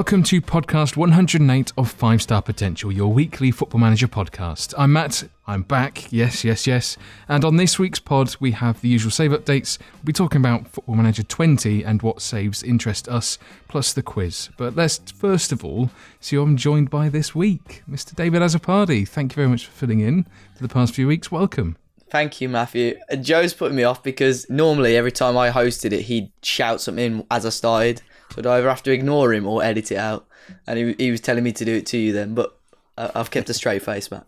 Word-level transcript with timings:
Welcome 0.00 0.22
to 0.22 0.40
podcast 0.40 0.96
108 0.96 1.74
of 1.76 1.90
Five 1.90 2.22
Star 2.22 2.40
Potential, 2.40 2.90
your 2.90 3.12
weekly 3.12 3.50
football 3.50 3.80
manager 3.80 4.08
podcast. 4.08 4.72
I'm 4.78 4.94
Matt, 4.94 5.24
I'm 5.46 5.62
back, 5.62 6.10
yes, 6.10 6.42
yes, 6.42 6.66
yes. 6.66 6.96
And 7.28 7.44
on 7.44 7.58
this 7.58 7.78
week's 7.78 7.98
pod, 7.98 8.34
we 8.40 8.52
have 8.52 8.80
the 8.80 8.88
usual 8.88 9.10
save 9.10 9.32
updates. 9.32 9.76
We'll 9.78 10.06
be 10.06 10.14
talking 10.14 10.40
about 10.40 10.68
Football 10.68 10.94
Manager 10.94 11.22
20 11.22 11.84
and 11.84 12.00
what 12.00 12.22
saves 12.22 12.62
interest 12.62 13.10
us, 13.10 13.38
plus 13.68 13.92
the 13.92 14.02
quiz. 14.02 14.48
But 14.56 14.74
let's 14.74 14.98
first 15.12 15.52
of 15.52 15.66
all 15.66 15.90
see 16.18 16.36
who 16.36 16.42
I'm 16.44 16.56
joined 16.56 16.88
by 16.88 17.10
this 17.10 17.34
week. 17.34 17.82
Mr. 17.88 18.16
David 18.16 18.40
Azzopardi, 18.40 19.06
thank 19.06 19.32
you 19.32 19.36
very 19.36 19.48
much 19.48 19.66
for 19.66 19.72
filling 19.72 20.00
in 20.00 20.24
for 20.54 20.62
the 20.62 20.72
past 20.72 20.94
few 20.94 21.08
weeks. 21.08 21.30
Welcome. 21.30 21.76
Thank 22.10 22.40
you, 22.40 22.48
Matthew. 22.48 22.98
Uh, 23.12 23.16
Joe's 23.16 23.52
putting 23.52 23.76
me 23.76 23.84
off 23.84 24.02
because 24.02 24.48
normally 24.48 24.96
every 24.96 25.12
time 25.12 25.36
I 25.36 25.50
hosted 25.50 25.92
it, 25.92 26.02
he'd 26.02 26.32
shout 26.42 26.80
something 26.80 27.26
as 27.30 27.44
I 27.44 27.50
started. 27.50 28.00
So 28.34 28.40
I'd 28.40 28.46
either 28.46 28.68
have 28.68 28.82
to 28.84 28.92
ignore 28.92 29.32
him 29.32 29.46
or 29.46 29.62
edit 29.62 29.90
it 29.92 29.96
out. 29.98 30.26
And 30.66 30.78
he, 30.78 30.94
he 30.98 31.10
was 31.10 31.20
telling 31.20 31.44
me 31.44 31.52
to 31.52 31.64
do 31.64 31.74
it 31.74 31.86
to 31.86 31.98
you 31.98 32.12
then, 32.12 32.34
but 32.34 32.58
I- 32.98 33.10
I've 33.14 33.30
kept 33.30 33.48
a 33.50 33.54
straight 33.54 33.82
face, 33.82 34.10
Matt. 34.10 34.26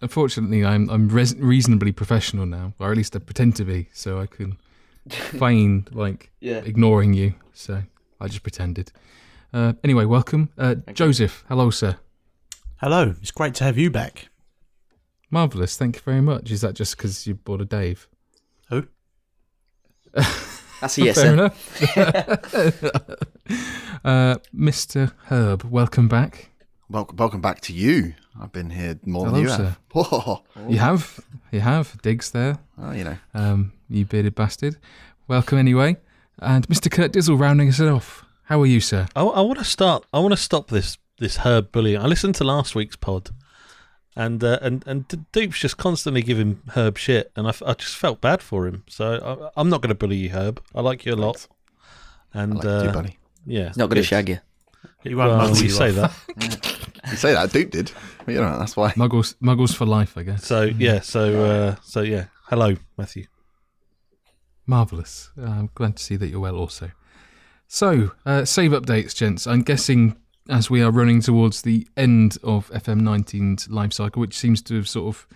Unfortunately, 0.00 0.64
I'm 0.64 0.88
I'm 0.90 1.08
res- 1.08 1.34
reasonably 1.36 1.90
professional 1.92 2.46
now, 2.46 2.72
or 2.78 2.90
at 2.92 2.96
least 2.96 3.16
I 3.16 3.18
pretend 3.18 3.56
to 3.56 3.64
be, 3.64 3.88
so 3.92 4.20
I 4.20 4.26
can 4.26 4.56
feign 5.10 5.88
like 5.90 6.30
Yeah. 6.40 6.58
ignoring 6.64 7.14
you. 7.14 7.34
So 7.52 7.82
I 8.20 8.28
just 8.28 8.42
pretended. 8.44 8.92
Uh, 9.52 9.72
anyway, 9.82 10.04
welcome, 10.04 10.50
uh, 10.56 10.76
Joseph. 10.92 11.44
Hello, 11.48 11.70
sir. 11.70 11.96
Hello, 12.76 13.14
it's 13.20 13.32
great 13.32 13.54
to 13.56 13.64
have 13.64 13.76
you 13.76 13.90
back. 13.90 14.28
Marvelous. 15.30 15.76
Thank 15.76 15.96
you 15.96 16.02
very 16.02 16.20
much. 16.22 16.50
Is 16.52 16.60
that 16.60 16.74
just 16.74 16.96
because 16.96 17.26
you 17.26 17.34
bought 17.34 17.60
a 17.60 17.64
Dave? 17.64 18.06
Who? 18.70 18.86
That's 20.80 20.98
a 20.98 21.02
yes, 21.02 21.16
Fair 21.20 21.26
sir. 21.26 21.32
enough. 21.34 21.96
uh, 24.04 24.36
Mr. 24.54 25.12
Herb, 25.26 25.64
welcome 25.64 26.08
back. 26.08 26.50
Welcome, 26.88 27.16
welcome 27.16 27.40
back 27.40 27.60
to 27.62 27.72
you. 27.72 28.14
I've 28.40 28.52
been 28.52 28.70
here 28.70 28.98
more 29.04 29.26
Hello, 29.26 29.34
than 29.36 29.42
you 29.42 29.48
sir. 29.48 29.64
have. 29.64 29.78
Whoa. 29.92 30.42
You 30.68 30.78
have, 30.78 31.20
you 31.50 31.60
have 31.60 32.00
digs 32.02 32.30
there. 32.30 32.58
Oh, 32.80 32.92
you 32.92 33.04
know, 33.04 33.16
Um, 33.34 33.72
you 33.90 34.04
bearded 34.04 34.34
bastard. 34.34 34.76
Welcome 35.26 35.58
anyway, 35.58 35.96
and 36.38 36.66
Mr. 36.68 36.90
Kurt 36.90 37.12
Dizzle 37.12 37.38
rounding 37.38 37.68
us 37.68 37.80
off. 37.80 38.24
How 38.44 38.60
are 38.62 38.66
you, 38.66 38.80
sir? 38.80 39.08
I, 39.14 39.22
I 39.22 39.40
want 39.42 39.58
to 39.58 39.64
start. 39.64 40.06
I 40.12 40.20
want 40.20 40.32
to 40.32 40.38
stop 40.40 40.68
this 40.68 40.96
this 41.18 41.38
herb 41.38 41.70
bullying. 41.72 42.00
I 42.00 42.06
listened 42.06 42.36
to 42.36 42.44
last 42.44 42.74
week's 42.76 42.96
pod, 42.96 43.30
and 44.18 44.42
uh, 44.44 44.58
and 44.60 44.84
and 44.86 45.08
Dupe's 45.32 45.58
just 45.60 45.78
constantly 45.78 46.22
giving 46.22 46.60
Herb 46.74 46.98
shit, 46.98 47.30
and 47.36 47.46
I, 47.46 47.50
f- 47.50 47.62
I 47.64 47.72
just 47.74 47.96
felt 47.96 48.20
bad 48.20 48.42
for 48.42 48.66
him. 48.66 48.82
So 48.88 49.50
I, 49.56 49.60
I'm 49.60 49.70
not 49.70 49.80
going 49.80 49.88
to 49.88 49.94
bully 49.94 50.16
you, 50.16 50.30
Herb. 50.30 50.60
I 50.74 50.82
like 50.82 51.06
you 51.06 51.14
a 51.14 51.16
lot, 51.16 51.46
I 52.34 52.42
and 52.42 52.56
like 52.56 52.64
uh, 52.66 52.82
you, 52.84 52.90
buddy. 52.92 53.18
yeah, 53.46 53.68
He's 53.68 53.76
not 53.78 53.88
going 53.88 54.02
to 54.02 54.06
shag 54.06 54.28
you. 54.28 54.40
He 55.02 55.14
won't 55.14 55.30
Well, 55.30 55.56
you 55.56 55.62
you 55.64 55.70
say 55.70 55.90
that. 55.92 56.12
You 57.10 57.16
say 57.16 57.32
that, 57.32 57.50
Duke 57.52 57.70
did. 57.70 57.90
But, 58.26 58.34
you 58.34 58.40
know, 58.42 58.58
that's 58.58 58.76
why. 58.76 58.90
Muggles, 58.92 59.34
muggles 59.36 59.74
for 59.74 59.86
life, 59.86 60.18
I 60.18 60.24
guess. 60.24 60.44
So 60.44 60.64
yeah, 60.64 61.00
so 61.00 61.42
uh, 61.44 61.76
so 61.82 62.02
yeah. 62.02 62.26
Hello, 62.50 62.74
Matthew. 62.98 63.26
Marvelous. 64.66 65.30
Uh, 65.40 65.44
I'm 65.46 65.70
glad 65.74 65.96
to 65.96 66.02
see 66.02 66.16
that 66.16 66.28
you're 66.28 66.40
well. 66.40 66.56
Also, 66.56 66.90
so 67.66 68.10
uh, 68.26 68.44
save 68.44 68.72
updates, 68.72 69.14
gents. 69.14 69.46
I'm 69.46 69.62
guessing 69.62 70.16
as 70.48 70.70
we 70.70 70.82
are 70.82 70.90
running 70.90 71.20
towards 71.20 71.62
the 71.62 71.86
end 71.96 72.38
of 72.42 72.70
FM19's 72.70 73.68
life 73.68 73.92
cycle, 73.92 74.20
which 74.20 74.36
seems 74.36 74.62
to 74.62 74.76
have 74.76 74.88
sort 74.88 75.14
of, 75.14 75.26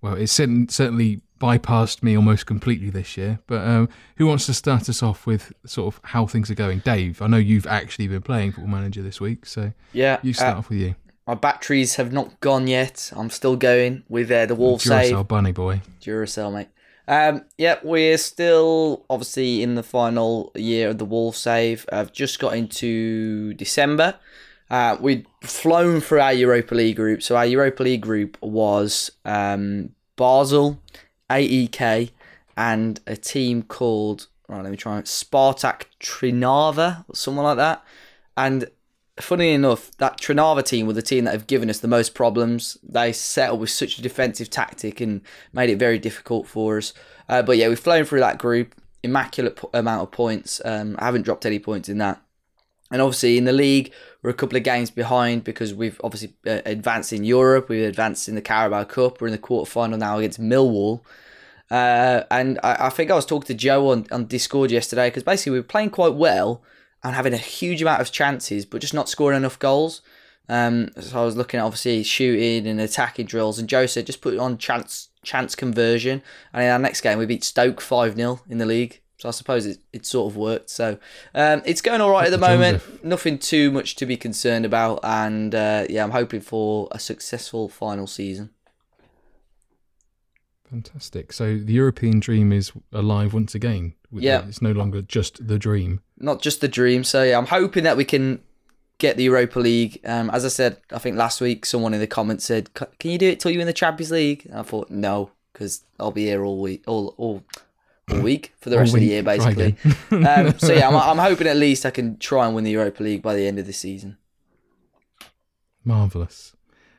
well, 0.00 0.14
it's 0.14 0.32
certainly 0.32 1.20
bypassed 1.40 2.02
me 2.02 2.16
almost 2.16 2.46
completely 2.46 2.90
this 2.90 3.16
year. 3.16 3.38
But 3.46 3.66
um, 3.66 3.88
who 4.16 4.26
wants 4.26 4.46
to 4.46 4.54
start 4.54 4.88
us 4.88 5.02
off 5.02 5.26
with 5.26 5.52
sort 5.66 5.94
of 5.94 6.00
how 6.04 6.26
things 6.26 6.50
are 6.50 6.54
going? 6.54 6.80
Dave, 6.80 7.20
I 7.22 7.26
know 7.26 7.36
you've 7.38 7.66
actually 7.66 8.08
been 8.08 8.22
playing 8.22 8.52
Football 8.52 8.70
Manager 8.70 9.02
this 9.02 9.20
week, 9.20 9.46
so 9.46 9.72
Yeah. 9.92 10.18
you 10.22 10.32
start 10.32 10.56
uh, 10.56 10.58
off 10.58 10.68
with 10.68 10.78
you. 10.78 10.94
my 11.26 11.34
batteries 11.34 11.96
have 11.96 12.12
not 12.12 12.38
gone 12.40 12.66
yet. 12.66 13.10
I'm 13.16 13.30
still 13.30 13.56
going 13.56 14.04
with 14.08 14.30
uh, 14.30 14.46
the 14.46 14.54
Wolf 14.54 14.82
save. 14.82 15.12
Duracell 15.14 15.28
Bunny 15.28 15.52
Boy. 15.52 15.80
Duracell, 16.00 16.52
mate. 16.52 16.68
Um, 17.08 17.44
yeah, 17.58 17.78
we're 17.82 18.18
still 18.18 19.04
obviously 19.10 19.64
in 19.64 19.74
the 19.74 19.82
final 19.82 20.52
year 20.54 20.90
of 20.90 20.98
the 20.98 21.04
wall 21.04 21.32
save. 21.32 21.84
I've 21.90 22.12
just 22.12 22.38
got 22.38 22.54
into 22.54 23.52
December. 23.54 24.14
Uh, 24.70 24.96
we'd 25.00 25.26
flown 25.42 26.00
through 26.00 26.20
our 26.20 26.32
Europa 26.32 26.74
League 26.74 26.96
group. 26.96 27.22
So 27.22 27.36
our 27.36 27.46
Europa 27.46 27.82
League 27.82 28.02
group 28.02 28.38
was 28.40 29.10
um, 29.24 29.90
Basel, 30.16 30.80
AEK, 31.28 32.10
and 32.56 33.00
a 33.06 33.16
team 33.16 33.62
called 33.62 34.28
right. 34.48 34.62
Let 34.62 34.70
me 34.70 34.76
try. 34.76 35.00
Spartak 35.02 35.84
Trnava 36.00 37.04
or 37.08 37.14
someone 37.14 37.44
like 37.44 37.56
that. 37.56 37.84
And 38.36 38.70
funny 39.20 39.52
enough, 39.52 39.90
that 39.98 40.18
Trnava 40.18 40.64
team 40.64 40.86
were 40.86 40.92
the 40.92 41.02
team 41.02 41.24
that 41.24 41.32
have 41.32 41.46
given 41.46 41.70
us 41.70 41.78
the 41.78 41.88
most 41.88 42.14
problems. 42.14 42.78
They 42.82 43.12
set 43.12 43.50
up 43.50 43.58
with 43.58 43.70
such 43.70 43.98
a 43.98 44.02
defensive 44.02 44.50
tactic 44.50 45.00
and 45.00 45.22
made 45.52 45.70
it 45.70 45.78
very 45.78 45.98
difficult 45.98 46.46
for 46.46 46.78
us. 46.78 46.92
Uh, 47.28 47.42
but 47.42 47.56
yeah, 47.56 47.68
we've 47.68 47.78
flown 47.78 48.04
through 48.04 48.20
that 48.20 48.38
group. 48.38 48.74
Immaculate 49.02 49.58
amount 49.72 50.02
of 50.02 50.10
points. 50.10 50.60
Um, 50.64 50.96
I 50.98 51.06
haven't 51.06 51.22
dropped 51.22 51.46
any 51.46 51.58
points 51.58 51.88
in 51.88 51.98
that. 51.98 52.20
And 52.90 53.00
obviously 53.00 53.38
in 53.38 53.44
the 53.44 53.52
league, 53.52 53.92
we're 54.22 54.30
a 54.30 54.34
couple 54.34 54.56
of 54.56 54.64
games 54.64 54.90
behind 54.90 55.44
because 55.44 55.72
we've 55.72 56.00
obviously 56.02 56.34
uh, 56.46 56.60
advanced 56.66 57.12
in 57.12 57.24
Europe. 57.24 57.68
We've 57.68 57.88
advanced 57.88 58.28
in 58.28 58.34
the 58.34 58.42
Carabao 58.42 58.84
Cup. 58.84 59.20
We're 59.20 59.28
in 59.28 59.32
the 59.32 59.38
quarterfinal 59.38 59.98
now 59.98 60.18
against 60.18 60.40
Millwall. 60.40 61.00
Uh, 61.70 62.24
and 62.30 62.58
I, 62.62 62.86
I 62.86 62.88
think 62.90 63.10
I 63.10 63.14
was 63.14 63.26
talking 63.26 63.46
to 63.46 63.54
Joe 63.54 63.90
on, 63.90 64.06
on 64.10 64.26
Discord 64.26 64.70
yesterday 64.70 65.08
because 65.08 65.22
basically 65.22 65.52
we 65.52 65.58
were 65.60 65.64
playing 65.64 65.90
quite 65.90 66.14
well 66.14 66.62
and 67.02 67.14
having 67.14 67.32
a 67.32 67.38
huge 67.38 67.80
amount 67.80 68.02
of 68.02 68.12
chances, 68.12 68.66
but 68.66 68.80
just 68.80 68.92
not 68.92 69.08
scoring 69.08 69.36
enough 69.36 69.58
goals. 69.58 70.02
Um, 70.48 70.90
so 70.98 71.22
I 71.22 71.24
was 71.24 71.36
looking 71.36 71.60
at 71.60 71.64
obviously 71.64 72.02
shooting 72.02 72.66
and 72.66 72.80
attacking 72.80 73.26
drills, 73.26 73.60
and 73.60 73.68
Joe 73.68 73.86
said 73.86 74.06
just 74.06 74.20
put 74.20 74.36
on 74.36 74.58
chance 74.58 75.08
chance 75.22 75.54
conversion. 75.54 76.22
And 76.52 76.64
in 76.64 76.70
our 76.70 76.78
next 76.78 77.02
game, 77.02 77.18
we 77.18 77.26
beat 77.26 77.44
Stoke 77.44 77.80
five 77.80 78.16
0 78.16 78.40
in 78.48 78.58
the 78.58 78.66
league. 78.66 78.99
So 79.20 79.28
I 79.28 79.32
suppose 79.32 79.66
it, 79.66 79.78
it 79.92 80.06
sort 80.06 80.32
of 80.32 80.36
worked. 80.36 80.70
So 80.70 80.98
um, 81.34 81.62
it's 81.64 81.80
going 81.82 82.00
all 82.00 82.10
right 82.10 82.26
at 82.26 82.30
the 82.30 82.38
moment. 82.38 83.04
Nothing 83.04 83.38
too 83.38 83.70
much 83.70 83.96
to 83.96 84.06
be 84.06 84.16
concerned 84.16 84.64
about, 84.64 85.00
and 85.02 85.54
uh, 85.54 85.86
yeah, 85.88 86.02
I'm 86.02 86.10
hoping 86.12 86.40
for 86.40 86.88
a 86.90 86.98
successful 86.98 87.68
final 87.68 88.06
season. 88.06 88.50
Fantastic. 90.70 91.32
So 91.32 91.56
the 91.58 91.72
European 91.72 92.20
dream 92.20 92.52
is 92.52 92.72
alive 92.92 93.34
once 93.34 93.54
again. 93.54 93.94
Yeah. 94.12 94.46
It's 94.46 94.62
no 94.62 94.70
longer 94.72 95.02
just 95.02 95.46
the 95.46 95.58
dream. 95.58 96.00
not 96.16 96.42
just 96.42 96.60
the 96.60 96.68
dream. 96.68 97.02
So 97.04 97.22
yeah, 97.24 97.38
I'm 97.38 97.46
hoping 97.46 97.84
that 97.84 97.96
we 97.96 98.04
can 98.04 98.40
get 98.98 99.16
the 99.16 99.24
Europa 99.24 99.58
League. 99.58 100.00
Um, 100.04 100.30
as 100.30 100.44
I 100.44 100.48
said, 100.48 100.76
I 100.92 100.98
think 100.98 101.16
last 101.16 101.40
week 101.40 101.64
someone 101.66 101.94
in 101.94 102.00
the 102.00 102.06
comments 102.06 102.44
said, 102.44 102.68
"C- 102.78 102.84
"Can 102.98 103.10
you 103.10 103.18
do 103.18 103.28
it 103.30 103.40
till 103.40 103.50
you 103.50 103.60
in 103.60 103.66
the 103.66 103.72
Champions 103.72 104.10
League?" 104.12 104.46
And 104.46 104.58
I 104.58 104.62
thought 104.62 104.90
no, 104.90 105.30
because 105.52 105.82
I'll 105.98 106.10
be 106.12 106.26
here 106.26 106.44
all 106.44 106.60
week, 106.60 106.84
all 106.86 107.14
all, 107.16 107.42
all 108.12 108.20
week 108.20 108.52
for 108.60 108.70
the 108.70 108.78
rest 108.78 108.94
of 108.94 109.00
the 109.00 109.06
year, 109.06 109.22
basically. 109.22 109.76
um, 110.10 110.58
so 110.58 110.72
yeah, 110.72 110.88
I'm, 110.88 110.96
I'm 110.96 111.18
hoping 111.18 111.46
at 111.46 111.56
least 111.56 111.86
I 111.86 111.90
can 111.90 112.18
try 112.18 112.46
and 112.46 112.54
win 112.54 112.64
the 112.64 112.70
Europa 112.70 113.02
League 113.02 113.22
by 113.22 113.34
the 113.34 113.46
end 113.46 113.58
of 113.58 113.66
the 113.66 113.72
season. 113.72 114.16
Marvelous. 115.84 116.54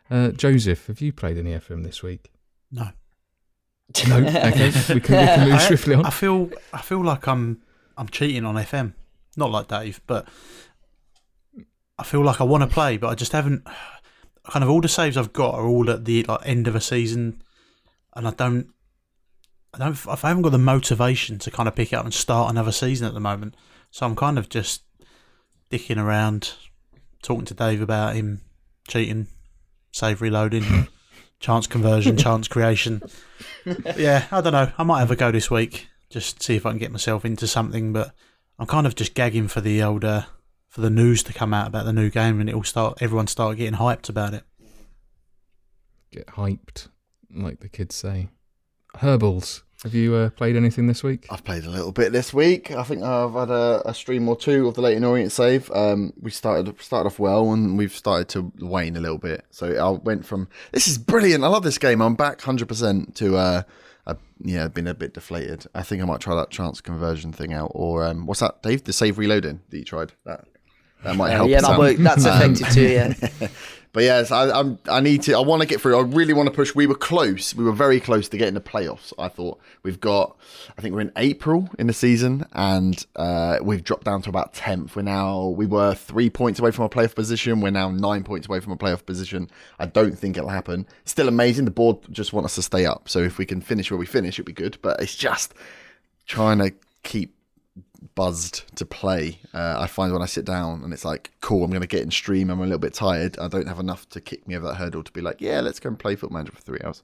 Uh, 0.10 0.30
Joseph, 0.30 0.88
have 0.88 1.00
you 1.02 1.14
played 1.14 1.38
any 1.38 1.52
FM 1.52 1.84
this 1.84 2.04
week? 2.04 2.32
No. 2.72 2.90
No. 4.08 4.18
Okay, 4.26 4.68
we 4.68 4.72
can, 4.72 4.96
we 4.96 5.02
can 5.02 5.50
move 5.50 5.54
I, 5.54 5.68
swiftly 5.68 5.96
on. 5.96 6.06
I 6.06 6.10
feel 6.12 6.50
I 6.72 6.82
feel 6.82 7.04
like 7.04 7.28
I'm 7.28 7.62
I'm 7.98 8.08
cheating 8.08 8.46
on 8.46 8.56
FM. 8.56 8.94
Not 9.38 9.52
like 9.52 9.68
Dave, 9.68 10.02
but 10.08 10.28
I 11.98 12.04
feel 12.04 12.22
like 12.24 12.42
I 12.42 12.46
want 12.46 12.64
to 12.64 12.68
play, 12.68 12.98
but 12.98 13.10
I 13.10 13.16
just 13.16 13.32
haven't. 13.32 13.66
Kind 14.50 14.64
of 14.64 14.70
all 14.70 14.82
the 14.82 14.88
saves 14.88 15.18
I've 15.18 15.34
got 15.34 15.54
are 15.54 15.68
all 15.68 15.90
at 15.90 16.06
the 16.06 16.24
like 16.24 16.40
end 16.44 16.68
of 16.68 16.76
a 16.76 16.82
season, 16.82 17.42
and 18.16 18.28
I 18.28 18.32
don't. 18.32 18.70
I 19.74 19.78
don't. 19.78 20.08
I 20.08 20.16
haven't 20.16 20.44
got 20.44 20.52
the 20.52 20.58
motivation 20.58 21.40
to 21.40 21.52
kind 21.52 21.68
of 21.68 21.76
pick 21.76 21.94
it 21.94 21.96
up 21.96 22.04
and 22.04 22.14
start 22.14 22.52
another 22.52 22.72
season 22.72 23.08
at 23.08 23.14
the 23.14 23.20
moment. 23.20 23.56
So 23.90 24.06
I'm 24.06 24.16
kind 24.16 24.38
of 24.38 24.50
just 24.50 24.84
dicking 25.70 26.02
around, 26.02 26.54
talking 27.22 27.46
to 27.46 27.54
Dave 27.54 27.82
about 27.82 28.16
him 28.16 28.42
cheating, 28.88 29.28
save 29.92 30.22
reloading, 30.22 30.88
chance 31.40 31.68
conversion, 31.68 32.18
chance 32.18 32.48
creation. 32.48 33.02
yeah, 33.96 34.26
I 34.32 34.42
don't 34.42 34.54
know. 34.54 34.72
I 34.78 34.84
might 34.84 35.00
have 35.00 35.12
a 35.12 35.16
go 35.16 35.32
this 35.32 35.50
week, 35.50 35.88
just 36.10 36.44
see 36.44 36.56
if 36.56 36.66
I 36.66 36.72
can 36.72 36.80
get 36.80 36.92
myself 36.92 37.24
into 37.24 37.48
something. 37.48 37.94
But 37.94 38.14
I'm 38.60 38.68
kind 38.68 38.86
of 38.86 38.96
just 38.96 39.14
gagging 39.14 39.48
for 39.48 39.62
the 39.62 39.82
old 39.82 40.04
uh, 40.04 40.24
for 40.68 40.82
the 40.82 40.90
news 40.90 41.24
to 41.24 41.34
come 41.34 41.54
out 41.54 41.68
about 41.68 41.86
the 41.86 41.94
new 41.94 42.10
game, 42.10 42.42
and 42.42 42.50
it 42.50 42.56
all 42.56 42.64
start. 42.64 43.02
Everyone 43.02 43.28
start 43.28 43.58
getting 43.58 43.80
hyped 43.80 44.10
about 44.10 44.34
it. 44.34 44.44
Get 46.12 46.28
hyped, 46.28 46.90
like 47.34 47.62
the 47.62 47.70
kids 47.70 47.96
say. 47.96 48.28
Herbals, 49.00 49.64
have 49.84 49.94
you 49.96 50.14
uh, 50.16 50.30
played 50.32 50.56
anything 50.56 50.88
this 50.88 51.04
week? 51.04 51.26
I've 51.32 51.44
played 51.44 51.64
a 51.66 51.70
little 51.70 51.92
bit 51.92 52.12
this 52.12 52.34
week. 52.34 52.72
I 52.72 52.84
think 52.84 53.04
I've 53.04 53.34
had 53.34 53.50
a, 53.50 53.82
a 53.86 53.94
stream 53.94 54.28
or 54.30 54.36
two 54.36 54.68
of 54.68 54.76
the 54.76 54.82
Leyton 54.82 55.04
Orient 55.04 55.32
save. 55.32 55.72
Um, 55.72 56.14
we 56.22 56.30
started 56.32 56.80
started 56.82 57.08
off 57.08 57.18
well, 57.20 57.52
and 57.52 57.78
we've 57.78 57.96
started 57.96 58.28
to 58.30 58.52
wane 58.60 58.96
a 58.96 59.00
little 59.00 59.18
bit. 59.18 59.46
So 59.50 59.68
I 59.76 59.90
went 60.04 60.26
from 60.26 60.48
this 60.72 60.88
is 60.88 60.98
brilliant. 60.98 61.44
I 61.44 61.48
love 61.48 61.64
this 61.64 61.78
game. 61.78 62.02
I'm 62.02 62.16
back 62.16 62.42
hundred 62.42 62.68
percent 62.68 63.16
to 63.16 63.38
uh, 63.38 63.64
uh, 64.06 64.16
yeah, 64.44 64.68
been 64.68 64.88
a 64.88 64.94
bit 64.94 65.14
deflated. 65.14 65.66
I 65.74 65.84
think 65.84 66.02
I 66.02 66.06
might 66.06 66.20
try 66.20 66.36
that 66.36 66.50
chance 66.52 66.82
conversion 66.82 67.32
thing 67.32 67.54
out, 67.54 67.72
or 67.74 68.04
um, 68.06 68.26
what's 68.26 68.42
that, 68.42 68.62
Dave? 68.62 68.84
The 68.84 68.94
save 68.94 69.18
reloading 69.18 69.62
that 69.70 69.78
you 69.78 69.86
tried. 69.86 70.12
That 70.26 70.46
That 71.04 71.16
might 71.16 71.32
Uh, 71.34 71.38
help. 71.38 71.50
yeah, 71.50 71.62
that 71.62 71.72
out. 71.72 71.80
work, 71.80 71.98
that's 71.98 72.26
Um, 72.26 72.52
effective 72.52 72.70
too. 72.74 72.88
Yeah. 72.88 73.48
But 73.94 74.04
yes, 74.04 74.32
I, 74.32 74.50
I'm. 74.58 74.80
I 74.88 75.02
need 75.02 75.24
to. 75.24 75.34
I 75.34 75.42
want 75.42 75.62
to 75.62 75.68
get 75.68 75.82
through. 75.82 75.98
I 75.98 76.02
really 76.02 76.34
want 76.34 76.48
to 76.48 76.56
push. 76.56 76.74
We 76.74 76.88
were 76.88 76.96
close. 76.96 77.54
We 77.54 77.66
were 77.66 77.74
very 77.74 78.00
close 78.00 78.30
to 78.30 78.38
getting 78.38 78.54
the 78.54 78.62
playoffs. 78.62 79.12
I 79.20 79.28
thought 79.28 79.60
we've 79.84 80.00
got. 80.00 80.38
I 80.78 80.82
think 80.82 80.96
we're 80.96 81.02
in 81.02 81.12
April 81.18 81.70
in 81.78 81.88
the 81.88 81.94
season, 81.94 82.46
and 82.54 83.06
uh, 83.18 83.58
we've 83.62 83.84
dropped 83.84 84.06
down 84.06 84.22
to 84.22 84.30
about 84.30 84.54
tenth. 84.54 84.96
We're 84.96 85.02
now. 85.02 85.48
We 85.48 85.66
were 85.66 85.94
three 85.94 86.30
points 86.30 86.60
away 86.60 86.72
from 86.72 86.86
a 86.86 86.90
playoff 86.90 87.16
position. 87.16 87.60
We're 87.60 87.72
now 87.72 87.92
nine 87.92 88.24
points 88.24 88.48
away 88.48 88.62
from 88.62 88.72
a 88.72 88.78
playoff 88.78 89.06
position. 89.06 89.50
I 89.78 89.88
don't 89.88 90.18
think 90.18 90.38
it'll 90.38 90.50
happen. 90.50 90.88
Still 91.04 91.28
amazing. 91.28 91.66
The 91.66 91.72
board 91.72 91.98
just 92.12 92.32
want 92.32 92.46
us 92.46 92.56
to 92.56 92.62
stay 92.62 92.86
up. 92.86 93.10
So 93.10 93.20
if 93.20 93.38
we 93.38 93.46
can 93.46 93.60
finish 93.60 93.92
where 93.92 93.98
we 93.98 94.06
finish, 94.06 94.36
it'd 94.36 94.46
be 94.46 94.54
good. 94.54 94.78
But 94.82 95.02
it's 95.02 95.16
just 95.16 95.54
trying 96.28 96.60
to 96.60 96.72
keep 97.04 97.36
buzzed 98.16 98.76
to 98.78 98.86
play. 98.86 99.40
Uh, 99.54 99.76
I 99.80 99.88
find 99.88 100.12
when 100.14 100.22
I 100.22 100.26
sit 100.26 100.46
down 100.46 100.84
and 100.84 100.92
it's 100.94 101.06
like, 101.06 101.32
cool, 101.42 101.64
I'm 101.64 101.70
going 101.72 101.82
to 101.82 101.88
get 101.88 102.02
in 102.02 102.12
stream. 102.12 102.50
I'm 102.50 102.60
a 102.60 102.64
little 102.64 102.80
bit 102.80 102.94
tired. 102.94 103.38
I 103.40 103.48
don't 103.48 103.68
have 103.68 103.80
enough 103.80 104.10
to 104.10 104.22
kick 104.22 104.48
me 104.48 104.56
over 104.58 104.68
that 104.68 104.76
hurdle 104.76 105.04
to 105.04 105.12
be 105.12 105.22
like, 105.22 105.40
yeah, 105.42 105.62
let's 105.62 105.80
go 105.80 105.90
and 105.90 105.98
play 106.00 106.16
Foot 106.16 106.32
Manager 106.32 106.52
for 106.54 106.62
three 106.62 106.80
hours. 106.84 107.04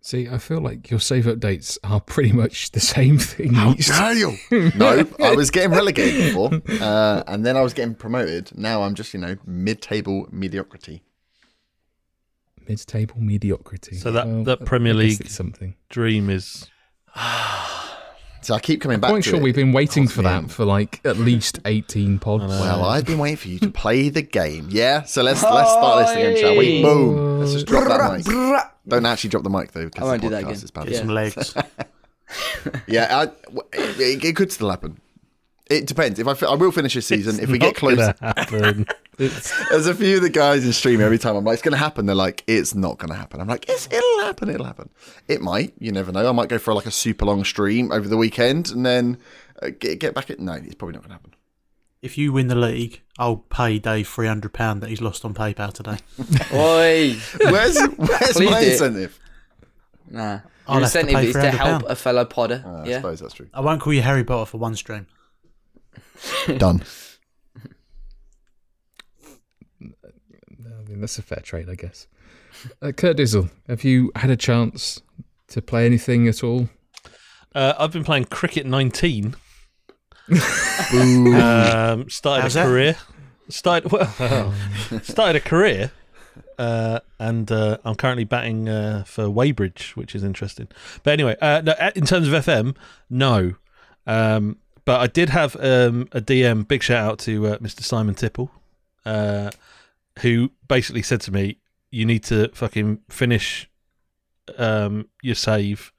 See, 0.00 0.28
I 0.28 0.36
feel 0.36 0.60
like 0.60 0.90
your 0.90 1.00
save 1.00 1.24
updates 1.24 1.78
are 1.82 1.98
pretty 1.98 2.30
much 2.32 2.72
the 2.72 2.80
same 2.80 3.16
thing. 3.18 3.54
each- 3.78 3.86
dare 3.88 4.12
you? 4.12 4.36
no, 4.76 5.06
I 5.18 5.34
was 5.34 5.50
getting 5.50 5.70
relegated 5.70 6.26
before, 6.34 6.50
uh, 6.82 7.22
and 7.26 7.46
then 7.46 7.56
I 7.56 7.62
was 7.62 7.72
getting 7.72 7.94
promoted. 7.94 8.56
Now 8.56 8.82
I'm 8.82 8.94
just, 8.94 9.14
you 9.14 9.20
know, 9.20 9.36
mid-table 9.46 10.28
mediocrity. 10.30 11.02
Mid-table 12.68 13.18
mediocrity. 13.18 13.96
So 13.96 14.12
that- 14.12 14.26
Well, 14.26 14.44
that 14.44 14.66
Premier 14.66 14.92
League- 14.92 15.26
something. 15.28 15.74
Dream 15.88 16.28
is 16.28 16.66
So 18.44 18.54
I 18.54 18.60
keep 18.60 18.80
coming 18.80 19.00
back. 19.00 19.10
Quite 19.10 19.24
to 19.24 19.30
sure 19.30 19.38
it. 19.38 19.42
we've 19.42 19.54
been 19.54 19.72
waiting 19.72 20.06
for 20.06 20.22
Cost 20.22 20.42
me 20.42 20.48
that 20.48 20.50
for 20.54 20.64
like 20.64 21.00
at 21.04 21.16
least 21.16 21.60
eighteen 21.64 22.18
pods. 22.18 22.44
Well, 22.46 22.84
I've 22.84 23.06
been 23.06 23.18
waiting 23.18 23.36
for 23.38 23.48
you 23.48 23.58
to 23.60 23.70
play 23.82 24.08
the 24.10 24.22
game. 24.22 24.68
Yeah, 24.70 25.02
so 25.02 25.22
let's 25.22 25.42
let's 25.42 25.70
start 25.70 26.06
this 26.06 26.16
again, 26.16 26.36
shall 26.36 26.56
we? 26.56 26.82
Boom. 26.82 27.40
Let's 27.40 27.52
just 27.54 27.66
drop 27.66 27.88
that 27.88 28.12
mic. 28.26 28.64
Don't 28.86 29.06
actually 29.06 29.30
drop 29.30 29.44
the 29.44 29.50
mic 29.50 29.72
though, 29.72 29.88
I 29.98 30.04
won't 30.04 30.20
do 30.22 30.28
that 30.28 30.44
podcast 30.44 30.48
again. 30.48 30.64
is 30.64 30.70
bad. 30.70 30.88
Yeah. 30.88 30.98
Some 30.98 31.08
legs. 31.08 31.54
Yeah, 32.88 33.16
I, 33.16 33.22
it, 33.74 34.24
it 34.24 34.34
could 34.36 34.50
still 34.50 34.70
happen. 34.70 34.98
It 35.70 35.86
depends. 35.86 36.18
If 36.18 36.26
I, 36.26 36.34
fi- 36.34 36.46
I 36.46 36.54
will 36.54 36.72
finish 36.72 36.94
this 36.94 37.06
season. 37.06 37.38
if 37.38 37.48
we 37.48 37.58
get 37.58 37.68
Not 37.68 37.76
close, 37.76 37.96
gonna 37.96 38.16
happen. 38.20 38.86
there's 39.70 39.86
a 39.86 39.94
few 39.94 40.16
of 40.16 40.22
the 40.22 40.30
guys 40.30 40.64
in 40.64 40.72
stream 40.72 41.00
every 41.00 41.18
time 41.18 41.36
I'm 41.36 41.44
like, 41.44 41.54
it's 41.54 41.62
going 41.62 41.72
to 41.72 41.78
happen. 41.78 42.06
They're 42.06 42.14
like, 42.16 42.42
it's 42.46 42.74
not 42.74 42.98
going 42.98 43.10
to 43.10 43.16
happen. 43.16 43.40
I'm 43.40 43.48
like, 43.48 43.68
it's, 43.68 43.86
it'll 43.92 44.20
happen. 44.20 44.48
It'll 44.48 44.66
happen. 44.66 44.90
It 45.28 45.40
might. 45.40 45.72
You 45.78 45.92
never 45.92 46.10
know. 46.12 46.28
I 46.28 46.32
might 46.32 46.48
go 46.48 46.58
for 46.58 46.74
like 46.74 46.86
a 46.86 46.90
super 46.90 47.24
long 47.24 47.44
stream 47.44 47.92
over 47.92 48.08
the 48.08 48.16
weekend 48.16 48.70
and 48.70 48.84
then 48.84 49.18
uh, 49.62 49.70
get 49.78 49.98
get 50.00 50.14
back 50.14 50.30
at. 50.30 50.40
No, 50.40 50.52
it's 50.54 50.74
probably 50.74 50.94
not 50.94 51.02
going 51.02 51.10
to 51.10 51.14
happen. 51.14 51.34
if 52.02 52.18
you 52.18 52.32
win 52.32 52.48
the 52.48 52.54
league, 52.54 53.02
I'll 53.18 53.36
pay 53.36 53.78
Dave 53.78 54.08
three 54.08 54.26
hundred 54.26 54.52
pound 54.52 54.82
that 54.82 54.90
he's 54.90 55.00
lost 55.00 55.24
on 55.24 55.32
PayPal 55.34 55.72
today. 55.72 55.98
Oi. 56.52 57.16
Where's 57.50 57.78
where's 57.96 58.32
Please 58.32 58.50
my 58.50 58.60
do. 58.60 58.70
incentive? 58.70 59.18
Nah. 60.10 60.40
I'll 60.66 60.76
Your 60.76 60.84
have 60.84 60.92
to 60.92 60.98
incentive 61.00 61.14
pay 61.20 61.26
is 61.28 61.34
to 61.34 61.50
help 61.50 61.82
£300. 61.82 61.90
a 61.90 61.94
fellow 61.96 62.24
podder. 62.24 62.64
Uh, 62.64 62.82
I 62.82 62.86
yeah. 62.86 62.96
suppose 62.96 63.20
that's 63.20 63.34
true. 63.34 63.48
I 63.52 63.60
won't 63.60 63.82
call 63.82 63.92
you 63.92 64.00
Harry 64.02 64.24
Potter 64.24 64.46
for 64.46 64.56
one 64.58 64.74
stream. 64.76 65.06
Done. 66.56 66.82
Mean, 70.94 71.00
that's 71.00 71.18
a 71.18 71.22
fair 71.22 71.40
trade, 71.42 71.68
I 71.68 71.74
guess. 71.74 72.06
Uh, 72.80 72.92
Kurt 72.92 73.16
Dizzle, 73.18 73.50
have 73.68 73.84
you 73.84 74.10
had 74.16 74.30
a 74.30 74.36
chance 74.36 75.02
to 75.48 75.60
play 75.60 75.86
anything 75.86 76.28
at 76.28 76.42
all? 76.42 76.68
Uh, 77.54 77.74
I've 77.78 77.92
been 77.92 78.04
playing 78.04 78.24
cricket 78.26 78.66
19. 78.66 79.36
Um, 80.30 82.08
started 82.08 82.42
How's 82.42 82.56
a 82.56 82.60
that? 82.60 82.66
career. 82.66 82.96
Started 83.48 83.92
well, 83.92 84.54
started 85.02 85.36
a 85.36 85.40
career, 85.40 85.92
uh, 86.58 87.00
and 87.18 87.50
uh, 87.52 87.76
I'm 87.84 87.94
currently 87.94 88.24
batting 88.24 88.68
uh, 88.68 89.04
for 89.06 89.28
Weybridge, 89.28 89.92
which 89.96 90.14
is 90.14 90.24
interesting. 90.24 90.68
But 91.02 91.12
anyway, 91.12 91.36
uh, 91.42 91.60
no, 91.62 91.74
in 91.94 92.06
terms 92.06 92.26
of 92.26 92.32
FM, 92.32 92.74
no. 93.10 93.56
Um, 94.06 94.56
but 94.86 95.00
I 95.00 95.06
did 95.08 95.28
have 95.30 95.56
um, 95.56 96.08
a 96.12 96.20
DM. 96.22 96.66
Big 96.66 96.82
shout 96.82 97.04
out 97.04 97.18
to 97.20 97.46
uh, 97.48 97.58
Mr. 97.58 97.82
Simon 97.82 98.14
Tipple, 98.14 98.50
uh, 99.04 99.50
who 100.20 100.52
basically 100.68 101.02
said 101.02 101.20
to 101.22 101.32
me, 101.32 101.58
"You 101.90 102.04
need 102.04 102.24
to 102.24 102.48
fucking 102.54 103.00
finish 103.08 103.70
um, 104.58 105.08
your 105.22 105.34
save." 105.34 105.92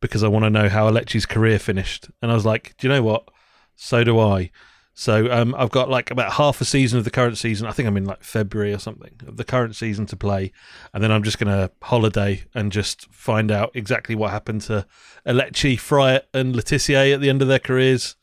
Because 0.00 0.24
I 0.24 0.28
want 0.28 0.44
to 0.44 0.50
know 0.50 0.68
how 0.68 0.90
Alechi's 0.90 1.26
career 1.26 1.60
finished, 1.60 2.10
and 2.20 2.30
I 2.30 2.34
was 2.34 2.44
like, 2.44 2.74
"Do 2.76 2.86
you 2.86 2.92
know 2.92 3.02
what? 3.02 3.28
So 3.76 4.02
do 4.04 4.18
I." 4.18 4.50
So 4.94 5.32
um, 5.32 5.54
I've 5.56 5.70
got 5.70 5.88
like 5.88 6.10
about 6.10 6.32
half 6.32 6.60
a 6.60 6.64
season 6.64 6.98
of 6.98 7.04
the 7.04 7.10
current 7.10 7.38
season. 7.38 7.66
I 7.66 7.72
think 7.72 7.86
I'm 7.88 7.96
in 7.96 8.04
like 8.04 8.22
February 8.22 8.74
or 8.74 8.78
something 8.78 9.14
of 9.26 9.36
the 9.36 9.44
current 9.44 9.74
season 9.74 10.04
to 10.06 10.16
play, 10.16 10.52
and 10.92 11.02
then 11.02 11.10
I'm 11.10 11.22
just 11.22 11.38
gonna 11.38 11.70
holiday 11.82 12.44
and 12.54 12.70
just 12.70 13.10
find 13.12 13.50
out 13.50 13.70
exactly 13.74 14.14
what 14.14 14.30
happened 14.30 14.62
to 14.62 14.86
Alechi, 15.26 15.76
Friat, 15.76 16.22
and 16.34 16.54
Letitia 16.54 17.14
at 17.14 17.20
the 17.20 17.30
end 17.30 17.40
of 17.40 17.48
their 17.48 17.58
careers, 17.58 18.16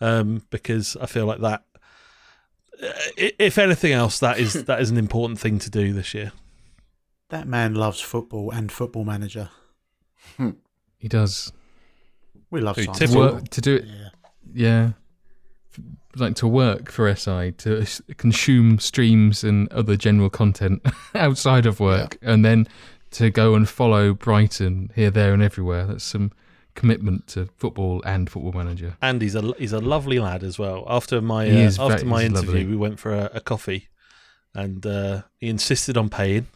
um, 0.00 0.42
because 0.50 0.96
I 1.00 1.06
feel 1.06 1.24
like 1.24 1.40
that. 1.40 1.64
Uh, 2.82 2.86
i- 3.18 3.32
If 3.38 3.58
anything 3.58 3.92
else, 3.92 4.18
that 4.20 4.38
is 4.38 4.52
that 4.64 4.80
is 4.80 4.90
an 4.90 4.96
important 4.96 5.38
thing 5.40 5.58
to 5.60 5.70
do 5.70 5.92
this 5.92 6.14
year. 6.14 6.32
That 7.28 7.46
man 7.46 7.74
loves 7.74 8.00
football 8.00 8.50
and 8.50 8.72
Football 8.72 9.04
Manager. 9.04 9.50
Hmm. 10.36 10.50
He 10.98 11.08
does. 11.08 11.52
We 12.50 12.60
love 12.60 12.76
Who, 12.76 12.82
Simon. 12.82 12.98
Tipple? 12.98 13.16
Work, 13.20 13.48
to 13.50 13.60
do 13.60 13.76
it, 13.76 13.84
Yeah. 13.86 14.08
yeah. 14.52 14.90
Like 16.16 16.34
to 16.36 16.48
work 16.48 16.90
for 16.90 17.14
SI, 17.14 17.52
to 17.58 17.86
consume 18.16 18.80
streams 18.80 19.44
and 19.44 19.72
other 19.72 19.96
general 19.96 20.28
content 20.28 20.84
outside 21.14 21.66
of 21.66 21.78
work, 21.78 22.18
and 22.20 22.44
then 22.44 22.66
to 23.12 23.30
go 23.30 23.54
and 23.54 23.68
follow 23.68 24.12
Brighton 24.12 24.90
here, 24.96 25.10
there, 25.12 25.32
and 25.32 25.40
everywhere. 25.42 25.86
That's 25.86 26.02
some 26.02 26.32
commitment 26.80 27.26
to 27.28 27.46
football 27.56 28.02
and 28.04 28.28
Football 28.30 28.52
Manager. 28.52 28.96
And 29.00 29.20
he's 29.22 29.34
a 29.34 29.52
he's 29.58 29.72
a 29.72 29.78
lovely 29.80 30.18
lad 30.18 30.42
as 30.42 30.58
well. 30.58 30.84
After 30.88 31.20
my 31.20 31.44
uh, 31.48 31.52
is 31.66 31.78
after 31.78 31.98
very- 31.98 32.08
my 32.08 32.22
interview, 32.24 32.46
lovely. 32.50 32.66
we 32.66 32.76
went 32.76 32.98
for 32.98 33.14
a, 33.14 33.30
a 33.34 33.40
coffee, 33.40 33.88
and 34.54 34.84
uh, 34.86 35.22
he 35.38 35.48
insisted 35.48 35.96
on 35.96 36.08
paying, 36.08 36.46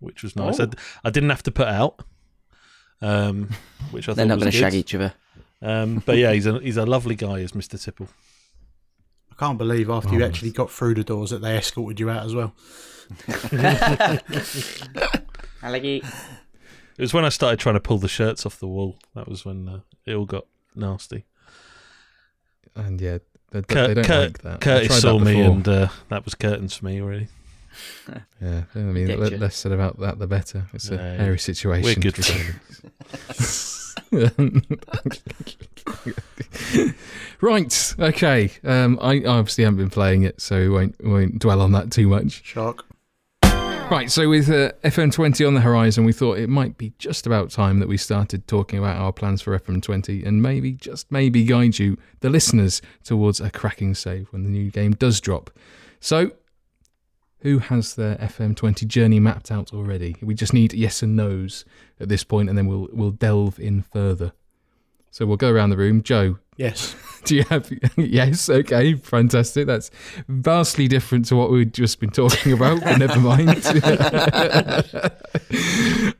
which 0.00 0.22
was 0.22 0.34
nice. 0.34 0.58
I, 0.60 0.64
Oh. 0.64 0.70
I 1.04 1.10
didn't 1.10 1.30
have 1.30 1.42
to 1.44 1.50
put 1.52 1.68
out, 1.68 2.02
um, 3.02 3.50
which 3.92 4.08
I 4.08 4.14
They're 4.14 4.24
thought 4.24 4.28
not 4.28 4.38
going 4.40 4.50
to 4.52 4.58
shag 4.58 4.74
each 4.74 4.94
other. 4.94 5.12
Um, 5.60 6.02
but 6.06 6.16
yeah, 6.16 6.32
he's 6.32 6.46
a 6.46 6.58
he's 6.60 6.76
a 6.76 6.86
lovely 6.86 7.14
guy, 7.14 7.38
is 7.40 7.54
Mister 7.54 7.76
Tipple. 7.78 8.08
I 9.30 9.34
can't 9.38 9.58
believe 9.58 9.88
after 9.90 10.14
you 10.14 10.22
Oh. 10.24 10.26
actually 10.26 10.50
got 10.52 10.70
through 10.70 10.94
the 10.94 11.04
doors 11.04 11.30
that 11.30 11.42
they 11.42 11.56
escorted 11.56 12.00
you 12.00 12.10
out 12.10 12.24
as 12.26 12.34
well. 12.34 12.54
I 15.62 15.70
like 15.70 15.84
it. 16.98 17.00
It 17.00 17.02
was 17.02 17.14
when 17.14 17.24
I 17.24 17.28
started 17.28 17.58
trying 17.60 17.74
to 17.76 17.80
pull 17.80 17.98
the 17.98 18.08
shirts 18.08 18.44
off 18.46 18.58
the 18.58 18.66
wall. 18.68 18.96
That 19.14 19.28
was 19.28 19.44
when 19.44 19.68
uh, 19.68 19.80
it 20.06 20.14
all 20.14 20.26
got 20.26 20.46
nasty. 20.74 21.24
And 22.74 23.00
yeah, 23.00 23.18
they, 23.50 23.60
they 23.60 23.74
Kurt, 23.74 23.94
don't 23.96 24.04
Kurt- 24.04 24.28
like 24.28 24.38
that. 24.42 24.54
I 24.54 24.58
Curtis 24.58 24.86
tried 24.88 24.96
that 24.96 25.00
saw 25.00 25.18
me, 25.18 25.40
and 25.40 25.66
uh, 25.68 25.88
that 26.10 26.24
was 26.24 26.34
curtains 26.34 26.76
for 26.76 26.84
me 26.86 27.00
already. 27.00 27.28
Yeah, 28.40 28.62
I 28.74 28.78
mean, 28.78 29.06
Get 29.06 29.18
le- 29.20 29.30
you. 29.30 29.36
less 29.36 29.54
said 29.56 29.70
about 29.72 30.00
that, 30.00 30.18
the 30.18 30.26
better. 30.26 30.66
It's 30.72 30.90
a 30.90 30.94
Yeah, 30.96 31.12
yeah. 31.12 31.16
hairy 31.18 31.38
situation. 31.38 31.84
We're 31.84 31.94
good 31.94 32.18
right. 37.40 37.94
Okay. 37.98 38.50
Um, 38.64 38.98
I 39.00 39.22
obviously 39.24 39.64
haven't 39.64 39.78
been 39.78 39.90
playing 39.90 40.22
it, 40.22 40.40
so 40.40 40.58
we 40.58 40.68
won't, 40.68 40.96
we 41.04 41.10
won't 41.10 41.38
dwell 41.38 41.60
on 41.60 41.72
that 41.72 41.90
too 41.92 42.08
much. 42.08 42.42
Shock. 42.44 42.84
Right. 43.90 44.10
So 44.10 44.28
with 44.28 44.50
uh, 44.50 44.72
FM20 44.84 45.46
on 45.46 45.54
the 45.54 45.62
horizon, 45.62 46.04
we 46.04 46.12
thought 46.12 46.36
it 46.36 46.50
might 46.50 46.76
be 46.76 46.92
just 46.98 47.26
about 47.26 47.50
time 47.50 47.78
that 47.78 47.88
we 47.88 47.96
started 47.96 48.46
talking 48.46 48.78
about 48.78 48.98
our 48.98 49.14
plans 49.14 49.40
for 49.40 49.58
FM20 49.58 50.26
and 50.26 50.42
maybe, 50.42 50.72
just 50.72 51.10
maybe, 51.10 51.42
guide 51.42 51.78
you, 51.78 51.96
the 52.20 52.28
listeners, 52.28 52.82
towards 53.02 53.40
a 53.40 53.50
cracking 53.50 53.94
save 53.94 54.28
when 54.30 54.44
the 54.44 54.50
new 54.50 54.70
game 54.70 54.92
does 54.92 55.20
drop. 55.20 55.50
So. 56.00 56.32
Who 57.42 57.60
has 57.60 57.94
their 57.94 58.16
FM20 58.16 58.84
journey 58.88 59.20
mapped 59.20 59.52
out 59.52 59.72
already? 59.72 60.16
We 60.20 60.34
just 60.34 60.52
need 60.52 60.72
yes 60.72 61.04
and 61.04 61.14
no's 61.14 61.64
at 62.00 62.08
this 62.08 62.24
point, 62.24 62.48
and 62.48 62.58
then 62.58 62.66
we'll 62.66 62.88
we'll 62.92 63.12
delve 63.12 63.60
in 63.60 63.82
further. 63.82 64.32
So 65.12 65.24
we'll 65.24 65.36
go 65.36 65.48
around 65.48 65.70
the 65.70 65.76
room. 65.76 66.02
Joe, 66.02 66.40
Yes. 66.58 66.94
do 67.24 67.36
you 67.36 67.44
have? 67.44 67.72
yes, 67.96 68.50
okay, 68.50 68.94
fantastic. 68.94 69.66
That's 69.66 69.90
vastly 70.28 70.86
different 70.88 71.24
to 71.28 71.36
what 71.36 71.50
we've 71.50 71.72
just 71.72 71.98
been 72.00 72.10
talking 72.10 72.52
about. 72.52 72.82
but 72.82 72.98
never 72.98 73.20
mind. 73.20 73.48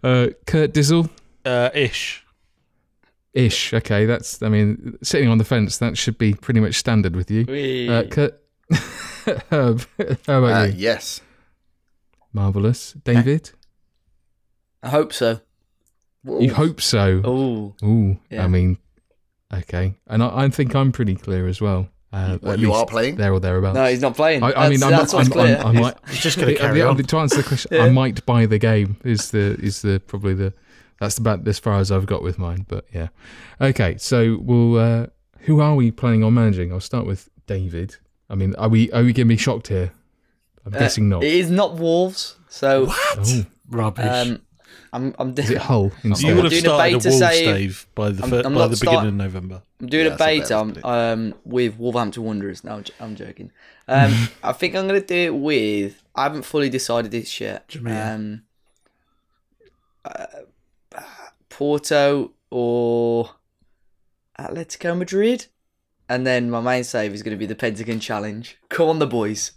uh, 0.03 0.29
Kurt 0.47 0.73
Dizzle, 0.73 1.11
Uh, 1.45 1.71
ish. 1.75 2.25
ish. 3.35 3.75
Okay, 3.75 4.07
that's. 4.07 4.43
I 4.43 4.49
mean, 4.49 4.97
sitting 5.03 5.29
on 5.29 5.39
the 5.39 5.45
fence. 5.45 5.79
That 5.79 5.97
should 5.99 6.19
be 6.19 6.35
pretty 6.35 6.61
much 6.61 6.75
standard 6.77 7.17
with 7.17 7.31
you. 7.31 7.43
Uh, 7.91 8.05
Kurt, 8.05 8.41
Herb, 9.51 9.87
how 10.27 10.39
about 10.45 10.63
Uh, 10.63 10.65
you? 10.67 10.75
yes. 10.77 11.21
Marvelous, 12.33 12.93
David. 13.05 13.51
I 14.83 14.91
hope 14.91 15.13
so. 15.13 15.41
You 16.25 16.53
hope 16.55 16.81
so. 16.81 17.23
Oh, 17.25 17.75
Ooh, 17.83 18.19
Yeah. 18.31 18.45
I 18.45 18.49
mean, 18.49 18.79
okay, 19.55 19.95
and 20.07 20.23
I, 20.23 20.45
I 20.45 20.49
think 20.51 20.75
I'm 20.75 20.93
pretty 20.93 21.15
clear 21.15 21.47
as 21.47 21.61
well. 21.61 21.89
Uh, 22.13 22.39
What, 22.39 22.59
you 22.59 22.73
are 22.73 22.87
playing? 22.87 23.17
there 23.17 23.33
or 23.35 23.41
thereabouts. 23.41 23.75
No, 23.75 23.85
he's 23.85 24.01
not 24.01 24.17
playing. 24.17 24.43
I, 24.43 24.53
I 24.53 24.69
mean, 24.71 24.83
I'm 24.83 24.91
that's, 24.91 24.91
not. 24.91 24.99
that's 25.01 25.13
I'm, 25.15 25.19
what's 25.19 25.29
clear. 25.29 25.57
I'm, 25.59 25.77
I 25.77 25.81
might. 25.81 25.95
He's 26.09 26.21
just 26.21 26.39
going 26.39 26.49
to 26.55 26.59
carry 26.59 26.81
on. 26.81 26.97
To 26.97 27.19
answer 27.19 27.37
the 27.37 27.43
question, 27.43 27.81
I 27.81 27.91
might 27.91 28.25
buy 28.25 28.47
the 28.47 28.59
game. 28.59 28.97
Is 29.05 29.31
the 29.31 29.59
is 29.61 29.83
the 29.83 30.01
probably 30.07 30.35
the 30.35 30.55
that's 31.01 31.19
about 31.19 31.47
as 31.47 31.59
far 31.59 31.79
as 31.79 31.93
I've 31.93 32.07
got 32.07 32.23
with 32.23 32.39
mine. 32.39 32.65
But 32.69 32.87
yeah, 32.95 33.09
okay. 33.61 33.97
So 33.99 34.39
we'll. 34.41 34.79
Uh, 34.79 35.07
who 35.41 35.61
are 35.61 35.75
we 35.75 35.91
planning 35.91 36.25
on 36.25 36.35
managing? 36.35 36.73
I'll 36.73 36.81
start 36.81 37.07
with 37.07 37.29
David. 37.47 37.97
I 38.31 38.35
mean, 38.35 38.55
are 38.57 38.69
we 38.69 38.91
are 38.93 39.03
we 39.03 39.13
going 39.13 39.27
to 39.29 39.35
be 39.35 39.37
shocked 39.37 39.69
here? 39.69 39.93
I'm 40.67 40.75
Uh, 40.75 40.79
guessing 40.79 41.09
not. 41.09 41.25
It 41.25 41.33
is 41.35 41.51
not 41.51 41.77
Wolves. 41.77 42.37
So 42.49 42.87
Oh, 42.91 43.45
Rubbish. 43.71 44.05
um, 44.07 44.43
I'm 44.93 45.15
I'm, 45.19 45.35
is 45.37 45.51
it 45.51 45.59
Hull 45.59 45.93
instead? 46.03 46.29
You 46.29 46.35
would 46.37 46.45
have 46.45 46.51
doing 46.53 46.65
a 46.65 46.69
started 46.69 46.95
a 46.95 46.99
beta 46.99 47.09
Wolves 47.11 47.19
save. 47.37 47.45
Dave 47.47 47.87
by 47.95 48.11
the 48.11 48.23
I'm- 48.25 48.47
I'm 48.47 48.55
by 48.55 48.67
the 48.69 48.77
start- 48.77 48.91
beginning 48.97 49.09
of 49.09 49.15
November. 49.15 49.63
I'm 49.81 49.87
doing 49.87 50.07
Yeah, 50.07 50.15
a 50.15 50.17
that's 50.17 50.23
a 50.23 50.65
beta 50.65 50.73
better 50.75 50.87
um, 50.87 50.93
um, 50.93 51.35
with 51.45 51.77
Wolverhampton 51.79 52.25
Wanderers. 52.25 52.65
No, 52.65 52.77
I'm 52.77 52.85
j- 52.85 52.95
I'm 53.01 53.17
joking. 53.17 53.53
Um, 53.87 54.29
I 54.43 54.53
think 54.53 54.75
I'm 54.75 54.89
going 54.89 55.01
to 55.01 55.07
do 55.07 55.15
it 55.15 55.35
with. 55.35 56.03
I 56.15 56.25
haven't 56.25 56.43
fully 56.43 56.69
decided 56.69 57.11
this 57.11 57.41
yet. 57.41 57.69
Jamia. 57.69 58.15
Um, 58.15 58.43
uh, 60.05 60.27
Porto 61.49 62.33
or 62.51 63.31
Atletico 64.39 64.97
Madrid, 64.97 65.47
and 66.09 66.27
then 66.27 66.51
my 66.51 66.61
main 66.61 66.85
save 66.85 67.13
is 67.15 67.23
going 67.23 67.33
to 67.35 67.39
be 67.39 67.47
the 67.47 67.55
Pentagon 67.55 68.01
Challenge. 68.01 68.57
Come 68.69 68.89
on, 68.89 68.99
the 68.99 69.07
boys! 69.07 69.53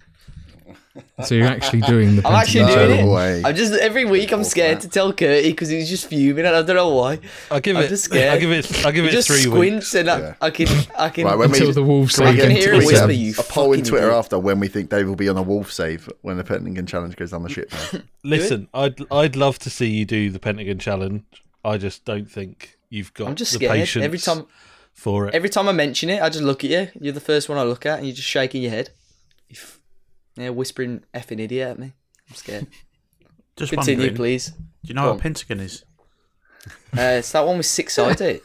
So 1.23 1.35
you're 1.35 1.47
actually 1.47 1.81
doing 1.81 2.15
the. 2.17 2.21
I'm 2.27 2.35
actually 2.35 2.65
doing 2.73 2.89
No 3.05 3.11
it. 3.11 3.13
Way. 3.15 3.41
I'm 3.45 3.55
just 3.55 3.73
every 3.73 4.03
week. 4.05 4.31
I'm 4.31 4.43
scared 4.43 4.81
to 4.81 4.89
tell 4.89 5.13
Curtie 5.13 5.43
because 5.51 5.69
he's 5.69 5.87
just 5.89 6.07
fuming, 6.07 6.45
and 6.45 6.55
I 6.55 6.63
don't 6.63 6.75
know 6.75 6.89
why. 6.95 7.19
I 7.49 7.59
give 7.61 7.77
I'm 7.77 7.83
it. 7.83 7.89
just 7.89 8.05
scared. 8.05 8.33
I 8.33 8.37
give 8.39 8.51
it. 8.51 8.85
I 8.85 8.91
give 8.91 9.05
it 9.05 9.11
just 9.11 9.27
three 9.29 9.37
squints, 9.43 9.93
weeks. 9.93 9.95
and 9.95 10.09
I, 10.09 10.19
Yeah. 10.19 10.35
I 10.41 10.49
can, 10.49 10.67
I 10.97 11.09
can. 11.09 11.25
Right, 11.25 11.37
when 11.37 11.51
we- 11.51 11.59
Until 11.59 11.73
the 11.73 11.83
Wolves 11.83 12.15
Can 12.15 12.25
we 12.25 12.31
save 12.31 12.41
can 12.41 12.51
hear 12.51 12.73
it 12.73 12.85
whisper, 12.85 13.11
you 13.11 13.33
a 13.39 13.43
poll 13.43 13.71
in 13.73 13.83
Twitter 13.83 14.07
idiot. 14.07 14.17
after 14.19 14.37
when 14.39 14.59
we 14.59 14.67
think 14.67 14.89
Dave 14.89 15.07
will 15.07 15.15
be 15.15 15.29
on 15.29 15.37
a 15.37 15.41
wolf 15.43 15.71
save 15.71 16.09
when 16.21 16.35
the 16.37 16.43
Pentagon 16.43 16.85
challenge 16.85 17.15
goes 17.15 17.31
down 17.31 17.43
the 17.43 17.49
ship. 17.49 17.71
Listen, 18.23 18.67
I'd 18.73 18.99
I'd 19.11 19.35
love 19.35 19.59
to 19.59 19.69
see 19.69 19.87
you 19.87 20.03
do 20.05 20.29
the 20.29 20.39
Pentagon 20.39 20.79
challenge. 20.79 21.23
I 21.63 21.77
just 21.77 22.03
don't 22.03 22.29
think 22.29 22.77
you've 22.89 23.13
got 23.13 23.29
I'm 23.29 23.35
just 23.35 23.51
the 23.53 23.57
scared 23.59 23.71
patience 23.73 24.03
every 24.03 24.17
time. 24.17 24.45
for 24.93 25.27
it. 25.27 25.35
Every 25.35 25.49
time 25.49 25.69
I 25.69 25.71
mention 25.71 26.09
it, 26.09 26.21
I 26.21 26.27
just 26.29 26.43
look 26.43 26.63
at 26.65 26.69
you. 26.69 26.89
You're 26.99 27.13
the 27.13 27.21
first 27.21 27.47
one 27.47 27.57
I 27.57 27.63
look 27.63 27.85
at, 27.85 27.99
and 27.99 28.07
you're 28.07 28.15
just 28.15 28.27
shaking 28.27 28.61
your 28.63 28.71
head. 28.71 28.89
You 29.47 29.55
f- 29.57 29.77
yeah, 30.35 30.49
whispering 30.49 31.03
effing 31.13 31.39
idiot 31.39 31.69
at 31.71 31.79
me. 31.79 31.93
I'm 32.29 32.35
scared. 32.35 32.67
Just 33.57 33.73
Continue, 33.73 34.15
please. 34.15 34.47
do 34.49 34.55
you 34.83 34.93
know 34.93 35.01
Go 35.01 35.07
what 35.07 35.13
on. 35.13 35.19
a 35.19 35.23
pentagon 35.23 35.59
is? 35.59 35.83
Uh, 36.97 37.19
it's 37.19 37.31
that 37.33 37.45
one 37.45 37.57
with 37.57 37.65
six 37.65 37.93
sides. 37.95 38.21
eh? 38.21 38.37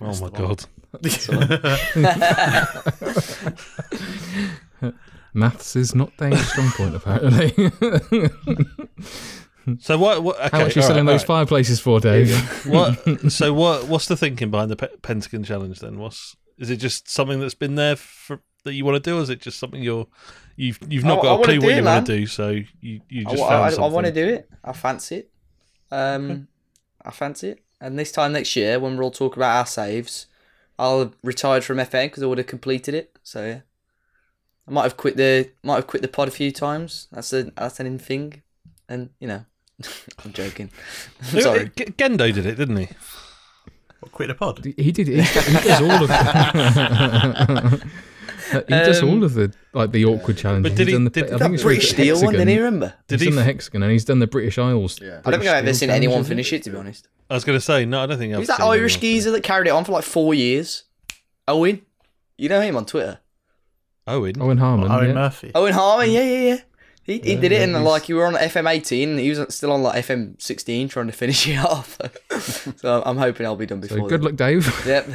oh 0.00 0.18
my 0.20 0.30
god! 0.30 0.64
Maths 5.34 5.76
is 5.76 5.94
not 5.94 6.16
Dave's 6.16 6.48
strong 6.48 6.70
point, 6.70 6.94
apparently. 6.94 7.50
So 9.80 9.98
what? 9.98 10.22
what 10.22 10.36
okay, 10.38 10.48
How 10.56 10.62
much 10.64 10.76
are 10.76 10.80
you 10.80 10.82
all 10.82 10.88
selling 10.88 11.06
right, 11.06 11.12
those 11.14 11.22
all 11.22 11.26
fireplaces 11.26 11.80
for, 11.80 11.98
Dave? 12.00 12.32
What? 12.66 13.32
So 13.32 13.52
what? 13.52 13.88
What's 13.88 14.06
the 14.06 14.16
thinking 14.16 14.50
behind 14.50 14.70
the 14.70 14.76
Pe- 14.76 14.96
Pentagon 15.02 15.42
challenge 15.44 15.80
then? 15.80 15.98
What's 15.98 16.36
is 16.56 16.70
it 16.70 16.76
just 16.76 17.10
something 17.10 17.40
that's 17.40 17.54
been 17.54 17.74
there 17.74 17.96
for 17.96 18.40
that 18.64 18.74
you 18.74 18.84
want 18.84 19.02
to 19.02 19.10
do, 19.10 19.18
or 19.18 19.22
is 19.22 19.28
it 19.28 19.40
just 19.40 19.58
something 19.58 19.82
you're 19.82 20.06
you've 20.56 20.78
you've 20.88 21.04
not 21.04 21.18
I- 21.18 21.20
I 21.20 21.22
got 21.22 21.28
a 21.28 21.34
wanna 21.34 21.44
clue 21.44 21.60
what 21.60 21.70
it, 21.72 21.76
you 21.76 21.84
want 21.84 22.06
to 22.06 22.16
do? 22.18 22.26
So 22.26 22.48
you 22.80 23.00
you 23.08 23.24
just 23.24 23.42
I, 23.42 23.48
found 23.48 23.64
I, 23.64 23.70
something. 23.70 23.92
want 23.92 24.06
to 24.06 24.12
do 24.12 24.26
it. 24.26 24.48
I 24.64 24.72
fancy 24.72 25.16
it. 25.16 25.30
Um, 25.90 26.48
I 27.04 27.10
fancy 27.10 27.50
it. 27.50 27.60
And 27.80 27.98
this 27.98 28.10
time 28.10 28.32
next 28.32 28.56
year, 28.56 28.80
when 28.80 28.96
we're 28.96 29.04
all 29.04 29.10
talking 29.10 29.38
about 29.38 29.56
our 29.56 29.66
saves, 29.66 30.26
I'll 30.78 31.00
have 31.00 31.14
retired 31.22 31.62
from 31.64 31.76
FM 31.78 32.06
because 32.06 32.22
I 32.22 32.26
would 32.26 32.38
have 32.38 32.46
completed 32.46 32.94
it. 32.94 33.18
So 33.22 33.44
yeah, 33.44 33.60
I 34.66 34.70
might 34.70 34.82
have 34.84 34.96
quit 34.96 35.16
the 35.16 35.50
might 35.62 35.76
have 35.76 35.86
quit 35.86 36.02
the 36.02 36.08
pod 36.08 36.28
a 36.28 36.30
few 36.30 36.50
times. 36.52 37.08
That's 37.12 37.32
a 37.32 37.44
that's 37.44 37.78
an 37.80 37.86
in 37.86 37.98
thing, 37.98 38.42
and 38.88 39.10
you 39.20 39.28
know, 39.28 39.44
I'm 40.24 40.32
joking. 40.32 40.70
I'm 41.34 41.40
sorry. 41.40 41.68
Gendo 41.70 42.32
did 42.32 42.46
it, 42.46 42.56
didn't 42.56 42.76
he? 42.78 42.88
What, 44.00 44.12
quit 44.12 44.28
the 44.28 44.34
pod? 44.34 44.64
He 44.64 44.90
did. 44.92 45.06
He, 45.08 45.20
he 45.20 45.52
does 45.68 45.80
all 45.82 46.04
of. 46.04 47.82
he 48.52 48.60
does 48.68 49.02
Um, 49.02 49.08
all 49.10 49.24
of 49.24 49.34
the 49.34 49.52
like 49.72 49.92
the 49.92 50.04
awkward 50.04 50.36
challenges. 50.38 50.70
but 50.70 50.76
did 50.76 50.86
He's 50.86 50.92
he- 50.92 50.92
done 50.94 51.04
the, 51.04 51.10
did- 51.10 51.24
I 51.24 51.28
did 51.30 51.38
think 51.40 51.54
it's 51.54 51.62
British 51.62 51.88
the 51.90 51.94
Steel 51.94 52.14
one, 52.16 52.24
hexagon. 52.24 52.38
didn't 52.46 52.48
he 52.48 52.58
remember? 52.58 52.94
Did 53.08 53.20
he's 53.20 53.24
he? 53.24 53.30
done 53.30 53.36
the 53.36 53.44
hexagon 53.44 53.82
and 53.82 53.92
he's 53.92 54.04
done 54.04 54.18
the 54.18 54.26
British 54.26 54.58
Isles. 54.58 55.00
Yeah. 55.00 55.20
I 55.24 55.30
don't 55.30 55.40
think 55.40 55.50
I've 55.50 55.64
ever 55.64 55.68
seen 55.74 55.88
Steel 55.88 55.90
anyone 55.90 56.24
finish 56.24 56.52
it. 56.52 56.62
To 56.64 56.70
be 56.70 56.76
honest, 56.76 57.08
I 57.30 57.34
was 57.34 57.44
going 57.44 57.58
to 57.58 57.64
say 57.64 57.84
no. 57.84 58.00
I 58.02 58.06
don't 58.06 58.18
think 58.18 58.32
I've 58.32 58.38
who's 58.40 58.48
that 58.48 58.60
Irish 58.60 58.94
finish 58.94 59.00
geezer 59.02 59.30
that 59.32 59.42
carried 59.42 59.66
it 59.66 59.70
on 59.70 59.84
for 59.84 59.92
like 59.92 60.04
four 60.04 60.34
years? 60.34 60.84
Owen, 61.48 61.82
you 62.38 62.48
know 62.48 62.60
him 62.60 62.76
on 62.76 62.86
Twitter. 62.86 63.18
Owen. 64.06 64.34
Owen 64.40 64.58
Harmon. 64.58 64.90
Owen 64.90 65.08
yeah. 65.08 65.14
Murphy. 65.14 65.50
Owen 65.54 65.72
Harmon, 65.72 66.10
yeah, 66.10 66.22
yeah, 66.22 66.38
yeah. 66.54 66.56
He, 67.06 67.18
he 67.20 67.34
Yeah, 67.34 67.40
did 67.40 67.52
it, 67.52 67.56
yeah, 67.58 67.62
and 67.62 67.72
he's- 67.76 67.84
like 67.84 68.08
you 68.08 68.16
were 68.16 68.26
on 68.26 68.34
FM 68.34 68.68
18, 68.68 69.18
he 69.18 69.30
was 69.30 69.54
still 69.54 69.70
on 69.70 69.80
like 69.82 70.04
FM 70.04 70.42
16 70.42 70.88
trying 70.88 71.06
to 71.06 71.12
finish 71.12 71.46
it 71.46 71.56
off. 71.64 71.96
so 72.78 73.00
I'm 73.06 73.16
hoping 73.16 73.46
I'll 73.46 73.54
be 73.54 73.64
done 73.64 73.80
So 73.84 73.94
before. 73.94 74.08
good 74.08 74.20
then. 74.22 74.24
luck, 74.26 74.36
Dave. 74.36 74.86
Yep. 74.86 75.06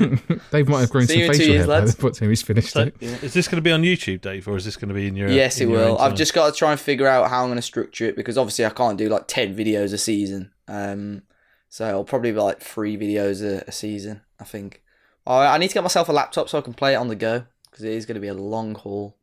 Dave 0.52 0.70
might 0.70 0.80
have 0.80 0.90
grown 0.90 1.06
See 1.06 1.14
some 1.16 1.20
you 1.20 1.26
in 1.26 1.32
two 1.34 1.38
facial 1.38 1.54
years, 1.54 1.60
hair 1.66 1.68
by 1.68 1.80
lads. 1.80 1.96
the 1.96 2.02
point 2.02 2.18
he's 2.18 2.42
finished 2.42 2.72
So, 2.72 2.82
it. 2.84 2.96
is 3.02 3.34
this 3.34 3.48
going 3.50 3.58
to 3.58 3.62
be 3.62 3.72
on 3.74 3.82
YouTube, 3.84 4.22
Dave, 4.22 4.48
or 4.48 4.56
is 4.56 4.64
this 4.64 4.78
going 4.78 4.88
to 4.90 4.96
be 4.96 5.08
in 5.08 5.18
your? 5.18 5.30
yes, 5.30 5.60
it 5.60 5.68
your 5.68 5.78
will. 5.78 5.98
I've 6.00 6.16
just 6.16 6.34
got 6.34 6.52
to 6.54 6.58
try 6.58 6.72
and 6.72 6.80
figure 6.80 7.08
out 7.08 7.30
how 7.30 7.42
I'm 7.44 7.50
going 7.50 7.58
to 7.58 7.62
structure 7.62 8.06
it 8.06 8.16
because 8.16 8.38
obviously 8.38 8.66
I 8.66 8.70
can't 8.70 8.98
do 8.98 9.10
like 9.10 9.28
10 9.28 9.54
videos 9.56 9.92
a 9.94 9.98
season. 9.98 10.52
Um, 10.70 11.24
so 11.68 11.86
I'll 11.88 12.06
probably 12.06 12.32
be 12.32 12.40
like 12.40 12.62
three 12.62 12.98
videos 12.98 13.44
a, 13.44 13.66
a 13.68 13.72
season, 13.74 14.22
I 14.40 14.46
think. 14.46 14.82
I, 15.28 15.48
I 15.48 15.58
need 15.58 15.68
to 15.68 15.74
get 15.74 15.84
myself 15.84 16.08
a 16.08 16.14
laptop 16.14 16.48
so 16.48 16.58
I 16.58 16.62
can 16.62 16.74
play 16.74 16.94
it 16.94 16.98
on 16.98 17.10
the 17.10 17.16
go 17.18 17.44
because 17.70 17.84
it 17.84 17.92
is 17.92 18.06
going 18.06 18.16
to 18.16 18.22
be 18.22 18.28
a 18.30 18.34
long 18.34 18.76
haul. 18.76 19.18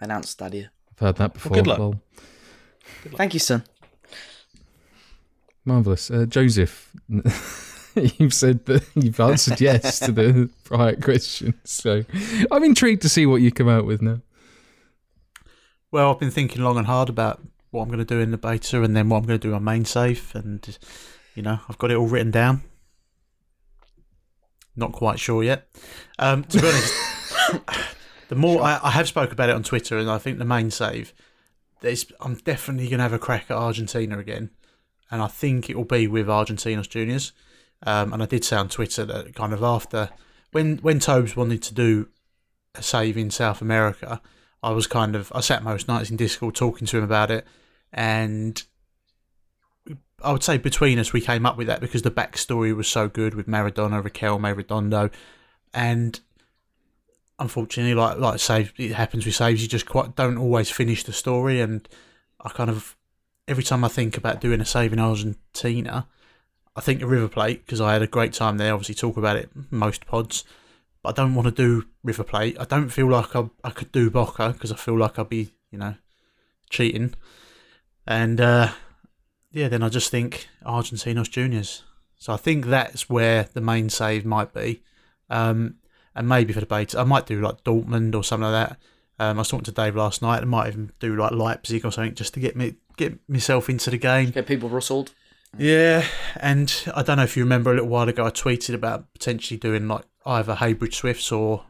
Announced 0.00 0.30
Stadia. 0.32 0.70
I've 0.96 1.00
heard 1.00 1.16
that 1.16 1.34
before. 1.34 1.52
good 1.52 1.66
luck. 1.66 1.78
Well, 1.78 2.00
Thank 3.16 3.34
you, 3.34 3.40
son. 3.40 3.64
marvelous. 5.64 6.10
Uh, 6.10 6.26
Joseph, 6.26 6.92
you've 7.96 8.34
said 8.34 8.64
that 8.66 8.84
you've 8.94 9.20
answered 9.20 9.60
yes 9.60 9.98
to 10.00 10.12
the 10.12 10.48
prior 10.64 10.96
question, 10.96 11.54
so 11.64 12.04
I'm 12.50 12.64
intrigued 12.64 13.02
to 13.02 13.08
see 13.08 13.26
what 13.26 13.42
you 13.42 13.50
come 13.52 13.68
out 13.68 13.84
with 13.84 14.00
now. 14.02 14.20
Well, 15.90 16.12
I've 16.12 16.20
been 16.20 16.30
thinking 16.30 16.62
long 16.62 16.78
and 16.78 16.86
hard 16.86 17.08
about 17.08 17.40
what 17.70 17.82
I'm 17.82 17.88
going 17.88 17.98
to 17.98 18.04
do 18.04 18.20
in 18.20 18.30
the 18.30 18.38
beta 18.38 18.82
and 18.82 18.96
then 18.96 19.08
what 19.08 19.18
I'm 19.18 19.24
going 19.26 19.38
to 19.40 19.48
do 19.48 19.54
on 19.54 19.64
main 19.64 19.84
safe, 19.84 20.34
and 20.34 20.78
you 21.34 21.42
know, 21.42 21.60
I've 21.68 21.78
got 21.78 21.90
it 21.90 21.96
all 21.96 22.06
written 22.06 22.30
down. 22.30 22.62
Not 24.74 24.92
quite 24.92 25.18
sure 25.18 25.42
yet. 25.42 25.68
Um, 26.18 26.44
to 26.44 26.60
be 26.60 26.68
honest, 26.68 26.94
the 28.28 28.34
more 28.34 28.62
I, 28.62 28.80
I 28.82 28.90
have 28.90 29.08
spoke 29.08 29.32
about 29.32 29.48
it 29.48 29.54
on 29.54 29.62
Twitter, 29.62 29.98
and 29.98 30.10
I 30.10 30.18
think 30.18 30.38
the 30.38 30.44
main 30.44 30.70
save, 30.70 31.14
there's, 31.80 32.06
I'm 32.20 32.34
definitely 32.34 32.88
going 32.88 32.98
to 32.98 33.04
have 33.04 33.12
a 33.12 33.18
crack 33.18 33.50
at 33.50 33.56
Argentina 33.56 34.18
again, 34.18 34.50
and 35.10 35.22
I 35.22 35.28
think 35.28 35.70
it 35.70 35.76
will 35.76 35.84
be 35.84 36.06
with 36.06 36.26
Argentinos 36.26 36.88
Juniors. 36.88 37.32
Um, 37.82 38.12
and 38.12 38.22
I 38.22 38.26
did 38.26 38.44
say 38.44 38.56
on 38.56 38.68
Twitter 38.68 39.04
that 39.04 39.34
kind 39.34 39.52
of 39.52 39.62
after 39.62 40.08
when 40.52 40.78
when 40.78 40.98
Tobes 40.98 41.36
wanted 41.36 41.62
to 41.62 41.74
do 41.74 42.08
a 42.74 42.82
save 42.82 43.16
in 43.16 43.30
South 43.30 43.60
America, 43.60 44.20
I 44.62 44.70
was 44.70 44.86
kind 44.86 45.14
of 45.14 45.30
I 45.34 45.40
sat 45.40 45.62
most 45.62 45.86
nights 45.86 46.10
in 46.10 46.16
Discord 46.16 46.54
talking 46.54 46.86
to 46.86 46.98
him 46.98 47.04
about 47.04 47.30
it, 47.30 47.46
and 47.92 48.62
I 50.22 50.32
would 50.32 50.42
say 50.42 50.56
between 50.56 50.98
us 50.98 51.12
we 51.12 51.20
came 51.20 51.44
up 51.44 51.58
with 51.58 51.66
that 51.66 51.80
because 51.80 52.02
the 52.02 52.10
backstory 52.10 52.74
was 52.74 52.88
so 52.88 53.08
good 53.08 53.34
with 53.34 53.46
Maradona, 53.46 54.02
Raquel, 54.02 54.38
Redondo, 54.38 55.10
and 55.74 56.18
unfortunately, 57.38 57.94
like 57.94 58.18
like 58.18 58.40
save 58.40 58.72
it 58.76 58.92
happens 58.92 59.26
with 59.26 59.34
saves, 59.34 59.62
you 59.62 59.68
just 59.68 59.86
quite 59.86 60.16
don't 60.16 60.38
always 60.38 60.70
finish 60.70 61.04
the 61.04 61.12
story, 61.12 61.60
and 61.60 61.88
I 62.40 62.50
kind 62.50 62.70
of 62.70 62.96
every 63.48 63.62
time 63.62 63.84
I 63.84 63.88
think 63.88 64.16
about 64.16 64.40
doing 64.40 64.60
a 64.60 64.64
save 64.64 64.92
in 64.92 64.98
Argentina, 64.98 66.08
I 66.74 66.80
think 66.80 67.02
of 67.02 67.10
River 67.10 67.28
Plate 67.28 67.64
because 67.64 67.80
I 67.80 67.92
had 67.92 68.02
a 68.02 68.06
great 68.06 68.32
time 68.32 68.58
there. 68.58 68.74
Obviously, 68.74 68.94
talk 68.94 69.16
about 69.16 69.36
it 69.36 69.50
most 69.70 70.06
pods. 70.06 70.44
But 71.02 71.10
I 71.18 71.22
don't 71.22 71.34
want 71.34 71.46
to 71.46 71.52
do 71.52 71.86
River 72.02 72.24
Plate. 72.24 72.56
I 72.58 72.64
don't 72.64 72.88
feel 72.88 73.08
like 73.08 73.36
I, 73.36 73.48
I 73.62 73.70
could 73.70 73.92
do 73.92 74.10
Boca 74.10 74.50
because 74.50 74.72
I 74.72 74.76
feel 74.76 74.98
like 74.98 75.18
I'd 75.18 75.28
be, 75.28 75.52
you 75.70 75.78
know, 75.78 75.94
cheating. 76.68 77.14
And 78.06 78.40
uh, 78.40 78.72
yeah, 79.52 79.68
then 79.68 79.82
I 79.82 79.88
just 79.88 80.10
think 80.10 80.48
Argentinos 80.64 81.30
Juniors. 81.30 81.84
So 82.18 82.32
I 82.32 82.36
think 82.36 82.66
that's 82.66 83.08
where 83.08 83.44
the 83.52 83.60
main 83.60 83.88
save 83.88 84.24
might 84.24 84.52
be. 84.52 84.82
Um, 85.30 85.76
and 86.16 86.28
maybe 86.28 86.52
for 86.52 86.60
the 86.60 86.66
beta, 86.66 86.98
I 86.98 87.04
might 87.04 87.26
do 87.26 87.40
like 87.40 87.62
Dortmund 87.62 88.14
or 88.16 88.24
something 88.24 88.50
like 88.50 88.68
that. 88.70 88.78
Um, 89.18 89.38
I 89.38 89.40
was 89.42 89.48
talking 89.48 89.64
to 89.64 89.72
Dave 89.72 89.94
last 89.94 90.20
night. 90.20 90.42
I 90.42 90.44
might 90.46 90.68
even 90.68 90.90
do 90.98 91.14
like 91.16 91.30
Leipzig 91.32 91.84
or 91.86 91.92
something 91.92 92.14
just 92.14 92.34
to 92.34 92.40
get 92.40 92.56
me 92.56 92.74
get 92.96 93.18
myself 93.28 93.68
into 93.70 93.90
the 93.90 93.98
game. 93.98 94.30
Get 94.30 94.46
people 94.46 94.68
rustled. 94.68 95.12
Yeah, 95.56 96.04
and 96.40 96.74
I 96.94 97.02
don't 97.02 97.16
know 97.16 97.22
if 97.22 97.36
you 97.36 97.42
remember 97.44 97.70
a 97.70 97.74
little 97.74 97.88
while 97.88 98.08
ago, 98.08 98.26
I 98.26 98.30
tweeted 98.30 98.74
about 98.74 99.10
potentially 99.14 99.56
doing 99.58 99.86
like 99.88 100.04
either 100.26 100.54
Heybridge 100.56 100.96
Swifts 100.96 101.30
or 101.32 101.64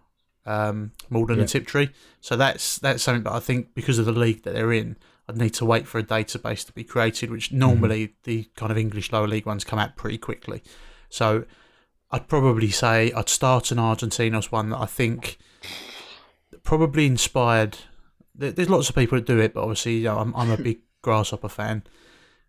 um, 0.44 0.92
Maldon 1.10 1.36
Yeah. 1.36 1.42
and 1.42 1.48
Tiptree. 1.48 1.88
So 2.20 2.36
that's 2.36 2.78
that's 2.78 3.02
something 3.02 3.24
that 3.24 3.32
I 3.32 3.40
think 3.40 3.74
because 3.74 3.98
of 3.98 4.06
the 4.06 4.12
league 4.12 4.42
that 4.42 4.54
they're 4.54 4.72
in, 4.72 4.96
I'd 5.28 5.36
need 5.36 5.54
to 5.54 5.64
wait 5.64 5.86
for 5.86 5.98
a 5.98 6.02
database 6.02 6.64
to 6.66 6.72
be 6.72 6.82
created, 6.84 7.30
which 7.30 7.52
normally 7.52 8.14
the 8.24 8.44
kind 8.56 8.72
of 8.72 8.78
English 8.78 9.12
lower 9.12 9.28
league 9.28 9.46
ones 9.46 9.62
come 9.64 9.78
out 9.78 9.94
pretty 9.96 10.18
quickly. 10.18 10.62
So 11.08 11.44
I'd 12.10 12.28
probably 12.28 12.70
say 12.70 13.12
I'd 13.12 13.28
start 13.28 13.70
an 13.70 13.78
Argentinos 13.78 14.52
one 14.52 14.70
that 14.70 14.78
I 14.78 14.86
think 14.86 15.38
probably 16.62 17.06
inspired. 17.06 17.78
There's 18.34 18.70
lots 18.70 18.88
of 18.88 18.94
people 18.94 19.18
that 19.18 19.26
do 19.26 19.38
it, 19.38 19.54
but 19.54 19.62
obviously, 19.62 19.98
you 19.98 20.04
know, 20.04 20.18
I'm 20.18 20.34
I'm 20.36 20.50
a 20.50 20.56
big 20.56 20.80
Grasshopper 21.02 21.48
fan, 21.48 21.84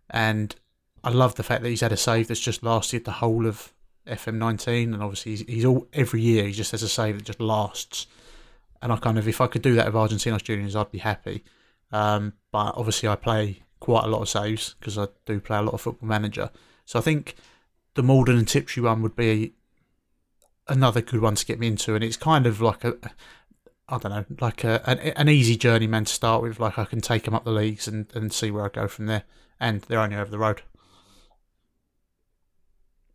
and 0.10 0.56
I 1.04 1.10
love 1.10 1.36
the 1.36 1.44
fact 1.44 1.64
that 1.64 1.70
he's 1.70 1.82
had 1.82 1.92
a 1.92 1.98
save 1.98 2.28
that's 2.28 2.40
just 2.40 2.64
lasted 2.64 3.06
the 3.06 3.12
whole 3.12 3.46
of 3.46 3.74
FM19, 4.08 4.94
and 4.94 5.04
obviously 5.04 5.32
he's, 5.34 5.42
he's 5.42 5.66
all 5.66 5.88
every 5.94 6.22
year 6.22 6.46
he 6.46 6.52
just 6.52 6.72
has 6.72 6.84
a 6.84 6.90
save 6.90 7.18
that 7.18 7.26
just 7.26 7.40
lasts. 7.40 8.08
And 8.82 8.92
I 8.92 8.98
kind 8.98 9.18
of, 9.18 9.28
if 9.28 9.42
I 9.42 9.48
could 9.48 9.64
do 9.64 9.76
that 9.76 9.86
with 9.88 9.96
Argentinos 9.96 10.44
Juniors, 10.44 10.76
I'd 10.76 10.92
be 10.92 11.00
happy. 11.00 11.44
Um, 11.92 12.34
but 12.52 12.74
obviously, 12.76 13.10
I 13.10 13.16
play 13.16 13.64
quite 13.80 14.04
a 14.04 14.08
lot 14.08 14.22
of 14.22 14.30
saves 14.30 14.76
because 14.80 14.98
I 14.98 15.08
do 15.26 15.40
play 15.40 15.58
a 15.58 15.62
lot 15.62 15.74
of 15.74 15.82
Football 15.82 16.10
Manager. 16.10 16.50
So 16.86 17.00
I 17.00 17.02
think 17.02 17.36
the 17.98 18.04
Maldon 18.04 18.38
and 18.38 18.48
Tiptree 18.48 18.84
one 18.84 19.02
would 19.02 19.16
be 19.18 19.56
another 20.70 21.02
good 21.02 21.20
one 21.20 21.36
to 21.36 21.46
get 21.46 21.60
me 21.60 21.68
into, 21.68 21.96
and 21.96 22.04
it's 22.04 22.16
kind 22.16 22.46
of 22.46 22.62
like 22.62 22.86
a, 22.86 22.96
I 23.90 23.98
don't 23.98 24.12
know, 24.12 24.26
like 24.40 24.64
a, 24.64 24.88
an, 24.90 25.00
an 25.00 25.28
easy 25.28 25.58
journeyman 25.58 26.06
to 26.06 26.14
start 26.14 26.42
with. 26.42 26.60
Like 26.60 26.78
I 26.78 26.86
can 26.86 27.02
take 27.02 27.24
them 27.24 27.34
up 27.34 27.44
the 27.44 27.52
leagues 27.52 27.88
and, 27.88 28.06
and 28.14 28.32
see 28.32 28.52
where 28.52 28.64
I 28.64 28.70
go 28.70 28.88
from 28.88 29.08
there, 29.08 29.24
and 29.60 29.82
they're 29.82 30.00
only 30.00 30.16
over 30.16 30.32
the 30.32 30.38
road. 30.38 30.62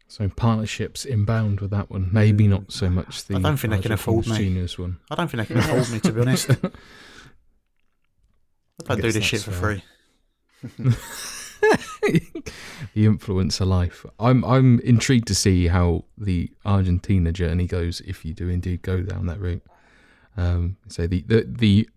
So 0.09 0.29
partnerships 0.29 1.07
inbound 1.07 1.61
with 1.61 1.71
that 1.71 1.89
one. 1.89 2.11
Maybe 2.13 2.47
not 2.49 2.73
so 2.73 2.89
mm. 2.89 2.95
much 2.95 3.25
the. 3.25 3.37
I 3.37 3.39
don't 3.39 3.57
think 3.57 3.73
they 3.73 3.81
can 3.81 3.93
afford 3.93 4.27
me. 4.27 4.37
Juniors 4.37 4.79
one. 4.79 4.99
I 5.11 5.15
don't 5.15 5.29
think 5.29 5.49
they 5.49 5.55
can 5.55 5.63
afford 5.63 5.91
me 5.91 6.01
to 6.01 6.13
be 6.13 6.21
honest. 6.21 6.51
I 6.51 6.57
don't 8.89 9.01
do 9.01 9.13
this 9.13 9.25
shit 9.25 9.43
for 9.43 9.53
fair. 9.53 9.83
free. 10.61 10.93
the 12.03 13.07
influencer 13.07 13.67
life. 13.67 14.05
I'm 14.19 14.45
I'm 14.45 14.81
intrigued 14.81 15.29
to 15.29 15.35
see 15.35 15.69
how 15.69 16.05
the 16.19 16.51
Argentina 16.65 17.33
journey 17.33 17.67
goes 17.67 18.01
if 18.01 18.25
you 18.25 18.35
do 18.35 18.49
indeed 18.49 18.83
go 18.83 19.03
down 19.03 19.27
that 19.27 19.41
route. 19.41 19.63
Um, 20.37 20.77
so 20.89 21.07
the, 21.07 21.23
the 21.23 21.47
the 21.49 21.89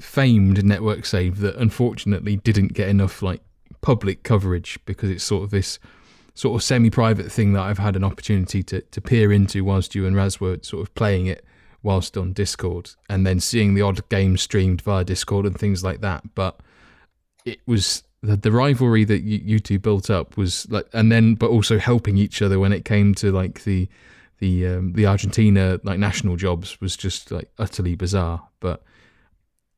famed 0.00 0.64
network 0.64 1.04
save 1.04 1.40
that 1.40 1.56
unfortunately 1.56 2.36
didn't 2.36 2.72
get 2.72 2.88
enough 2.88 3.20
like 3.20 3.42
public 3.80 4.22
coverage 4.22 4.78
because 4.86 5.10
it's 5.10 5.24
sort 5.24 5.44
of 5.44 5.50
this 5.50 5.78
sort 6.34 6.54
of 6.54 6.62
semi-private 6.62 7.30
thing 7.32 7.52
that 7.52 7.62
I've 7.62 7.78
had 7.78 7.96
an 7.96 8.04
opportunity 8.04 8.62
to 8.64 8.80
to 8.80 9.00
peer 9.00 9.32
into 9.32 9.64
whilst 9.64 9.94
you 9.94 10.06
and 10.06 10.16
Raz 10.16 10.40
were 10.40 10.58
sort 10.62 10.82
of 10.82 10.94
playing 10.94 11.26
it 11.26 11.44
whilst 11.82 12.16
on 12.16 12.32
Discord 12.32 12.90
and 13.08 13.26
then 13.26 13.40
seeing 13.40 13.74
the 13.74 13.82
odd 13.82 14.08
game 14.08 14.36
streamed 14.36 14.80
via 14.82 15.04
Discord 15.04 15.46
and 15.46 15.58
things 15.58 15.84
like 15.84 16.00
that. 16.00 16.34
But 16.34 16.60
it 17.44 17.60
was 17.66 18.02
the, 18.22 18.36
the 18.36 18.52
rivalry 18.52 19.04
that 19.04 19.22
you, 19.22 19.40
you 19.42 19.58
two 19.58 19.78
built 19.78 20.10
up 20.10 20.36
was 20.36 20.68
like, 20.70 20.88
and 20.92 21.10
then 21.10 21.34
but 21.34 21.50
also 21.50 21.78
helping 21.78 22.16
each 22.16 22.42
other 22.42 22.58
when 22.58 22.72
it 22.72 22.84
came 22.84 23.14
to 23.16 23.30
like 23.30 23.64
the 23.64 23.88
the 24.38 24.66
um, 24.66 24.92
the 24.92 25.06
Argentina 25.06 25.80
like 25.82 25.98
national 25.98 26.36
jobs 26.36 26.80
was 26.80 26.96
just 26.96 27.30
like 27.30 27.50
utterly 27.58 27.94
bizarre. 27.94 28.48
But 28.60 28.82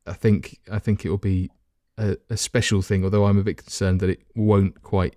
I 0.06 0.12
think 0.12 0.59
I 0.70 0.78
think 0.78 1.04
it 1.04 1.11
will 1.11 1.18
be 1.18 1.50
a, 1.99 2.16
a 2.28 2.37
special 2.37 2.82
thing. 2.82 3.04
Although 3.04 3.26
I'm 3.26 3.38
a 3.38 3.44
bit 3.44 3.59
concerned 3.59 4.00
that 4.00 4.11
it 4.11 4.23
won't 4.35 4.82
quite 4.82 5.16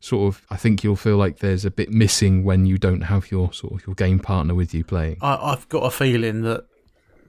sort 0.00 0.34
of. 0.34 0.42
I 0.50 0.56
think 0.56 0.82
you'll 0.82 0.96
feel 0.96 1.16
like 1.16 1.38
there's 1.38 1.64
a 1.64 1.70
bit 1.70 1.90
missing 1.90 2.44
when 2.44 2.66
you 2.66 2.78
don't 2.78 3.02
have 3.02 3.30
your 3.30 3.52
sort 3.52 3.74
of 3.74 3.86
your 3.86 3.94
game 3.94 4.18
partner 4.18 4.54
with 4.54 4.74
you 4.74 4.84
playing. 4.84 5.18
I, 5.20 5.36
I've 5.36 5.68
got 5.68 5.80
a 5.80 5.90
feeling 5.90 6.42
that 6.42 6.66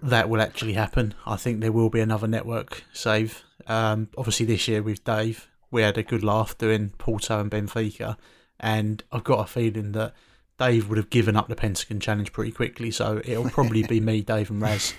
that 0.04 0.30
will 0.30 0.42
actually 0.42 0.74
happen. 0.74 1.14
I 1.26 1.36
think 1.36 1.62
there 1.62 1.72
will 1.72 1.90
be 1.90 2.00
another 2.00 2.28
network 2.28 2.84
save. 2.94 3.44
Um, 3.68 4.10
obviously, 4.18 4.46
this 4.46 4.68
year 4.68 4.82
with 4.82 5.04
Dave, 5.04 5.48
we 5.70 5.82
had 5.82 5.98
a 5.98 6.04
good 6.04 6.24
laugh 6.24 6.58
doing 6.58 6.90
Porto 6.98 7.40
and 7.40 7.50
Benfica, 7.50 8.18
and 8.60 9.04
I've 9.12 9.24
got 9.24 9.40
a 9.40 9.48
feeling 9.48 9.94
that 9.94 10.14
Dave 10.60 10.90
would 10.90 10.98
have 10.98 11.10
given 11.10 11.36
up 11.36 11.48
the 11.48 11.56
Pentagon 11.56 12.00
challenge 12.00 12.32
pretty 12.34 12.52
quickly. 12.52 12.92
So 12.92 13.22
it'll 13.24 13.50
probably 13.50 13.84
be 13.84 14.00
me, 14.00 14.22
Dave, 14.22 14.50
and 14.50 14.62
Raz 14.62 14.94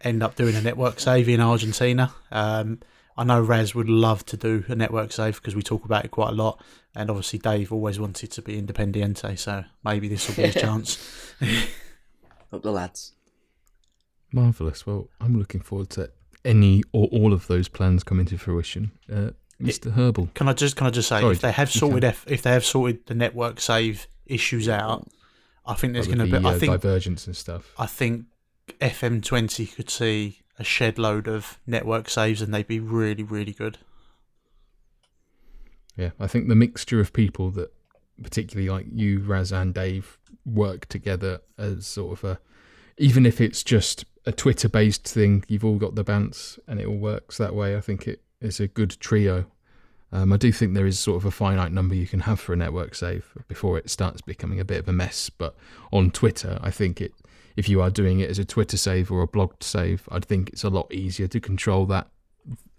end 0.00 0.22
up 0.22 0.36
doing 0.36 0.54
a 0.54 0.60
network 0.60 1.00
save 1.00 1.28
in 1.28 1.40
Argentina. 1.40 2.12
Um, 2.30 2.80
I 3.16 3.24
know 3.24 3.42
Raz 3.42 3.74
would 3.74 3.90
love 3.90 4.24
to 4.26 4.36
do 4.36 4.64
a 4.68 4.74
network 4.74 5.12
save 5.12 5.36
because 5.36 5.54
we 5.54 5.62
talk 5.62 5.84
about 5.84 6.04
it 6.04 6.10
quite 6.10 6.30
a 6.30 6.34
lot, 6.34 6.62
and 6.94 7.10
obviously 7.10 7.38
Dave 7.38 7.72
always 7.72 7.98
wanted 7.98 8.30
to 8.32 8.42
be 8.42 8.60
Independiente, 8.60 9.38
so 9.38 9.64
maybe 9.84 10.08
this 10.08 10.28
will 10.28 10.36
be 10.36 10.42
his 10.42 10.54
chance. 10.54 11.34
Up 12.52 12.62
the 12.62 12.72
lads. 12.72 13.12
Marvelous. 14.32 14.86
Well, 14.86 15.08
I'm 15.20 15.38
looking 15.38 15.60
forward 15.60 15.90
to 15.90 16.10
any 16.44 16.82
or 16.92 17.08
all 17.08 17.32
of 17.32 17.46
those 17.46 17.68
plans 17.68 18.04
come 18.04 18.20
into 18.20 18.38
fruition. 18.38 18.92
Uh, 19.12 19.30
Mr. 19.60 19.92
Herbal. 19.92 20.30
Can 20.34 20.48
I 20.48 20.52
just 20.52 20.76
can 20.76 20.86
I 20.86 20.90
just 20.90 21.08
say 21.08 21.20
Sorry, 21.20 21.34
if 21.34 21.40
they 21.40 21.52
have 21.52 21.70
sorted 21.70 22.04
if, 22.04 22.24
if 22.26 22.42
they 22.42 22.50
have 22.50 22.64
sorted 22.64 23.06
the 23.06 23.14
network 23.14 23.60
save 23.60 24.06
issues 24.26 24.68
out, 24.68 25.06
I 25.66 25.74
think 25.74 25.92
there's 25.92 26.06
going 26.06 26.18
to 26.18 26.24
be. 26.24 26.46
I 26.46 26.52
uh, 26.52 26.58
think 26.58 26.72
divergence 26.72 27.26
and 27.26 27.36
stuff. 27.36 27.72
I 27.78 27.86
think 27.86 28.24
FM20 28.80 29.74
could 29.74 29.90
see 29.90 30.40
a 30.58 30.64
shed 30.64 30.98
load 30.98 31.28
of 31.28 31.58
network 31.66 32.08
saves 32.08 32.40
and 32.40 32.54
they'd 32.54 32.66
be 32.66 32.80
really 32.80 33.22
really 33.22 33.52
good. 33.52 33.78
Yeah, 35.96 36.10
I 36.18 36.26
think 36.26 36.48
the 36.48 36.54
mixture 36.54 37.00
of 37.00 37.12
people 37.12 37.50
that, 37.50 37.72
particularly 38.22 38.70
like 38.70 38.86
you, 38.90 39.20
Raz, 39.20 39.52
and 39.52 39.74
Dave, 39.74 40.18
work 40.46 40.86
together 40.86 41.40
as 41.58 41.86
sort 41.86 42.18
of 42.18 42.24
a, 42.24 42.40
even 42.96 43.26
if 43.26 43.40
it's 43.40 43.62
just 43.62 44.06
a 44.26 44.32
Twitter-based 44.32 45.08
thing, 45.08 45.44
you've 45.48 45.64
all 45.64 45.76
got 45.76 45.94
the 45.94 46.04
bounce 46.04 46.58
and 46.66 46.80
it 46.80 46.86
all 46.86 46.96
works 46.96 47.38
that 47.38 47.54
way. 47.54 47.76
I 47.76 47.80
think 47.80 48.06
it 48.06 48.22
is 48.40 48.60
a 48.60 48.68
good 48.68 48.96
trio. 49.00 49.46
Um, 50.12 50.32
I 50.32 50.36
do 50.36 50.50
think 50.52 50.74
there 50.74 50.86
is 50.86 50.98
sort 50.98 51.16
of 51.16 51.24
a 51.24 51.30
finite 51.30 51.72
number 51.72 51.94
you 51.94 52.06
can 52.06 52.20
have 52.20 52.40
for 52.40 52.52
a 52.52 52.56
network 52.56 52.94
save 52.94 53.32
before 53.48 53.78
it 53.78 53.88
starts 53.88 54.20
becoming 54.20 54.60
a 54.60 54.64
bit 54.64 54.80
of 54.80 54.88
a 54.88 54.92
mess. 54.92 55.30
But 55.30 55.54
on 55.92 56.10
Twitter, 56.10 56.58
I 56.60 56.70
think 56.70 57.00
it, 57.00 57.12
if 57.56 57.68
you 57.68 57.80
are 57.80 57.90
doing 57.90 58.20
it 58.20 58.28
as 58.28 58.38
a 58.38 58.44
Twitter 58.44 58.76
save 58.76 59.10
or 59.10 59.22
a 59.22 59.28
blogged 59.28 59.62
save, 59.62 60.08
I 60.10 60.18
think 60.18 60.50
it's 60.50 60.64
a 60.64 60.70
lot 60.70 60.92
easier 60.92 61.28
to 61.28 61.40
control 61.40 61.86
that 61.86 62.08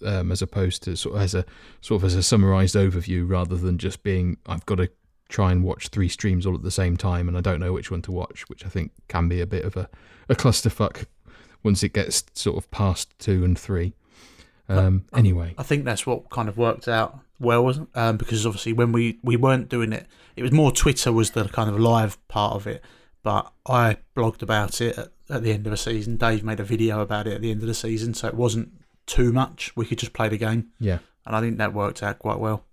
um, 0.05 0.31
as 0.31 0.41
opposed 0.41 0.83
to 0.83 0.95
sort 0.95 1.15
of 1.15 1.21
as 1.21 1.35
a 1.35 1.45
sort 1.81 2.01
of 2.01 2.05
as 2.05 2.15
a 2.15 2.23
summarized 2.23 2.75
overview 2.75 3.29
rather 3.29 3.55
than 3.55 3.77
just 3.77 4.03
being 4.03 4.37
I've 4.47 4.65
got 4.65 4.75
to 4.75 4.89
try 5.29 5.51
and 5.51 5.63
watch 5.63 5.87
three 5.87 6.09
streams 6.09 6.45
all 6.45 6.55
at 6.55 6.63
the 6.63 6.71
same 6.71 6.97
time 6.97 7.27
and 7.27 7.37
I 7.37 7.41
don't 7.41 7.59
know 7.59 7.71
which 7.71 7.89
one 7.89 8.01
to 8.03 8.11
watch, 8.11 8.43
which 8.49 8.65
I 8.65 8.69
think 8.69 8.91
can 9.07 9.29
be 9.29 9.39
a 9.39 9.47
bit 9.47 9.63
of 9.63 9.77
a, 9.77 9.89
a 10.27 10.35
clusterfuck 10.35 11.05
once 11.63 11.83
it 11.83 11.93
gets 11.93 12.23
sort 12.33 12.57
of 12.57 12.69
past 12.71 13.13
two 13.19 13.43
and 13.43 13.57
three. 13.57 13.93
Um, 14.69 15.05
anyway, 15.13 15.53
I 15.57 15.63
think 15.63 15.83
that's 15.83 16.05
what 16.05 16.29
kind 16.29 16.47
of 16.47 16.57
worked 16.57 16.87
out 16.87 17.19
well, 17.39 17.87
um, 17.95 18.17
because 18.17 18.45
obviously 18.45 18.71
when 18.71 18.91
we, 18.93 19.19
we 19.21 19.35
weren't 19.35 19.67
doing 19.67 19.91
it, 19.91 20.07
it 20.37 20.43
was 20.43 20.51
more 20.53 20.71
Twitter 20.71 21.11
was 21.11 21.31
the 21.31 21.45
kind 21.45 21.69
of 21.69 21.77
live 21.79 22.25
part 22.29 22.53
of 22.53 22.67
it. 22.67 22.81
But 23.21 23.51
I 23.67 23.97
blogged 24.15 24.41
about 24.41 24.79
it 24.79 24.97
at, 24.97 25.11
at 25.29 25.43
the 25.43 25.51
end 25.51 25.67
of 25.67 25.71
the 25.71 25.77
season. 25.77 26.15
Dave 26.15 26.43
made 26.43 26.59
a 26.59 26.63
video 26.63 27.01
about 27.01 27.27
it 27.27 27.33
at 27.33 27.41
the 27.41 27.51
end 27.51 27.61
of 27.61 27.67
the 27.67 27.73
season, 27.73 28.13
so 28.13 28.29
it 28.29 28.33
wasn't 28.33 28.71
too 29.07 29.33
much. 29.33 29.75
We 29.75 29.85
could 29.85 29.97
just 29.97 30.13
play 30.13 30.29
the 30.29 30.37
game, 30.37 30.67
yeah, 30.79 30.99
and 31.25 31.35
I 31.35 31.41
think 31.41 31.57
that 31.57 31.73
worked 31.73 32.01
out 32.01 32.19
quite 32.19 32.39
well. 32.39 32.63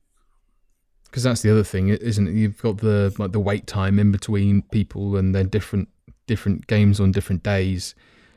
because 1.04 1.22
that's 1.24 1.42
the 1.42 1.50
other 1.50 1.64
thing, 1.64 1.88
isn't 1.88 2.28
it? 2.28 2.34
You've 2.34 2.62
got 2.62 2.78
the 2.78 3.14
like 3.18 3.32
the 3.32 3.40
wait 3.40 3.66
time 3.66 3.98
in 3.98 4.12
between 4.12 4.62
people 4.70 5.16
and 5.16 5.34
then 5.34 5.48
different 5.48 5.88
different 6.26 6.66
games 6.66 7.00
on 7.00 7.10
different 7.10 7.42
days 7.42 7.94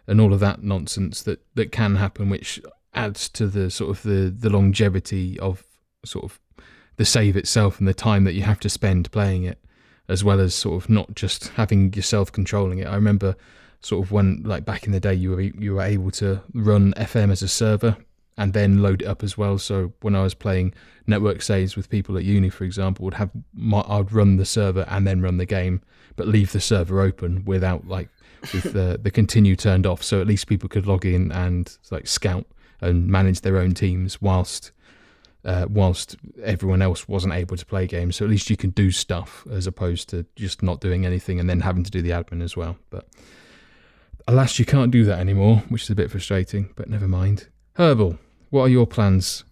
and 0.07 0.19
all 0.19 0.33
of 0.33 0.39
that 0.39 0.63
nonsense 0.63 1.21
that 1.23 1.41
that 1.55 1.71
can 1.71 1.95
happen, 1.95 2.29
which 2.29 2.61
adds 2.93 3.29
to 3.29 3.47
the 3.47 3.69
sort 3.69 3.89
of 3.89 4.03
the 4.03 4.33
the 4.35 4.49
longevity 4.49 5.39
of 5.39 5.63
sort 6.05 6.25
of 6.25 6.39
the 6.97 7.05
save 7.05 7.37
itself 7.37 7.79
and 7.79 7.87
the 7.87 7.93
time 7.93 8.23
that 8.25 8.33
you 8.33 8.43
have 8.43 8.59
to 8.59 8.69
spend 8.69 9.11
playing 9.11 9.43
it, 9.43 9.59
as 10.07 10.23
well 10.23 10.39
as 10.39 10.53
sort 10.53 10.83
of 10.83 10.89
not 10.89 11.15
just 11.15 11.49
having 11.49 11.93
yourself 11.93 12.31
controlling 12.31 12.79
it. 12.79 12.87
I 12.87 12.95
remember 12.95 13.35
sort 13.81 14.05
of 14.05 14.11
when 14.11 14.43
like 14.43 14.65
back 14.65 14.85
in 14.85 14.91
the 14.91 14.99
day 14.99 15.13
you 15.13 15.31
were 15.31 15.41
you 15.41 15.75
were 15.75 15.81
able 15.81 16.11
to 16.11 16.41
run 16.53 16.93
FM 16.93 17.31
as 17.31 17.41
a 17.41 17.47
server 17.47 17.97
and 18.37 18.53
then 18.53 18.81
load 18.81 19.01
it 19.01 19.07
up 19.07 19.23
as 19.23 19.37
well. 19.37 19.57
So 19.57 19.93
when 20.01 20.15
I 20.15 20.23
was 20.23 20.33
playing 20.33 20.73
network 21.05 21.41
saves 21.41 21.75
with 21.75 21.89
people 21.89 22.17
at 22.17 22.23
uni, 22.23 22.49
for 22.49 22.63
example, 22.63 23.05
would 23.05 23.15
have 23.15 23.29
my, 23.53 23.83
I'd 23.87 24.11
run 24.11 24.37
the 24.37 24.45
server 24.45 24.85
and 24.89 25.05
then 25.05 25.21
run 25.21 25.37
the 25.37 25.45
game, 25.45 25.81
but 26.15 26.27
leave 26.27 26.51
the 26.51 26.61
server 26.61 27.01
open 27.01 27.45
without 27.45 27.87
like 27.87 28.09
with 28.53 28.73
the 28.73 28.99
the 29.01 29.11
continue 29.11 29.55
turned 29.55 29.85
off, 29.85 30.03
so 30.03 30.21
at 30.21 30.27
least 30.27 30.47
people 30.47 30.69
could 30.69 30.85
log 30.87 31.05
in 31.05 31.31
and 31.31 31.77
like 31.89 32.07
scout 32.07 32.45
and 32.81 33.07
manage 33.07 33.41
their 33.41 33.57
own 33.57 33.73
teams 33.73 34.21
whilst 34.21 34.71
uh, 35.45 35.65
whilst 35.69 36.15
everyone 36.43 36.81
else 36.81 37.07
wasn't 37.07 37.33
able 37.33 37.57
to 37.57 37.65
play 37.65 37.87
games. 37.87 38.15
So 38.15 38.25
at 38.25 38.31
least 38.31 38.49
you 38.49 38.57
can 38.57 38.71
do 38.71 38.91
stuff 38.91 39.45
as 39.49 39.67
opposed 39.67 40.09
to 40.09 40.25
just 40.35 40.61
not 40.61 40.81
doing 40.81 41.05
anything 41.05 41.39
and 41.39 41.49
then 41.49 41.61
having 41.61 41.83
to 41.83 41.91
do 41.91 42.01
the 42.01 42.11
admin 42.11 42.43
as 42.43 42.55
well. 42.55 42.77
But 42.89 43.07
alas, 44.27 44.59
you 44.59 44.65
can't 44.65 44.91
do 44.91 45.03
that 45.05 45.19
anymore, 45.19 45.63
which 45.69 45.83
is 45.83 45.89
a 45.89 45.95
bit 45.95 46.11
frustrating. 46.11 46.69
But 46.75 46.89
never 46.89 47.07
mind. 47.07 47.47
Herbal, 47.75 48.19
what 48.49 48.63
are 48.63 48.69
your 48.69 48.87
plans? 48.87 49.43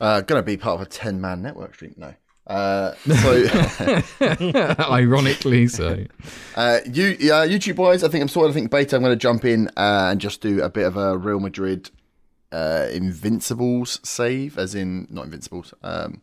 Uh, 0.00 0.20
gonna 0.20 0.42
be 0.42 0.56
part 0.56 0.80
of 0.80 0.86
a 0.86 0.90
ten 0.90 1.20
man 1.20 1.42
network 1.42 1.74
stream. 1.74 1.94
No. 1.96 2.14
Uh, 2.46 2.94
so 3.06 3.46
Ironically, 4.90 5.68
so 5.68 6.04
uh, 6.56 6.80
you 6.86 7.12
uh, 7.32 7.46
YouTube 7.46 7.76
boys, 7.76 8.02
I 8.02 8.08
think 8.08 8.22
I'm 8.22 8.28
sort 8.28 8.48
of 8.48 8.54
think 8.54 8.70
beta. 8.70 8.96
I'm 8.96 9.02
going 9.02 9.12
to 9.12 9.16
jump 9.16 9.44
in 9.44 9.68
uh, 9.76 10.08
and 10.10 10.20
just 10.20 10.40
do 10.40 10.60
a 10.62 10.68
bit 10.68 10.86
of 10.86 10.96
a 10.96 11.16
Real 11.16 11.38
Madrid 11.38 11.90
uh, 12.50 12.88
Invincibles 12.92 14.00
save, 14.02 14.58
as 14.58 14.74
in 14.74 15.06
not 15.10 15.26
Invincibles. 15.26 15.72
Um, 15.82 16.20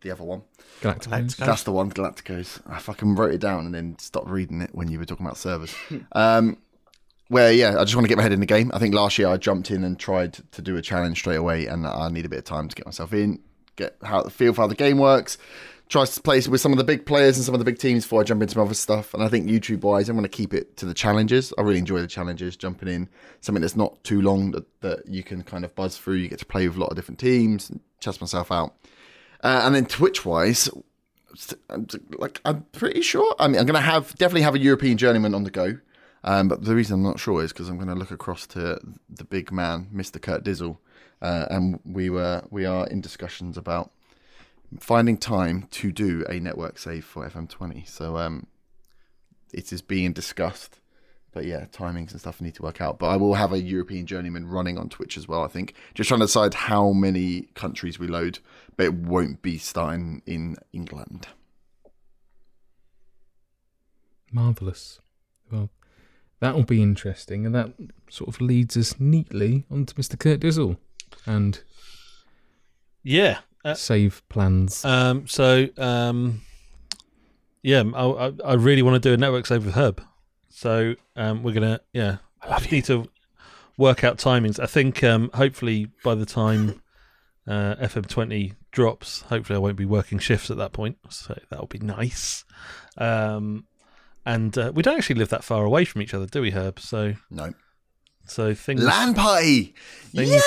the 0.00 0.10
other 0.10 0.24
one. 0.24 0.42
Galacticos. 0.80 1.08
Galacticos. 1.08 1.36
That's 1.36 1.62
the 1.62 1.72
one, 1.72 1.90
Galacticos. 1.90 2.60
I 2.66 2.78
fucking 2.78 3.14
wrote 3.14 3.34
it 3.34 3.40
down 3.40 3.66
and 3.66 3.74
then 3.74 3.98
stopped 3.98 4.28
reading 4.28 4.62
it 4.62 4.70
when 4.72 4.90
you 4.90 4.98
were 4.98 5.04
talking 5.04 5.26
about 5.26 5.36
servers. 5.36 5.74
um, 6.12 6.56
where 7.28 7.52
yeah, 7.52 7.78
I 7.78 7.84
just 7.84 7.94
want 7.94 8.04
to 8.04 8.08
get 8.08 8.16
my 8.16 8.22
head 8.22 8.32
in 8.32 8.40
the 8.40 8.46
game. 8.46 8.70
I 8.74 8.78
think 8.78 8.94
last 8.94 9.16
year 9.18 9.28
I 9.28 9.36
jumped 9.36 9.70
in 9.70 9.84
and 9.84 9.98
tried 9.98 10.38
to 10.50 10.62
do 10.62 10.76
a 10.76 10.82
challenge 10.82 11.18
straight 11.18 11.36
away, 11.36 11.66
and 11.66 11.86
I 11.86 12.08
need 12.08 12.24
a 12.24 12.28
bit 12.28 12.40
of 12.40 12.44
time 12.44 12.68
to 12.68 12.74
get 12.74 12.86
myself 12.86 13.12
in, 13.12 13.38
get 13.76 13.96
how 14.02 14.22
the 14.22 14.30
feel 14.30 14.52
for 14.52 14.62
how 14.62 14.66
the 14.66 14.74
game 14.74 14.98
works. 14.98 15.38
Tries 15.88 16.14
to 16.14 16.22
play 16.22 16.40
with 16.48 16.60
some 16.60 16.70
of 16.70 16.78
the 16.78 16.84
big 16.84 17.04
players 17.04 17.36
and 17.36 17.44
some 17.44 17.54
of 17.54 17.58
the 17.58 17.64
big 17.64 17.78
teams 17.78 18.04
before 18.04 18.20
I 18.20 18.24
jump 18.24 18.40
into 18.42 18.54
some 18.54 18.62
other 18.62 18.74
stuff. 18.74 19.12
And 19.12 19.24
I 19.24 19.28
think 19.28 19.48
YouTube 19.48 19.80
wise, 19.80 20.08
I'm 20.08 20.14
going 20.14 20.22
to 20.22 20.28
keep 20.28 20.54
it 20.54 20.76
to 20.76 20.86
the 20.86 20.94
challenges. 20.94 21.52
I 21.58 21.62
really 21.62 21.80
enjoy 21.80 22.00
the 22.00 22.06
challenges, 22.06 22.56
jumping 22.56 22.88
in 22.88 23.08
something 23.40 23.60
that's 23.60 23.74
not 23.74 24.02
too 24.04 24.22
long 24.22 24.52
that, 24.52 24.66
that 24.82 25.08
you 25.08 25.24
can 25.24 25.42
kind 25.42 25.64
of 25.64 25.74
buzz 25.74 25.98
through. 25.98 26.14
You 26.16 26.28
get 26.28 26.38
to 26.38 26.46
play 26.46 26.68
with 26.68 26.76
a 26.76 26.80
lot 26.80 26.90
of 26.90 26.96
different 26.96 27.18
teams, 27.18 27.70
and 27.70 27.80
test 28.00 28.20
myself 28.20 28.52
out. 28.52 28.76
Uh, 29.42 29.62
and 29.64 29.74
then 29.74 29.86
Twitch 29.86 30.24
wise, 30.24 30.70
like 32.18 32.40
I'm 32.44 32.62
pretty 32.72 33.02
sure. 33.02 33.34
I 33.38 33.48
mean, 33.48 33.58
I'm 33.58 33.66
going 33.66 33.74
to 33.74 33.80
have 33.80 34.14
definitely 34.16 34.42
have 34.42 34.54
a 34.54 34.60
European 34.60 34.96
journeyman 34.96 35.34
on 35.34 35.44
the 35.44 35.50
go. 35.50 35.78
Um, 36.22 36.48
but 36.48 36.64
the 36.64 36.74
reason 36.74 36.94
I'm 36.94 37.02
not 37.02 37.18
sure 37.18 37.42
is 37.42 37.52
because 37.52 37.68
I'm 37.68 37.76
going 37.76 37.88
to 37.88 37.94
look 37.94 38.10
across 38.10 38.46
to 38.48 38.78
the 39.08 39.24
big 39.24 39.50
man, 39.50 39.88
Mr. 39.94 40.20
Kurt 40.20 40.44
Dizzle, 40.44 40.76
uh, 41.22 41.46
and 41.50 41.80
we 41.84 42.10
were 42.10 42.42
we 42.50 42.64
are 42.64 42.86
in 42.86 43.00
discussions 43.00 43.56
about 43.56 43.90
finding 44.78 45.16
time 45.16 45.66
to 45.70 45.90
do 45.90 46.24
a 46.28 46.38
network 46.38 46.78
save 46.78 47.04
for 47.04 47.28
FM20. 47.28 47.88
So 47.88 48.16
um, 48.16 48.46
it 49.52 49.72
is 49.72 49.82
being 49.82 50.12
discussed. 50.12 50.80
But 51.32 51.44
yeah, 51.44 51.66
timings 51.66 52.10
and 52.10 52.20
stuff 52.20 52.40
need 52.40 52.56
to 52.56 52.62
work 52.62 52.80
out. 52.80 52.98
But 52.98 53.08
I 53.08 53.16
will 53.16 53.34
have 53.34 53.52
a 53.52 53.60
European 53.60 54.04
journeyman 54.04 54.48
running 54.48 54.78
on 54.78 54.88
Twitch 54.88 55.16
as 55.16 55.28
well. 55.28 55.44
I 55.44 55.48
think 55.48 55.74
just 55.94 56.08
trying 56.08 56.20
to 56.20 56.26
decide 56.26 56.54
how 56.54 56.90
many 56.90 57.42
countries 57.54 58.00
we 58.00 58.08
load, 58.08 58.40
but 58.76 58.86
it 58.86 58.94
won't 58.94 59.40
be 59.40 59.56
starting 59.56 60.22
in 60.26 60.56
England. 60.72 61.28
Marvelous. 64.32 65.00
Well, 65.52 65.70
that 66.40 66.56
will 66.56 66.64
be 66.64 66.82
interesting, 66.82 67.46
and 67.46 67.54
that 67.54 67.74
sort 68.08 68.28
of 68.28 68.40
leads 68.40 68.76
us 68.76 68.98
neatly 68.98 69.66
onto 69.70 69.94
Mr. 69.94 70.18
Kurt 70.18 70.40
Dizzle 70.40 70.78
and 71.26 71.60
Yeah. 73.02 73.38
Uh, 73.64 73.74
save 73.74 74.22
plans. 74.30 74.84
um, 74.86 75.26
so, 75.26 75.68
um, 75.76 76.40
yeah, 77.62 77.82
I, 77.94 78.04
I, 78.06 78.32
I 78.44 78.52
really 78.54 78.80
want 78.82 79.02
to 79.02 79.06
do 79.08 79.12
a 79.12 79.16
network 79.18 79.44
save 79.46 79.66
with 79.66 79.74
Herb. 79.74 80.02
So 80.48 80.94
um, 81.14 81.42
we're 81.42 81.52
gonna, 81.52 81.80
yeah, 81.92 82.16
I 82.42 82.58
just 82.58 82.72
need 82.72 82.84
to 82.86 83.08
work 83.76 84.02
out 84.02 84.16
timings. 84.18 84.58
I 84.58 84.66
think 84.66 85.04
um, 85.04 85.30
hopefully 85.34 85.88
by 86.02 86.14
the 86.14 86.24
time 86.24 86.80
uh, 87.46 87.74
FM20 87.76 88.54
drops, 88.72 89.22
hopefully 89.22 89.56
I 89.56 89.60
won't 89.60 89.76
be 89.76 89.84
working 89.84 90.18
shifts 90.18 90.50
at 90.50 90.56
that 90.56 90.72
point. 90.72 90.96
So 91.10 91.38
that'll 91.50 91.66
be 91.66 91.78
nice. 91.80 92.44
Um, 92.96 93.66
and 94.24 94.56
uh, 94.56 94.72
we 94.74 94.82
don't 94.82 94.96
actually 94.96 95.16
live 95.16 95.28
that 95.30 95.44
far 95.44 95.64
away 95.66 95.84
from 95.84 96.00
each 96.02 96.14
other, 96.14 96.26
do 96.26 96.40
we, 96.42 96.50
Herb? 96.52 96.80
So, 96.80 97.14
No. 97.30 97.52
so 98.26 98.54
things 98.54 98.82
Land 98.82 99.16
party! 99.16 99.74
Things- 100.14 100.30
Yay! 100.30 100.40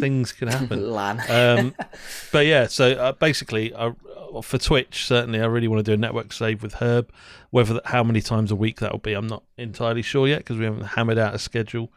Things 0.00 0.32
can 0.32 0.48
happen. 0.48 0.90
Lan. 0.92 1.20
um, 1.28 1.74
but 2.32 2.46
yeah, 2.46 2.66
so 2.66 2.92
uh, 2.92 3.12
basically, 3.12 3.74
I, 3.74 3.92
for 4.42 4.58
Twitch, 4.58 5.06
certainly, 5.06 5.40
I 5.40 5.46
really 5.46 5.68
want 5.68 5.84
to 5.84 5.90
do 5.90 5.94
a 5.94 5.96
network 5.96 6.32
save 6.32 6.62
with 6.62 6.74
Herb. 6.74 7.10
Whether 7.50 7.74
that, 7.74 7.86
how 7.86 8.02
many 8.02 8.20
times 8.20 8.50
a 8.50 8.56
week 8.56 8.80
that 8.80 8.90
will 8.92 8.98
be, 8.98 9.12
I'm 9.14 9.26
not 9.28 9.44
entirely 9.56 10.02
sure 10.02 10.26
yet 10.26 10.38
because 10.38 10.56
we 10.58 10.64
haven't 10.64 10.84
hammered 10.84 11.18
out 11.18 11.34
a 11.34 11.38
schedule. 11.38 11.92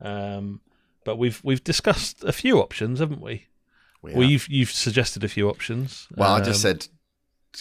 Um, 0.00 0.60
but 1.04 1.16
we've 1.16 1.40
we've 1.42 1.64
discussed 1.64 2.22
a 2.24 2.32
few 2.32 2.60
options, 2.60 3.00
haven't 3.00 3.20
we? 3.20 3.46
We 4.02 4.12
Well, 4.12 4.22
have. 4.22 4.30
you've 4.30 4.48
you've 4.48 4.70
suggested 4.70 5.24
a 5.24 5.28
few 5.28 5.48
options. 5.48 6.06
Well, 6.14 6.34
I 6.34 6.40
just 6.40 6.64
Um, 6.64 6.70
said, 6.72 6.88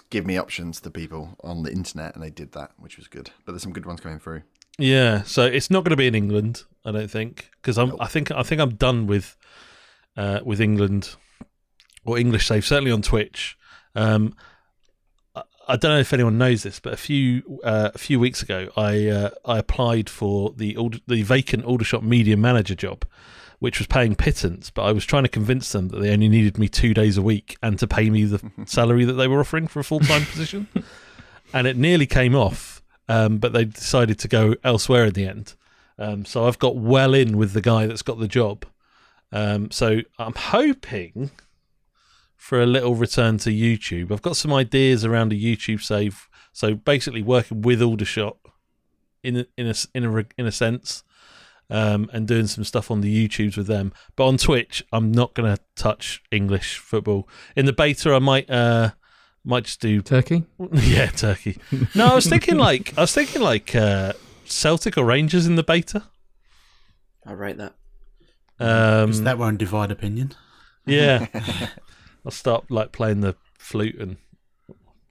give 0.09 0.25
me 0.25 0.37
options 0.37 0.81
to 0.81 0.89
people 0.91 1.37
on 1.43 1.63
the 1.63 1.71
internet, 1.71 2.13
and 2.13 2.23
they 2.23 2.29
did 2.29 2.51
that, 2.51 2.71
which 2.77 2.97
was 2.97 3.07
good. 3.07 3.31
But 3.45 3.53
there's 3.53 3.63
some 3.63 3.73
good 3.73 3.85
ones 3.85 4.01
coming 4.01 4.19
through. 4.19 4.43
Yeah, 4.77 5.23
so 5.23 5.43
it's 5.45 5.71
not 5.71 5.83
going 5.83 5.91
to 5.91 5.95
be 5.97 6.05
in 6.07 6.13
England, 6.13 6.63
I 6.85 6.91
don't 6.91 7.09
think, 7.09 7.49
because 7.61 7.77
I'm. 7.79 7.99
I 7.99 8.05
think 8.07 8.29
I 8.31 8.43
think 8.43 8.61
I'm 8.61 8.75
done 8.75 9.07
with, 9.07 9.35
uh, 10.17 10.39
with 10.43 10.59
England, 10.59 11.15
or 12.03 12.17
English 12.17 12.47
save. 12.47 12.65
Certainly 12.65 12.91
on 12.91 13.01
Twitch. 13.01 13.57
Um, 13.95 14.35
I, 15.35 15.43
I 15.69 15.75
don't 15.77 15.91
know 15.91 15.99
if 15.99 16.11
anyone 16.11 16.37
knows 16.37 16.63
this, 16.63 16.79
but 16.79 16.93
a 16.93 16.97
few 16.97 17.59
uh, 17.63 17.91
a 17.93 17.97
few 17.97 18.19
weeks 18.19 18.41
ago, 18.41 18.69
I 18.75 19.07
uh, 19.07 19.29
I 19.45 19.59
applied 19.59 20.09
for 20.09 20.53
the 20.57 20.77
the 21.07 21.23
vacant 21.23 21.63
Aldershot 21.63 22.03
media 22.03 22.35
manager 22.35 22.75
job, 22.75 23.05
which 23.59 23.79
was 23.79 23.87
paying 23.87 24.15
pittance. 24.15 24.69
But 24.69 24.83
I 24.83 24.91
was 24.91 25.05
trying 25.05 25.23
to 25.23 25.29
convince 25.29 25.71
them 25.71 25.89
that 25.89 25.99
they 25.99 26.11
only 26.11 26.27
needed 26.27 26.57
me 26.57 26.67
two 26.67 26.93
days 26.93 27.17
a 27.17 27.21
week 27.21 27.55
and 27.63 27.79
to 27.79 27.87
pay 27.87 28.09
me 28.09 28.25
the 28.25 28.51
salary 28.65 29.05
that 29.05 29.13
they 29.13 29.27
were 29.27 29.39
offering 29.39 29.67
for 29.67 29.79
a 29.79 29.83
full 29.83 30.01
time 30.01 30.25
position, 30.31 30.67
and 31.53 31.67
it 31.67 31.77
nearly 31.77 32.05
came 32.05 32.35
off 32.35 32.77
um, 33.09 33.37
but 33.37 33.53
they 33.53 33.65
decided 33.65 34.19
to 34.19 34.27
go 34.27 34.55
elsewhere 34.63 35.05
in 35.05 35.13
the 35.13 35.27
end. 35.27 35.55
Um, 35.97 36.25
so 36.25 36.47
I've 36.47 36.59
got 36.59 36.75
well 36.75 37.13
in 37.13 37.37
with 37.37 37.53
the 37.53 37.61
guy 37.61 37.87
that's 37.87 38.01
got 38.01 38.19
the 38.19 38.27
job. 38.27 38.65
Um, 39.31 39.71
so 39.71 40.01
I'm 40.17 40.35
hoping 40.35 41.31
for 42.35 42.61
a 42.61 42.65
little 42.65 42.95
return 42.95 43.37
to 43.39 43.49
YouTube. 43.49 44.11
I've 44.11 44.21
got 44.21 44.37
some 44.37 44.53
ideas 44.53 45.03
around 45.03 45.33
a 45.33 45.35
YouTube 45.35 45.81
save. 45.81 46.29
So 46.53 46.75
basically, 46.75 47.21
working 47.21 47.61
with 47.61 47.81
Aldershot 47.81 48.37
in 49.23 49.37
a, 49.37 49.45
in 49.57 49.67
a 49.67 49.73
in 49.93 50.05
a 50.05 50.25
in 50.37 50.45
a 50.45 50.51
sense, 50.51 51.03
um, 51.69 52.09
and 52.13 52.27
doing 52.27 52.47
some 52.47 52.63
stuff 52.63 52.89
on 52.89 53.01
the 53.01 53.27
YouTubes 53.27 53.57
with 53.57 53.67
them. 53.67 53.91
But 54.15 54.27
on 54.27 54.37
Twitch, 54.37 54.83
I'm 54.91 55.11
not 55.11 55.33
going 55.33 55.55
to 55.55 55.61
touch 55.75 56.23
English 56.31 56.77
football. 56.77 57.27
In 57.55 57.65
the 57.65 57.73
beta, 57.73 58.13
I 58.13 58.19
might 58.19 58.49
uh, 58.49 58.91
might 59.43 59.65
just 59.65 59.81
do 59.81 60.01
Turkey? 60.01 60.45
yeah, 60.73 61.07
Turkey. 61.07 61.57
No, 61.95 62.07
I 62.07 62.15
was 62.15 62.27
thinking 62.27 62.57
like 62.57 62.97
I 62.97 63.01
was 63.01 63.13
thinking 63.13 63.41
like 63.41 63.75
uh, 63.75 64.13
Celtic 64.45 64.97
or 64.97 65.05
Rangers 65.05 65.47
in 65.47 65.55
the 65.55 65.63
beta. 65.63 66.03
I 67.25 67.33
rate 67.33 67.57
that. 67.57 67.73
Um, 68.59 69.09
'Cause 69.09 69.21
that 69.21 69.37
won't 69.37 69.57
divide 69.59 69.91
opinion. 69.91 70.31
yeah, 70.85 71.27
I'll 72.25 72.31
start 72.31 72.69
like 72.71 72.91
playing 72.91 73.21
the 73.21 73.35
flute 73.59 73.95
and 73.99 74.17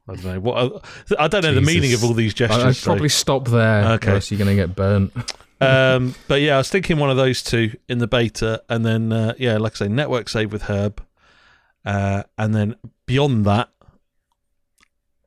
I 0.09 0.15
don't 0.15 0.25
know 0.25 0.41
what 0.41 0.83
I, 1.19 1.25
I 1.25 1.29
don't 1.29 1.43
know 1.43 1.55
the 1.55 1.61
meaning 1.61 1.93
of 1.95 2.03
all 2.05 2.13
these 2.13 2.35
gestures. 2.35 2.63
I, 2.65 2.69
I'd 2.69 2.77
so- 2.77 2.87
probably 2.87 3.09
stop 3.09 3.49
there, 3.49 3.85
Okay. 3.95 4.11
or 4.11 4.15
else 4.15 4.31
you're 4.31 4.39
going 4.39 4.57
to 4.57 4.61
get 4.67 4.75
burnt. 4.77 5.13
um, 5.61 6.15
but 6.29 6.41
yeah, 6.41 6.55
I 6.55 6.59
was 6.59 6.69
thinking 6.71 6.99
one 6.99 7.11
of 7.11 7.17
those 7.17 7.43
two 7.43 7.73
in 7.89 7.99
the 7.99 8.07
beta, 8.07 8.63
and 8.69 8.85
then 8.85 9.13
uh, 9.13 9.35
yeah, 9.39 9.57
like 9.59 9.73
I 9.73 9.87
say, 9.87 9.89
network 9.89 10.29
save 10.29 10.53
with 10.53 10.63
Herb, 10.63 11.03
uh, 11.85 12.23
and 12.39 12.55
then 12.55 12.77
beyond 13.07 13.45
that, 13.47 13.69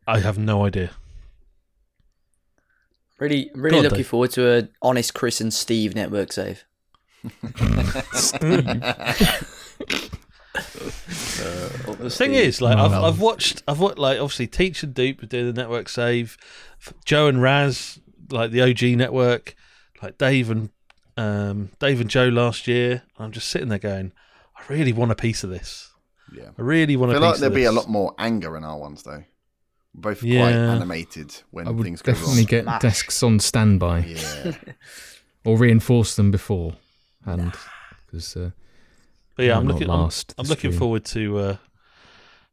I 0.07 0.19
have 0.19 0.37
no 0.37 0.65
idea. 0.65 0.91
Really, 3.19 3.51
really 3.53 3.77
on, 3.77 3.83
looking 3.83 3.97
Dave. 3.97 4.07
forward 4.07 4.31
to 4.31 4.49
a 4.57 4.69
honest 4.81 5.13
Chris 5.13 5.41
and 5.41 5.53
Steve 5.53 5.93
network 5.95 6.31
save. 6.31 6.63
The 11.99 12.09
thing 12.11 12.33
is, 12.33 12.61
like, 12.61 12.77
I've, 12.77 12.91
I've 12.93 13.19
watched, 13.19 13.63
I've 13.67 13.79
watched, 13.79 13.97
like, 13.99 14.19
obviously, 14.19 14.47
Teach 14.47 14.83
and 14.83 14.93
Dupe 14.93 15.27
doing 15.27 15.47
the 15.47 15.53
network 15.53 15.89
save, 15.89 16.37
Joe 17.05 17.27
and 17.27 17.41
Raz, 17.41 17.99
like 18.31 18.51
the 18.51 18.61
OG 18.61 18.97
network, 18.97 19.55
like 20.01 20.17
Dave 20.17 20.49
and 20.49 20.69
um, 21.17 21.69
Dave 21.79 21.99
and 22.01 22.09
Joe 22.09 22.27
last 22.29 22.67
year. 22.67 23.03
I'm 23.17 23.31
just 23.31 23.49
sitting 23.49 23.69
there 23.69 23.79
going, 23.79 24.11
I 24.55 24.61
really 24.71 24.93
want 24.93 25.11
a 25.11 25.15
piece 25.15 25.43
of 25.43 25.49
this. 25.49 25.89
Yeah. 26.33 26.49
I 26.57 26.61
really 26.61 26.95
want 26.95 27.11
I 27.11 27.15
a 27.15 27.17
feel 27.17 27.21
piece 27.21 27.27
like 27.27 27.35
of 27.35 27.41
there'd 27.41 27.53
be 27.55 27.63
a 27.65 27.71
lot 27.71 27.89
more 27.89 28.13
anger 28.19 28.55
in 28.55 28.63
our 28.63 28.77
ones 28.77 29.01
though. 29.03 29.23
Both 29.95 30.19
quite 30.21 30.31
animated 30.53 31.35
when 31.49 31.67
I 31.67 31.71
would 31.71 31.83
things 31.83 32.03
go 32.03 32.11
definitely 32.13 32.37
wrong. 32.41 32.45
get 32.45 32.63
Smash. 32.65 32.81
desks 32.83 33.23
on 33.23 33.39
standby 33.39 33.99
Yeah. 34.05 34.51
or 35.43 35.57
reinforce 35.57 36.15
them 36.15 36.29
before. 36.29 36.75
And 37.29 37.53
because 38.05 38.35
uh, 38.37 38.51
But 39.35 39.45
yeah, 39.45 39.57
I'm 39.57 39.65
not 39.67 39.75
looking, 39.75 39.89
I'm, 39.89 40.09
I'm 40.37 40.47
looking 40.47 40.71
forward 40.71 41.05
to 41.05 41.37
uh, 41.37 41.57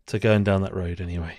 to 0.06 0.18
going 0.18 0.44
down 0.44 0.62
that 0.62 0.74
road. 0.74 1.00
Anyway, 1.00 1.36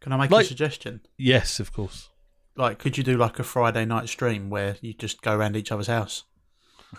Can 0.00 0.12
I 0.12 0.16
make 0.16 0.30
Like- 0.30 0.44
a 0.44 0.48
suggestion? 0.48 1.00
yes, 1.16 1.60
of 1.60 1.72
course. 1.72 2.08
Like, 2.56 2.78
could 2.78 2.98
you 2.98 3.04
do 3.04 3.16
like 3.16 3.38
a 3.38 3.42
Friday 3.44 3.84
night 3.86 4.08
stream 4.08 4.50
where 4.50 4.76
you 4.82 4.92
just 4.92 5.22
go 5.22 5.34
around 5.34 5.56
each 5.56 5.72
other's 5.72 5.86
house, 5.86 6.24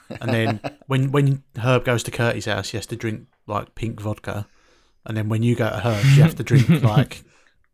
and 0.09 0.31
then 0.33 0.59
when 0.87 1.11
when 1.11 1.43
Herb 1.59 1.85
goes 1.85 2.03
to 2.03 2.11
Curtis' 2.11 2.45
house, 2.45 2.69
he 2.69 2.77
has 2.77 2.87
to 2.87 2.95
drink 2.95 3.27
like 3.47 3.75
pink 3.75 3.99
vodka, 4.01 4.47
and 5.05 5.15
then 5.15 5.29
when 5.29 5.43
you 5.43 5.55
go 5.55 5.69
to 5.69 5.77
Herb's, 5.79 6.17
you 6.17 6.23
have 6.23 6.35
to 6.35 6.43
drink 6.43 6.69
like 6.83 7.23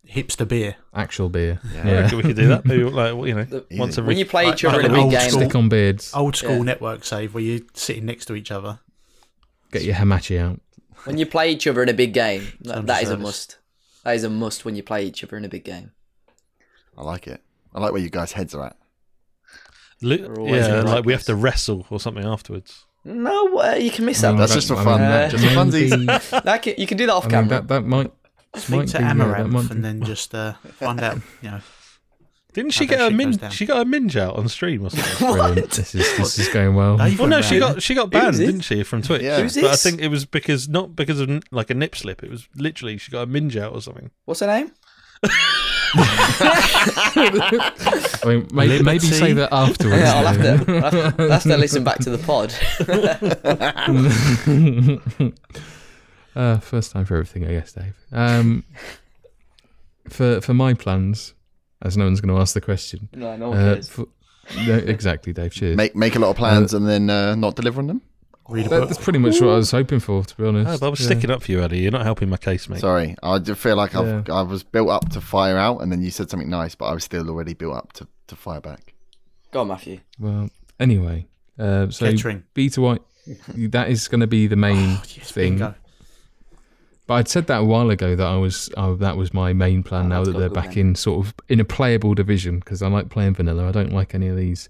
hipster 0.09 0.47
beer. 0.47 0.75
actual 0.93 1.29
beer. 1.29 1.59
Yeah. 1.73 1.85
Yeah. 2.09 2.15
we 2.15 2.21
could 2.23 2.35
do 2.35 2.47
that. 2.47 2.65
Maybe, 2.65 2.83
like 3.01 3.13
you 3.27 3.33
know, 3.35 3.43
The- 3.43 3.65
once 3.71 3.97
every. 3.97 4.07
When 4.09 4.17
you 4.17 4.25
play 4.25 4.49
each 4.49 4.63
Like- 4.63 4.73
other 4.73 4.79
in 4.81 4.85
a 4.87 4.93
big 4.93 4.99
old 5.03 5.11
game, 5.11 5.29
Stick 5.29 5.55
on 5.55 5.69
beards. 5.69 6.11
Old 6.13 6.35
school 6.35 6.57
Yeah. 6.57 6.63
network 6.63 7.03
save 7.05 7.33
where 7.33 7.43
you're 7.43 7.61
sitting 7.73 8.05
next 8.05 8.25
to 8.25 8.35
each 8.35 8.51
other. 8.51 8.79
Get 9.71 9.83
your 9.83 9.95
hamachi 9.95 10.39
out. 10.39 10.61
when 11.03 11.17
you 11.17 11.25
play 11.25 11.51
each 11.51 11.67
other 11.67 11.83
in 11.83 11.89
a 11.89 11.93
big 11.93 12.13
game, 12.13 12.47
that, 12.61 12.85
that 12.87 13.03
is 13.03 13.09
a 13.09 13.17
must. 13.17 13.57
That 14.03 14.15
is 14.15 14.23
a 14.23 14.29
must 14.29 14.63
when 14.65 14.75
you 14.75 14.83
play 14.83 15.05
each 15.05 15.23
other 15.23 15.35
in 15.37 15.43
a 15.45 15.49
big 15.49 15.63
game. 15.65 15.91
I 16.97 17.03
like 17.03 17.27
it. 17.27 17.41
I 17.75 17.79
like 17.81 17.91
where 17.91 18.01
you 18.01 18.09
guys' 18.09 18.31
heads 18.31 18.55
are 18.55 18.65
at. 18.67 18.75
Li- 20.01 20.21
We're 20.25 20.35
always 20.39 20.65
in 20.65 20.71
yeah, 20.73 20.79
the 20.79 20.83
right 20.85 20.95
like 20.95 21.05
we 21.05 21.11
have 21.13 21.23
to 21.23 21.35
wrestle 21.35 21.85
or 21.89 21.99
something 21.99 22.23
afterwards. 22.25 22.85
No, 23.03 23.57
uh, 23.59 23.75
you 23.75 23.89
can 23.91 24.05
miss 24.05 24.21
that. 24.21 24.35
That's 24.37 24.53
just 24.53 24.67
for 24.67 24.75
fun. 24.75 24.99
that 25.01 25.31
Just 25.31 25.43
for 25.43 25.49
may 25.49 25.55
funsies. 25.55 26.31
be- 26.31 26.39
that 26.43 26.61
can, 26.61 26.73
you 26.77 26.85
can 26.87 26.97
do 26.97 27.05
that 27.07 27.13
off 27.13 27.25
I 27.25 27.27
mean, 27.27 27.31
camera. 27.49 27.49
that, 27.61 27.67
that 27.67 27.81
might 27.85 28.11
Speak 28.55 28.87
to 28.87 28.97
be, 28.97 29.03
yeah, 29.03 29.13
Amouranth 29.13 29.71
and 29.71 29.83
then 29.83 30.03
just 30.03 30.33
uh, 30.33 30.53
find 30.53 31.01
out. 31.01 31.19
You 31.41 31.51
know, 31.51 31.59
Didn't 32.53 32.71
she 32.71 32.85
get 32.85 33.01
a 33.01 33.11
min? 33.11 33.37
She 33.49 33.65
got 33.65 33.81
a 33.81 33.85
minge 33.85 34.17
out 34.17 34.35
on 34.35 34.47
stream 34.47 34.85
or 34.85 34.89
something. 34.89 35.27
Brilliant. 35.33 35.71
This 35.71 35.93
is 35.93 36.17
this 36.17 36.39
is 36.39 36.47
going 36.49 36.75
well. 36.75 36.97
Dave 36.97 37.19
well, 37.19 37.27
no, 37.27 37.37
went 37.37 37.45
she 37.45 37.59
got 37.59 37.81
she 37.81 37.93
got 37.93 38.09
banned, 38.09 38.37
didn't 38.37 38.61
she, 38.61 38.83
from 38.83 39.01
Twitch? 39.01 39.21
Yeah. 39.21 39.41
Who's 39.41 39.55
But 39.55 39.65
I 39.65 39.75
think 39.75 40.01
it 40.01 40.07
was 40.07 40.25
because 40.25 40.67
not 40.67 40.95
because 40.95 41.19
of 41.19 41.43
like 41.51 41.69
a 41.69 41.73
nip 41.73 41.95
slip. 41.95 42.23
It 42.23 42.31
was 42.31 42.47
literally 42.55 42.97
she 42.97 43.11
got 43.11 43.23
a 43.23 43.27
minge 43.27 43.57
out 43.57 43.73
or 43.73 43.81
something. 43.81 44.11
What's 44.25 44.39
her 44.39 44.47
name? 44.47 44.71
I 45.93 48.21
mean, 48.25 48.47
maybe, 48.51 48.83
maybe 48.83 48.99
say 48.99 49.33
that 49.33 49.49
afterwards. 49.51 50.01
Yeah, 50.01 50.13
I'll 50.15 50.27
have 50.27 50.37
to, 50.37 50.49
I'll 50.49 50.55
have 50.81 50.91
to, 50.91 51.15
I'll 51.23 51.31
have 51.31 51.43
to 51.43 51.57
listen 51.57 51.83
back 51.83 51.99
to 51.99 52.09
the 52.09 52.17
pod. 52.19 52.53
Uh, 56.37 56.59
first 56.59 56.91
time 56.91 57.05
for 57.05 57.15
everything, 57.15 57.45
I 57.45 57.51
guess, 57.53 57.73
Dave. 57.73 57.95
Um, 58.11 58.63
for 60.09 60.41
for 60.41 60.53
my 60.53 60.73
plans, 60.73 61.33
as 61.81 61.97
no 61.97 62.05
one's 62.05 62.21
going 62.21 62.33
to 62.35 62.41
ask 62.41 62.53
the 62.53 62.61
question. 62.61 63.09
no, 63.13 63.35
no 63.35 63.53
Uh, 63.53 63.81
for, 63.81 64.07
no, 64.65 64.75
exactly, 64.75 65.33
Dave. 65.33 65.51
Cheers. 65.53 65.75
Make 65.75 65.95
make 65.95 66.15
a 66.15 66.19
lot 66.19 66.29
of 66.29 66.37
plans 66.37 66.73
and 66.73 66.87
then 66.87 67.09
uh, 67.09 67.35
not 67.35 67.55
deliver 67.55 67.79
on 67.81 67.87
them. 67.87 68.01
Read 68.49 68.65
a 68.67 68.69
book. 68.69 68.87
that's 68.87 69.03
pretty 69.03 69.19
much 69.19 69.41
what 69.41 69.49
I 69.49 69.55
was 69.55 69.71
hoping 69.71 69.99
for, 69.99 70.23
to 70.23 70.37
be 70.37 70.45
honest. 70.47 70.69
Oh, 70.69 70.77
but 70.79 70.85
I 70.87 70.89
was 70.89 71.01
Yeah. 71.01 71.07
sticking 71.07 71.29
up 71.31 71.43
for 71.43 71.51
you, 71.51 71.61
Eddie. 71.61 71.79
You're 71.79 71.91
not 71.91 72.03
helping 72.03 72.29
my 72.29 72.37
case, 72.37 72.69
mate. 72.69 72.79
Sorry, 72.79 73.13
I 73.21 73.39
do 73.39 73.55
feel 73.55 73.75
like 73.75 73.93
I've, 73.93 74.25
Yeah. 74.25 74.33
I 74.33 74.41
was 74.41 74.63
built 74.63 74.87
up 74.89 75.09
to 75.09 75.19
fire 75.21 75.57
out, 75.57 75.79
and 75.81 75.91
then 75.91 76.01
you 76.01 76.11
said 76.11 76.29
something 76.29 76.49
nice, 76.49 76.73
but 76.73 76.85
I 76.85 76.93
was 76.93 77.03
still 77.03 77.29
already 77.29 77.53
built 77.55 77.75
up 77.75 77.91
to, 77.93 78.07
to 78.27 78.37
fire 78.37 78.61
back. 78.61 78.93
Go 79.51 79.61
on, 79.61 79.67
Matthew. 79.67 79.99
Well, 80.17 80.47
anyway, 80.79 81.27
uh, 81.59 81.89
so 81.89 82.05
Kettering. 82.09 82.43
beta 82.53 82.79
white, 82.79 83.01
that 83.57 83.89
is 83.89 84.07
going 84.07 84.21
to 84.21 84.27
be 84.27 84.47
the 84.47 84.55
main 84.55 84.91
Oh, 84.91 85.03
yes, 85.13 85.29
thing. 85.29 85.55
bingo. 85.57 85.75
But 87.07 87.13
I'd 87.15 87.27
said 87.29 87.47
that 87.47 87.61
a 87.61 87.63
while 87.63 87.89
ago 87.89 88.17
that 88.17 88.27
I 88.27 88.35
was 88.35 88.69
uh, 88.75 88.93
that 88.95 89.15
was 89.15 89.33
my 89.33 89.53
main 89.53 89.81
plan. 89.81 90.05
Oh, 90.07 90.09
now 90.09 90.23
that 90.25 90.37
they're 90.37 90.49
back 90.49 90.75
then. 90.75 90.89
in 90.89 90.95
sort 90.95 91.25
of 91.25 91.33
in 91.47 91.61
a 91.61 91.65
playable 91.65 92.13
division 92.13 92.59
because 92.59 92.81
I 92.81 92.89
like 92.89 93.09
playing 93.09 93.35
vanilla. 93.35 93.67
I 93.67 93.71
don't 93.71 93.93
like 93.93 94.13
any 94.13 94.27
of 94.27 94.35
these 94.35 94.67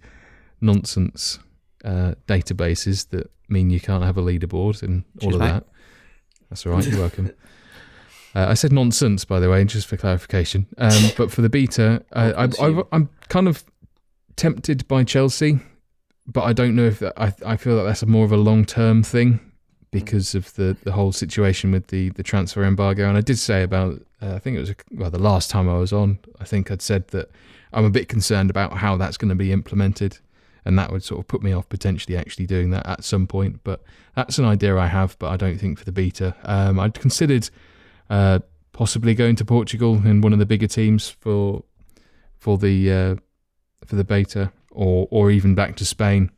nonsense 0.62 1.40
uh, 1.84 2.14
databases 2.28 3.10
that 3.10 3.32
mean 3.50 3.72
you 3.72 3.80
can't 3.80 4.04
have 4.04 4.18
a 4.18 4.22
leaderboard 4.22 4.84
and 4.84 5.04
all 5.22 5.32
Cheers, 5.32 5.36
of 5.36 5.40
mate. 5.42 5.48
that. 5.48 5.64
That's 6.50 6.66
all 6.66 6.74
right. 6.74 6.86
You're 6.86 7.00
welcome. 7.00 7.34
Uh, 8.36 8.50
I 8.50 8.54
said 8.54 8.72
nonsense, 8.72 9.26
by 9.26 9.40
the 9.40 9.50
way, 9.50 9.64
just 9.66 9.88
for 9.88 9.98
clarification. 9.98 10.68
Um, 10.78 11.12
but 11.18 11.32
for 11.32 11.42
the 11.42 11.50
beta, 11.50 12.04
uh, 12.12 12.48
I, 12.60 12.68
I, 12.68 12.84
I'm 12.92 13.10
kind 13.30 13.48
of 13.48 13.64
tempted 14.36 14.88
by 14.88 15.06
Chelsea, 15.06 15.60
but 16.28 16.44
I 16.44 16.54
don't 16.54 16.76
know 16.76 16.86
if 16.86 17.00
that, 17.00 17.14
I, 17.18 17.34
I 17.44 17.58
feel 17.58 17.78
that 17.78 17.84
that's 17.84 18.06
more 18.06 18.26
of 18.26 18.32
a 18.32 18.38
long 18.38 18.64
term 18.64 19.02
thing 19.02 19.40
because 19.92 20.36
of 20.36 20.54
the, 20.56 20.76
the 20.84 20.92
whole 20.92 21.12
situation 21.12 21.72
with 21.72 21.88
the, 21.88 22.10
the 22.12 22.24
transfer 22.24 22.64
embargo. 22.64 23.08
And 23.08 23.18
I 23.18 23.22
did 23.22 23.40
say 23.40 23.64
about, 23.64 24.02
uh, 24.22 24.36
I 24.36 24.40
think 24.40 24.58
it 24.58 24.60
was, 24.60 24.74
well, 24.92 25.10
the 25.10 25.20
last 25.20 25.50
time 25.50 25.70
I 25.70 25.78
was 25.78 25.94
on, 25.94 26.20
I 26.40 26.44
think 26.44 26.70
I'd 26.70 26.82
said 26.82 27.08
that 27.10 27.32
I'm 27.74 27.86
a 27.86 27.90
bit 27.90 28.10
concerned 28.10 28.50
about 28.50 28.74
how 28.74 28.98
that's 28.98 29.18
going 29.18 29.30
to 29.30 29.36
be 29.36 29.52
implemented. 29.52 30.20
And 30.66 30.78
that 30.78 30.92
would 30.92 31.04
sort 31.04 31.22
of 31.22 31.28
put 31.28 31.42
me 31.42 31.54
off 31.54 31.70
potentially 31.70 32.18
actually 32.18 32.46
doing 32.46 32.72
that 32.72 32.86
at 32.86 33.04
some 33.06 33.26
point. 33.26 33.62
But 33.64 33.82
that's 34.16 34.38
an 34.38 34.44
idea 34.44 34.78
I 34.78 34.88
have, 34.88 35.18
but 35.18 35.30
I 35.30 35.38
don't 35.38 35.58
think 35.58 35.80
for 35.80 35.86
the 35.86 35.94
beta. 35.94 36.36
Um, 36.44 36.78
I'd 36.78 36.94
considered 36.94 37.50
uh, 38.10 38.40
possibly 38.74 39.16
going 39.16 39.38
to 39.38 39.46
Portugal 39.46 40.06
in 40.06 40.20
one 40.22 40.34
of 40.34 40.40
the 40.40 40.46
bigger 40.46 40.68
teams 40.68 41.10
for 41.10 41.64
for 42.38 42.58
the 42.58 42.92
uh, 42.92 43.16
for 43.86 43.96
the 43.96 44.04
beta, 44.04 44.52
or 44.72 45.08
or 45.10 45.32
even 45.32 45.56
back 45.56 45.78
to 45.78 45.86
Spain, 45.86 46.32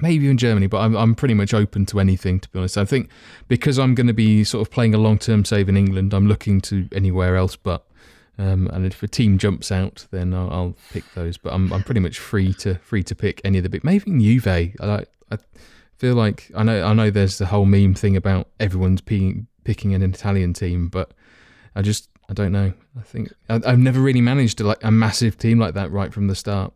maybe 0.00 0.24
even 0.24 0.38
Germany. 0.38 0.66
But 0.66 0.78
I'm 0.78 0.96
I'm 0.96 1.14
pretty 1.14 1.34
much 1.34 1.54
open 1.54 1.86
to 1.86 2.00
anything 2.00 2.40
to 2.40 2.48
be 2.48 2.58
honest. 2.58 2.78
I 2.78 2.84
think 2.84 3.10
because 3.48 3.78
I'm 3.78 3.94
going 3.94 4.06
to 4.06 4.12
be 4.12 4.44
sort 4.44 4.66
of 4.66 4.72
playing 4.72 4.94
a 4.94 4.98
long 4.98 5.18
term 5.18 5.44
save 5.44 5.68
in 5.68 5.76
England, 5.76 6.14
I'm 6.14 6.26
looking 6.26 6.60
to 6.62 6.88
anywhere 6.92 7.36
else 7.36 7.56
but. 7.56 7.84
Um, 8.40 8.68
and 8.68 8.86
if 8.86 9.02
a 9.02 9.08
team 9.08 9.36
jumps 9.36 9.72
out, 9.72 10.06
then 10.12 10.32
I'll, 10.32 10.48
I'll 10.52 10.76
pick 10.92 11.02
those. 11.14 11.36
But 11.36 11.54
I'm 11.54 11.72
I'm 11.72 11.82
pretty 11.82 11.98
much 11.98 12.20
free 12.20 12.54
to 12.54 12.76
free 12.76 13.02
to 13.02 13.16
pick 13.16 13.40
any 13.44 13.58
of 13.58 13.64
the 13.64 13.68
big. 13.68 13.82
Maybe 13.82 13.96
even 14.12 14.20
Juve. 14.20 14.46
I. 14.46 14.72
I 14.80 15.04
feel 15.98 16.14
like 16.14 16.50
I 16.54 16.62
know 16.62 16.84
I 16.84 16.92
know 16.94 17.10
there's 17.10 17.38
the 17.38 17.46
whole 17.46 17.66
meme 17.66 17.94
thing 17.94 18.16
about 18.16 18.48
everyone's 18.58 19.00
picking 19.00 19.48
picking 19.64 19.94
an 19.94 20.02
Italian 20.02 20.54
team, 20.54 20.88
but 20.88 21.12
I 21.74 21.82
just 21.82 22.08
I 22.28 22.32
don't 22.32 22.52
know. 22.52 22.72
I 22.96 23.02
think 23.02 23.32
I, 23.48 23.60
I've 23.66 23.78
never 23.78 24.00
really 24.00 24.20
managed 24.20 24.58
to 24.58 24.64
like 24.64 24.82
a 24.82 24.90
massive 24.90 25.36
team 25.36 25.58
like 25.58 25.74
that 25.74 25.90
right 25.90 26.12
from 26.12 26.28
the 26.28 26.34
start. 26.34 26.72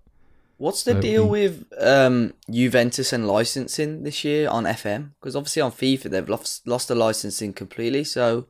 What's 0.58 0.84
the 0.84 0.92
So 0.92 1.00
deal 1.00 1.28
with 1.28 1.64
um, 1.80 2.34
Juventus 2.50 3.12
and 3.12 3.26
licensing 3.26 4.04
this 4.04 4.24
year 4.24 4.48
on 4.48 4.64
FM? 4.64 5.10
Because 5.20 5.34
obviously 5.34 5.62
on 5.62 5.72
FIFA 5.72 6.02
they've 6.10 6.28
lost 6.28 6.66
lost 6.66 6.88
the 6.88 6.94
licensing 6.94 7.52
completely. 7.52 8.04
So, 8.04 8.46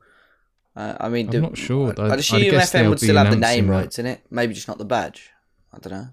uh, 0.75 0.95
I 0.99 1.09
mean, 1.09 1.27
I'm 1.27 1.31
do- 1.31 1.41
not 1.41 1.57
sure. 1.57 1.89
I'd, 1.91 1.99
I'd- 1.99 2.19
assume 2.19 2.41
I'd 2.55 2.61
FM 2.67 2.89
would 2.89 2.99
still 2.99 3.17
have 3.17 3.31
the 3.31 3.37
name 3.37 3.69
rights 3.69 3.97
in 3.99 4.05
it, 4.05 4.21
maybe 4.29 4.53
just 4.53 4.67
not 4.67 4.77
the 4.77 4.85
badge. 4.85 5.31
I 5.73 5.79
don't 5.79 5.93
know. 5.93 6.07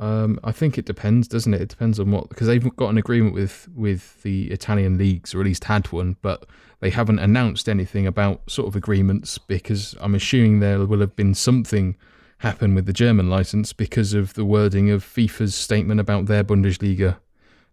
Um, 0.00 0.40
I 0.42 0.50
think 0.50 0.76
it 0.76 0.84
depends, 0.86 1.28
doesn't 1.28 1.54
it? 1.54 1.60
It 1.60 1.68
depends 1.68 2.00
on 2.00 2.10
what 2.10 2.28
because 2.28 2.46
they've 2.48 2.76
got 2.76 2.88
an 2.90 2.98
agreement 2.98 3.34
with 3.34 3.68
with 3.74 4.22
the 4.22 4.50
Italian 4.50 4.98
leagues, 4.98 5.34
or 5.34 5.40
at 5.40 5.46
least 5.46 5.64
had 5.64 5.90
one, 5.92 6.16
but 6.20 6.46
they 6.80 6.90
haven't 6.90 7.20
announced 7.20 7.68
anything 7.68 8.06
about 8.06 8.50
sort 8.50 8.66
of 8.68 8.76
agreements 8.76 9.38
because 9.38 9.94
I'm 10.00 10.14
assuming 10.14 10.58
there 10.60 10.84
will 10.84 11.00
have 11.00 11.14
been 11.16 11.32
something 11.34 11.96
happen 12.44 12.74
with 12.74 12.84
the 12.84 12.92
German 12.92 13.30
license 13.30 13.72
because 13.72 14.12
of 14.12 14.34
the 14.34 14.44
wording 14.44 14.90
of 14.90 15.02
FIFA's 15.02 15.54
statement 15.54 15.98
about 15.98 16.26
their 16.26 16.44
Bundesliga 16.44 17.16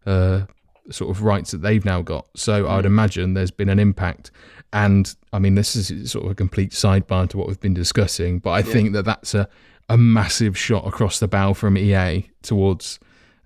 uh, 0.06 0.44
sort 0.90 1.12
of 1.12 1.24
rights 1.24 1.52
that 1.52 1.62
they've 1.62 1.84
now 1.84 2.02
got. 2.02 2.26
So 2.36 2.66
I 2.68 2.78
would 2.78 2.86
imagine 2.86 3.34
there's 3.34 3.52
been 3.52 3.68
an 3.68 3.80
impact. 3.80 4.32
And 4.72 5.14
I 5.34 5.40
mean, 5.40 5.56
this 5.56 5.76
is 5.76 6.10
sort 6.10 6.26
of 6.26 6.32
a 6.32 6.36
complete 6.36 6.72
sidebar 6.72 7.30
to 7.30 7.38
what 7.38 7.48
we've 7.48 7.60
been 7.60 7.74
discussing, 7.74 8.40
but 8.40 8.52
I 8.52 8.62
think 8.62 8.94
that 8.94 9.04
that's 9.04 9.36
a, 9.36 9.50
a 9.90 9.98
massive 9.98 10.58
shot 10.58 10.88
across 10.88 11.20
the 11.20 11.28
bow 11.28 11.54
from 11.54 11.78
EA 11.78 12.30
towards 12.42 12.98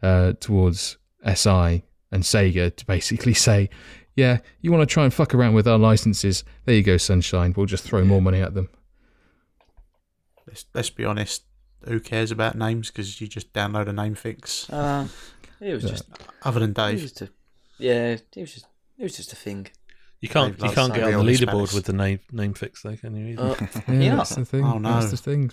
uh, 0.04 0.34
towards 0.40 0.98
SI 1.26 1.84
and 2.12 2.22
Sega 2.22 2.76
to 2.76 2.86
basically 2.86 3.34
say, 3.48 3.72
yeah, 4.16 4.38
you 4.62 4.72
want 4.72 4.88
to 4.88 4.94
try 4.94 5.04
and 5.04 5.14
fuck 5.14 5.34
around 5.34 5.56
with 5.56 5.68
our 5.68 5.80
licenses? 5.80 6.44
There 6.66 6.76
you 6.76 6.84
go, 6.84 6.98
sunshine. 6.98 7.56
We'll 7.58 7.66
just 7.66 7.84
throw 7.84 8.06
more 8.06 8.22
money 8.22 8.42
at 8.42 8.54
them. 8.54 8.70
Let's, 10.47 10.65
let's 10.73 10.89
be 10.89 11.05
honest. 11.05 11.43
Who 11.88 11.99
cares 11.99 12.31
about 12.31 12.55
names? 12.55 12.89
Because 12.89 13.19
you 13.21 13.27
just 13.27 13.53
download 13.53 13.88
a 13.88 13.93
name 13.93 14.15
fix. 14.15 14.69
Uh, 14.69 15.08
it 15.60 15.73
was 15.73 15.84
Yeah. 15.84 15.89
just, 15.91 16.05
Other 16.43 16.60
than 16.62 16.71
it 16.71 16.77
was 16.77 16.91
Dave, 16.91 16.99
just 17.01 17.21
a, 17.21 17.29
yeah, 17.77 18.08
it 18.12 18.23
was 18.36 18.53
just, 18.53 18.65
it 18.97 19.03
was 19.03 19.15
just 19.17 19.34
a 19.34 19.36
thing. 19.36 19.67
You 20.21 20.29
can't 20.29 20.58
Dave 20.58 20.69
you 20.69 20.75
can't 20.75 20.93
get 20.93 21.03
on 21.13 21.25
the 21.25 21.31
leaderboard 21.31 21.45
Palace. 21.47 21.73
with 21.73 21.86
the 21.86 21.93
name 21.93 22.19
name 22.31 22.53
fix 22.53 22.81
though, 22.81 22.95
can 22.95 23.15
you? 23.15 23.34
Either? 23.34 23.43
Uh, 23.43 23.55
Yeah, 23.88 23.93
Yeah. 23.99 24.15
that's 24.15 24.34
the 24.36 24.45
thing. 24.45 24.63
Oh, 24.63 24.77
no. 24.79 24.93
That's 24.99 25.12
the 25.12 25.17
thing. 25.17 25.51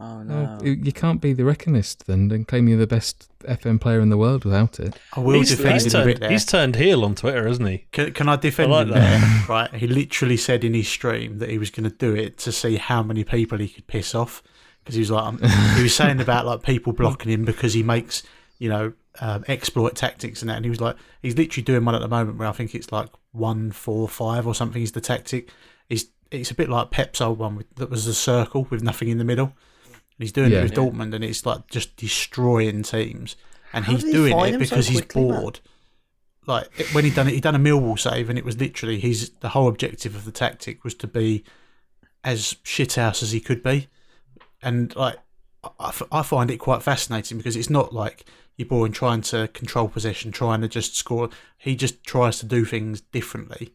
Oh 0.00 0.22
Well, 0.22 0.24
no. 0.24 0.58
you 0.62 0.72
you 0.72 0.92
can't 0.92 1.20
be 1.20 1.32
the 1.32 1.42
reckonist 1.42 2.04
then 2.04 2.30
and 2.30 2.46
claim 2.46 2.68
you're 2.68 2.78
the 2.78 2.86
best 2.86 3.28
FM 3.40 3.80
player 3.80 4.00
in 4.00 4.10
the 4.10 4.16
world 4.16 4.44
without 4.44 4.80
it. 4.80 4.98
I 5.14 5.20
will 5.20 5.34
he's, 5.34 5.50
defend 5.50 5.74
he's 5.74 5.94
him 5.94 6.02
turned, 6.02 6.24
he's 6.30 6.44
turned 6.44 6.76
heel 6.76 7.04
on 7.04 7.14
Twitter, 7.14 7.46
hasn't 7.46 7.68
he? 7.68 7.86
Can, 7.92 8.12
can 8.12 8.28
I 8.28 8.36
defend 8.36 8.72
I 8.72 8.76
like 8.76 8.86
him 8.88 8.94
that. 8.94 9.44
Right, 9.48 9.74
he 9.74 9.86
literally 9.86 10.36
said 10.36 10.64
in 10.64 10.74
his 10.74 10.88
stream 10.88 11.38
that 11.38 11.50
he 11.50 11.58
was 11.58 11.70
going 11.70 11.88
to 11.88 11.96
do 11.96 12.14
it 12.14 12.38
to 12.38 12.52
see 12.52 12.76
how 12.76 13.02
many 13.02 13.24
people 13.24 13.58
he 13.58 13.68
could 13.68 13.86
piss 13.86 14.14
off. 14.14 14.42
Because 14.82 14.94
he 14.94 15.00
was 15.00 15.10
like, 15.10 15.24
um, 15.24 15.38
he 15.76 15.82
was 15.82 15.94
saying 15.94 16.20
about 16.20 16.46
like 16.46 16.62
people 16.62 16.92
blocking 16.92 17.30
him 17.30 17.44
because 17.44 17.74
he 17.74 17.82
makes, 17.82 18.22
you 18.58 18.68
know, 18.68 18.92
um, 19.20 19.44
exploit 19.48 19.96
tactics 19.96 20.42
and 20.42 20.48
that. 20.48 20.56
And 20.56 20.64
he 20.64 20.70
was 20.70 20.80
like, 20.80 20.96
he's 21.22 21.36
literally 21.36 21.64
doing 21.64 21.84
one 21.84 21.94
at 21.94 22.00
the 22.00 22.08
moment 22.08 22.38
where 22.38 22.48
I 22.48 22.52
think 22.52 22.74
it's 22.74 22.90
like 22.90 23.08
one, 23.32 23.70
four, 23.70 24.08
five 24.08 24.46
or 24.46 24.54
something. 24.54 24.82
Is 24.82 24.92
the 24.92 25.00
tactic? 25.00 25.50
He's 25.88 26.10
it's 26.30 26.50
a 26.50 26.54
bit 26.54 26.68
like 26.68 26.90
Pep's 26.90 27.20
old 27.20 27.38
one 27.38 27.56
with, 27.56 27.74
that 27.76 27.90
was 27.90 28.06
a 28.06 28.14
circle 28.14 28.66
with 28.70 28.82
nothing 28.82 29.08
in 29.08 29.18
the 29.18 29.24
middle. 29.24 29.52
And 30.18 30.24
he's 30.24 30.32
doing 30.32 30.50
Yeah. 30.52 30.58
it 30.58 30.62
with 30.64 30.72
Yeah. 30.72 30.78
Dortmund, 30.78 31.14
and 31.14 31.22
it's 31.24 31.46
like 31.46 31.68
just 31.68 31.96
destroying 31.96 32.82
teams. 32.82 33.36
And 33.72 33.84
How 33.84 33.92
he's 33.92 34.02
he 34.04 34.12
doing 34.12 34.32
it 34.38 34.50
them 34.52 34.52
so 34.52 34.58
because 34.70 34.88
he's 34.88 35.00
quickly, 35.00 35.22
man? 35.26 35.40
bored 35.42 35.60
like 36.46 36.68
it- 36.80 36.94
when 36.94 37.04
he 37.04 37.10
done 37.10 37.28
it, 37.28 37.34
he 37.34 37.40
done 37.40 37.54
a 37.54 37.58
Millwall 37.58 37.98
save, 37.98 38.28
and 38.30 38.38
it 38.38 38.44
was 38.44 38.56
literally 38.58 38.98
his 38.98 39.30
the 39.40 39.50
whole 39.50 39.68
objective 39.68 40.14
of 40.16 40.24
the 40.24 40.32
tactic 40.32 40.82
was 40.82 40.94
to 40.94 41.06
be 41.06 41.44
as 42.24 42.54
shithouse 42.64 43.22
as 43.22 43.32
he 43.32 43.40
could 43.40 43.62
be, 43.62 43.86
and 44.62 44.94
like 44.96 45.16
I, 45.62 45.68
I 45.78 45.88
f- 45.88 46.02
I 46.10 46.22
find 46.22 46.50
it 46.50 46.56
quite 46.56 46.82
fascinating 46.82 47.36
because 47.36 47.54
it's 47.56 47.68
not 47.70 47.92
like 47.92 48.24
you're 48.56 48.66
boring 48.66 48.92
trying 48.92 49.20
to 49.20 49.48
control 49.48 49.88
possession, 49.88 50.32
trying 50.32 50.62
to 50.62 50.68
just 50.68 50.96
score. 50.96 51.28
He 51.58 51.76
just 51.76 52.02
tries 52.04 52.38
to 52.40 52.46
do 52.46 52.64
things 52.64 53.02
differently, 53.02 53.74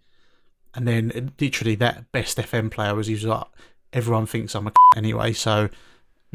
and 0.74 0.88
then 0.88 1.32
literally 1.40 1.76
that 1.76 2.12
best 2.12 2.38
FM 2.40 2.70
player 2.72 2.96
was 2.96 3.06
he 3.08 3.14
was 3.14 3.24
like 3.26 3.46
everyone 3.94 4.26
thinks 4.26 4.56
I'm 4.56 4.68
a 4.68 4.72
anyway, 4.98 5.32
so. 5.34 5.70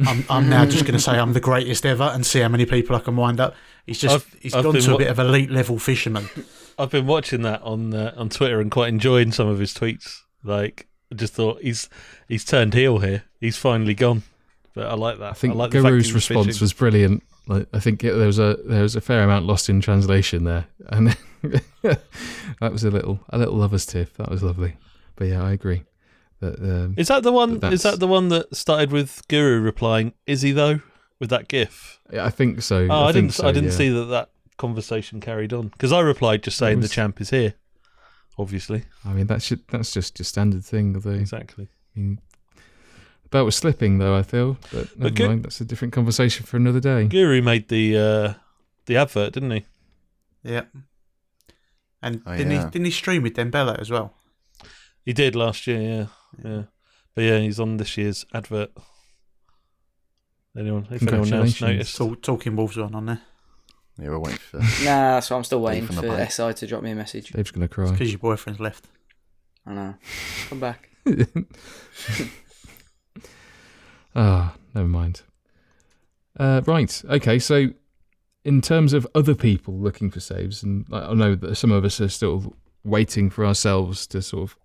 I'm, 0.06 0.24
I'm 0.30 0.48
now 0.48 0.64
just 0.64 0.84
going 0.84 0.94
to 0.94 1.00
say 1.00 1.18
I'm 1.18 1.32
the 1.32 1.40
greatest 1.40 1.84
ever 1.84 2.04
and 2.04 2.24
see 2.24 2.40
how 2.40 2.48
many 2.48 2.66
people 2.66 2.94
I 2.96 3.00
can 3.00 3.16
wind 3.16 3.40
up. 3.40 3.54
He's 3.87 3.98
just 3.98 4.14
I've- 4.14 4.38
he's 4.40 4.54
I've 4.54 4.62
gone 4.64 4.74
been 4.74 4.82
to 4.82 4.94
a 4.94 4.98
bit 4.98 5.08
of 5.08 5.18
elite 5.18 5.50
level 5.50 5.78
fisherman. 5.78 6.28
I've 6.78 6.90
been 6.90 7.06
watching 7.06 7.42
that 7.42 7.62
on 7.62 7.92
uh, 7.92 8.14
on 8.16 8.28
Twitter 8.28 8.61
and 8.61 8.70
quite 8.70 8.88
enjoying 8.88 9.32
some 9.32 9.48
of 9.48 9.58
his 9.58 9.74
tweets. 9.74 10.20
Like, 10.44 10.87
I 11.11 11.16
just 11.16 11.34
thought 11.34 11.61
he's 11.62 11.88
he's 12.28 12.44
turned 12.44 12.74
heel 12.74 12.98
here. 12.98 13.24
He's 13.40 13.56
finally 13.56 13.94
gone. 13.94 14.22
But 14.74 14.87
I 14.87 14.94
like 14.94 15.18
that. 15.18 15.30
I 15.30 15.34
think 15.34 15.56
like 15.56 15.72
the 15.72 15.82
fact 15.82 15.90
Guru's 15.92 16.12
response 16.12 16.46
fishing. 16.46 16.61
was 16.61 16.72
brilliant. 16.72 17.24
Like, 17.48 17.66
I 17.72 17.80
think 17.80 18.04
it, 18.04 18.12
there 18.12 18.26
was 18.28 18.38
a 18.38 18.58
there 18.64 18.82
was 18.82 18.94
a 18.94 19.00
fair 19.00 19.24
amount 19.24 19.46
lost 19.46 19.68
in 19.68 19.80
translation 19.80 20.44
there, 20.44 20.66
and 20.90 21.16
that 21.82 22.72
was 22.72 22.84
a 22.84 22.90
little 22.90 23.18
a 23.30 23.38
little 23.38 23.54
lover's 23.54 23.87
tiff. 23.87 24.14
That 24.18 24.30
was 24.30 24.42
lovely. 24.44 24.76
But 25.16 25.28
yeah, 25.28 25.42
I 25.42 25.52
agree. 25.52 25.82
That, 26.40 26.59
um, 26.61 26.94
Is 26.96 27.09
that 27.09 27.22
the 27.24 27.33
one? 27.33 27.59
But 27.59 27.72
Is 27.72 27.83
that's- 27.83 27.94
that 27.94 28.01
the 28.01 28.07
one 28.07 28.29
that 28.29 28.55
started 28.55 28.92
with 28.92 29.22
Guru 29.29 29.61
replying, 29.61 30.12
"Is 30.27 30.42
he 30.42 30.53
though?" 30.53 30.81
with 31.18 31.31
that 31.31 31.48
GIF? 31.48 31.98
Yeah, 32.12 32.24
I 32.24 32.31
think 32.31 32.62
so. 32.62 32.87
Oh, 32.88 33.03
I, 33.05 33.12
think 33.12 33.24
didn't. 33.27 33.35
so, 33.35 33.48
I 33.48 33.53
didn't 33.53 33.70
yeah. 33.70 33.77
see 33.77 33.88
that 33.88 34.05
that 34.05 34.31
conversation 34.57 35.20
carried 35.20 35.53
on 35.53 35.68
because 35.68 35.92
I 35.92 35.98
replied 36.01 36.42
just 36.44 36.57
saying 36.59 36.79
was- 36.79 36.88
the 36.90 36.94
champ 36.94 37.20
is 37.20 37.31
here. 37.31 37.55
Obviously, 38.38 38.85
I 39.05 39.12
mean, 39.14 39.27
that's 39.27 39.48
ju- 39.48 39.59
that's 39.72 39.92
just 39.92 40.18
your 40.20 40.24
standard 40.24 40.64
thing, 40.64 40.94
although 40.94 41.11
exactly. 41.11 41.68
I 41.96 41.98
mean, 41.98 42.20
the 43.24 43.29
belt 43.31 43.46
was 43.46 43.57
slipping, 43.57 43.98
though. 43.98 44.14
I 44.14 44.22
feel, 44.22 44.59
but 44.72 44.96
never 44.96 45.11
good- 45.11 45.29
mind. 45.29 45.44
That's 45.44 45.61
a 45.61 45.64
different 45.64 45.92
conversation 45.92 46.46
for 46.46 46.57
another 46.57 46.79
day. 46.79 47.09
Guru 47.09 47.42
made 47.42 47.66
the 47.68 47.96
uh, 47.98 48.35
the 48.87 48.96
advert, 48.96 49.33
didn't 49.33 49.51
he? 49.51 49.64
Yeah. 50.44 50.66
And 52.01 52.22
Oh, 52.24 52.37
didn't 52.37 52.53
yeah. 52.53 52.64
he 52.66 52.70
didn't 52.70 52.85
he 52.85 52.90
stream 52.92 53.24
with 53.24 53.35
Dembele 53.35 53.77
as 53.81 53.90
well? 53.90 54.14
He 55.05 55.12
did 55.12 55.35
last 55.35 55.66
year. 55.66 55.81
Yeah, 55.81 56.07
yeah. 56.45 56.62
But 57.14 57.23
yeah, 57.23 57.38
he's 57.38 57.59
on 57.61 57.77
this 57.79 57.97
year's 57.97 58.25
advert. 58.33 58.71
Anyone? 60.57 60.87
If 60.91 61.03
anyone 61.03 61.19
else 61.21 61.59
Congratulations. 61.59 61.61
noticed? 61.61 61.97
Talk, 61.97 62.23
Talking 62.23 62.57
Wolves 62.57 62.77
one 62.77 62.95
on 62.95 63.07
there 63.07 63.21
Yeah, 63.99 64.09
we're 64.09 64.19
waiting 64.19 64.38
for. 64.38 64.59
Nah, 64.85 65.21
so 65.21 65.37
I'm 65.37 65.45
still 65.45 65.61
waiting 65.61 65.87
from 65.87 65.97
the 65.97 66.03
for 66.03 66.09
bank. 66.17 66.31
SI 66.31 66.53
to 66.55 66.67
drop 66.67 66.83
me 66.83 66.91
a 66.93 66.95
message. 66.95 67.31
Dave's 67.31 67.51
gonna 67.51 67.69
cry. 67.69 67.91
because 67.91 68.11
your 68.11 68.19
boyfriend's 68.19 68.61
left. 68.61 68.87
I 69.67 69.75
know. 69.75 69.95
Come 70.49 70.61
back. 70.61 70.91
Ah, 74.14 74.55
never 74.75 74.88
mind. 74.88 75.23
Uh, 76.38 76.61
right. 76.67 77.03
Okay. 77.09 77.38
So, 77.38 77.69
in 78.45 78.61
terms 78.61 78.93
of 78.93 79.07
other 79.14 79.35
people 79.35 79.79
looking 79.79 80.11
for 80.11 80.21
saves, 80.21 80.62
and 80.62 80.87
I 80.93 81.11
I 81.11 81.14
know 81.14 81.35
that 81.37 81.57
some 81.57 81.71
of 81.71 81.85
us 81.85 82.01
are 82.01 82.09
still 82.09 82.57
waiting 82.85 83.31
for 83.31 83.45
ourselves 83.45 84.07
to 84.09 84.23
sort 84.23 84.51
of 84.51 84.57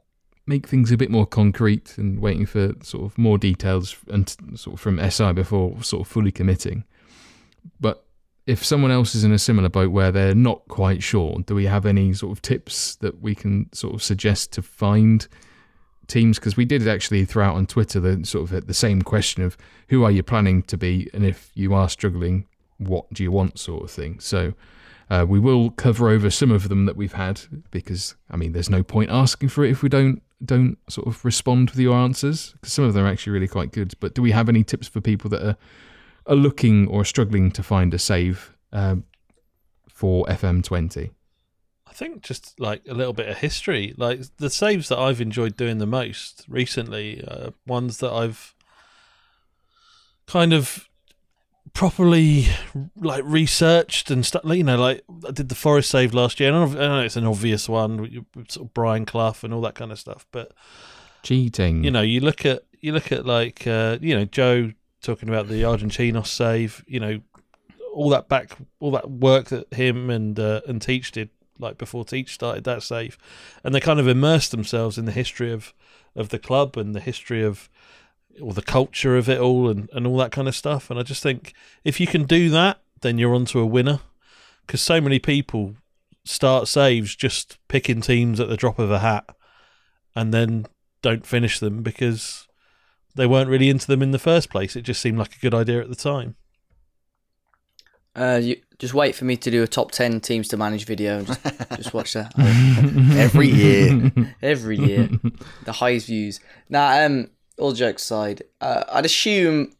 make 0.45 0.67
things 0.67 0.91
a 0.91 0.97
bit 0.97 1.09
more 1.09 1.25
concrete 1.25 1.97
and 1.97 2.19
waiting 2.19 2.45
for 2.45 2.73
sort 2.81 3.05
of 3.05 3.17
more 3.17 3.37
details 3.37 3.95
and 4.09 4.35
sort 4.55 4.75
of 4.75 4.79
from 4.79 4.99
SI 5.09 5.31
before 5.31 5.81
sort 5.83 6.01
of 6.01 6.07
fully 6.07 6.31
committing. 6.31 6.83
But 7.79 8.05
if 8.45 8.63
someone 8.63 8.91
else 8.91 9.15
is 9.15 9.23
in 9.23 9.31
a 9.31 9.39
similar 9.39 9.69
boat 9.69 9.91
where 9.91 10.11
they're 10.11 10.35
not 10.35 10.67
quite 10.67 11.01
sure, 11.01 11.39
do 11.45 11.55
we 11.55 11.65
have 11.65 11.85
any 11.85 12.13
sort 12.13 12.33
of 12.33 12.41
tips 12.41 12.95
that 12.97 13.21
we 13.21 13.35
can 13.35 13.71
sort 13.73 13.93
of 13.93 14.03
suggest 14.03 14.51
to 14.53 14.61
find 14.61 15.27
teams? 16.07 16.39
Because 16.39 16.57
we 16.57 16.65
did 16.65 16.85
actually 16.87 17.23
throw 17.23 17.45
out 17.45 17.55
on 17.55 17.65
Twitter 17.65 18.01
the 18.01 18.25
sort 18.25 18.51
of 18.51 18.67
the 18.67 18.73
same 18.73 19.01
question 19.01 19.43
of 19.43 19.55
who 19.87 20.03
are 20.03 20.11
you 20.11 20.23
planning 20.23 20.61
to 20.63 20.77
be, 20.77 21.09
and 21.13 21.25
if 21.25 21.51
you 21.53 21.73
are 21.73 21.87
struggling, 21.87 22.45
what 22.77 23.11
do 23.13 23.23
you 23.23 23.31
want, 23.31 23.59
sort 23.59 23.83
of 23.83 23.91
thing. 23.91 24.19
So. 24.19 24.53
Uh, 25.09 25.25
we 25.27 25.37
will 25.37 25.69
cover 25.69 26.09
over 26.09 26.29
some 26.29 26.49
of 26.49 26.69
them 26.69 26.85
that 26.85 26.95
we've 26.95 27.13
had 27.13 27.41
because 27.71 28.15
I 28.31 28.37
mean, 28.37 28.53
there's 28.53 28.69
no 28.69 28.81
point 28.81 29.11
asking 29.11 29.49
for 29.49 29.63
it 29.63 29.69
if 29.69 29.83
we 29.83 29.89
don't 29.89 30.23
don't 30.45 30.77
sort 30.89 31.07
of 31.07 31.23
respond 31.23 31.71
with 31.71 31.79
your 31.79 31.95
answers 31.95 32.51
because 32.53 32.73
some 32.73 32.85
of 32.85 32.93
them 32.93 33.05
are 33.05 33.09
actually 33.09 33.33
really 33.33 33.47
quite 33.47 33.71
good. 33.71 33.93
But 33.99 34.13
do 34.13 34.21
we 34.21 34.31
have 34.31 34.49
any 34.49 34.63
tips 34.63 34.87
for 34.87 35.01
people 35.01 35.29
that 35.31 35.45
are 35.45 35.57
are 36.25 36.35
looking 36.35 36.87
or 36.87 37.03
struggling 37.03 37.51
to 37.51 37.63
find 37.63 37.93
a 37.93 37.99
save 37.99 38.55
um, 38.71 39.03
for 39.89 40.25
FM20? 40.27 41.11
I 41.85 41.91
think 41.93 42.21
just 42.21 42.59
like 42.59 42.81
a 42.87 42.93
little 42.93 43.13
bit 43.13 43.29
of 43.29 43.37
history. 43.37 43.93
Like 43.97 44.21
the 44.37 44.49
saves 44.49 44.89
that 44.89 44.97
I've 44.97 45.21
enjoyed 45.21 45.55
doing 45.55 45.77
the 45.77 45.85
most 45.85 46.45
recently, 46.47 47.23
uh, 47.27 47.51
ones 47.67 47.99
that 47.99 48.11
I've 48.11 48.55
kind 50.25 50.53
of 50.53 50.89
properly 51.73 52.45
like 52.95 53.23
researched 53.25 54.11
and 54.11 54.25
stuff. 54.25 54.43
You 54.45 54.63
know, 54.63 54.77
like 54.77 55.03
I 55.27 55.31
did 55.31 55.49
the 55.49 55.55
Forest 55.55 55.89
save 55.89 56.13
last 56.13 56.39
year, 56.39 56.53
and 56.53 56.77
I 56.79 56.87
know 56.87 56.99
it's 57.01 57.15
an 57.15 57.25
obvious 57.25 57.67
one, 57.67 58.25
sort 58.47 58.67
of 58.67 58.73
Brian 58.73 59.05
Clough 59.05 59.35
and 59.43 59.53
all 59.53 59.61
that 59.61 59.75
kind 59.75 59.91
of 59.91 59.99
stuff. 59.99 60.25
But 60.31 60.53
Cheating. 61.23 61.83
you 61.83 61.91
know, 61.91 62.01
you 62.01 62.19
look 62.19 62.45
at 62.45 62.63
you 62.79 62.91
look 62.91 63.11
at 63.11 63.25
like 63.25 63.65
uh, 63.67 63.97
you 64.01 64.15
know 64.15 64.25
Joe 64.25 64.71
talking 65.01 65.29
about 65.29 65.47
the 65.47 65.63
Argentinos 65.63 66.27
save. 66.27 66.83
You 66.87 66.99
know, 66.99 67.21
all 67.93 68.09
that 68.09 68.29
back, 68.29 68.55
all 68.79 68.91
that 68.91 69.09
work 69.09 69.45
that 69.45 69.73
him 69.73 70.09
and 70.09 70.39
uh, 70.39 70.61
and 70.67 70.81
Teach 70.81 71.11
did, 71.11 71.29
like 71.59 71.77
before 71.77 72.05
Teach 72.05 72.33
started 72.33 72.63
that 72.65 72.83
save, 72.83 73.17
and 73.63 73.73
they 73.73 73.79
kind 73.79 73.99
of 73.99 74.07
immersed 74.07 74.51
themselves 74.51 74.97
in 74.97 75.05
the 75.05 75.11
history 75.11 75.51
of 75.51 75.73
of 76.15 76.29
the 76.29 76.39
club 76.39 76.77
and 76.77 76.93
the 76.93 76.99
history 76.99 77.43
of 77.43 77.69
or 78.41 78.53
the 78.53 78.61
culture 78.61 79.17
of 79.17 79.29
it 79.29 79.39
all 79.39 79.69
and, 79.69 79.89
and 79.93 80.07
all 80.07 80.17
that 80.17 80.31
kind 80.31 80.47
of 80.47 80.55
stuff. 80.55 80.89
And 80.89 80.99
I 80.99 81.03
just 81.03 81.23
think 81.23 81.53
if 81.83 81.99
you 81.99 82.07
can 82.07 82.23
do 82.25 82.49
that, 82.49 82.79
then 83.01 83.17
you're 83.17 83.35
onto 83.35 83.59
a 83.59 83.65
winner. 83.65 83.99
Because 84.65 84.81
so 84.81 85.01
many 85.01 85.19
people 85.19 85.75
start 86.23 86.67
saves 86.67 87.15
just 87.15 87.57
picking 87.67 87.99
teams 88.01 88.39
at 88.39 88.47
the 88.47 88.55
drop 88.57 88.79
of 88.79 88.89
a 88.91 88.99
hat, 88.99 89.35
and 90.15 90.33
then 90.33 90.65
don't 91.01 91.25
finish 91.25 91.59
them 91.59 91.83
because 91.83 92.47
they 93.15 93.27
weren't 93.27 93.49
really 93.49 93.69
into 93.69 93.87
them 93.87 94.01
in 94.01 94.11
the 94.11 94.19
first 94.19 94.49
place. 94.49 94.75
It 94.75 94.83
just 94.83 95.01
seemed 95.01 95.17
like 95.19 95.35
a 95.35 95.39
good 95.39 95.53
idea 95.53 95.81
at 95.81 95.89
the 95.89 95.95
time. 95.95 96.35
Uh, 98.15 98.39
you 98.41 98.57
just 98.77 98.93
wait 98.93 99.15
for 99.15 99.25
me 99.25 99.35
to 99.35 99.49
do 99.49 99.63
a 99.63 99.67
top 99.67 99.91
ten 99.91 100.19
teams 100.19 100.47
to 100.49 100.57
manage 100.57 100.85
video 100.85 101.17
and 101.17 101.27
just, 101.27 101.43
just 101.75 101.93
watch 101.93 102.13
that 102.13 102.31
Every 103.17 103.47
year. 103.47 104.11
every 104.41 104.77
year. 104.77 105.09
the 105.65 105.71
highest 105.71 106.07
views. 106.07 106.39
Now, 106.69 107.05
um, 107.05 107.29
all 107.57 107.73
jokes 107.73 108.03
aside, 108.03 108.43
uh, 108.61 108.83
I'd 108.91 109.05
assume 109.05 109.73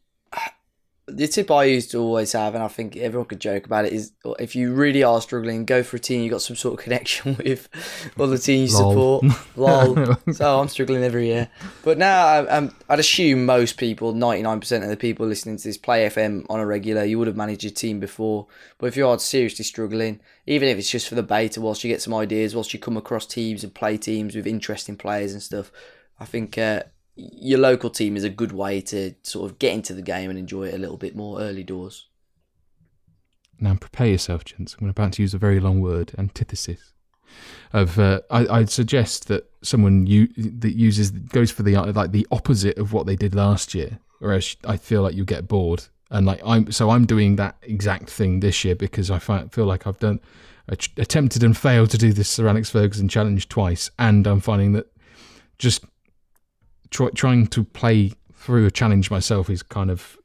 the 1.06 1.28
tip 1.28 1.50
I 1.50 1.64
used 1.64 1.90
to 1.90 1.98
always 1.98 2.32
have, 2.32 2.54
and 2.54 2.64
I 2.64 2.68
think 2.68 2.96
everyone 2.96 3.26
could 3.26 3.40
joke 3.40 3.66
about 3.66 3.84
it, 3.84 3.92
is 3.92 4.12
if 4.38 4.56
you 4.56 4.72
really 4.72 5.02
are 5.02 5.20
struggling, 5.20 5.66
go 5.66 5.82
for 5.82 5.96
a 5.96 6.00
team 6.00 6.22
you 6.22 6.30
got 6.30 6.40
some 6.40 6.56
sort 6.56 6.78
of 6.78 6.82
connection 6.82 7.36
with, 7.44 7.68
or 8.16 8.26
the 8.26 8.38
team 8.38 8.66
you 8.66 8.72
Lol. 8.72 9.20
support. 9.20 9.46
Lol. 9.56 10.16
so 10.32 10.60
I'm 10.60 10.68
struggling 10.68 11.04
every 11.04 11.26
year. 11.26 11.50
But 11.82 11.98
now, 11.98 12.24
I, 12.26 12.46
um, 12.48 12.74
I'd 12.88 13.00
assume 13.00 13.44
most 13.44 13.76
people, 13.76 14.14
99% 14.14 14.82
of 14.82 14.88
the 14.88 14.96
people 14.96 15.26
listening 15.26 15.58
to 15.58 15.64
this, 15.64 15.76
play 15.76 16.08
FM 16.08 16.46
on 16.48 16.58
a 16.58 16.66
regular. 16.66 17.04
You 17.04 17.18
would 17.18 17.28
have 17.28 17.36
managed 17.36 17.64
your 17.64 17.72
team 17.72 18.00
before. 18.00 18.46
But 18.78 18.86
if 18.86 18.96
you 18.96 19.06
are 19.06 19.18
seriously 19.18 19.64
struggling, 19.64 20.20
even 20.46 20.68
if 20.68 20.78
it's 20.78 20.90
just 20.90 21.08
for 21.08 21.16
the 21.16 21.22
beta, 21.22 21.60
whilst 21.60 21.84
you 21.84 21.90
get 21.90 22.00
some 22.00 22.14
ideas, 22.14 22.54
whilst 22.54 22.72
you 22.72 22.80
come 22.80 22.96
across 22.96 23.26
teams 23.26 23.62
and 23.62 23.74
play 23.74 23.98
teams 23.98 24.34
with 24.34 24.46
interesting 24.46 24.96
players 24.96 25.32
and 25.32 25.42
stuff, 25.42 25.70
I 26.18 26.24
think 26.24 26.56
uh, 26.56 26.84
your 27.16 27.58
local 27.58 27.90
team 27.90 28.16
is 28.16 28.24
a 28.24 28.30
good 28.30 28.52
way 28.52 28.80
to 28.80 29.14
sort 29.22 29.50
of 29.50 29.58
get 29.58 29.72
into 29.72 29.94
the 29.94 30.02
game 30.02 30.30
and 30.30 30.38
enjoy 30.38 30.68
it 30.68 30.74
a 30.74 30.78
little 30.78 30.96
bit 30.96 31.14
more 31.14 31.40
early 31.40 31.62
doors. 31.62 32.08
Now 33.60 33.76
prepare 33.76 34.08
yourself, 34.08 34.44
gents. 34.44 34.76
I'm 34.80 34.88
about 34.88 35.12
to 35.14 35.22
use 35.22 35.34
a 35.34 35.38
very 35.38 35.60
long 35.60 35.80
word, 35.80 36.12
antithesis. 36.18 36.92
Of 37.72 37.98
uh, 37.98 38.20
I, 38.30 38.46
I'd 38.46 38.70
suggest 38.70 39.28
that 39.28 39.50
someone 39.62 40.04
that 40.04 40.74
uses 40.76 41.10
goes 41.10 41.50
for 41.50 41.62
the 41.62 41.76
like 41.76 42.12
the 42.12 42.26
opposite 42.30 42.78
of 42.78 42.92
what 42.92 43.06
they 43.06 43.16
did 43.16 43.34
last 43.34 43.74
year, 43.74 43.98
or 44.20 44.32
else 44.32 44.56
I 44.64 44.76
feel 44.76 45.02
like 45.02 45.14
you 45.14 45.24
get 45.24 45.48
bored. 45.48 45.84
And 46.10 46.26
like 46.26 46.40
I'm 46.44 46.70
so 46.70 46.90
I'm 46.90 47.06
doing 47.06 47.36
that 47.36 47.56
exact 47.62 48.10
thing 48.10 48.40
this 48.40 48.64
year 48.64 48.76
because 48.76 49.10
I 49.10 49.18
feel 49.18 49.64
like 49.64 49.86
I've 49.86 49.98
done 49.98 50.20
attempted 50.68 51.42
and 51.42 51.56
failed 51.56 51.90
to 51.90 51.98
do 51.98 52.12
this 52.12 52.38
Alex 52.38 52.70
Ferguson 52.70 53.08
challenge 53.08 53.48
twice, 53.48 53.90
and 53.98 54.26
I'm 54.26 54.40
finding 54.40 54.72
that 54.74 54.86
just 55.58 55.84
try, 56.94 57.10
trying 57.10 57.46
to 57.48 57.64
play 57.64 58.12
through 58.32 58.66
a 58.66 58.70
challenge 58.70 59.10
myself 59.10 59.50
is 59.50 59.62
kind 59.62 59.90
of 59.90 60.16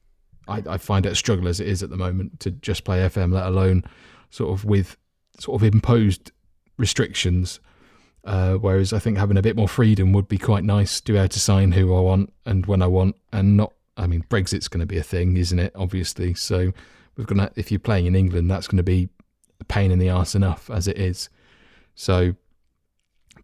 I, 0.47 0.63
I 0.67 0.77
find 0.77 1.05
it 1.05 1.11
a 1.11 1.15
struggle 1.15 1.47
as 1.47 1.59
it 1.59 1.67
is 1.67 1.83
at 1.83 1.89
the 1.89 1.97
moment 1.97 2.39
to 2.41 2.51
just 2.51 2.83
play 2.83 2.99
FM, 2.99 3.33
let 3.33 3.45
alone 3.45 3.83
sort 4.29 4.51
of 4.51 4.65
with 4.65 4.95
sort 5.39 5.61
of 5.61 5.73
imposed 5.73 6.31
restrictions. 6.77 7.59
Uh, 8.23 8.55
whereas 8.55 8.93
I 8.93 8.99
think 8.99 9.17
having 9.17 9.37
a 9.37 9.41
bit 9.41 9.55
more 9.55 9.67
freedom 9.67 10.11
would 10.13 10.27
be 10.27 10.37
quite 10.37 10.63
nice 10.63 11.01
to 11.01 11.13
be 11.13 11.17
able 11.17 11.29
to 11.29 11.39
sign 11.39 11.71
who 11.71 11.95
I 11.95 12.01
want 12.01 12.33
and 12.45 12.65
when 12.65 12.81
I 12.81 12.87
want, 12.87 13.15
and 13.33 13.57
not. 13.57 13.73
I 13.97 14.07
mean, 14.07 14.23
Brexit's 14.29 14.67
going 14.67 14.79
to 14.79 14.85
be 14.85 14.97
a 14.97 15.03
thing, 15.03 15.35
isn't 15.37 15.59
it? 15.59 15.73
Obviously, 15.75 16.33
so 16.33 16.71
we're 17.15 17.25
gonna. 17.25 17.51
If 17.55 17.71
you're 17.71 17.79
playing 17.79 18.05
in 18.05 18.15
England, 18.15 18.51
that's 18.51 18.67
going 18.67 18.77
to 18.77 18.83
be 18.83 19.09
a 19.59 19.63
pain 19.65 19.91
in 19.91 19.99
the 19.99 20.09
arse 20.09 20.35
enough 20.35 20.69
as 20.69 20.87
it 20.87 20.97
is. 20.97 21.29
So 21.95 22.35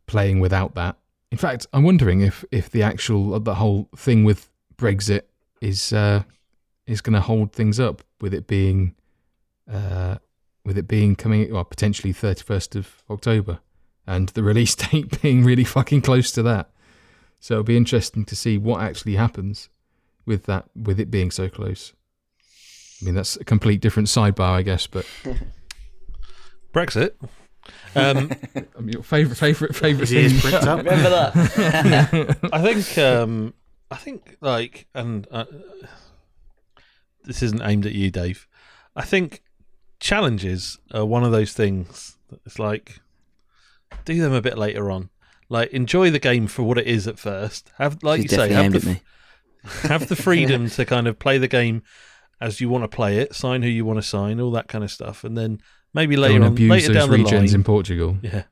playing 0.07 0.39
without 0.39 0.76
that. 0.76 0.97
In 1.32 1.38
fact, 1.38 1.67
I'm 1.73 1.84
wondering 1.84 2.21
if 2.21 2.45
if 2.51 2.69
the 2.69 2.84
actual 2.84 3.39
the 3.39 3.55
whole 3.55 3.89
thing 3.95 4.23
with 4.23 4.49
Brexit 4.78 5.23
is 5.61 5.91
uh, 5.93 6.23
is 6.88 7.01
going 7.01 7.13
to 7.13 7.21
hold 7.21 7.51
things 7.51 7.80
up 7.80 8.03
with 8.21 8.34
it 8.34 8.47
being 8.47 8.95
uh, 9.71 10.17
with 10.63 10.78
it 10.78 10.88
being 10.88 11.15
coming 11.15 11.51
well 11.51 11.63
potentially 11.63 12.13
31st 12.13 12.76
of 12.76 13.03
October 13.09 13.59
and 14.07 14.30
the 14.30 14.43
release 14.51 14.76
date 14.76 15.21
being 15.21 15.43
really 15.43 15.63
fucking 15.63 16.01
close 16.01 16.32
to 16.32 16.43
that. 16.43 16.69
So 17.39 17.55
it'll 17.55 17.63
be 17.63 17.78
interesting 17.78 18.26
to 18.26 18.36
see 18.36 18.57
what 18.57 18.82
actually 18.82 19.15
happens 19.15 19.69
with 20.26 20.45
that 20.45 20.65
with 20.76 20.99
it 20.99 21.11
being 21.11 21.32
so 21.32 21.49
close. 21.49 21.93
I 23.01 23.05
mean 23.05 23.15
that's 23.15 23.36
a 23.36 23.43
complete 23.43 23.82
different 23.82 24.07
sidebar, 24.07 24.51
I 24.51 24.61
guess, 24.61 24.88
but 24.88 25.05
Brexit. 26.73 27.11
Um, 27.95 28.32
I 28.55 28.82
mean, 28.82 28.93
your 28.93 29.03
favorite 29.03 29.38
favorite 29.38 29.76
favorite 29.76 30.09
His 30.09 30.34
ears 30.34 30.41
thing. 30.41 30.51
pricked 30.51 30.66
up. 30.68 30.78
Remember 30.80 31.09
that? 31.09 32.38
I 32.53 32.61
think 32.61 32.97
um, 32.97 33.53
I 33.89 33.95
think 33.95 34.38
like 34.41 34.88
and 34.93 35.28
uh, 35.32 35.45
this 37.24 37.41
isn't 37.41 37.61
aimed 37.61 37.86
at 37.86 37.93
you, 37.93 38.11
Dave. 38.11 38.47
I 38.95 39.03
think 39.03 39.41
challenges 39.99 40.78
are 40.93 41.05
one 41.05 41.24
of 41.24 41.32
those 41.32 41.53
things 41.53 42.18
that 42.30 42.39
it's 42.45 42.59
like 42.59 42.99
do 44.03 44.20
them 44.22 44.34
a 44.34 44.41
bit 44.41 44.57
later 44.57 44.91
on. 44.91 45.09
Like 45.49 45.72
enjoy 45.72 46.09
the 46.11 46.20
game 46.20 46.47
for 46.47 46.63
what 46.63 46.78
it 46.78 46.88
is 46.88 47.07
at 47.07 47.20
first. 47.20 47.72
Have 47.78 48.03
like 48.03 48.22
He's 48.22 48.32
you 48.32 48.38
say, 48.38 48.49
have 48.51 48.66
aimed 48.66 48.76
the, 48.76 48.78
at 48.78 48.86
me. 48.86 49.01
have 49.89 50.07
the 50.07 50.16
freedom 50.16 50.70
to 50.70 50.86
kind 50.86 51.07
of 51.07 51.20
play 51.20 51.38
the 51.38 51.47
game 51.47 51.84
as 52.41 52.59
you 52.59 52.68
want 52.68 52.84
to 52.84 52.88
play 52.93 53.20
it, 53.20 53.34
sign 53.34 53.61
who 53.61 53.70
you 53.70 53.86
want 53.86 53.97
to 53.97 54.03
sign, 54.03 54.39
all 54.41 54.51
that 54.51 54.68
kind 54.68 54.84
of 54.84 54.91
stuff, 54.91 55.24
and 55.24 55.38
then 55.38 55.59
maybe 55.95 56.15
later 56.15 56.35
Don't 56.35 56.43
on, 56.43 56.51
abuse 56.51 56.69
later 56.69 56.87
those 56.93 56.95
down 56.95 57.09
the 57.09 57.17
line, 57.31 57.55
in 57.55 57.63
Portugal. 57.63 58.17
yeah, 58.21 58.43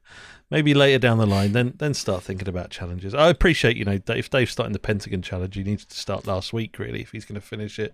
maybe 0.50 0.74
later 0.74 0.98
down 0.98 1.20
the 1.20 1.28
line, 1.28 1.52
then 1.52 1.74
then 1.78 1.94
start 1.94 2.24
thinking 2.24 2.48
about 2.48 2.72
challenges. 2.72 3.14
I 3.14 3.30
appreciate, 3.30 3.78
you 3.78 3.86
know, 3.86 4.00
if 4.08 4.30
Dave's 4.32 4.52
starting 4.52 4.74
the 4.74 4.80
Pentagon 4.80 5.22
challenge, 5.22 5.56
he 5.56 5.64
needs 5.64 5.86
to 5.86 5.96
start 5.96 6.26
last 6.26 6.54
week, 6.54 6.80
really, 6.80 7.02
if 7.02 7.12
he's 7.12 7.26
going 7.26 7.40
to 7.40 7.46
finish 7.46 7.78
it 7.78 7.94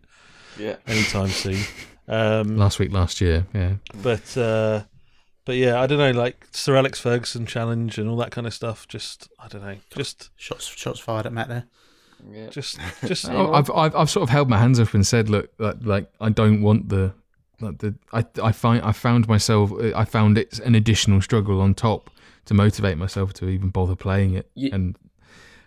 Yeah. 0.57 0.75
anytime 0.87 1.27
soon. 1.27 1.57
Um, 2.11 2.57
Last 2.57 2.79
week, 2.79 2.91
last 2.91 3.21
year, 3.21 3.45
yeah. 3.53 3.73
but 4.01 4.35
uh, 4.35 4.81
but 5.45 5.57
yeah, 5.57 5.79
I 5.79 5.85
don't 5.85 5.99
know, 5.99 6.09
like 6.19 6.47
Sir 6.49 6.75
Alex 6.75 6.99
Ferguson 6.99 7.45
challenge 7.45 7.99
and 7.99 8.09
all 8.09 8.17
that 8.17 8.31
kind 8.31 8.47
of 8.47 8.53
stuff. 8.55 8.87
Just 8.87 9.29
I 9.39 9.47
don't 9.47 9.61
know, 9.61 9.75
just 9.95 10.31
Shots 10.35 10.65
shots 10.65 10.99
fired 10.99 11.27
at 11.27 11.33
Matt 11.33 11.49
there. 11.49 11.65
Yeah. 12.27 12.47
just 12.49 12.79
just 13.05 13.29
Oh, 13.29 13.53
I've, 13.53 13.69
I've 13.69 13.95
I've 13.95 14.09
sort 14.09 14.23
of 14.23 14.29
held 14.31 14.49
my 14.49 14.57
hands 14.57 14.79
up 14.79 14.95
and 14.95 15.05
said, 15.05 15.29
look, 15.29 15.51
like, 15.59 15.75
like 15.83 16.11
I 16.19 16.29
don't 16.29 16.63
want 16.63 16.89
the, 16.89 17.13
like 17.61 17.79
the 17.79 17.95
I 18.13 18.25
I 18.41 18.51
find 18.51 18.83
I 18.83 18.91
found 18.91 19.27
myself 19.27 19.71
I 19.95 20.05
found 20.05 20.37
it 20.37 20.59
an 20.59 20.75
additional 20.75 21.21
struggle 21.21 21.61
on 21.61 21.73
top 21.73 22.09
to 22.45 22.53
motivate 22.53 22.97
myself 22.97 23.33
to 23.33 23.49
even 23.49 23.69
bother 23.69 23.95
playing 23.95 24.33
it, 24.33 24.49
Ye- 24.55 24.71
and 24.71 24.97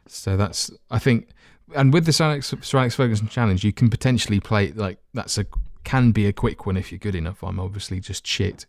so 0.06 0.36
that's 0.36 0.70
I 0.90 0.98
think, 0.98 1.28
and 1.74 1.92
with 1.92 2.06
the 2.06 2.12
Sir 2.12 2.24
Alex, 2.24 2.54
Sir 2.62 2.78
Alex 2.78 2.94
Ferguson 2.94 3.28
challenge, 3.28 3.64
you 3.64 3.72
can 3.72 3.88
potentially 3.88 4.40
play 4.40 4.72
like 4.72 4.98
that's 5.14 5.38
a 5.38 5.46
can 5.84 6.12
be 6.12 6.26
a 6.26 6.32
quick 6.32 6.66
one 6.66 6.76
if 6.76 6.90
you're 6.92 6.98
good 6.98 7.14
enough. 7.14 7.42
I'm 7.42 7.58
obviously 7.60 8.00
just 8.00 8.26
shit. 8.26 8.66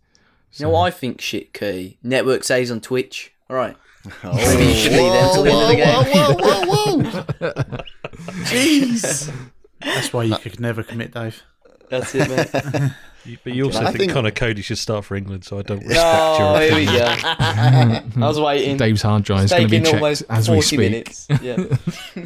You 0.53 0.65
know 0.65 0.71
what 0.71 0.81
I 0.81 0.91
think 0.91 1.19
shit 1.21 1.53
key? 1.53 1.97
Network 2.03 2.43
says 2.43 2.69
on 2.69 2.81
Twitch. 2.81 3.33
All 3.49 3.55
right. 3.55 3.75
Oh, 4.23 4.33
Maybe 4.35 4.65
you 4.65 4.73
should 4.75 4.91
leave 4.91 5.11
them 5.13 5.33
till 5.33 5.43
the 5.43 5.51
end 5.51 5.61
of 5.61 5.69
the 5.69 5.75
game. 5.75 6.05
Whoa, 6.13 6.33
whoa, 6.35 6.65
whoa, 6.67 7.51
whoa. 7.51 7.83
Jeez. 8.45 9.33
That's 9.81 10.13
why 10.13 10.23
you 10.23 10.37
could 10.37 10.59
never 10.59 10.83
commit, 10.83 11.11
Dave. 11.11 11.41
That's 11.99 12.15
it, 12.15 12.29
mate. 12.29 12.91
But 13.45 13.53
you 13.53 13.63
also 13.63 13.79
I 13.79 13.85
think, 13.85 13.99
think- 13.99 14.11
Conor 14.11 14.31
Coady 14.31 14.61
should 14.61 14.77
start 14.77 15.05
for 15.05 15.15
England, 15.15 15.45
so 15.45 15.57
I 15.57 15.61
don't 15.61 15.77
respect 15.79 15.95
no, 15.95 16.37
your 16.39 16.59
here 16.59 16.75
we 16.75 16.83
opinion. 16.87 18.11
go. 18.19 18.21
I 18.25 18.27
was 18.27 18.37
waiting. 18.37 18.75
Dave's 18.75 19.01
hard 19.01 19.23
drive 19.23 19.45
is 19.45 19.51
going 19.51 19.61
to 19.63 19.67
be 19.69 19.77
taking 19.77 19.85
checked 19.91 20.03
almost 20.03 20.23
as 20.29 20.49
we 20.49 20.55
40 20.55 20.67
speak. 20.67 20.79
minutes. 20.79 21.27
Yeah. 21.41 22.25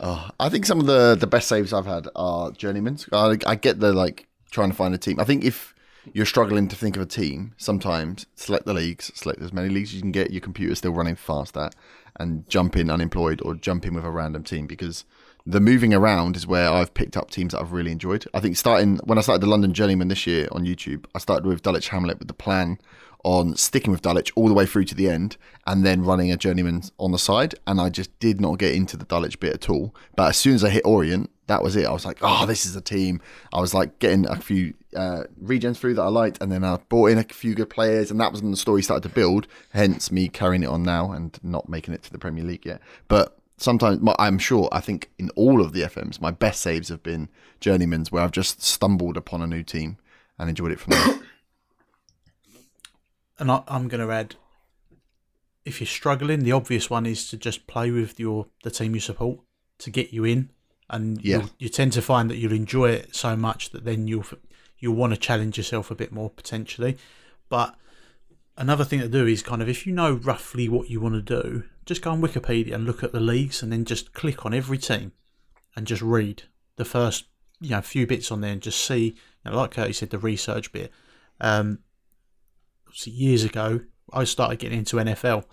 Oh, 0.00 0.30
I 0.38 0.48
think 0.48 0.64
some 0.64 0.78
of 0.78 0.86
the, 0.86 1.16
the 1.18 1.26
best 1.26 1.48
saves 1.48 1.72
I've 1.72 1.86
had 1.86 2.06
are 2.14 2.50
journeymans. 2.52 3.08
I, 3.12 3.36
I 3.50 3.56
get 3.56 3.80
the 3.80 3.92
like 3.92 4.28
trying 4.52 4.70
to 4.70 4.76
find 4.76 4.94
a 4.94 4.98
team. 4.98 5.18
I 5.18 5.24
think 5.24 5.44
if 5.44 5.74
you're 6.12 6.24
struggling 6.24 6.68
to 6.68 6.76
think 6.76 6.94
of 6.94 7.02
a 7.02 7.06
team, 7.06 7.52
sometimes 7.56 8.24
select 8.36 8.64
the 8.64 8.74
leagues, 8.74 9.10
select 9.16 9.42
as 9.42 9.52
many 9.52 9.68
leagues 9.68 9.90
as 9.90 9.94
you 9.96 10.00
can 10.02 10.12
get. 10.12 10.30
Your 10.30 10.40
computer's 10.40 10.78
still 10.78 10.92
running 10.92 11.16
fast 11.16 11.56
at, 11.56 11.74
and 12.14 12.48
jump 12.48 12.76
in 12.76 12.90
unemployed 12.92 13.42
or 13.44 13.56
jump 13.56 13.84
in 13.86 13.94
with 13.94 14.04
a 14.04 14.10
random 14.10 14.44
team 14.44 14.68
because 14.68 15.04
the 15.48 15.60
moving 15.60 15.94
around 15.94 16.36
is 16.36 16.46
where 16.46 16.68
I've 16.68 16.92
picked 16.92 17.16
up 17.16 17.30
teams 17.30 17.52
that 17.52 17.60
I've 17.60 17.72
really 17.72 17.90
enjoyed. 17.90 18.26
I 18.34 18.40
think 18.40 18.58
starting 18.58 18.98
when 19.04 19.16
I 19.16 19.22
started 19.22 19.40
the 19.40 19.48
London 19.48 19.72
Journeyman 19.72 20.08
this 20.08 20.26
year 20.26 20.46
on 20.52 20.66
YouTube, 20.66 21.06
I 21.14 21.18
started 21.18 21.46
with 21.46 21.62
Dulwich 21.62 21.88
Hamlet 21.88 22.18
with 22.18 22.28
the 22.28 22.34
plan 22.34 22.78
on 23.24 23.56
sticking 23.56 23.90
with 23.90 24.02
Dulwich 24.02 24.30
all 24.36 24.46
the 24.46 24.54
way 24.54 24.66
through 24.66 24.84
to 24.84 24.94
the 24.94 25.08
end 25.08 25.38
and 25.66 25.86
then 25.86 26.04
running 26.04 26.30
a 26.30 26.36
journeyman 26.36 26.82
on 26.98 27.12
the 27.12 27.18
side. 27.18 27.54
And 27.66 27.80
I 27.80 27.88
just 27.88 28.16
did 28.18 28.42
not 28.42 28.58
get 28.58 28.74
into 28.74 28.98
the 28.98 29.06
Dulwich 29.06 29.40
bit 29.40 29.54
at 29.54 29.70
all. 29.70 29.94
But 30.16 30.28
as 30.28 30.36
soon 30.36 30.54
as 30.54 30.62
I 30.62 30.68
hit 30.68 30.82
Orient, 30.84 31.30
that 31.46 31.62
was 31.62 31.76
it. 31.76 31.86
I 31.86 31.92
was 31.92 32.04
like, 32.04 32.18
oh, 32.20 32.44
this 32.44 32.66
is 32.66 32.76
a 32.76 32.82
team. 32.82 33.22
I 33.50 33.60
was 33.62 33.72
like 33.72 33.98
getting 34.00 34.28
a 34.28 34.36
few 34.36 34.74
uh, 34.94 35.24
regens 35.42 35.78
through 35.78 35.94
that 35.94 36.02
I 36.02 36.08
liked, 36.08 36.42
and 36.42 36.52
then 36.52 36.62
I 36.62 36.76
brought 36.90 37.10
in 37.10 37.16
a 37.16 37.24
few 37.24 37.54
good 37.54 37.70
players, 37.70 38.10
and 38.10 38.20
that 38.20 38.32
was 38.32 38.42
when 38.42 38.50
the 38.50 38.56
story 38.58 38.82
started 38.82 39.08
to 39.08 39.14
build. 39.14 39.48
Hence 39.70 40.12
me 40.12 40.28
carrying 40.28 40.62
it 40.62 40.68
on 40.68 40.82
now 40.82 41.10
and 41.10 41.38
not 41.42 41.66
making 41.66 41.94
it 41.94 42.02
to 42.02 42.12
the 42.12 42.18
Premier 42.18 42.44
League 42.44 42.66
yet. 42.66 42.82
But 43.08 43.37
sometimes 43.58 44.00
I'm 44.18 44.38
sure 44.38 44.68
I 44.72 44.80
think 44.80 45.10
in 45.18 45.30
all 45.30 45.60
of 45.60 45.72
the 45.72 45.82
FMs, 45.82 46.20
my 46.20 46.30
best 46.30 46.60
saves 46.62 46.88
have 46.88 47.02
been 47.02 47.28
journeymans 47.60 48.10
where 48.10 48.22
I've 48.22 48.32
just 48.32 48.62
stumbled 48.62 49.16
upon 49.16 49.42
a 49.42 49.46
new 49.46 49.62
team 49.62 49.98
and 50.38 50.48
enjoyed 50.48 50.72
it 50.72 50.80
from 50.80 50.92
there. 50.92 51.20
And 53.40 53.50
I, 53.52 53.62
I'm 53.68 53.86
going 53.86 54.04
to 54.04 54.12
add, 54.12 54.34
if 55.64 55.80
you're 55.80 55.86
struggling, 55.86 56.40
the 56.40 56.52
obvious 56.52 56.90
one 56.90 57.06
is 57.06 57.28
to 57.30 57.36
just 57.36 57.66
play 57.68 57.90
with 57.90 58.18
your 58.18 58.46
the 58.64 58.70
team 58.70 58.94
you 58.94 59.00
support 59.00 59.38
to 59.78 59.90
get 59.90 60.12
you 60.12 60.24
in, 60.24 60.50
and 60.90 61.24
Yeah. 61.24 61.46
you 61.58 61.68
tend 61.68 61.92
to 61.92 62.02
find 62.02 62.28
that 62.30 62.36
you'll 62.38 62.52
enjoy 62.52 62.90
it 62.90 63.14
so 63.14 63.36
much 63.36 63.70
that 63.70 63.84
then 63.84 64.08
you'll 64.08 64.24
you'll 64.80 64.96
want 64.96 65.12
to 65.12 65.16
challenge 65.20 65.56
yourself 65.56 65.90
a 65.90 65.94
bit 65.94 66.10
more 66.10 66.30
potentially. 66.30 66.96
But 67.48 67.76
another 68.56 68.84
thing 68.84 68.98
to 69.00 69.08
do 69.08 69.24
is 69.26 69.42
kind 69.42 69.62
of 69.62 69.68
if 69.68 69.86
you 69.86 69.92
know 69.92 70.14
roughly 70.14 70.68
what 70.68 70.90
you 70.90 71.00
want 71.00 71.14
to 71.14 71.22
do, 71.42 71.62
just 71.88 72.02
go 72.02 72.10
on 72.10 72.20
Wikipedia 72.20 72.74
and 72.74 72.84
look 72.84 73.02
at 73.02 73.12
the 73.12 73.20
leagues, 73.20 73.62
and 73.62 73.72
then 73.72 73.84
just 73.84 74.12
click 74.12 74.44
on 74.44 74.52
every 74.52 74.78
team 74.78 75.12
and 75.74 75.86
just 75.86 76.02
read 76.02 76.42
the 76.76 76.84
first 76.84 77.24
you 77.60 77.70
know 77.70 77.80
few 77.80 78.06
bits 78.06 78.30
on 78.30 78.42
there 78.42 78.52
and 78.52 78.62
just 78.62 78.84
see. 78.84 79.16
You 79.44 79.50
know, 79.50 79.56
like 79.56 79.72
Curtis 79.72 79.98
said, 79.98 80.10
the 80.10 80.18
research 80.18 80.70
bit. 80.70 80.92
Um, 81.40 81.80
years 83.04 83.44
ago, 83.44 83.80
I 84.12 84.24
started 84.24 84.58
getting 84.58 84.78
into 84.78 84.96
NFL, 84.96 85.44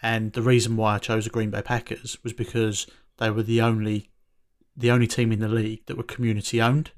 and 0.00 0.32
the 0.32 0.42
reason 0.42 0.76
why 0.76 0.94
I 0.94 0.98
chose 0.98 1.24
the 1.24 1.30
Green 1.30 1.50
Bay 1.50 1.62
Packers 1.62 2.16
was 2.22 2.32
because 2.32 2.86
they 3.18 3.30
were 3.30 3.42
the 3.42 3.60
only 3.60 4.10
the 4.76 4.90
only 4.90 5.06
team 5.06 5.32
in 5.32 5.40
the 5.40 5.48
league 5.48 5.84
that 5.86 5.96
were 5.96 6.04
community 6.04 6.62
owned, 6.62 6.92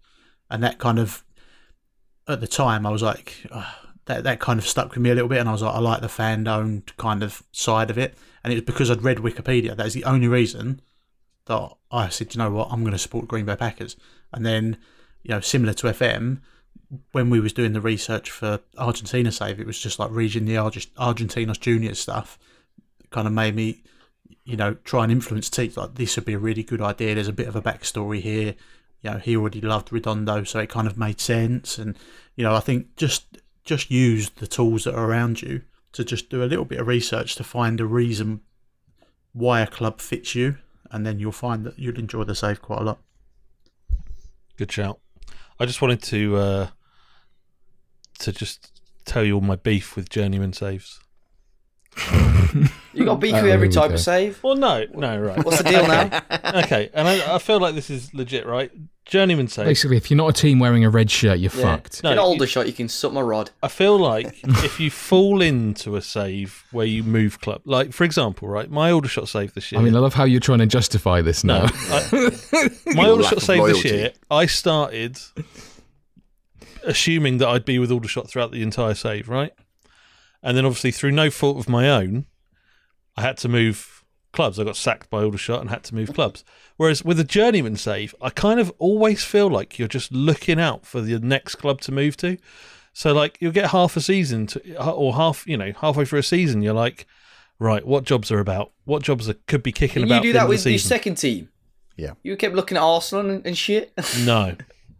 and 0.50 0.62
that 0.62 0.78
kind 0.78 0.98
of 0.98 1.24
at 2.28 2.40
the 2.40 2.46
time 2.46 2.84
I 2.84 2.90
was 2.90 3.02
like 3.02 3.46
"Ugh," 3.50 3.83
that 4.06 4.24
that 4.24 4.40
kind 4.40 4.58
of 4.58 4.66
stuck 4.66 4.90
with 4.90 4.98
me 4.98 5.10
a 5.10 5.14
little 5.14 5.28
bit, 5.28 5.38
and 5.38 5.48
I 5.48 5.52
was 5.52 5.62
like 5.62 5.74
I 5.74 5.78
like 5.78 6.00
the 6.00 6.08
fan 6.08 6.46
owned 6.46 6.96
kind 6.96 7.22
of 7.22 7.42
side 7.52 7.90
of 7.90 7.98
it, 7.98 8.16
and 8.42 8.52
it 8.52 8.56
was 8.56 8.64
because 8.64 8.90
I'd 8.90 9.02
read 9.02 9.18
Wikipedia. 9.18 9.76
That 9.76 9.86
is 9.86 9.94
the 9.94 10.04
only 10.04 10.28
reason 10.28 10.80
that 11.46 11.70
I 11.90 12.08
said, 12.08 12.34
you 12.34 12.38
know 12.38 12.50
what, 12.50 12.68
I'm 12.70 12.80
going 12.80 12.92
to 12.92 12.98
support 12.98 13.28
Green 13.28 13.44
Bay 13.44 13.56
Packers, 13.56 13.96
and 14.32 14.44
then 14.44 14.78
you 15.22 15.30
know 15.30 15.40
similar 15.40 15.74
to 15.74 15.88
FM 15.88 16.40
when 17.12 17.30
we 17.30 17.40
was 17.40 17.52
doing 17.52 17.72
the 17.72 17.80
research 17.80 18.30
for 18.30 18.60
Argentina 18.76 19.32
save, 19.32 19.60
it 19.60 19.66
was 19.66 19.78
just 19.78 19.98
like 19.98 20.10
reading 20.10 20.44
the 20.44 20.56
Arge- 20.56 20.92
Argentinos 20.94 21.60
juniors 21.60 21.98
stuff. 21.98 22.38
Kind 23.10 23.26
of 23.26 23.32
made 23.32 23.54
me, 23.54 23.82
you 24.44 24.56
know, 24.56 24.74
try 24.84 25.04
and 25.04 25.12
influence 25.12 25.48
teams. 25.48 25.76
Like 25.76 25.94
this 25.94 26.16
would 26.16 26.24
be 26.24 26.34
a 26.34 26.38
really 26.38 26.62
good 26.62 26.80
idea. 26.80 27.14
There's 27.14 27.28
a 27.28 27.32
bit 27.32 27.48
of 27.48 27.56
a 27.56 27.62
backstory 27.62 28.20
here. 28.20 28.54
You 29.02 29.12
know, 29.12 29.18
he 29.18 29.36
already 29.36 29.60
loved 29.60 29.92
Redondo, 29.92 30.44
so 30.44 30.60
it 30.60 30.70
kind 30.70 30.86
of 30.86 30.98
made 30.98 31.20
sense. 31.20 31.78
And 31.78 31.96
you 32.36 32.44
know, 32.44 32.54
I 32.54 32.60
think 32.60 32.96
just 32.96 33.38
just 33.64 33.90
use 33.90 34.30
the 34.30 34.46
tools 34.46 34.84
that 34.84 34.94
are 34.94 35.08
around 35.08 35.42
you 35.42 35.62
to 35.92 36.04
just 36.04 36.28
do 36.28 36.42
a 36.42 36.46
little 36.46 36.64
bit 36.64 36.80
of 36.80 36.86
research 36.86 37.34
to 37.36 37.44
find 37.44 37.80
a 37.80 37.86
reason 37.86 38.40
why 39.32 39.60
a 39.60 39.66
club 39.66 40.00
fits 40.00 40.34
you, 40.34 40.56
and 40.90 41.06
then 41.06 41.18
you'll 41.18 41.32
find 41.32 41.64
that 41.64 41.78
you'll 41.78 41.98
enjoy 41.98 42.24
the 42.24 42.34
save 42.34 42.62
quite 42.62 42.80
a 42.80 42.84
lot. 42.84 42.98
Good 44.56 44.70
shout. 44.70 45.00
I 45.58 45.66
just 45.66 45.82
wanted 45.82 46.02
to 46.04 46.36
uh, 46.36 46.66
to 48.20 48.32
just 48.32 48.80
tell 49.04 49.24
you 49.24 49.34
all 49.34 49.40
my 49.40 49.56
beef 49.56 49.96
with 49.96 50.08
journeyman 50.08 50.52
saves. 50.52 51.00
You 52.92 53.04
got 53.04 53.16
beef 53.20 53.34
Oh, 53.34 53.38
every 53.38 53.68
here 53.68 53.72
type 53.72 53.88
go. 53.90 53.94
of 53.94 54.00
save. 54.00 54.42
Well, 54.42 54.56
no, 54.56 54.84
no, 54.94 55.18
right. 55.18 55.44
What's 55.44 55.58
the 55.58 55.64
deal 55.68 55.86
now? 55.86 56.20
okay, 56.64 56.90
and 56.94 57.06
I, 57.08 57.34
I 57.36 57.38
feel 57.38 57.58
like 57.60 57.74
this 57.74 57.90
is 57.90 58.12
legit, 58.14 58.46
right? 58.46 58.70
Journeyman 59.04 59.48
save. 59.48 59.66
Basically, 59.66 59.98
if 59.98 60.10
you're 60.10 60.16
not 60.16 60.30
a 60.30 60.32
team 60.32 60.58
wearing 60.58 60.82
a 60.84 60.88
red 60.88 61.10
shirt, 61.10 61.38
you're 61.38 61.52
Yeah. 61.54 61.62
fucked. 61.76 62.02
No, 62.02 62.10
An 62.10 62.16
you- 62.16 62.22
Aldershot, 62.22 62.66
you 62.66 62.72
can 62.72 62.88
suck 62.88 63.12
my 63.12 63.20
rod. 63.20 63.50
I 63.62 63.68
feel 63.68 63.98
like 63.98 64.34
if 64.44 64.80
you 64.80 64.90
fall 64.90 65.42
into 65.42 65.96
a 65.96 66.00
save 66.02 66.64
where 66.72 66.86
you 66.86 67.02
move 67.02 67.40
club, 67.40 67.60
like 67.66 67.92
for 67.92 68.04
example, 68.04 68.48
right, 68.48 68.70
my 68.70 68.90
Aldershot 68.90 69.28
save 69.28 69.52
this 69.54 69.70
year. 69.72 69.80
I 69.80 69.84
mean, 69.84 69.94
I 69.94 69.98
love 69.98 70.14
how 70.14 70.24
you're 70.24 70.40
trying 70.40 70.60
to 70.60 70.66
justify 70.66 71.20
this 71.20 71.44
no, 71.44 71.64
now. 71.64 71.70
I, 71.90 72.30
my 72.86 73.02
Your 73.02 73.10
older 73.10 73.22
lack 73.24 73.30
shot 73.30 73.36
of 73.38 73.42
save 73.42 73.64
this 73.64 73.84
loyalty. 73.84 73.88
year, 73.90 74.12
I 74.30 74.46
started 74.46 75.18
assuming 76.84 77.38
that 77.38 77.48
I'd 77.48 77.64
be 77.64 77.78
with 77.78 77.90
Aldershot 77.90 78.28
throughout 78.28 78.52
the 78.52 78.62
entire 78.62 78.94
save, 78.94 79.28
right? 79.28 79.52
And 80.44 80.56
then 80.56 80.64
obviously 80.66 80.92
through 80.92 81.12
no 81.12 81.30
fault 81.30 81.58
of 81.58 81.68
my 81.68 81.88
own, 81.88 82.26
I 83.16 83.22
had 83.22 83.38
to 83.38 83.48
move 83.48 84.04
clubs. 84.32 84.60
I 84.60 84.64
got 84.64 84.76
sacked 84.76 85.08
by 85.08 85.22
Aldershot 85.22 85.60
and 85.60 85.70
had 85.70 85.84
to 85.84 85.94
move 85.94 86.12
clubs. 86.12 86.44
Whereas 86.76 87.04
with 87.04 87.18
a 87.18 87.24
journeyman 87.24 87.76
save, 87.76 88.14
I 88.20 88.30
kind 88.30 88.60
of 88.60 88.72
always 88.78 89.24
feel 89.24 89.48
like 89.48 89.78
you're 89.78 89.88
just 89.88 90.12
looking 90.12 90.60
out 90.60 90.84
for 90.84 91.00
the 91.00 91.18
next 91.18 91.54
club 91.56 91.80
to 91.82 91.92
move 91.92 92.16
to. 92.18 92.36
So 92.92 93.12
like 93.12 93.38
you'll 93.40 93.52
get 93.52 93.70
half 93.70 93.96
a 93.96 94.00
season 94.00 94.46
to, 94.48 94.82
or 94.92 95.14
half, 95.14 95.46
you 95.46 95.56
know, 95.56 95.72
halfway 95.80 96.04
through 96.04 96.18
a 96.20 96.24
season, 96.24 96.62
you're 96.62 96.74
like, 96.74 97.06
right, 97.58 97.86
what 97.86 98.04
jobs 98.04 98.30
are 98.30 98.38
about? 98.38 98.72
What 98.84 99.02
jobs 99.02 99.28
are, 99.28 99.34
could 99.46 99.62
be 99.62 99.72
kicking 99.72 100.02
Can 100.02 100.08
you 100.08 100.14
about? 100.14 100.22
do 100.22 100.32
that 100.34 100.48
with 100.48 100.66
your 100.66 100.78
second 100.78 101.14
team? 101.14 101.48
Yeah. 101.96 102.14
You 102.22 102.36
kept 102.36 102.54
looking 102.54 102.76
at 102.76 102.82
Arsenal 102.82 103.30
and, 103.30 103.46
and 103.46 103.56
shit. 103.56 103.92
No, 104.24 104.56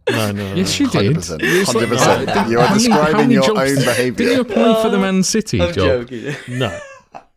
no, 0.09 0.31
no. 0.31 0.49
no, 0.49 0.55
yes, 0.55 0.79
no. 0.79 0.85
you 0.85 0.91
did. 0.91 1.15
100%. 1.17 1.37
It's 1.41 1.73
like- 1.73 1.87
100%. 1.87 2.27
How 2.29 2.47
You 2.49 2.59
are 2.59 2.61
many- 2.61 2.67
how 2.67 2.73
describing 2.75 3.17
many 3.17 3.33
your 3.35 3.43
jobs- 3.43 3.87
own 3.99 4.13
Did 4.15 4.19
you 4.19 4.41
apply 4.41 4.81
for 4.83 4.89
the 4.89 4.97
Man 4.99 5.23
City 5.23 5.61
I'm 5.61 5.73
job? 5.73 6.07
joking. 6.09 6.35
No, 6.47 6.79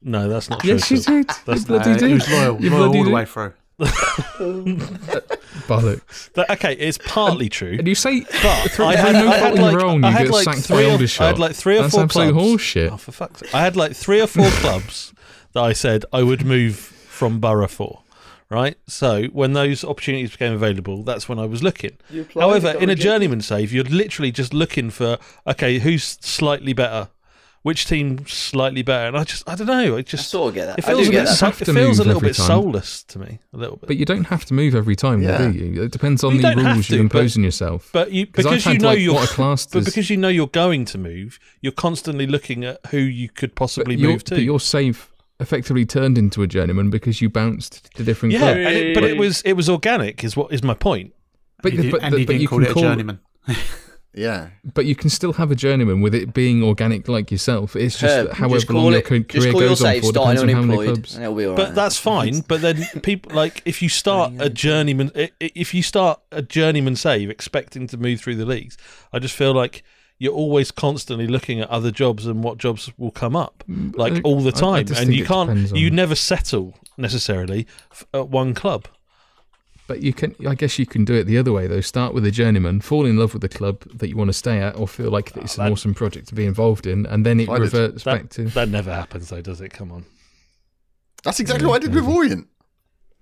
no, 0.02 0.28
that's 0.28 0.48
not 0.50 0.60
true. 0.60 0.70
Yes, 0.74 0.90
you 0.90 0.98
did. 0.98 1.28
That's 1.46 1.60
you 1.62 1.66
bloody 1.66 1.90
Uh, 1.90 1.96
did. 1.96 2.08
he 2.08 2.14
was 2.14 2.28
loyal, 2.30 2.60
You 2.60 2.70
loyal 2.70 2.82
bloody 2.84 2.98
all 2.98 3.04
the 3.04 3.10
way 3.10 3.24
through. 3.24 3.52
Bollocks. 5.68 6.32
That- 6.32 6.50
okay, 6.50 6.74
it's 6.74 6.98
partly 6.98 7.48
true. 7.48 7.76
And 7.78 7.86
you 7.86 7.94
say, 7.94 8.20
But 8.42 8.80
I 8.80 8.96
had, 8.96 9.12
no 9.12 9.28
I 9.30 9.36
had 9.36 9.54
like, 9.58 9.72
your 9.72 9.84
own, 9.84 10.04
I 10.04 10.10
had 10.10 10.28
like 10.30 10.58
three 10.58 10.76
by 10.76 10.94
or, 10.94 10.98
I 10.98 11.26
had 11.26 11.38
like 11.38 11.54
three 11.54 11.78
or 11.78 11.82
That's 11.82 11.94
four 11.94 12.02
absolute 12.04 12.32
clubs. 12.32 12.62
horseshit. 12.62 12.90
Oh, 12.92 12.96
for 12.96 13.12
fuck's 13.12 13.40
sake. 13.40 13.54
I 13.54 13.60
had 13.62 13.76
like 13.76 13.94
three 13.94 14.20
or 14.20 14.26
four 14.26 14.48
clubs 14.60 15.12
that 15.52 15.62
I 15.62 15.72
said 15.72 16.04
I 16.12 16.22
would 16.22 16.44
move 16.44 16.76
from 16.76 17.38
Borough 17.40 17.68
for. 17.68 18.02
Right, 18.50 18.76
so 18.86 19.24
when 19.24 19.52
those 19.52 19.84
opportunities 19.84 20.30
became 20.30 20.54
available, 20.54 21.02
that's 21.02 21.28
when 21.28 21.38
I 21.38 21.44
was 21.44 21.62
looking. 21.62 21.98
However, 22.34 22.70
in 22.70 22.88
a 22.88 22.94
journeyman 22.94 23.42
save, 23.42 23.74
you're 23.74 23.84
literally 23.84 24.32
just 24.32 24.54
looking 24.54 24.88
for 24.88 25.18
okay, 25.46 25.78
who's 25.80 26.02
slightly 26.22 26.72
better, 26.72 27.10
which 27.60 27.84
team 27.84 28.26
slightly 28.26 28.80
better, 28.80 29.08
and 29.08 29.18
I 29.18 29.24
just 29.24 29.46
I 29.46 29.54
don't 29.54 29.66
know, 29.66 29.96
it 29.96 29.98
I 29.98 30.00
just 30.02 30.30
sort 30.30 30.48
of 30.48 30.54
get 30.54 30.64
that. 30.64 30.78
it 30.78 30.84
I 30.86 30.88
feels 30.94 31.02
do 31.02 31.08
a 31.10 31.12
get 31.12 31.18
bit 31.24 31.28
that. 31.28 31.34
so- 31.36 31.48
it 31.48 31.74
feels 31.74 31.98
a 31.98 32.04
little 32.04 32.22
bit 32.22 32.36
time. 32.36 32.46
soulless 32.46 33.02
to 33.02 33.18
me, 33.18 33.38
a 33.52 33.56
little 33.58 33.76
bit. 33.76 33.86
But 33.86 33.96
you 33.98 34.06
don't 34.06 34.24
have 34.28 34.46
to 34.46 34.54
move 34.54 34.74
every 34.74 34.96
time, 34.96 35.22
though, 35.22 35.52
do 35.52 35.58
you? 35.58 35.82
It 35.82 35.90
depends 35.92 36.24
on 36.24 36.36
You 36.36 36.40
the 36.40 36.54
don't 36.54 36.64
rules 36.64 36.88
you 36.88 36.96
to, 36.96 37.02
impose 37.02 37.34
but- 37.34 37.40
on 37.40 37.44
yourself. 37.44 37.90
But 37.92 38.12
you 38.12 38.24
'Cause 38.28 38.46
I've 38.46 38.52
because 38.52 38.72
you 38.72 38.78
know 38.78 38.88
like, 38.88 38.98
you're 39.00 39.12
what 39.12 39.30
are 39.30 39.34
classed 39.34 39.72
but 39.74 39.84
because 39.84 40.08
you 40.08 40.16
know 40.16 40.28
you're 40.28 40.46
going 40.46 40.86
to 40.86 40.96
move, 40.96 41.38
you're 41.60 41.72
constantly 41.72 42.26
looking 42.26 42.64
at 42.64 42.80
who 42.86 42.96
you 42.98 43.28
could 43.28 43.54
possibly 43.54 43.96
but 43.96 44.02
move 44.04 44.24
to. 44.24 44.36
But 44.36 44.42
your 44.44 44.58
save 44.58 45.10
effectively 45.40 45.86
turned 45.86 46.18
into 46.18 46.42
a 46.42 46.46
journeyman 46.46 46.90
because 46.90 47.20
you 47.20 47.28
bounced 47.28 47.92
to 47.94 48.02
different 48.02 48.32
yeah, 48.32 48.40
clubs. 48.40 48.56
and 48.58 48.66
it, 48.76 48.94
but 48.94 49.04
it 49.04 49.16
was 49.18 49.40
it 49.42 49.52
was 49.54 49.68
organic, 49.68 50.24
is 50.24 50.36
what 50.36 50.52
is 50.52 50.62
my 50.62 50.74
point. 50.74 51.14
But, 51.62 51.72
and 51.74 51.84
he, 51.84 51.90
but, 51.90 52.00
did, 52.00 52.06
and 52.06 52.18
he 52.18 52.24
but 52.24 52.32
didn't 52.32 52.42
you 52.42 52.48
call 52.48 52.58
can 52.58 52.66
it 52.66 52.70
a 52.70 52.74
call, 52.74 52.82
journeyman. 52.82 53.20
Yeah. 54.14 54.48
but 54.74 54.84
you 54.84 54.96
can 54.96 55.10
still 55.10 55.34
have 55.34 55.52
a 55.52 55.54
journeyman 55.54 56.00
with 56.00 56.12
it 56.12 56.34
being 56.34 56.62
organic 56.64 57.06
like 57.08 57.30
yourself. 57.30 57.76
It's 57.76 58.00
just 58.00 58.12
Herb, 58.16 58.32
however 58.32 58.54
just 58.56 58.70
long 58.70 58.82
call 58.84 58.90
your 58.90 59.00
it, 59.00 59.28
just 59.28 59.42
career 59.44 59.52
call 59.52 59.60
goes 59.60 59.84
on 59.84 60.00
for 60.00 60.12
depends 60.12 60.42
on 60.42 60.48
how 60.48 60.62
many 60.62 60.84
clubs. 60.86 61.14
and 61.14 61.22
it'll 61.24 61.36
be 61.36 61.44
all 61.44 61.54
But 61.54 61.66
right. 61.66 61.74
that's 61.74 61.98
fine. 61.98 62.40
But 62.48 62.60
then 62.62 62.82
people 63.02 63.36
like 63.36 63.62
if 63.64 63.80
you 63.80 63.88
start 63.88 64.32
a 64.40 64.50
journeyman, 64.50 65.12
i- 65.14 65.30
i- 65.40 65.52
if 65.54 65.72
you 65.72 65.82
start 65.82 66.20
a 66.32 66.42
journeyman 66.42 66.96
save 66.96 67.30
expecting 67.30 67.86
to 67.88 67.96
move 67.96 68.20
through 68.20 68.36
the 68.36 68.46
leagues, 68.46 68.76
I 69.12 69.20
just 69.20 69.36
feel 69.36 69.52
like 69.52 69.84
you're 70.18 70.32
always 70.34 70.70
constantly 70.70 71.26
looking 71.26 71.60
at 71.60 71.68
other 71.70 71.90
jobs 71.90 72.26
and 72.26 72.42
what 72.42 72.58
jobs 72.58 72.90
will 72.98 73.10
come 73.12 73.36
up, 73.36 73.62
like 73.68 74.20
all 74.24 74.40
the 74.40 74.52
I- 74.54 74.78
I 74.78 74.82
time, 74.82 74.96
and 74.96 75.14
you 75.14 75.24
can't, 75.24 75.70
you 75.76 75.90
never 75.90 76.14
settle 76.14 76.74
necessarily 76.96 77.66
f- 77.92 78.04
at 78.12 78.28
one 78.28 78.54
club. 78.54 78.88
But 79.86 80.02
you 80.02 80.12
can, 80.12 80.34
I 80.46 80.54
guess, 80.54 80.78
you 80.78 80.84
can 80.84 81.06
do 81.06 81.14
it 81.14 81.24
the 81.24 81.38
other 81.38 81.50
way 81.52 81.66
though. 81.66 81.80
Start 81.80 82.12
with 82.12 82.26
a 82.26 82.30
journeyman, 82.30 82.80
fall 82.82 83.06
in 83.06 83.16
love 83.16 83.32
with 83.32 83.40
the 83.42 83.48
club 83.48 83.84
that 83.94 84.08
you 84.08 84.16
want 84.18 84.28
to 84.28 84.34
stay 84.34 84.58
at, 84.58 84.76
or 84.76 84.86
feel 84.86 85.10
like 85.10 85.34
it's 85.36 85.56
an 85.56 85.64
that- 85.64 85.72
awesome 85.72 85.94
project 85.94 86.28
to 86.28 86.34
be 86.34 86.44
involved 86.44 86.86
in, 86.86 87.06
and 87.06 87.24
then 87.24 87.40
it 87.40 87.48
I 87.48 87.54
did. 87.54 87.60
reverts 87.72 88.04
That, 88.04 88.22
back 88.22 88.30
to. 88.30 88.44
that 88.50 88.68
never 88.68 88.92
happens, 88.92 89.30
though, 89.30 89.40
does 89.40 89.60
it? 89.62 89.70
Come 89.72 89.90
on. 89.92 90.04
That's 91.24 91.40
exactly 91.40 91.66
what 91.66 91.76
I 91.82 91.86
did 91.86 91.94
with 91.94 92.06
Orient. 92.06 92.48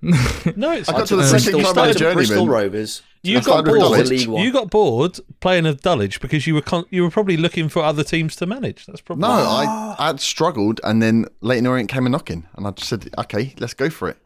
No, 0.56 0.72
it's 0.72 0.88
I 0.88 0.92
got 0.92 1.06
to 1.08 1.16
the 1.16 1.22
Um, 1.22 1.28
second 1.28 1.52
Bristol, 1.52 1.60
club 1.60 1.74
started 1.74 1.96
as 1.96 2.00
a 2.02 2.08
at 2.08 2.14
Bristol. 2.14 2.48
Rovers. 2.48 3.02
You 3.26 3.40
got 3.42 3.64
bored. 3.64 3.80
Dulwich. 3.80 4.08
League 4.08 4.28
One. 4.28 4.42
You 4.44 4.52
got 4.52 4.70
bored 4.70 5.18
playing 5.40 5.66
of 5.66 5.80
Dulwich 5.82 6.20
because 6.20 6.46
you 6.46 6.54
were 6.54 6.62
con- 6.62 6.86
you 6.90 7.02
were 7.02 7.10
probably 7.10 7.36
looking 7.36 7.68
for 7.68 7.82
other 7.82 8.04
teams 8.04 8.36
to 8.36 8.46
manage. 8.46 8.86
That's 8.86 9.00
probably 9.00 9.22
No, 9.22 9.28
I 9.28 9.94
I 9.98 10.06
had 10.08 10.20
struggled, 10.20 10.80
and 10.84 11.02
then 11.02 11.26
Leyton 11.40 11.66
Orient 11.66 11.88
came 11.90 12.06
a 12.06 12.08
knocking, 12.08 12.46
and 12.56 12.66
I 12.66 12.70
just 12.70 12.88
said, 12.88 13.08
"Okay, 13.18 13.54
let's 13.58 13.74
go 13.74 13.90
for 13.90 14.08
it." 14.08 14.16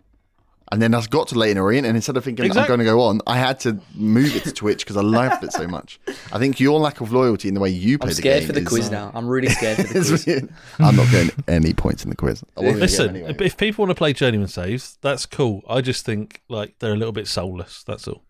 And 0.72 0.80
then 0.80 0.94
I 0.94 1.04
got 1.06 1.26
to 1.28 1.34
Leyton 1.36 1.58
Orient, 1.58 1.84
and 1.84 1.96
instead 1.96 2.16
of 2.16 2.22
thinking 2.22 2.44
Exact- 2.44 2.66
I'm 2.66 2.68
going 2.68 2.78
to 2.78 2.84
go 2.84 3.00
on, 3.00 3.20
I 3.26 3.36
had 3.38 3.58
to 3.60 3.80
move 3.96 4.36
it 4.36 4.44
to 4.44 4.52
Twitch 4.52 4.84
because 4.84 4.96
I 4.96 5.00
loved 5.00 5.42
it 5.42 5.52
so 5.52 5.66
much. 5.66 5.98
I 6.32 6.38
think 6.38 6.60
your 6.60 6.78
lack 6.78 7.00
of 7.00 7.10
loyalty 7.12 7.48
in 7.48 7.54
the 7.54 7.60
way 7.60 7.70
you 7.70 7.98
play 7.98 8.04
I'm 8.06 8.08
the 8.10 8.14
scared 8.14 8.40
game 8.42 8.46
for 8.46 8.52
the 8.52 8.60
is- 8.60 8.68
quiz 8.68 8.86
uh, 8.86 8.92
now. 8.92 9.10
I'm 9.12 9.26
really 9.26 9.48
scared 9.48 9.78
for 9.78 9.82
the 9.82 9.88
quiz. 9.92 10.48
I'm 10.78 10.94
not 10.94 11.10
getting 11.10 11.32
any 11.48 11.72
points 11.74 12.04
in 12.04 12.10
the 12.10 12.14
quiz. 12.14 12.44
I 12.56 12.60
wasn't 12.60 12.66
gonna 12.66 12.72
get 12.74 12.80
Listen, 12.82 13.08
anyway. 13.16 13.36
if 13.40 13.56
people 13.56 13.82
want 13.82 13.90
to 13.90 13.96
play 13.96 14.12
journeyman 14.12 14.46
saves, 14.46 14.96
that's 15.00 15.26
cool. 15.26 15.62
I 15.68 15.80
just 15.80 16.06
think 16.06 16.40
like 16.48 16.78
they're 16.78 16.92
a 16.92 16.96
little 16.96 17.10
bit 17.10 17.26
soulless. 17.26 17.82
That's 17.82 18.06
all. 18.06 18.22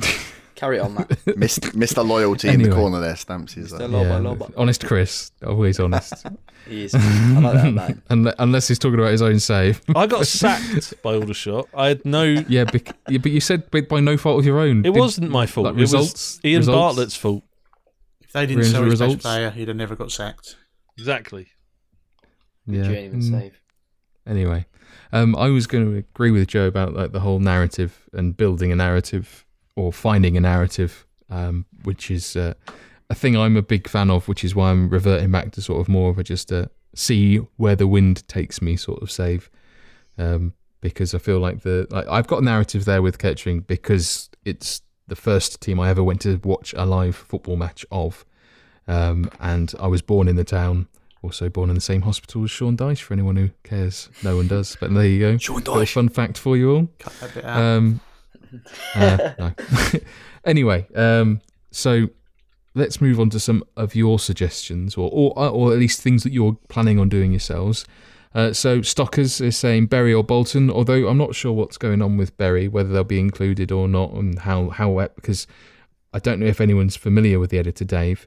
Carry 0.54 0.78
on, 0.78 0.94
Matt. 0.94 1.08
Mr. 1.26 1.72
Mr. 1.72 2.06
Loyalty 2.06 2.48
in 2.48 2.62
the 2.62 2.70
corner 2.70 3.00
there 3.00 3.16
stamps 3.16 3.54
his. 3.54 3.72
Mr. 3.72 3.80
Uh, 3.92 3.98
Yeah, 4.02 4.18
Loba. 4.20 4.52
honest 4.56 4.84
Chris, 4.86 5.30
always 5.46 5.80
honest. 5.80 6.26
He 6.68 6.84
is. 6.84 6.94
I 6.94 6.98
like 7.40 7.54
that, 7.54 7.72
man. 7.72 8.02
Unle- 8.08 8.34
Unless 8.38 8.68
he's 8.68 8.78
talking 8.78 8.96
about 9.00 9.10
his 9.10 9.20
own 9.20 9.40
save. 9.40 9.80
I 9.96 10.06
got 10.06 10.28
sacked 10.28 10.94
by 11.02 11.14
Aldershot. 11.14 11.66
I 11.74 11.88
had 11.88 12.04
no. 12.04 12.22
yeah, 12.22 12.62
bec- 12.62 12.94
yeah, 13.08 13.18
but 13.18 13.32
you 13.32 13.40
said 13.40 13.68
by, 13.72 13.80
by 13.80 13.98
no 13.98 14.16
fault 14.16 14.38
of 14.38 14.46
your 14.46 14.60
own. 14.60 14.78
It 14.78 14.92
Did- 14.92 14.96
wasn't 14.96 15.30
my 15.32 15.44
fault. 15.46 15.64
like, 15.64 15.74
it 15.74 15.80
results- 15.80 16.12
was 16.36 16.40
Ian 16.44 16.58
results? 16.60 16.76
Bartlett's 16.76 17.16
fault. 17.16 17.42
If 18.20 18.30
they 18.30 18.46
didn't 18.46 18.60
Range 18.62 18.70
sell 18.72 18.82
his 18.84 18.90
results. 18.92 19.14
best 19.14 19.22
player, 19.24 19.50
he'd 19.50 19.66
have 19.66 19.76
never 19.76 19.96
got 19.96 20.12
sacked. 20.12 20.54
Exactly. 20.96 21.48
Yeah. 22.66 22.84
Mm. 22.84 23.28
save. 23.28 23.60
Anyway, 24.24 24.66
um, 25.12 25.34
I 25.34 25.48
was 25.48 25.66
going 25.66 25.84
to 25.90 25.98
agree 25.98 26.30
with 26.30 26.46
Joe 26.46 26.66
about 26.68 26.94
like 26.94 27.10
the 27.10 27.18
whole 27.20 27.40
narrative 27.40 28.08
and 28.12 28.36
building 28.36 28.70
a 28.70 28.76
narrative 28.76 29.44
or 29.76 29.92
finding 29.92 30.36
a 30.36 30.40
narrative, 30.40 31.06
um, 31.30 31.66
which 31.84 32.10
is 32.10 32.36
uh, 32.36 32.54
a 33.10 33.14
thing 33.14 33.36
I'm 33.36 33.56
a 33.56 33.62
big 33.62 33.88
fan 33.88 34.10
of, 34.10 34.28
which 34.28 34.44
is 34.44 34.54
why 34.54 34.70
I'm 34.70 34.88
reverting 34.88 35.30
back 35.30 35.52
to 35.52 35.62
sort 35.62 35.80
of 35.80 35.88
more 35.88 36.10
of 36.10 36.18
a 36.18 36.22
just 36.22 36.52
a 36.52 36.70
see 36.94 37.36
where 37.56 37.76
the 37.76 37.86
wind 37.86 38.26
takes 38.28 38.60
me 38.60 38.76
sort 38.76 39.02
of 39.02 39.10
save, 39.10 39.50
um, 40.18 40.52
because 40.80 41.14
I 41.14 41.18
feel 41.18 41.38
like 41.38 41.62
the 41.62 41.86
like, 41.90 42.06
I've 42.08 42.26
got 42.26 42.42
a 42.42 42.44
narrative 42.44 42.84
there 42.84 43.02
with 43.02 43.18
Kettering 43.18 43.60
because 43.60 44.28
it's 44.44 44.82
the 45.08 45.16
first 45.16 45.60
team 45.60 45.80
I 45.80 45.88
ever 45.90 46.02
went 46.02 46.20
to 46.22 46.40
watch 46.44 46.74
a 46.76 46.84
live 46.84 47.16
football 47.16 47.56
match 47.56 47.84
of, 47.90 48.24
um, 48.86 49.30
and 49.40 49.74
I 49.80 49.86
was 49.86 50.02
born 50.02 50.28
in 50.28 50.36
the 50.36 50.44
town. 50.44 50.88
Also 51.24 51.48
born 51.48 51.70
in 51.70 51.76
the 51.76 51.80
same 51.80 52.02
hospital 52.02 52.42
as 52.42 52.50
Sean 52.50 52.76
Dyche, 52.76 53.00
for 53.00 53.14
anyone 53.14 53.36
who 53.36 53.50
cares. 53.62 54.08
No 54.24 54.34
one 54.34 54.48
does, 54.48 54.76
but 54.80 54.92
there 54.92 55.06
you 55.06 55.20
go. 55.20 55.38
Sean 55.38 55.58
Little 55.58 55.86
fun 55.86 56.08
fact 56.08 56.36
for 56.36 56.56
you 56.56 56.70
all. 56.74 56.88
Uh, 58.94 59.32
no. 59.38 59.52
anyway, 60.44 60.86
um, 60.94 61.40
so 61.70 62.08
let's 62.74 63.00
move 63.00 63.20
on 63.20 63.30
to 63.30 63.40
some 63.40 63.64
of 63.76 63.94
your 63.94 64.18
suggestions, 64.18 64.96
or 64.96 65.10
or, 65.12 65.48
or 65.48 65.72
at 65.72 65.78
least 65.78 66.00
things 66.00 66.22
that 66.22 66.32
you're 66.32 66.56
planning 66.68 66.98
on 66.98 67.08
doing 67.08 67.32
yourselves. 67.32 67.84
Uh, 68.34 68.52
so 68.52 68.80
Stockers 68.80 69.40
is 69.40 69.56
saying 69.56 69.86
Bury 69.86 70.14
or 70.14 70.24
Bolton, 70.24 70.70
although 70.70 71.06
I'm 71.06 71.18
not 71.18 71.34
sure 71.34 71.52
what's 71.52 71.76
going 71.76 72.00
on 72.00 72.16
with 72.16 72.36
Bury, 72.38 72.66
whether 72.66 72.88
they'll 72.88 73.04
be 73.04 73.20
included 73.20 73.70
or 73.70 73.88
not, 73.88 74.12
and 74.12 74.38
how 74.38 74.70
how 74.70 75.06
because 75.14 75.46
I 76.12 76.18
don't 76.18 76.40
know 76.40 76.46
if 76.46 76.60
anyone's 76.60 76.96
familiar 76.96 77.38
with 77.38 77.50
the 77.50 77.58
editor 77.58 77.84
Dave, 77.84 78.26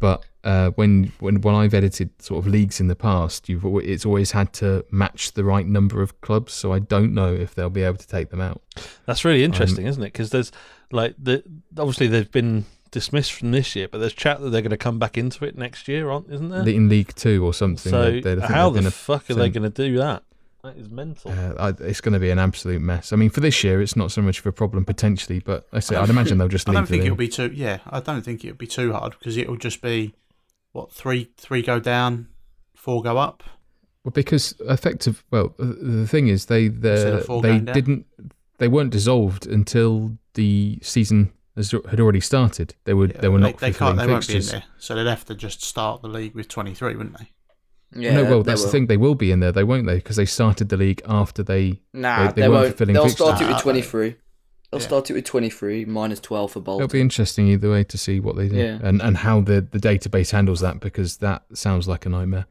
but 0.00 0.24
uh, 0.46 0.70
when 0.76 1.12
when 1.20 1.40
when 1.42 1.54
I've 1.54 1.74
edited 1.74 2.10
sort 2.22 2.38
of 2.44 2.50
leagues 2.50 2.80
in 2.80 2.88
the 2.88 2.94
past, 2.96 3.48
you've 3.48 3.64
al- 3.64 3.78
it's 3.80 4.06
always 4.06 4.30
had 4.30 4.52
to 4.54 4.84
match 4.90 5.32
the 5.32 5.44
right 5.44 5.66
number 5.66 6.00
of 6.02 6.20
clubs, 6.22 6.52
so 6.54 6.72
I 6.72 6.78
don't 6.78 7.12
know 7.12 7.34
if 7.34 7.54
they'll 7.54 7.68
be 7.68 7.82
able 7.82 7.98
to 7.98 8.06
take 8.08 8.30
them 8.30 8.40
out. 8.40 8.62
That's 9.06 9.24
really 9.24 9.44
interesting, 9.44 9.86
isn't 9.86 10.02
it? 10.02 10.12
Because 10.12 10.30
there's 10.30 10.52
like 10.92 11.14
the 11.18 11.42
obviously 11.76 12.06
they've 12.06 12.30
been 12.30 12.64
dismissed 12.92 13.32
from 13.32 13.50
this 13.50 13.74
year, 13.76 13.88
but 13.88 13.98
there's 13.98 14.12
chat 14.14 14.40
that 14.40 14.50
they're 14.50 14.62
going 14.62 14.70
to 14.70 14.76
come 14.76 14.98
back 14.98 15.18
into 15.18 15.44
it 15.44 15.58
next 15.58 15.88
year, 15.88 16.08
aren't? 16.10 16.30
Isn't 16.30 16.48
there? 16.50 16.66
in 16.68 16.88
League 16.88 17.14
Two 17.16 17.44
or 17.44 17.52
something. 17.52 17.90
so 17.90 18.10
they- 18.12 18.20
they- 18.20 18.32
I 18.32 18.36
think 18.36 18.50
how 18.52 18.70
they've 18.70 18.84
the 18.84 18.90
fuck 18.92 19.28
are 19.30 19.34
they 19.34 19.50
going 19.50 19.70
to 19.70 19.82
do 19.88 19.98
that? 19.98 20.22
That 20.62 20.76
is 20.78 20.88
mental. 20.90 21.30
Uh, 21.30 21.52
I, 21.58 21.68
it's 21.84 22.00
going 22.00 22.14
to 22.14 22.18
be 22.18 22.30
an 22.30 22.38
absolute 22.40 22.80
mess. 22.82 23.12
I 23.12 23.16
mean, 23.16 23.30
for 23.30 23.38
this 23.40 23.62
year, 23.62 23.80
it's 23.82 23.94
not 23.94 24.10
so 24.10 24.20
much 24.22 24.40
of 24.40 24.46
a 24.46 24.52
problem 24.52 24.84
potentially, 24.84 25.38
but 25.38 25.66
I 25.72 25.78
say 25.80 25.94
I'd 25.96 26.10
imagine 26.10 26.38
they'll 26.38 26.48
just 26.48 26.68
I 26.68 26.72
leave 26.72 26.78
don't 26.80 26.86
think 26.86 27.00
the 27.02 27.06
it'll 27.06 27.16
be 27.16 27.28
too. 27.28 27.52
Yeah, 27.54 27.78
I 27.88 28.00
don't 28.00 28.22
think 28.22 28.44
it'll 28.44 28.56
be 28.56 28.66
too 28.66 28.92
hard 28.92 29.14
because 29.18 29.36
it'll 29.36 29.56
just 29.56 29.80
be 29.80 30.14
what 30.76 30.92
three 30.92 31.30
three 31.36 31.62
go 31.62 31.78
down, 31.80 32.28
four 32.74 33.02
go 33.02 33.18
up. 33.18 33.42
Well, 34.04 34.12
because 34.12 34.54
effective. 34.68 35.24
Well, 35.30 35.54
the 35.58 36.06
thing 36.06 36.28
is, 36.28 36.46
they 36.46 36.68
the, 36.68 37.24
they 37.42 37.58
didn't 37.58 38.06
they 38.58 38.68
weren't 38.68 38.90
dissolved 38.90 39.46
until 39.46 40.16
the 40.34 40.78
season 40.82 41.32
has, 41.56 41.72
had 41.90 41.98
already 42.00 42.20
started. 42.20 42.74
They 42.84 42.94
were 42.94 43.08
they 43.08 43.28
were 43.28 43.38
not 43.38 43.58
they 43.58 43.72
fulfilling 43.72 43.96
can't. 43.96 44.06
They 44.06 44.12
won't 44.12 44.26
be 44.28 44.34
in 44.34 44.40
fixtures. 44.42 44.50
there, 44.52 44.64
so 44.78 44.94
they'd 44.94 45.06
have 45.10 45.24
to 45.26 45.34
just 45.34 45.62
start 45.62 46.02
the 46.02 46.08
league 46.08 46.34
with 46.34 46.48
twenty 46.48 46.74
three, 46.74 46.94
wouldn't 46.94 47.18
they? 47.18 47.30
Yeah, 47.98 48.14
no, 48.14 48.24
well, 48.24 48.42
they 48.42 48.52
that's 48.52 48.64
the 48.64 48.70
thing. 48.70 48.86
They 48.88 48.96
will 48.96 49.14
be 49.14 49.30
in 49.32 49.40
there, 49.40 49.52
they 49.52 49.64
won't 49.64 49.86
they? 49.86 49.96
Because 49.96 50.16
they 50.16 50.24
started 50.26 50.68
the 50.68 50.76
league 50.76 51.00
after 51.06 51.42
they. 51.42 51.80
Nah, 51.94 52.26
They- 52.28 52.32
they 52.32 52.42
they, 52.42 52.48
weren't 52.48 52.52
won't. 52.60 52.68
fulfilling 52.76 52.94
They'll 52.94 53.04
fixtures. 53.04 53.26
start 53.26 53.42
it 53.42 53.48
with 53.48 53.62
23. 53.62 54.16
They'll 54.70 54.80
yeah. 54.80 54.86
start 54.86 55.10
it 55.10 55.14
with 55.14 55.24
23 55.24 55.84
minus 55.84 56.20
12 56.20 56.52
for 56.52 56.60
Bolton. 56.60 56.84
It'll 56.84 56.92
be 56.92 57.00
interesting 57.00 57.48
either 57.48 57.70
way 57.70 57.84
to 57.84 57.96
see 57.96 58.18
what 58.20 58.36
they 58.36 58.48
do 58.48 58.56
Yeah. 58.56 58.78
and 58.82 59.00
and 59.00 59.18
how 59.18 59.40
the 59.40 59.60
the 59.60 59.78
database 59.78 60.32
handles 60.32 60.60
that 60.60 60.80
because 60.80 61.18
that 61.18 61.44
sounds 61.54 61.86
like 61.88 62.04
a 62.06 62.08
nightmare. 62.08 62.46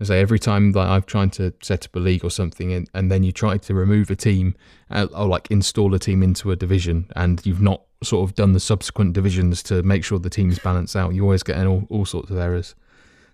I 0.00 0.04
say 0.04 0.20
every 0.20 0.38
time 0.38 0.72
that 0.72 0.86
I've 0.88 1.04
tried 1.04 1.32
to 1.34 1.52
set 1.62 1.84
up 1.84 1.94
a 1.94 1.98
league 1.98 2.24
or 2.24 2.30
something, 2.30 2.72
and, 2.72 2.88
and 2.94 3.10
then 3.12 3.22
you 3.22 3.32
try 3.32 3.58
to 3.58 3.74
remove 3.74 4.10
a 4.10 4.16
team 4.16 4.54
uh, 4.90 5.06
or 5.14 5.26
like 5.26 5.50
install 5.50 5.92
a 5.94 5.98
team 5.98 6.22
into 6.22 6.50
a 6.50 6.56
division, 6.56 7.10
and 7.14 7.44
you've 7.44 7.60
not 7.60 7.82
sort 8.02 8.26
of 8.26 8.34
done 8.34 8.52
the 8.54 8.60
subsequent 8.60 9.12
divisions 9.12 9.62
to 9.64 9.82
make 9.82 10.02
sure 10.02 10.18
the 10.18 10.30
teams 10.30 10.58
balance 10.58 10.96
out, 10.96 11.12
you 11.12 11.22
always 11.22 11.42
get 11.42 11.58
in 11.58 11.66
all, 11.66 11.86
all 11.90 12.06
sorts 12.06 12.30
of 12.30 12.38
errors. 12.38 12.74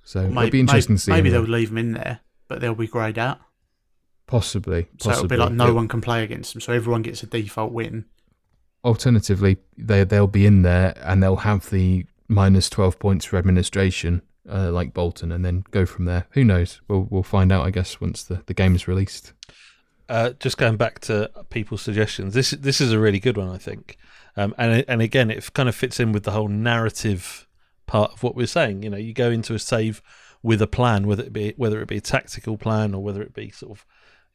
So 0.03 0.23
it'll 0.23 0.33
Maybe, 0.33 0.51
be 0.51 0.61
interesting 0.61 0.97
to 0.97 1.03
see. 1.03 1.13
maybe 1.13 1.31
they'll 1.31 1.43
leave 1.43 1.69
them 1.69 1.79
in 1.79 1.93
there, 1.93 2.19
but 2.49 2.61
they'll 2.61 2.75
be 2.75 2.89
greyed 2.89 3.17
out. 3.17 3.39
Possibly, 4.27 4.89
So 4.99 5.11
it'll 5.11 5.27
be 5.27 5.37
like 5.37 5.53
no 5.53 5.67
But 5.67 5.75
one 5.75 5.89
can 5.89 6.01
play 6.01 6.25
against 6.25 6.53
them. 6.53 6.61
So 6.61 6.73
everyone 6.73 7.03
gets 7.03 7.23
a 7.23 7.27
default 7.27 7.73
win. 7.73 8.05
Alternatively, 8.85 9.57
they 9.77 10.05
they'll 10.05 10.27
be 10.27 10.47
in 10.47 10.63
there 10.63 10.95
and 11.03 11.23
they'll 11.23 11.37
have 11.37 11.71
the 11.71 12.07
minus 12.29 12.69
twelve 12.71 12.99
points 12.99 13.25
for 13.25 13.37
administration, 13.37 14.23
uh, 14.49 14.71
like 14.71 14.93
Bolton, 14.95 15.33
and 15.33 15.45
then 15.45 15.65
go 15.71 15.87
from 15.87 16.05
there. 16.05 16.27
Who 16.31 16.45
knows? 16.45 16.81
We'll 16.89 17.07
we'll 17.11 17.23
find 17.23 17.51
out, 17.51 17.67
I 17.67 17.71
guess, 17.71 18.01
once 18.01 18.23
the, 18.23 18.43
the 18.47 18.55
game 18.55 18.75
is 18.75 18.87
released. 18.87 19.33
uh, 20.09 20.31
just 20.39 20.57
going 20.57 20.77
back 20.77 21.01
to 21.01 21.31
people's 21.51 21.83
suggestions, 21.83 22.35
this 22.35 22.51
this 22.53 22.81
is 22.81 22.93
a 22.93 22.99
really 22.99 23.19
good 23.19 23.37
one, 23.37 23.49
I 23.49 23.59
think, 23.59 23.97
um, 24.37 24.55
and 24.59 24.85
and 24.87 25.03
again, 25.03 25.31
it 25.31 25.53
kind 25.53 25.69
of 25.69 25.75
fits 25.75 25.99
in 25.99 26.13
with 26.13 26.23
the 26.23 26.31
whole 26.33 26.49
narrative 26.49 27.49
part 27.87 28.13
of 28.13 28.23
what 28.23 28.37
we're 28.37 28.47
saying. 28.47 28.83
You 28.83 28.91
know, 28.91 28.97
you 28.97 29.13
go 29.13 29.31
into 29.31 29.55
a 29.55 29.59
save 29.59 30.03
with 30.43 30.63
a 30.63 30.67
plan, 30.69 31.07
whether 31.07 31.25
it 31.25 31.33
be 31.33 31.55
whether 31.57 31.81
it 31.81 31.89
be 31.89 31.97
a 31.97 32.01
tactical 32.01 32.57
plan 32.57 32.95
or 32.95 33.03
whether 33.03 33.21
it 33.23 33.35
be 33.35 33.51
sort 33.51 33.73
of, 33.73 33.87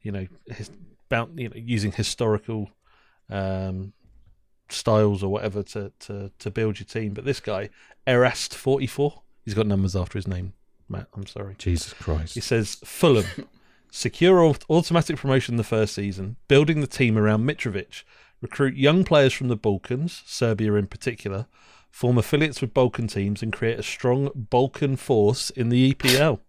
you 0.02 0.12
know, 0.12 0.28
his, 0.48 0.70
about 1.10 1.30
you 1.36 1.50
know 1.50 1.56
using 1.56 1.92
historical 1.92 2.70
um, 3.30 3.94
styles 4.70 5.24
or 5.24 5.32
whatever 5.32 5.64
to, 5.64 5.92
to 6.00 6.32
to 6.40 6.52
build 6.52 6.80
your 6.80 6.86
team. 6.86 7.14
But 7.14 7.26
this 7.26 7.40
guy, 7.40 7.70
Erast 8.08 8.54
forty 8.54 8.88
four, 8.88 9.22
he's 9.46 9.54
got 9.54 9.68
numbers 9.68 9.96
after 9.96 10.18
his 10.18 10.28
name. 10.28 10.54
Matt, 10.90 11.08
I'm 11.16 11.28
sorry. 11.28 11.56
Jesus 11.58 11.94
Christ. 11.94 12.34
He 12.36 12.42
says 12.42 12.76
Fulham 12.84 13.26
secure 13.92 14.54
automatic 14.70 15.18
promotion 15.18 15.58
the 15.58 15.64
first 15.64 15.94
season, 15.94 16.38
building 16.48 16.82
the 16.82 16.88
team 16.88 17.18
around 17.18 17.48
Mitrovic, 17.48 18.04
recruit 18.42 18.76
young 18.76 19.04
players 19.04 19.34
from 19.34 19.50
the 19.50 19.56
Balkans, 19.56 20.24
Serbia 20.26 20.74
in 20.74 20.88
particular, 20.88 21.46
form 21.90 22.18
affiliates 22.18 22.62
with 22.62 22.74
Balkan 22.74 23.08
teams, 23.08 23.44
and 23.44 23.54
create 23.54 23.80
a 23.80 23.84
strong 23.84 24.32
Balkan 24.34 24.96
force 24.96 25.50
in 25.52 25.70
the 25.70 25.94
EPL. 25.94 26.40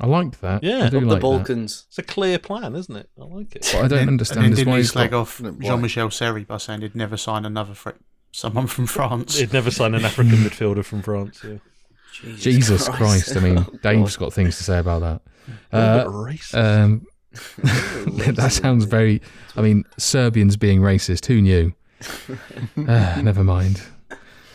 I 0.00 0.06
like 0.06 0.40
that. 0.40 0.62
Yeah, 0.64 0.84
I 0.84 0.88
do 0.88 0.96
Up 0.98 1.02
the 1.02 1.08
like 1.08 1.08
that. 1.16 1.20
Balkans. 1.20 1.84
It's 1.88 1.98
a 1.98 2.02
clear 2.02 2.38
plan, 2.38 2.74
isn't 2.74 2.94
it? 2.96 3.08
I 3.20 3.24
like 3.24 3.54
it. 3.56 3.66
What 3.74 3.84
I 3.84 3.88
don't 3.88 3.98
and 4.00 4.08
understand 4.10 4.44
then 4.44 4.52
is 4.52 4.58
didn't 4.58 4.70
why 4.70 4.76
he 4.76 4.82
he's 4.82 4.92
slag 4.92 5.10
got, 5.10 5.20
off 5.20 5.40
Jean-Michel 5.60 6.10
Seri 6.10 6.44
by 6.44 6.56
saying 6.56 6.80
he'd 6.80 6.94
never 6.94 7.16
sign 7.16 7.44
another 7.44 7.74
fr- 7.74 7.90
someone 8.32 8.66
from 8.66 8.86
France. 8.98 9.38
He'd 9.38 9.52
never 9.52 9.70
sign 9.70 9.94
an 9.94 10.04
African 10.04 10.32
midfielder 10.44 10.84
from 10.84 11.02
France. 11.02 11.44
Yeah. 11.44 11.56
Jesus 12.36 12.88
Christ. 12.88 13.36
I 13.36 13.40
mean, 13.40 13.58
Oh, 13.68 13.76
Dave's 13.82 14.16
God. 14.16 14.26
got 14.26 14.32
things 14.32 14.56
to 14.58 14.64
say 14.64 14.78
about 14.78 15.00
that. 15.00 15.22
Uh, 15.72 16.04
racist. 16.06 16.54
Um, 16.54 17.06
that 18.26 18.52
sounds 18.52 18.84
very. 18.84 19.20
I 19.56 19.62
mean, 19.62 19.84
Serbians 19.98 20.56
being 20.56 20.80
racist. 20.80 21.26
Who 21.26 21.40
knew? 21.40 21.72
Ah, 22.88 23.20
never 23.22 23.44
mind. 23.44 23.82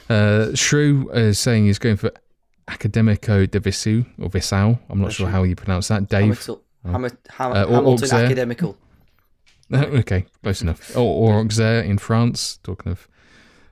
Uh, 0.09 0.53
Shrew 0.53 1.09
is 1.11 1.39
saying 1.39 1.65
he's 1.65 1.79
going 1.79 1.95
for 1.97 2.11
Academico 2.67 3.45
de 3.49 3.59
Visu 3.59 4.05
or 4.19 4.29
Visau. 4.29 4.77
I'm 4.89 4.99
not 5.01 5.11
sure 5.13 5.27
how 5.29 5.43
you 5.43 5.55
pronounce 5.55 5.87
that. 5.89 6.09
Dave. 6.09 6.21
Hamilton, 6.21 6.57
Hamilton, 6.85 7.17
Ham- 7.29 7.51
Uh, 7.51 7.63
or- 7.65 7.73
Hamilton 7.75 8.11
Academical. 8.25 8.77
okay, 9.73 10.25
close 10.43 10.61
enough. 10.61 10.95
Or, 10.95 11.31
or 11.33 11.39
Auxerre 11.39 11.81
in 11.81 11.97
France. 11.97 12.59
Talking 12.63 12.91
of 12.91 13.07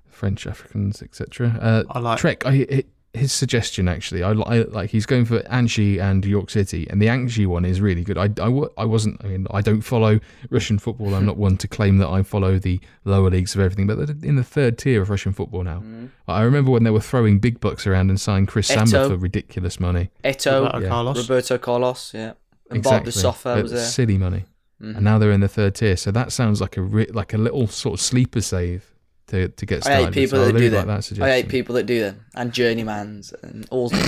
French 0.10 0.48
Africans, 0.48 1.02
etc. 1.02 1.58
Uh, 1.62 1.84
I 1.90 2.00
like 2.00 2.18
Trek, 2.20 2.46
I, 2.46 2.52
hi- 2.70 2.84
his 3.14 3.32
suggestion 3.32 3.88
actually, 3.88 4.24
I, 4.24 4.32
I 4.32 4.64
like. 4.64 4.90
He's 4.90 5.06
going 5.06 5.26
for 5.26 5.40
Anzhi 5.42 6.00
and 6.02 6.26
York 6.26 6.50
City, 6.50 6.88
and 6.90 7.00
the 7.00 7.06
Anzhi 7.08 7.46
one 7.46 7.64
is 7.64 7.80
really 7.80 8.04
good. 8.04 8.18
I, 8.18 8.30
I, 8.42 8.50
I 8.78 8.86
wasn't. 8.86 9.24
I 9.24 9.28
mean, 9.28 9.46
I 9.52 9.62
don't 9.62 9.82
follow 9.82 10.20
Russian 10.50 10.80
football. 10.80 11.14
I'm 11.14 11.26
not 11.26 11.38
one 11.38 11.58
to 11.58 11.68
claim 11.68 12.00
that 12.00 12.08
I 12.10 12.24
follow 12.24 12.58
the 12.58 12.80
lower 13.06 13.30
leagues 13.30 13.54
of 13.54 13.62
everything, 13.62 13.86
but 13.86 13.98
they're 13.98 14.16
in 14.28 14.36
the 14.36 14.44
third 14.44 14.80
tier 14.80 15.02
of 15.04 15.12
Russian 15.12 15.32
football 15.32 15.64
now. 15.64 15.82
Mm. 15.82 16.10
I 16.28 16.42
remember 16.42 16.72
when 16.72 16.84
they 16.84 16.90
were 16.90 17.00
throwing 17.02 17.38
big 17.38 17.60
bucks 17.60 17.86
around 17.86 18.10
and 18.10 18.20
signed 18.20 18.48
Chris 18.48 18.68
Samba 18.68 19.08
for 19.10 19.16
ridiculous 19.18 19.80
money. 19.80 20.10
Eto'o, 20.24 20.64
Roberto 20.66 20.80
yeah. 20.82 20.90
Carlos. 20.90 21.18
Roberto 21.30 21.58
Carlos, 21.60 22.14
yeah. 22.16 22.34
And 22.72 22.82
Bob 22.82 23.06
exactly, 23.06 23.12
de 23.12 23.18
Soffa 23.20 23.62
was 23.62 23.72
there. 23.72 23.86
silly 23.86 24.18
money, 24.18 24.46
Mhm. 24.82 24.96
and 24.96 25.02
now 25.04 25.20
they're 25.20 25.32
in 25.32 25.42
the 25.42 25.48
third 25.48 25.76
tier. 25.76 25.98
So 25.98 26.10
that 26.12 26.32
sounds 26.32 26.60
like 26.62 26.78
a 26.78 26.82
ri- 26.82 27.12
like 27.14 27.34
a 27.34 27.38
little 27.38 27.68
sort 27.68 27.94
of 28.00 28.02
sleeper 28.02 28.42
save 28.42 28.93
to 29.34 29.48
to 29.50 29.66
get 29.66 29.88
I 29.88 30.06
hate 30.06 30.14
people 30.14 30.38
so 30.38 30.46
that 30.46 30.58
do 30.58 30.70
like 30.70 30.86
that. 30.86 31.04
that 31.04 31.22
I 31.22 31.32
hate 31.32 31.50
people 31.50 31.76
that 31.76 31.86
do 31.86 32.00
them. 32.02 32.26
And 32.36 32.52
journeymans 32.52 33.34
and 33.44 33.68
all. 33.72 33.86
all 33.86 33.94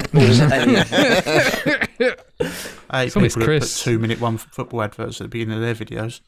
I 2.90 3.00
hate 3.00 3.08
It's 3.08 3.16
always 3.16 3.36
people 3.36 3.52
that 3.54 3.62
put 3.62 3.70
two 3.70 4.00
minute 4.00 4.22
one 4.22 4.38
football 4.38 4.84
adverts 4.84 5.20
at 5.20 5.26
the 5.26 5.30
beginning 5.30 5.56
of 5.56 5.62
their 5.62 5.74
videos. 5.76 6.22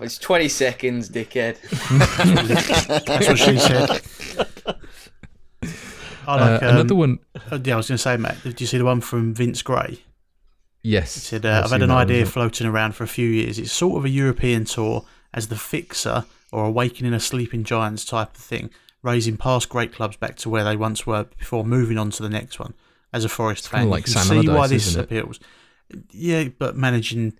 it's 0.00 0.18
20 0.18 0.48
seconds, 0.48 1.10
dickhead. 1.10 1.58
That's 3.06 3.28
what 3.28 3.38
she 3.38 3.58
said. 3.58 3.90
I 6.26 6.36
like, 6.36 6.62
uh, 6.62 6.66
um, 6.66 6.74
another 6.74 6.94
one. 6.94 7.18
uh, 7.50 7.58
yeah, 7.62 7.74
I 7.74 7.76
was 7.76 7.88
going 7.88 7.96
to 7.96 8.02
say, 8.02 8.16
Matt, 8.16 8.42
did 8.42 8.60
you 8.60 8.66
see 8.66 8.78
the 8.78 8.84
one 8.84 9.00
from 9.00 9.34
Vince 9.34 9.62
Gray? 9.62 10.02
Yes, 10.82 11.14
He 11.14 11.20
said, 11.20 11.44
uh, 11.44 11.62
I've 11.64 11.70
had 11.70 11.82
an 11.82 11.90
idea 11.90 12.24
floating 12.24 12.66
around 12.66 12.92
for 12.92 13.04
a 13.04 13.08
few 13.08 13.28
years. 13.28 13.58
It's 13.58 13.72
sort 13.72 13.98
of 13.98 14.04
a 14.04 14.08
European 14.08 14.64
tour 14.64 15.04
as 15.38 15.46
the 15.48 15.56
fixer 15.56 16.24
or 16.50 16.64
awakening 16.64 17.14
a 17.14 17.20
sleeping 17.20 17.62
giants 17.62 18.04
type 18.04 18.30
of 18.34 18.42
thing, 18.42 18.70
raising 19.02 19.36
past 19.36 19.68
great 19.68 19.92
clubs 19.92 20.16
back 20.16 20.34
to 20.36 20.50
where 20.50 20.64
they 20.64 20.76
once 20.76 21.06
were 21.06 21.24
before 21.38 21.64
moving 21.64 21.96
on 21.96 22.10
to 22.10 22.22
the 22.22 22.28
next 22.28 22.58
one. 22.58 22.74
As 23.12 23.24
a 23.24 23.28
Forest 23.28 23.70
kinda 23.70 23.84
fan, 23.84 23.90
like 23.90 24.06
you 24.08 24.12
can 24.14 24.22
Sam 24.24 24.42
see 24.42 24.48
why 24.48 24.66
this 24.66 24.88
isn't 24.88 25.00
it? 25.00 25.04
appeals. 25.04 25.40
Yeah, 26.10 26.48
but 26.58 26.76
managing 26.76 27.34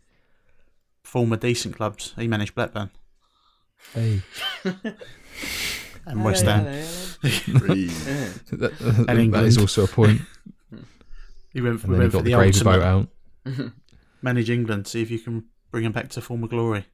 former 1.02 1.36
decent 1.36 1.74
clubs. 1.76 2.14
He 2.16 2.28
managed 2.28 2.54
Blackburn 2.54 2.90
Hey. 3.94 4.22
and 6.06 6.24
West 6.24 6.44
Ham. 6.44 6.64
That, 7.22 9.04
And 9.08 9.34
that 9.34 9.44
is 9.44 9.58
also 9.58 9.84
a 9.84 9.88
point. 9.88 10.20
He 11.52 11.60
went 11.62 11.80
for, 11.80 11.86
And 11.86 11.94
then 11.94 12.00
he 12.00 12.04
went 12.04 12.12
for 12.12 12.18
the 12.18 12.30
the 12.30 12.36
gravy 12.36 12.62
boat 12.64 12.82
ultimate. 12.82 13.08
out. 13.66 13.72
Manage 14.22 14.50
England, 14.50 14.86
see 14.86 15.00
if 15.02 15.10
you 15.10 15.18
can 15.18 15.44
bring 15.70 15.84
them 15.84 15.92
back 15.92 16.08
to 16.10 16.20
former 16.20 16.46
glory. 16.46 16.84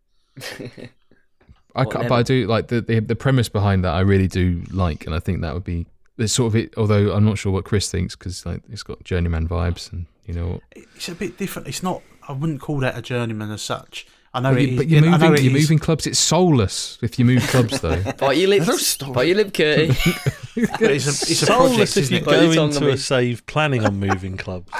I, 1.77 1.85
What 1.85 2.09
but 2.09 2.13
I 2.13 2.23
do 2.23 2.47
like 2.47 2.69
the, 2.69 2.81
the 2.81 3.01
the 3.01 3.17
premise 3.17 3.49
behind 3.49 3.85
that. 3.85 3.95
I 3.95 4.01
really 4.01 4.29
do 4.29 4.63
like, 4.71 5.07
and 5.07 5.15
I 5.15 5.19
think 5.19 5.41
that 5.41 5.55
would 5.55 5.65
be 5.65 5.87
it's 6.19 6.33
sort 6.33 6.49
of 6.53 6.57
it. 6.57 6.75
Although 6.77 7.13
I'm 7.13 7.25
not 7.25 7.39
sure 7.39 7.53
what 7.53 7.65
Chris 7.65 7.91
thinks 7.91 8.15
because 8.15 8.47
like 8.47 8.63
it's 8.71 8.83
got 8.85 9.03
journeyman 9.05 9.49
vibes, 9.49 9.93
and 9.93 10.07
you 10.27 10.35
know. 10.35 10.61
It's 10.77 11.09
a 11.09 11.15
bit 11.15 11.37
different. 11.37 11.67
It's 11.69 11.83
not. 11.83 12.03
I 12.29 12.33
wouldn't 12.33 12.61
call 12.61 12.79
that 12.81 12.97
a 12.97 13.03
journeyman 13.03 13.51
as 13.51 13.63
such. 13.63 14.07
I 14.33 14.41
know 14.41 14.51
But, 14.53 14.63
it 14.63 14.63
you, 14.63 14.71
is- 14.73 14.77
but 14.79 14.89
you're 14.89 14.99
I 15.05 15.17
know 15.17 15.19
moving. 15.19 15.35
it 15.35 15.43
You're 15.43 15.61
moving 15.61 15.79
clubs. 15.79 16.07
It's 16.09 16.19
soulless 16.19 16.99
if 17.03 17.19
you 17.19 17.25
move 17.25 17.43
clubs, 17.49 17.81
though. 17.81 18.03
Bite 18.19 18.39
your 18.39 18.49
lips. 18.49 18.67
There's 18.67 18.79
no 18.79 18.83
story. 18.83 19.13
Bite 19.13 19.29
your 19.29 19.37
lip, 19.37 19.53
Curty. 19.53 19.89
but 20.81 20.91
it's 20.91 21.07
a, 21.07 21.11
it's 21.11 21.43
a 21.43 21.47
Soulless 21.47 21.77
project, 21.95 21.97
if 21.97 22.11
you 22.11 22.17
it? 22.19 22.27
Well, 22.27 22.53
go 22.53 22.63
into 22.65 22.89
a 22.91 22.97
save 22.97 23.47
planning 23.47 23.85
on 23.85 24.01
moving 24.01 24.37
clubs. 24.37 24.73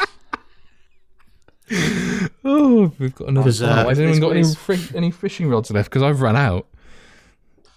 oh, 2.45 2.93
we've 2.99 3.15
got 3.15 3.29
another. 3.29 3.45
Because, 3.45 3.63
uh, 3.63 3.75
part. 3.75 3.89
Has 3.89 3.99
anyone 3.99 4.21
this 4.21 4.21
got 4.21 4.37
any 4.37 4.55
fri- 4.55 4.97
any 4.97 5.11
fishing 5.11 5.49
rods 5.49 5.71
left? 5.71 5.91
Because 5.91 6.03
I've 6.03 6.21
run 6.21 6.37
out. 6.37 6.67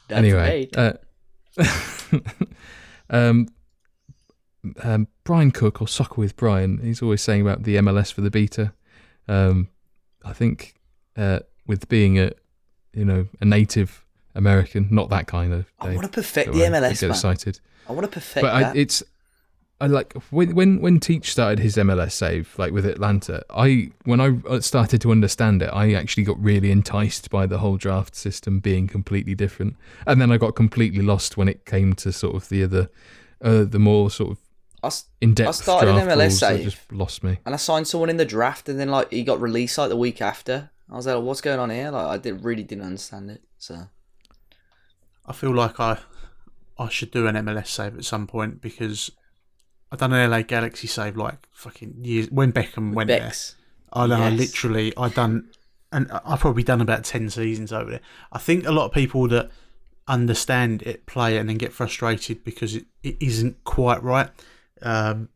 That's 0.07 0.19
anyway, 0.19 0.69
uh, 0.75 0.93
um, 3.09 3.47
um, 4.83 5.07
Brian 5.23 5.51
Cook 5.51 5.81
or 5.81 5.87
Soccer 5.87 6.21
with 6.21 6.35
Brian, 6.35 6.79
he's 6.79 7.01
always 7.01 7.21
saying 7.21 7.41
about 7.41 7.63
the 7.63 7.75
MLS 7.77 8.11
for 8.13 8.21
the 8.21 8.31
beta. 8.31 8.73
Um, 9.27 9.69
I 10.23 10.33
think 10.33 10.75
uh, 11.15 11.39
with 11.65 11.89
being 11.89 12.19
a 12.19 12.31
you 12.93 13.05
know 13.05 13.27
a 13.41 13.45
native 13.45 14.05
American, 14.35 14.87
not 14.91 15.09
that 15.09 15.27
kind 15.27 15.53
of. 15.53 15.71
I 15.79 15.93
want 15.95 16.03
to 16.03 16.09
perfect 16.09 16.53
the 16.53 16.59
MLS, 16.59 16.99
Get 16.99 17.01
man. 17.03 17.11
excited, 17.11 17.59
I 17.87 17.93
want 17.93 18.05
to 18.05 18.11
perfect 18.11 18.41
but 18.41 18.53
I, 18.53 18.73
it's. 18.75 19.03
I 19.79 19.85
like 19.87 20.13
when 20.31 20.55
when 20.55 20.81
when 20.81 20.99
Teach 20.99 21.31
started 21.31 21.59
his 21.59 21.75
MLS 21.77 22.13
save 22.13 22.57
like 22.57 22.71
with 22.71 22.85
Atlanta. 22.85 23.43
I 23.49 23.91
when 24.05 24.19
I 24.19 24.57
started 24.59 25.01
to 25.01 25.11
understand 25.11 25.61
it, 25.61 25.69
I 25.71 25.93
actually 25.93 26.23
got 26.23 26.41
really 26.43 26.71
enticed 26.71 27.29
by 27.29 27.45
the 27.45 27.59
whole 27.59 27.77
draft 27.77 28.15
system 28.15 28.59
being 28.59 28.87
completely 28.87 29.35
different, 29.35 29.75
and 30.07 30.19
then 30.19 30.31
I 30.31 30.37
got 30.37 30.55
completely 30.55 31.03
lost 31.03 31.37
when 31.37 31.47
it 31.47 31.65
came 31.65 31.93
to 31.95 32.11
sort 32.11 32.35
of 32.35 32.49
the 32.49 32.63
other, 32.63 32.89
uh, 33.43 33.65
the 33.65 33.77
more 33.77 34.09
sort 34.09 34.31
of 34.31 34.37
I 34.83 34.87
s- 34.87 35.05
in 35.21 35.35
depth 35.35 35.49
I 35.49 35.51
started 35.51 35.89
an 35.91 36.07
MLS 36.07 36.17
rules. 36.17 36.39
That 36.39 36.55
save. 36.55 36.63
just 36.63 36.91
lost 36.91 37.23
me. 37.23 37.37
and 37.45 37.53
I 37.53 37.57
signed 37.57 37.87
someone 37.87 38.09
in 38.09 38.17
the 38.17 38.25
draft, 38.25 38.67
and 38.69 38.79
then 38.79 38.89
like 38.89 39.11
he 39.11 39.23
got 39.23 39.39
released 39.39 39.77
like 39.77 39.89
the 39.89 39.95
week 39.95 40.21
after. 40.21 40.71
I 40.89 40.95
was 40.95 41.05
like, 41.05 41.21
"What's 41.21 41.41
going 41.41 41.59
on 41.59 41.69
here?" 41.69 41.91
Like 41.91 42.07
I 42.07 42.17
did 42.17 42.43
really 42.43 42.63
didn't 42.63 42.85
understand 42.85 43.29
it. 43.29 43.43
So 43.59 43.87
I 45.25 45.33
feel 45.33 45.53
like 45.53 45.79
I 45.79 45.99
I 46.79 46.89
should 46.89 47.11
do 47.11 47.27
an 47.27 47.35
MLS 47.35 47.67
save 47.67 47.95
at 47.97 48.05
some 48.05 48.25
point 48.25 48.59
because 48.61 49.11
I 49.91 49.95
done 49.95 50.13
an 50.13 50.29
LA 50.29 50.41
Galaxy 50.41 50.87
save 50.87 51.15
like 51.15 51.47
fucking 51.51 51.95
years 52.03 52.29
when 52.29 52.51
Beckham 52.51 52.93
went 52.93 53.07
there. 53.07 53.19
Bex, 53.21 53.55
I 53.93 54.07
know, 54.07 54.15
I 54.21 54.29
Yes. 54.29 54.39
literally, 54.39 54.93
I 54.97 55.09
done, 55.09 55.49
and 55.91 56.11
I've 56.11 56.39
probably 56.41 56.63
done 56.63 56.81
about 56.81 57.03
ten 57.05 57.29
seasons 57.29 57.71
over 57.71 57.89
there. 57.91 58.01
I 58.31 58.37
think 58.39 58.65
a 58.65 58.71
lot 58.71 58.85
of 58.85 58.91
people 58.91 59.27
that 59.29 59.49
understand 60.07 60.81
it 60.83 61.05
play 61.05 61.35
it 61.35 61.39
and 61.39 61.49
then 61.49 61.57
get 61.57 61.73
frustrated 61.73 62.43
because 62.43 62.75
it, 62.75 62.85
it 63.03 63.17
isn't 63.19 63.63
quite 63.63 64.01
right. 64.03 64.29
Um, 64.81 65.29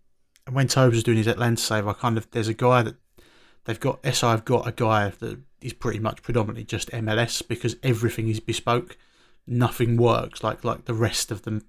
and 0.46 0.56
when 0.56 0.68
Tobes 0.68 0.96
was 0.96 1.04
doing 1.04 1.18
his 1.18 1.28
Atlanta 1.28 1.62
save, 1.62 1.88
I 1.88 1.94
kind 1.94 2.18
of 2.18 2.30
there's 2.32 2.48
a 2.48 2.54
guy 2.54 2.82
that 2.84 2.96
they've 3.66 3.80
got. 3.80 4.00
SI 4.06 4.28
have 4.28 4.46
got 4.46 4.68
a 4.68 4.72
guy 4.72 5.10
that 5.20 5.40
is 5.62 5.74
pretty 5.74 6.00
much 6.00 6.24
predominantly 6.24 6.64
just 6.64 6.90
MLS 6.92 7.48
because 7.48 7.76
everything 7.84 8.28
is 8.28 8.40
bespoke. 8.40 8.98
Nothing 9.48 9.98
works 9.98 10.44
like 10.44 10.64
like 10.64 10.86
the 10.86 10.94
rest 10.94 11.32
of 11.32 11.44
them 11.44 11.64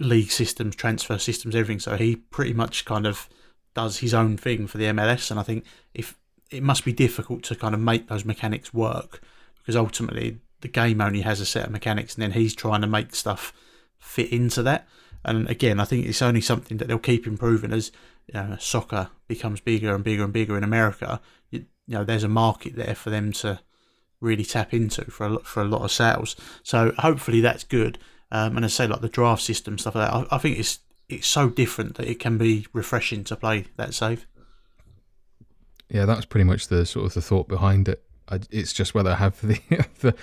league 0.00 0.30
systems, 0.30 0.76
transfer 0.76 1.18
systems, 1.18 1.54
everything. 1.54 1.80
So 1.80 1.96
he 1.96 2.16
pretty 2.16 2.52
much 2.52 2.84
kind 2.84 3.06
of 3.06 3.28
does 3.74 3.98
his 3.98 4.14
own 4.14 4.36
thing 4.36 4.66
for 4.66 4.78
the 4.78 4.84
MLS, 4.84 5.30
and 5.30 5.40
I 5.40 5.42
think 5.42 5.64
if 5.94 6.16
it 6.50 6.62
must 6.62 6.84
be 6.84 6.92
difficult 6.92 7.42
to 7.44 7.54
kind 7.54 7.74
of 7.74 7.80
make 7.80 8.08
those 8.08 8.24
mechanics 8.24 8.72
work 8.72 9.20
because 9.58 9.76
ultimately 9.76 10.38
the 10.60 10.68
game 10.68 11.00
only 11.00 11.22
has 11.22 11.40
a 11.40 11.46
set 11.46 11.66
of 11.66 11.72
mechanics, 11.72 12.14
and 12.14 12.22
then 12.22 12.32
he's 12.32 12.54
trying 12.54 12.80
to 12.82 12.86
make 12.86 13.14
stuff 13.14 13.52
fit 13.98 14.30
into 14.30 14.62
that. 14.62 14.86
And 15.24 15.48
again, 15.48 15.80
I 15.80 15.84
think 15.84 16.06
it's 16.06 16.22
only 16.22 16.40
something 16.40 16.76
that 16.78 16.88
they'll 16.88 16.98
keep 16.98 17.26
improving 17.26 17.72
as 17.72 17.90
you 18.26 18.34
know, 18.34 18.56
soccer 18.58 19.08
becomes 19.26 19.60
bigger 19.60 19.94
and 19.94 20.04
bigger 20.04 20.24
and 20.24 20.32
bigger 20.32 20.56
in 20.56 20.64
America. 20.64 21.20
You, 21.50 21.66
you 21.86 21.98
know, 21.98 22.04
there's 22.04 22.24
a 22.24 22.28
market 22.28 22.76
there 22.76 22.94
for 22.94 23.10
them 23.10 23.32
to 23.32 23.60
really 24.20 24.44
tap 24.44 24.72
into 24.72 25.10
for 25.10 25.26
a 25.26 25.30
lot, 25.30 25.46
for 25.46 25.62
a 25.62 25.66
lot 25.66 25.82
of 25.82 25.92
sales. 25.92 26.36
So 26.62 26.92
hopefully 26.98 27.40
that's 27.40 27.64
good. 27.64 27.98
Um, 28.32 28.56
and 28.56 28.64
I 28.64 28.68
say 28.68 28.86
like 28.86 29.00
the 29.00 29.08
draft 29.08 29.42
system 29.42 29.78
stuff 29.78 29.94
like 29.94 30.08
that. 30.10 30.14
I, 30.32 30.36
I 30.36 30.38
think 30.38 30.58
it's 30.58 30.80
it's 31.08 31.26
so 31.26 31.48
different 31.48 31.96
that 31.96 32.08
it 32.08 32.18
can 32.18 32.38
be 32.38 32.66
refreshing 32.72 33.24
to 33.24 33.36
play 33.36 33.66
that 33.76 33.94
save. 33.94 34.26
Yeah, 35.90 36.06
that's 36.06 36.24
pretty 36.24 36.44
much 36.44 36.68
the 36.68 36.86
sort 36.86 37.06
of 37.06 37.14
the 37.14 37.22
thought 37.22 37.48
behind 37.48 37.88
it. 37.88 38.02
I, 38.28 38.40
it's 38.50 38.72
just 38.72 38.94
whether 38.94 39.10
I 39.10 39.16
have 39.16 39.40
the 39.46 39.60
the 40.00 40.14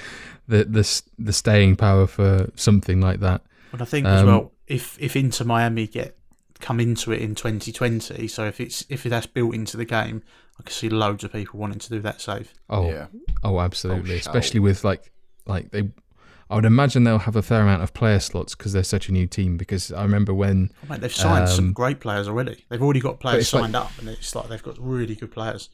the 0.47 0.63
the, 0.65 1.01
the 1.19 1.33
staying 1.33 1.75
power 1.75 2.07
for 2.07 2.49
something 2.55 2.99
like 2.99 3.19
that. 3.19 3.41
But 3.71 3.81
I 3.81 3.85
think 3.85 4.05
as 4.07 4.21
Um, 4.21 4.27
well, 4.27 4.51
if 4.67 4.97
if 4.99 5.15
Inter 5.15 5.45
Miami 5.45 5.87
get 5.87 6.17
come 6.59 6.79
into 6.79 7.11
it 7.11 7.21
in 7.21 7.33
2020, 7.35 8.27
so 8.27 8.45
if 8.45 8.59
it's 8.59 8.85
if 8.89 9.03
that's 9.03 9.27
built 9.27 9.55
into 9.55 9.77
the 9.77 9.85
game, 9.85 10.23
I 10.59 10.63
can 10.63 10.71
see 10.73 10.89
loads 10.89 11.23
of 11.23 11.31
people 11.31 11.59
wanting 11.59 11.79
to 11.79 11.89
do 11.89 11.99
that 12.01 12.21
save. 12.21 12.53
Oh, 12.69 12.87
Yeah. 12.89 13.07
oh, 13.43 13.59
absolutely. 13.59 14.15
Oh, 14.15 14.17
Especially 14.17 14.59
with 14.59 14.83
like 14.83 15.11
like 15.45 15.71
they. 15.71 15.89
I 16.51 16.55
would 16.55 16.65
imagine 16.65 17.03
they'll 17.05 17.19
have 17.19 17.35
a 17.35 17.41
fair 17.41 17.61
amount 17.61 17.81
of 17.81 17.93
player 17.93 18.19
slots 18.19 18.53
because 18.55 18.73
they're 18.73 18.83
such 18.83 19.07
a 19.09 19.11
new 19.13 19.25
team. 19.25 19.57
Because 19.57 19.91
I 19.91 20.03
remember 20.03 20.33
when 20.33 20.69
Oh, 20.83 20.87
mate, 20.89 21.01
they've 21.01 21.13
signed 21.13 21.47
some 21.49 21.67
Um, 21.67 21.73
great 21.73 21.99
players 21.99 22.27
already. 22.27 22.65
They've 22.69 22.81
already 22.81 22.99
got 22.99 23.19
players 23.19 23.43
it's 23.43 23.53
like- 23.53 23.63
signed 23.63 23.75
up, 23.75 23.91
and 23.99 24.09
it's 24.09 24.35
like 24.35 24.49
they've 24.49 24.61
got 24.61 24.77
really 24.79 25.15
good 25.15 25.31
players. 25.31 25.69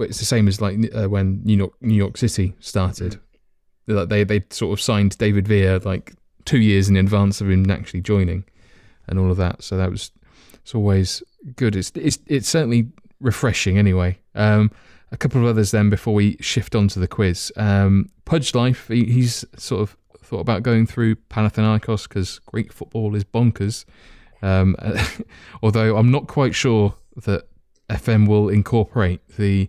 it's 0.00 0.18
the 0.18 0.24
same 0.26 0.46
as 0.48 0.60
like 0.60 0.76
uh, 0.94 1.08
when 1.08 1.40
New 1.44 1.56
York 1.56 1.72
New 1.80 1.94
York 1.94 2.16
City 2.18 2.54
started. 2.60 3.18
Like 3.86 4.08
they 4.08 4.24
they 4.24 4.44
sort 4.50 4.78
of 4.78 4.82
signed 4.82 5.16
David 5.16 5.46
Villa 5.48 5.80
like 5.84 6.12
two 6.44 6.58
years 6.60 6.88
in 6.88 6.96
advance 6.96 7.40
of 7.40 7.48
him 7.50 7.70
actually 7.70 8.00
joining, 8.00 8.44
and 9.06 9.18
all 9.18 9.30
of 9.30 9.36
that. 9.36 9.62
So 9.62 9.76
that 9.76 9.90
was 9.90 10.10
it's 10.54 10.74
always 10.74 11.22
good. 11.54 11.76
It's 11.76 11.92
it's 11.94 12.18
it's 12.26 12.48
certainly 12.48 12.88
refreshing 13.20 13.78
anyway. 13.78 14.18
Um, 14.34 14.70
a 15.12 15.16
couple 15.16 15.40
of 15.40 15.46
others 15.46 15.70
then 15.70 15.88
before 15.88 16.14
we 16.14 16.36
shift 16.40 16.74
on 16.74 16.88
to 16.88 16.98
the 16.98 17.06
quiz. 17.06 17.52
Um, 17.56 18.10
Pudge 18.24 18.54
Life, 18.56 18.88
he, 18.88 19.04
he's 19.04 19.44
sort 19.56 19.80
of 19.82 19.96
thought 20.26 20.40
about 20.40 20.62
going 20.62 20.86
through 20.86 21.16
Panathinaikos 21.30 22.08
because 22.08 22.40
Greek 22.46 22.72
football 22.72 23.14
is 23.14 23.24
bonkers. 23.24 23.84
Um, 24.42 24.76
although 25.62 25.96
I'm 25.96 26.10
not 26.10 26.26
quite 26.26 26.54
sure 26.54 26.94
that 27.24 27.48
FM 27.88 28.28
will 28.28 28.48
incorporate 28.48 29.26
the 29.36 29.68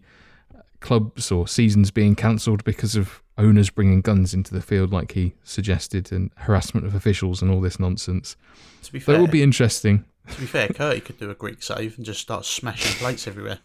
clubs 0.79 1.31
or 1.31 1.47
seasons 1.47 1.91
being 1.91 2.15
cancelled 2.15 2.63
because 2.63 2.95
of 2.95 3.21
owners 3.37 3.69
bringing 3.69 4.01
guns 4.01 4.33
into 4.33 4.53
the 4.53 4.61
field, 4.61 4.91
like 4.91 5.11
he 5.11 5.35
suggested, 5.43 6.11
and 6.11 6.31
harassment 6.37 6.85
of 6.85 6.95
officials 6.95 7.41
and 7.41 7.51
all 7.51 7.61
this 7.61 7.79
nonsense. 7.79 8.35
To 8.83 8.91
be 8.91 8.99
That 8.99 9.05
fair, 9.05 9.19
will 9.19 9.27
be 9.27 9.43
interesting. 9.43 10.05
To 10.31 10.39
be 10.39 10.45
fair, 10.45 10.67
Curty 10.69 11.01
could 11.03 11.19
do 11.19 11.29
a 11.29 11.35
Greek 11.35 11.61
save 11.63 11.97
and 11.97 12.05
just 12.05 12.21
start 12.21 12.45
smashing 12.45 12.97
plates 12.99 13.27
everywhere. 13.27 13.59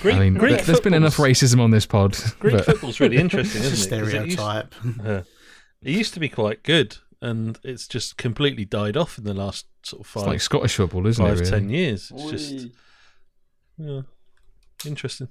Greek, 0.00 0.14
I 0.14 0.18
mean, 0.18 0.34
Greek 0.34 0.56
th- 0.56 0.66
there's 0.66 0.80
been 0.80 0.94
enough 0.94 1.16
racism 1.16 1.60
on 1.60 1.70
this 1.70 1.86
pod. 1.86 2.16
Greek 2.38 2.56
but- 2.56 2.64
football's 2.64 3.00
really 3.00 3.16
interesting, 3.18 3.62
isn't 3.62 3.92
it? 3.92 4.00
'Cause 4.02 4.12
it 4.12 4.24
used- 4.26 4.38
stereotype. 4.38 4.74
Yeah. 5.04 5.22
It 5.82 5.90
used 5.90 6.14
to 6.14 6.20
be 6.20 6.28
quite 6.28 6.62
good, 6.62 6.96
and 7.20 7.58
it's 7.64 7.86
just 7.88 8.16
completely 8.16 8.64
died 8.64 8.96
off 8.96 9.18
in 9.18 9.24
the 9.24 9.34
last 9.34 9.66
sort 9.82 10.00
of 10.00 10.06
It's 10.06 10.12
five, 10.12 10.26
like 10.26 10.40
Scottish 10.40 10.76
football, 10.76 11.06
isn't 11.06 11.24
five, 11.24 11.36
it? 11.36 11.40
Really? 11.40 11.50
ten 11.50 11.68
years. 11.70 12.12
It's 12.14 12.30
just 12.30 12.66
yeah, 13.78 14.02
interesting. 14.86 15.28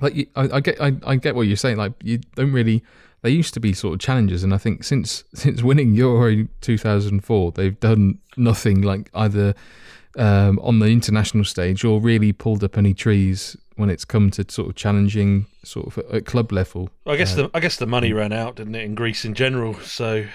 Like 0.00 0.14
you, 0.14 0.26
I, 0.34 0.56
I 0.56 0.60
get 0.60 0.80
I, 0.80 0.92
I 1.06 1.16
get 1.16 1.34
what 1.34 1.42
you're 1.46 1.56
saying 1.56 1.76
like 1.76 1.92
you 2.02 2.18
don't 2.34 2.52
really 2.52 2.82
they 3.22 3.30
used 3.30 3.54
to 3.54 3.60
be 3.60 3.72
sort 3.72 3.94
of 3.94 4.00
challengers 4.00 4.42
and 4.42 4.52
i 4.52 4.58
think 4.58 4.82
since 4.84 5.22
since 5.34 5.62
winning 5.62 5.94
euro 5.94 6.46
2004 6.60 7.52
they've 7.52 7.78
done 7.80 8.18
nothing 8.36 8.82
like 8.82 9.10
either 9.14 9.54
um, 10.18 10.58
on 10.58 10.78
the 10.78 10.86
international 10.86 11.44
stage 11.44 11.84
or 11.84 11.98
really 12.00 12.32
pulled 12.32 12.62
up 12.62 12.76
any 12.76 12.92
trees 12.92 13.56
when 13.76 13.88
it's 13.88 14.04
come 14.04 14.30
to 14.32 14.44
sort 14.50 14.68
of 14.68 14.74
challenging 14.74 15.46
sort 15.64 15.86
of 15.86 15.98
at 16.12 16.26
club 16.26 16.52
level 16.52 16.90
I 17.06 17.16
guess 17.16 17.32
Uh, 17.32 17.44
the 17.44 17.50
I 17.54 17.60
guess 17.60 17.76
the 17.76 17.86
money 17.86 18.12
ran 18.12 18.30
out, 18.32 18.56
didn't 18.56 18.74
it, 18.74 18.82
in 18.84 18.94
Greece 18.94 19.24
in 19.24 19.32
general? 19.32 19.74
So 19.80 20.26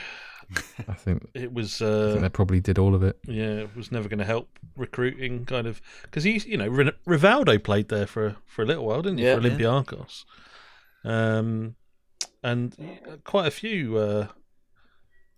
i 0.88 0.94
think 0.94 1.28
it 1.36 1.54
was. 1.54 1.82
i 1.82 1.86
think 1.86 2.18
Uh, 2.18 2.22
they 2.22 2.30
probably 2.30 2.60
did 2.60 2.80
all 2.80 2.96
of 2.96 3.04
it 3.04 3.18
yeah, 3.28 3.60
it 3.66 3.76
was 3.76 3.92
never 3.92 4.08
going 4.10 4.20
to 4.20 4.26
help 4.26 4.48
recruiting, 4.78 5.46
kind 5.46 5.68
of, 5.68 5.82
because 6.04 6.24
he, 6.24 6.38
you 6.46 6.58
know, 6.58 6.68
Rin- 6.68 6.92
Rivaldo 7.08 7.62
played 7.64 7.90
there 7.90 8.08
for 8.08 8.36
for 8.46 8.62
a 8.62 8.66
little 8.66 8.86
while, 8.86 9.02
didn't 9.02 9.18
he, 9.20 9.26
Yeah, 9.26 9.36
for 9.36 9.42
Olympiacos, 9.42 10.24
um, 11.04 11.76
and 12.44 12.76
quite 13.24 13.48
a 13.48 13.52
few, 13.52 13.98
uh, 13.98 14.28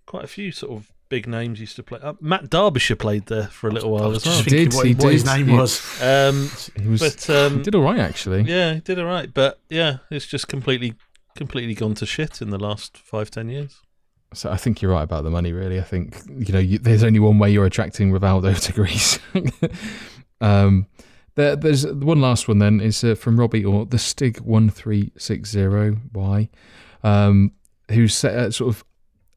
quite 0.06 0.24
a 0.24 0.28
few 0.28 0.52
sort 0.52 0.74
of 0.74 0.92
big 1.10 1.28
names 1.28 1.60
used 1.60 1.76
to 1.76 1.84
play. 1.84 2.00
Uh, 2.02 2.14
Matt 2.22 2.50
Derbyshire 2.50 2.96
played 2.96 3.26
there 3.26 3.48
for 3.48 3.68
a 3.68 3.72
little 3.72 3.92
while 3.92 4.10
was 4.10 4.26
as 4.26 4.26
well. 4.28 4.38
He 4.38 4.44
thinking 4.44 4.70
did, 4.70 4.74
what, 4.76 4.86
he 4.86 4.94
what 4.94 5.14
his 5.14 5.26
name 5.26 5.48
He- 5.48 5.56
was. 5.56 5.82
Um, 6.02 6.50
he 6.82 6.88
was 6.88 7.00
but 7.02 7.30
um, 7.30 7.58
he 7.58 7.64
did 7.64 7.76
all 7.76 7.82
right 7.84 8.00
actually 8.00 8.44
yeah, 8.44 8.76
he 8.76 8.80
did 8.80 9.00
all 9.00 9.06
right, 9.06 9.34
but 9.34 9.60
yeah, 9.70 9.98
it's 10.12 10.28
just 10.28 10.48
completely, 10.48 10.94
completely 11.36 11.74
gone 11.74 11.96
to 11.96 12.06
shit 12.06 12.42
in 12.42 12.50
the 12.52 12.60
last 12.60 12.98
five, 12.98 13.32
ten 13.32 13.50
years. 13.50 13.82
So 14.34 14.52
I 14.52 14.58
think 14.58 14.82
you're 14.82 14.92
right 14.92 15.04
about 15.04 15.24
the 15.24 15.30
money. 15.30 15.54
Really, 15.54 15.80
I 15.80 15.84
think 15.84 16.18
you 16.28 16.54
know 16.54 16.60
you, 16.60 16.78
there's 16.78 17.04
only 17.04 17.20
one 17.20 17.40
way 17.40 17.52
you're 17.52 17.66
attracting 17.66 18.12
Rivaldo 18.12 18.60
to 18.66 18.74
Greece. 18.74 19.20
um, 20.42 20.86
there, 21.36 21.56
there's 21.56 21.88
one 21.88 22.22
last 22.22 22.48
one. 22.48 22.60
Then 22.60 22.80
is 22.80 23.04
uh, 23.04 23.16
from 23.16 23.40
Robbie 23.40 23.66
or 23.66 23.86
the 23.86 23.98
Stig 23.98 24.40
one 24.42 24.70
three 24.70 25.12
six 25.18 25.50
zero 25.50 25.98
Y, 26.14 26.50
um, 27.04 27.52
who's 27.90 28.24
uh, 28.24 28.52
sort 28.52 28.76
of 28.76 28.84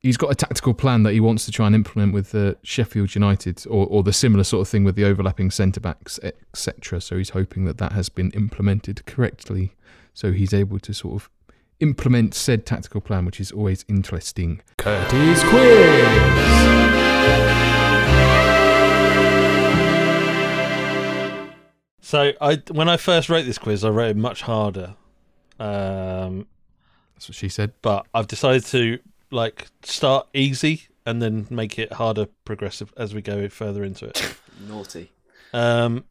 he's 0.00 0.16
got 0.16 0.30
a 0.30 0.34
tactical 0.34 0.74
plan 0.74 1.04
that 1.04 1.12
he 1.12 1.20
wants 1.20 1.46
to 1.46 1.52
try 1.52 1.66
and 1.66 1.74
implement 1.74 2.12
with 2.12 2.34
uh, 2.34 2.54
Sheffield 2.62 3.14
United 3.14 3.64
or, 3.68 3.86
or 3.86 4.02
the 4.02 4.12
similar 4.12 4.44
sort 4.44 4.62
of 4.62 4.68
thing 4.68 4.84
with 4.84 4.96
the 4.96 5.04
overlapping 5.04 5.50
centre 5.50 5.80
backs 5.80 6.18
etc. 6.22 7.00
So 7.00 7.16
he's 7.16 7.30
hoping 7.30 7.64
that 7.64 7.78
that 7.78 7.92
has 7.92 8.08
been 8.08 8.30
implemented 8.32 9.06
correctly, 9.06 9.74
so 10.12 10.32
he's 10.32 10.52
able 10.52 10.80
to 10.80 10.92
sort 10.92 11.22
of 11.22 11.30
implement 11.82 12.32
said 12.34 12.64
tactical 12.64 13.00
plan, 13.00 13.24
which 13.26 13.40
is 13.40 13.50
always 13.52 13.84
interesting. 13.88 14.62
Curtis 14.78 15.42
Quiz! 15.44 16.82
So 22.00 22.32
I, 22.40 22.62
when 22.70 22.88
I 22.88 22.96
first 22.98 23.28
wrote 23.28 23.46
this 23.46 23.58
quiz, 23.58 23.84
I 23.84 23.88
wrote 23.88 24.10
it 24.10 24.16
much 24.16 24.42
harder. 24.42 24.96
Um, 25.58 26.46
That's 27.14 27.28
what 27.28 27.36
she 27.36 27.48
said. 27.48 27.72
but 27.80 28.06
I've 28.12 28.26
decided 28.26 28.64
to 28.66 28.98
like 29.30 29.66
start 29.82 30.28
easy 30.34 30.88
and 31.06 31.22
then 31.22 31.46
make 31.48 31.78
it 31.78 31.94
harder 31.94 32.26
progressive 32.44 32.92
as 32.96 33.14
we 33.14 33.22
go 33.22 33.48
further 33.48 33.82
into 33.82 34.06
it. 34.06 34.36
Naughty. 34.68 35.10
Um, 35.54 36.04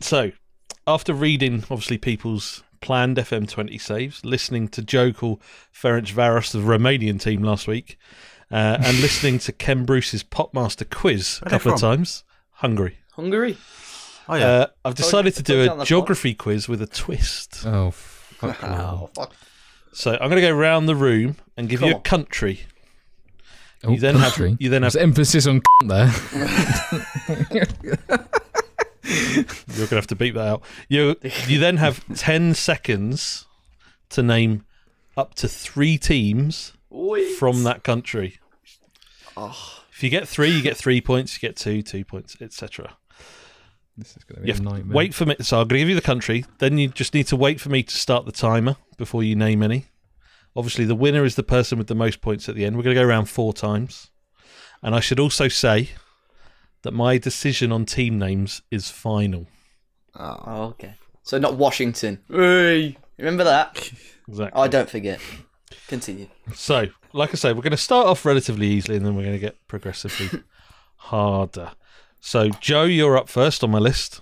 so 0.00 0.30
after 0.86 1.12
reading 1.12 1.64
obviously 1.70 1.98
people's 1.98 2.62
planned 2.80 3.16
FM20 3.16 3.80
saves, 3.80 4.24
listening 4.24 4.68
to 4.68 4.82
Joe 4.82 5.12
call 5.12 5.40
Ferencvaros 5.74 6.50
the 6.52 6.58
Romanian 6.60 7.20
team 7.20 7.42
last 7.42 7.66
week, 7.68 7.98
uh, 8.50 8.78
and 8.80 9.00
listening 9.00 9.38
to 9.40 9.52
Ken 9.52 9.84
Bruce's 9.84 10.22
Popmaster 10.24 10.88
quiz 10.88 11.40
a 11.42 11.50
couple 11.50 11.72
of 11.72 11.80
times, 11.80 12.24
Hungary. 12.54 12.98
Hungary. 13.12 13.56
Oh 14.28 14.34
yeah, 14.36 14.46
Uh, 14.46 14.66
I've 14.84 14.94
decided 14.94 15.34
to 15.34 15.42
do 15.42 15.72
a 15.80 15.84
geography 15.84 16.34
quiz 16.34 16.68
with 16.68 16.80
a 16.82 16.86
twist. 16.86 17.64
Oh, 17.66 17.90
fuck. 17.90 18.56
Oh, 18.62 19.10
fuck. 19.14 19.34
So 19.92 20.12
I'm 20.12 20.30
going 20.30 20.36
to 20.36 20.40
go 20.40 20.52
round 20.52 20.88
the 20.88 20.94
room 20.94 21.36
and 21.56 21.68
give 21.68 21.80
Come 21.80 21.88
you 21.88 21.94
a 21.94 21.98
on. 21.98 22.02
country. 22.04 22.60
Oh, 23.82 23.90
You 23.92 23.98
then 23.98 24.14
have- 24.14 24.32
country. 24.34 24.56
you 24.60 24.68
then 24.70 24.82
There's 24.82 24.94
have- 24.94 25.02
emphasis 25.02 25.46
on 25.46 25.60
there. 25.86 26.10
You're 29.34 29.44
going 29.44 29.88
to 29.88 29.94
have 29.96 30.06
to 30.08 30.16
beat 30.16 30.34
that 30.34 30.46
out. 30.46 30.62
You 30.88 31.16
you 31.46 31.58
then 31.58 31.76
have 31.78 32.04
ten 32.16 32.54
seconds 32.54 33.46
to 34.10 34.22
name 34.22 34.64
up 35.16 35.34
to 35.34 35.48
three 35.48 35.98
teams 35.98 36.72
Oi. 36.92 37.34
from 37.34 37.64
that 37.64 37.82
country. 37.84 38.38
Oh, 39.36 39.82
If 39.92 40.02
you 40.02 40.10
get 40.10 40.28
three, 40.28 40.50
you 40.50 40.62
get 40.62 40.76
three 40.76 41.00
points. 41.00 41.34
You 41.34 41.48
get 41.48 41.56
two, 41.56 41.82
two 41.82 42.04
points, 42.04 42.36
etc. 42.40 42.96
this 43.96 44.16
is 44.16 44.24
going 44.24 44.36
to 44.36 44.42
be 44.42 44.48
You 44.48 44.54
a 44.54 44.60
nightmare. 44.60 44.94
wait 44.96 45.14
for 45.14 45.26
me. 45.26 45.36
So 45.40 45.60
I'm 45.60 45.68
going 45.68 45.78
to 45.78 45.78
give 45.80 45.88
you 45.88 45.94
the 45.94 46.00
country. 46.00 46.44
Then 46.58 46.78
you 46.78 46.88
just 46.88 47.14
need 47.14 47.26
to 47.28 47.36
wait 47.36 47.60
for 47.60 47.68
me 47.68 47.82
to 47.82 47.96
start 47.96 48.26
the 48.26 48.32
timer 48.32 48.76
before 48.96 49.22
you 49.22 49.36
name 49.36 49.62
any. 49.62 49.86
Obviously, 50.56 50.84
the 50.84 50.96
winner 50.96 51.24
is 51.24 51.36
the 51.36 51.42
person 51.44 51.78
with 51.78 51.86
the 51.86 51.94
most 51.94 52.20
points 52.20 52.48
at 52.48 52.54
the 52.56 52.64
end. 52.64 52.76
We're 52.76 52.82
going 52.82 52.96
to 52.96 53.00
go 53.02 53.06
around 53.06 53.26
four 53.26 53.52
times. 53.52 54.10
And 54.82 54.94
I 54.94 55.00
should 55.00 55.20
also 55.20 55.46
say 55.48 55.90
that 56.82 56.92
my 56.92 57.18
decision 57.18 57.72
on 57.72 57.84
team 57.84 58.18
names 58.18 58.62
is 58.70 58.90
final. 58.90 59.46
Oh. 60.14 60.42
oh, 60.46 60.62
okay. 60.64 60.94
So 61.22 61.38
not 61.38 61.54
Washington. 61.56 62.20
Hey, 62.28 62.96
remember 63.18 63.44
that? 63.44 63.92
Exactly. 64.28 64.60
I 64.62 64.68
don't 64.68 64.88
forget. 64.88 65.20
Continue. 65.88 66.28
So, 66.54 66.86
like 67.12 67.30
I 67.30 67.34
say, 67.34 67.52
we're 67.52 67.62
going 67.62 67.70
to 67.72 67.76
start 67.76 68.06
off 68.06 68.24
relatively 68.24 68.66
easily 68.66 68.96
and 68.96 69.04
then 69.04 69.14
we're 69.16 69.22
going 69.24 69.34
to 69.34 69.40
get 69.40 69.56
progressively 69.68 70.42
harder. 70.96 71.72
So, 72.20 72.48
Joe, 72.48 72.84
you're 72.84 73.16
up 73.16 73.28
first 73.28 73.64
on 73.64 73.70
my 73.70 73.78
list. 73.78 74.20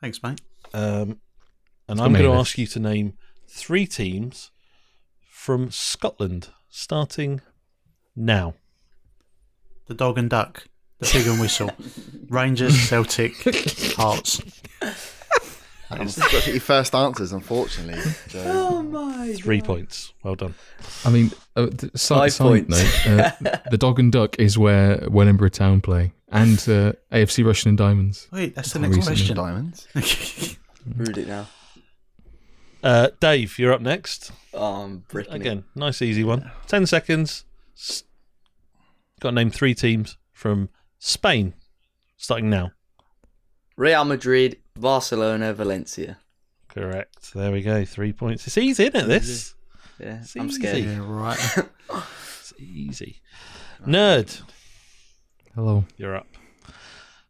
thanks, 0.00 0.22
mate. 0.22 0.40
Um, 0.74 1.20
and 1.88 1.98
It's 1.98 2.00
I'm 2.00 2.12
going 2.12 2.24
to 2.24 2.32
ask 2.32 2.56
you 2.58 2.66
to 2.68 2.80
name 2.80 3.14
three 3.48 3.86
teams 3.86 4.50
from 5.28 5.70
Scotland, 5.70 6.48
starting 6.70 7.40
now. 8.14 8.54
The 9.86 9.94
dog 9.94 10.18
and 10.18 10.30
duck, 10.30 10.66
the 11.02 11.08
pig 11.10 11.26
and 11.26 11.40
whistle, 11.40 11.70
Rangers, 12.28 12.78
Celtic, 12.88 13.34
Hearts. 13.96 14.40
That's 15.90 16.14
that's 16.14 16.46
your 16.46 16.60
first 16.60 16.94
answers, 16.94 17.32
unfortunately. 17.32 18.00
Joe. 18.28 18.42
Oh 18.46 18.82
my. 18.82 19.34
Three 19.34 19.60
points. 19.60 20.14
Well 20.24 20.34
done. 20.36 20.54
I 21.04 21.10
mean, 21.10 21.32
uh, 21.54 21.66
th- 21.66 21.92
side, 21.96 22.18
Five 22.18 22.32
side 22.32 22.44
points. 22.46 23.06
note, 23.06 23.42
uh, 23.46 23.58
the 23.70 23.76
Dog 23.76 23.98
and 23.98 24.10
Duck 24.10 24.38
is 24.38 24.56
where 24.56 25.06
Wellingborough 25.10 25.50
Town 25.50 25.82
play, 25.82 26.12
and 26.30 26.58
uh, 26.60 26.92
AFC 27.12 27.44
Rushden 27.44 27.66
and 27.66 27.78
Diamonds. 27.78 28.26
Wait, 28.32 28.54
that's 28.54 28.72
the 28.72 28.78
next 28.78 28.96
recently. 28.96 29.16
question. 29.16 29.36
Diamonds. 29.36 29.86
Read 30.96 31.18
it 31.18 31.28
now. 31.28 31.46
Uh, 32.82 33.08
Dave, 33.20 33.58
you're 33.58 33.72
up 33.74 33.80
next. 33.82 34.32
Oh, 34.54 34.82
I'm 34.84 35.04
bricking 35.08 35.34
it. 35.34 35.40
Again, 35.40 35.64
nice 35.74 36.00
easy 36.00 36.24
one. 36.24 36.50
Ten 36.68 36.86
seconds. 36.86 37.44
S- 37.76 38.04
Got 39.20 39.30
to 39.30 39.34
name 39.36 39.50
three 39.50 39.74
teams 39.74 40.16
from 40.32 40.68
Spain, 41.04 41.52
starting 42.16 42.48
now. 42.48 42.70
Real 43.76 44.04
Madrid, 44.04 44.58
Barcelona, 44.78 45.52
Valencia. 45.52 46.18
Correct. 46.68 47.32
There 47.34 47.50
we 47.50 47.60
go. 47.60 47.84
Three 47.84 48.12
points. 48.12 48.46
It's 48.46 48.56
easy, 48.56 48.84
isn't 48.84 48.94
it? 48.96 49.06
This. 49.08 49.54
Yeah, 49.98 50.20
It's 50.20 50.36
I'm 50.36 50.46
easy. 50.48 50.60
scared. 50.60 50.84
Yeah, 50.84 50.98
right. 51.04 51.38
It's 52.40 52.52
easy. 52.58 53.20
Nerd, 53.84 54.42
Hello. 55.56 55.84
you're 55.96 56.14
up. 56.16 56.28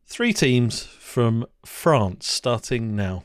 Three 0.06 0.34
teams 0.34 0.82
from 0.82 1.46
France, 1.64 2.26
starting 2.30 2.94
now. 2.94 3.24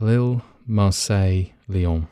Lille, 0.00 0.42
Marseille, 0.66 1.52
Lyon. 1.68 2.08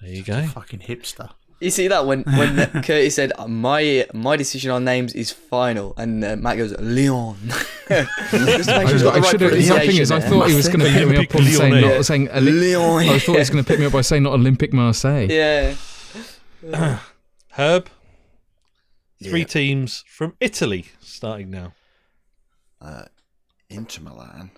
There 0.00 0.10
you 0.10 0.24
go. 0.24 0.46
Fucking 0.48 0.80
hipster. 0.80 1.30
You 1.60 1.70
see 1.70 1.88
that 1.88 2.06
when 2.06 2.22
when 2.22 2.56
Curtis 2.84 3.16
said 3.16 3.32
my 3.48 4.06
my 4.14 4.36
decision 4.36 4.70
on 4.70 4.84
names 4.84 5.12
is 5.14 5.32
final, 5.32 5.92
and 5.96 6.24
uh, 6.24 6.36
Matt 6.36 6.56
goes 6.56 6.72
Leon. 6.78 7.36
Just 7.88 8.68
I, 8.68 8.84
sure 8.84 8.92
he's 8.92 9.02
got 9.02 9.14
the 9.14 9.20
I 9.20 9.22
should 9.22 9.40
have. 9.40 9.50
The 9.52 9.62
thing 9.62 9.96
is, 9.96 10.12
I 10.12 10.20
thought 10.20 10.48
he 10.48 10.54
was 10.54 10.68
going 10.68 10.80
to 10.80 10.86
pick 10.86 11.08
me 11.08 11.16
up 11.16 11.34
on 11.34 11.42
saying 11.42 11.72
Olympique 11.72 11.96
not 11.96 12.04
saying. 12.04 12.28
Oli- 12.30 12.52
Leon. 12.52 13.02
I 13.08 13.18
thought 13.18 13.32
he 13.32 13.38
was 13.38 13.50
going 13.50 13.64
to 13.64 13.68
pick 13.68 13.80
me 13.80 13.86
up 13.86 13.92
by 13.92 14.02
saying 14.02 14.22
not 14.22 14.34
Olympic 14.34 14.72
Marseille. 14.72 15.28
Yeah. 15.30 15.74
Herb, 17.52 17.88
three 19.22 19.40
Yeah. 19.40 19.46
teams 19.46 20.04
from 20.06 20.34
Italy, 20.40 20.86
starting 21.00 21.50
now. 21.50 21.72
Uh, 22.80 23.04
Inter 23.68 24.02
Milan. 24.02 24.52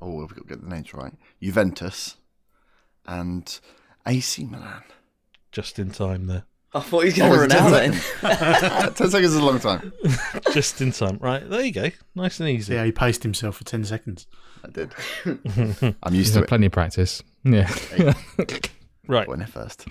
Oh, 0.00 0.14
we've 0.14 0.28
got 0.28 0.42
to 0.42 0.48
get 0.48 0.62
the 0.62 0.68
names 0.68 0.92
right. 0.94 1.12
Juventus 1.40 2.16
and 3.06 3.60
AC 4.06 4.44
Milan. 4.44 4.82
Just 5.58 5.78
in 5.80 5.90
time 5.90 6.26
there. 6.28 6.44
I 6.72 6.78
thought 6.80 7.00
he 7.00 7.06
was 7.06 7.14
going 7.16 7.32
Oh, 7.32 7.36
to 7.36 7.44
it's 7.44 7.54
run 7.54 7.64
out 7.64 7.80
10 7.80 7.90
then. 7.90 8.94
Ten 8.94 9.10
seconds 9.10 9.32
is 9.32 9.36
a 9.36 9.44
long 9.44 9.58
time. 9.58 9.92
Just 10.52 10.80
in 10.80 10.92
time. 10.92 11.16
Right, 11.20 11.48
there 11.50 11.62
you 11.64 11.72
go. 11.72 11.90
Nice 12.14 12.38
and 12.38 12.48
easy. 12.48 12.74
Yeah, 12.74 12.84
he 12.84 12.92
paced 12.92 13.24
himself 13.24 13.56
for 13.56 13.64
10 13.64 13.84
seconds. 13.84 14.26
I 14.64 14.68
did. 14.68 14.92
I'm 15.26 15.34
used 15.34 16.12
He's 16.12 16.28
to 16.30 16.34
had 16.36 16.44
it. 16.44 16.48
plenty 16.48 16.66
of 16.66 16.72
practice. 16.72 17.22
Yeah. 17.42 17.68
Right, 19.08 19.26
Going 19.26 19.38
there 19.40 19.48
first. 19.48 19.86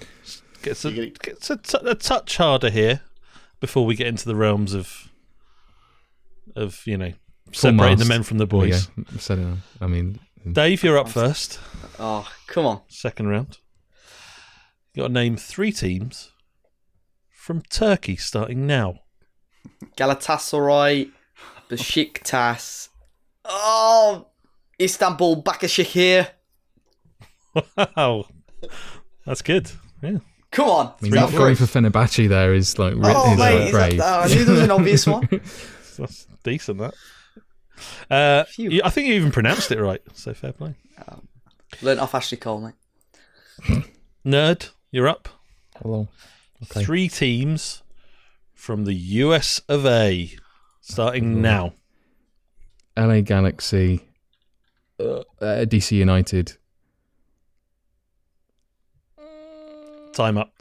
gets 0.62 0.86
a, 0.86 0.92
You 0.92 1.10
gets 1.12 1.50
a, 1.50 1.58
t- 1.58 1.78
a 1.84 1.96
touch 1.96 2.38
harder 2.38 2.70
here 2.70 3.02
before 3.60 3.86
we 3.86 3.96
get 3.96 4.08
into 4.08 4.26
the 4.26 4.36
realms 4.36 4.74
of, 4.74 5.10
of 6.56 6.82
you 6.86 6.98
know, 6.98 7.12
separating 7.52 7.98
the 7.98 8.06
mast. 8.06 8.10
men 8.10 8.24
from 8.24 8.38
the 8.38 8.46
There 8.46 8.60
we 8.60 8.68
boys. 8.70 8.86
go. 8.86 9.04
Said 9.18 9.40
it. 9.40 9.48
I 9.82 9.88
mean, 9.88 10.20
Dave, 10.50 10.84
you're 10.84 10.98
up 10.98 11.10
first. 11.10 11.60
Oh, 12.00 12.30
come 12.48 12.66
on. 12.66 12.82
Second 12.88 13.28
round. 13.28 13.58
You 14.98 15.04
got 15.04 15.08
to 15.10 15.14
name 15.14 15.38
three 15.38 15.72
teams 15.72 16.32
from 17.30 17.62
Turkey, 17.62 18.16
starting 18.16 18.66
now. 18.66 19.02
Galatasaray, 19.96 21.12
Besiktas. 21.70 22.90
Oh, 23.46 24.26
Istanbul, 24.82 25.44
Basaksehir. 25.44 26.30
Wow, 27.96 28.26
that's 29.24 29.44
good. 29.44 29.70
Yeah, 30.02 30.18
Come 30.50 30.68
on. 30.68 30.88
I 30.88 30.90
mean 31.04 31.12
Three 31.12 31.20
not 31.20 31.32
going 31.32 31.56
for 31.56 31.66
Fenerbahce 31.66 32.28
there 32.28 32.56
is 32.56 32.80
like 32.80 32.96
writ- 32.96 33.16
Oh, 33.16 33.34
is 33.34 33.38
mate, 33.38 33.68
is 33.68 33.72
that, 33.74 33.90
brave. 33.90 34.02
oh, 34.04 34.20
I 34.22 34.28
knew 34.30 34.46
there 34.46 34.54
was 34.56 34.64
an 34.64 34.72
obvious 34.72 35.06
one. 35.06 35.30
that's 36.00 36.26
decent. 36.42 36.80
That. 36.80 36.96
Uh, 38.10 38.46
you- 38.56 38.82
I 38.84 38.90
think 38.90 39.10
you 39.10 39.14
even 39.14 39.30
pronounced 39.32 39.72
it 39.72 39.80
right. 39.80 40.02
So 40.16 40.34
fair 40.34 40.54
play. 40.54 40.74
Learned 41.84 42.00
off 42.00 42.16
Ashley 42.16 42.38
Cole, 42.40 42.74
mate. 43.70 43.84
Nerd, 44.26 44.72
you're 44.98 45.08
up. 45.08 45.30
Hello. 45.80 46.08
Okay. 46.64 46.84
Three 46.84 47.08
teams 47.08 47.84
from 48.56 48.86
the 48.86 48.96
US 48.96 49.62
of 49.70 49.86
A, 49.86 50.32
starting 50.82 51.40
now. 51.40 51.74
LA 52.98 53.22
Galaxy, 53.22 54.02
uh, 55.00 55.20
uh, 55.40 55.66
DC 55.66 55.92
United. 55.92 56.58
Time 60.14 60.40
up. 60.40 60.52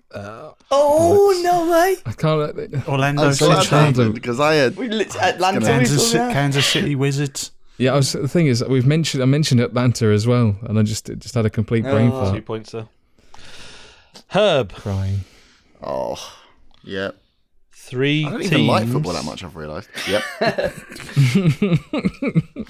Oh, 0.70 1.40
no, 1.42 1.64
mate. 1.70 2.02
I 2.04 2.12
can't. 2.12 2.86
Orlando 2.86 3.22
I'm 3.28 3.32
so 3.32 3.46
glad 3.46 3.62
Central. 3.62 3.64
Central. 3.64 4.06
that- 4.08 4.14
because 4.14 4.38
I 4.38 4.52
had 4.54 4.76
We 4.76 4.88
lit 4.88 5.16
Atlanta. 5.16 5.60
gonna- 5.60 5.72
we 5.78 5.86
Kansas. 5.86 6.12
Kansas 6.12 6.66
City 6.66 6.94
Wizards. 6.94 7.52
Yeah, 7.78 7.92
I 7.94 7.96
was, 7.96 8.12
the 8.12 8.28
thing 8.28 8.48
is, 8.48 8.62
we've 8.64 8.86
mentioned 8.86 9.22
I 9.22 9.26
mentioned 9.26 9.60
Atlanta 9.62 10.06
as 10.08 10.26
well, 10.26 10.56
and 10.62 10.78
I 10.78 10.82
just 10.82 11.06
just 11.18 11.34
had 11.34 11.46
a 11.46 11.50
complete 11.50 11.84
brain 11.84 12.10
Oh. 12.12 12.34
Two 12.34 12.42
points 12.42 12.72
there. 12.72 12.86
Herb, 14.28 14.72
Crying. 14.72 15.20
oh 15.82 16.16
yeah. 16.82 17.10
three 17.72 18.24
I 18.24 18.30
don't 18.30 18.40
teams. 18.40 18.52
even 18.52 18.66
like 18.66 18.88
football 18.88 19.12
that 19.14 19.24
much. 19.24 19.44
I've 19.44 19.56
realised. 19.56 19.88
Yep. 20.08 20.22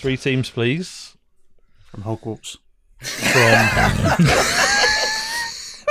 Three 0.00 0.16
teams, 0.16 0.50
please. 0.50 1.16
From 1.86 2.02
Hogwarts. 2.04 2.56
From 3.00 4.26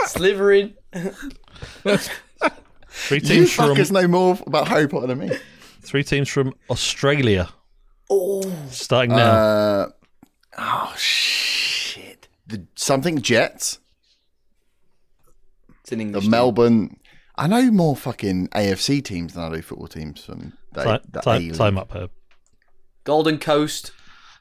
Slytherin. 0.06 0.74
three 2.90 3.18
You 3.18 3.22
teams 3.22 3.52
from 3.54 3.76
fuckers 3.76 3.92
know 3.92 4.08
more 4.08 4.38
about 4.48 4.68
Harry 4.68 4.88
Potter 4.88 5.08
than 5.08 5.20
me. 5.20 5.30
three 5.82 6.04
teams 6.04 6.30
from 6.30 6.54
Australia, 6.70 7.50
Oh, 8.10 8.42
starting 8.72 9.12
now. 9.12 9.32
Uh, 9.32 9.90
oh 10.58 10.94
shit! 10.98 12.28
The 12.48 12.66
something 12.76 13.22
Jets, 13.22 13.80
it's 15.92 16.02
in 16.02 16.12
the 16.12 16.22
team. 16.22 16.30
Melbourne. 16.32 16.98
I 17.36 17.48
know 17.48 17.72
more 17.72 17.96
fucking 17.96 18.50
AFC 18.50 19.04
teams 19.04 19.34
than 19.34 19.44
I 19.44 19.56
do 19.56 19.62
football 19.62 19.88
teams 19.88 20.24
from 20.26 20.54
the, 20.74 21.00
Ti- 21.24 21.50
the 21.50 21.58
time 21.58 21.78
up, 21.78 21.92
Herb. 21.94 22.12
Golden 23.06 23.38
Coast, 23.38 23.92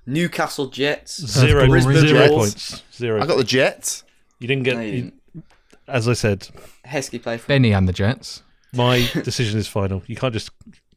Newcastle 0.07 0.67
Jets. 0.67 1.17
Zero, 1.25 1.67
Brisbane 1.69 1.97
zero 1.99 2.19
Jets. 2.19 2.35
points. 2.35 2.83
Zero. 2.93 3.23
I 3.23 3.27
got 3.27 3.37
the 3.37 3.45
Jets. 3.45 4.03
you 4.41 4.49
didn't 4.49 4.65
get. 4.65 4.77
No, 4.77 4.83
you 4.83 4.89
you- 4.93 5.03
didn't. 5.03 5.45
as 5.87 6.09
I 6.09 6.13
said, 6.15 6.49
Heskey 6.87 7.23
play 7.23 7.39
for 7.39 7.47
Benny 7.47 7.73
and 7.73 7.89
the 7.89 7.93
Jets. 7.93 8.43
my 8.73 9.09
decision 9.25 9.59
is 9.59 9.69
final. 9.69 10.03
You 10.07 10.17
can't 10.17 10.33
just. 10.35 10.51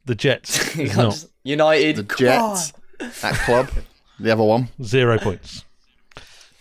The 0.05 0.15
Jets 0.15 0.75
You 0.75 0.87
can't 0.87 0.97
not 0.97 1.11
just- 1.11 1.27
United. 1.43 1.95
The 1.97 2.03
come 2.05 2.17
Jets. 2.17 2.73
That 3.21 3.35
club. 3.45 3.69
The 4.19 4.31
other 4.31 4.43
one. 4.43 4.69
zero 4.83 5.17
points. 5.19 5.65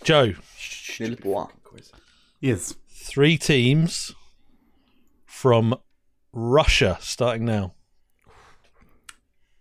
Joe, 0.03 0.33
on. 0.33 0.35
Nil 0.99 1.15
point. 1.15 1.49
Yes. 2.39 2.75
Three 3.03 3.35
teams 3.37 4.13
from 5.25 5.75
Russia, 6.31 6.97
starting 7.01 7.43
now. 7.43 7.73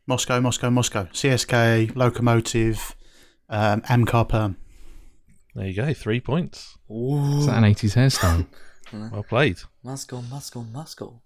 Moscow, 0.07 0.41
Moscow, 0.41 0.69
Moscow. 0.69 1.05
CSK, 1.05 1.93
Lokomotiv, 1.95 2.95
um, 3.49 3.81
Amkar 3.83 4.29
Perm. 4.29 4.57
There 5.55 5.67
you 5.67 5.75
go, 5.75 5.95
three 5.95 6.21
points. 6.21 6.77
Is 6.89 7.47
that 7.47 7.57
an 7.57 7.65
80s 7.65 7.97
hairstyle? 7.97 8.47
Well 8.93 9.23
played. 9.23 9.59
Moscow, 9.85 10.21
Moscow, 10.21 10.63
Moscow. 10.63 11.21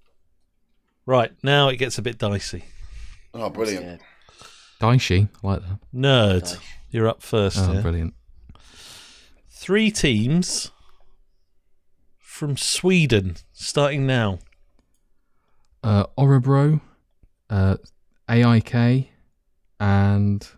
Right, 1.07 1.33
now 1.43 1.69
it 1.69 1.77
gets 1.77 1.97
a 1.97 2.03
bit 2.03 2.19
dicey. 2.19 2.65
Oh, 3.33 3.49
brilliant. 3.51 4.03
Dicey, 4.79 5.29
I 5.43 5.47
like 5.47 5.63
that. 5.63 5.79
Nerd, 5.95 6.59
you're 6.91 7.09
up 7.09 7.23
first. 7.23 7.59
Oh, 7.59 7.73
here. 7.73 7.83
brilliant. 7.83 8.15
Three 9.51 9.91
teams 9.91 10.71
from 12.35 12.57
Sweden, 12.57 13.37
starting 13.53 14.09
now. 14.09 14.41
Uh, 15.85 16.05
Orebro, 16.19 16.81
uh, 17.49 17.77
AIK, 18.29 19.09
and 19.79 20.49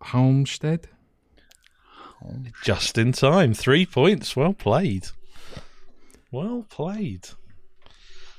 Halmstad. 0.00 0.84
Just 2.62 2.96
in 2.96 3.10
time. 3.10 3.52
Three 3.52 3.84
points. 3.84 4.36
Well 4.36 4.52
played. 4.52 5.08
Well 6.30 6.64
played. 6.70 7.30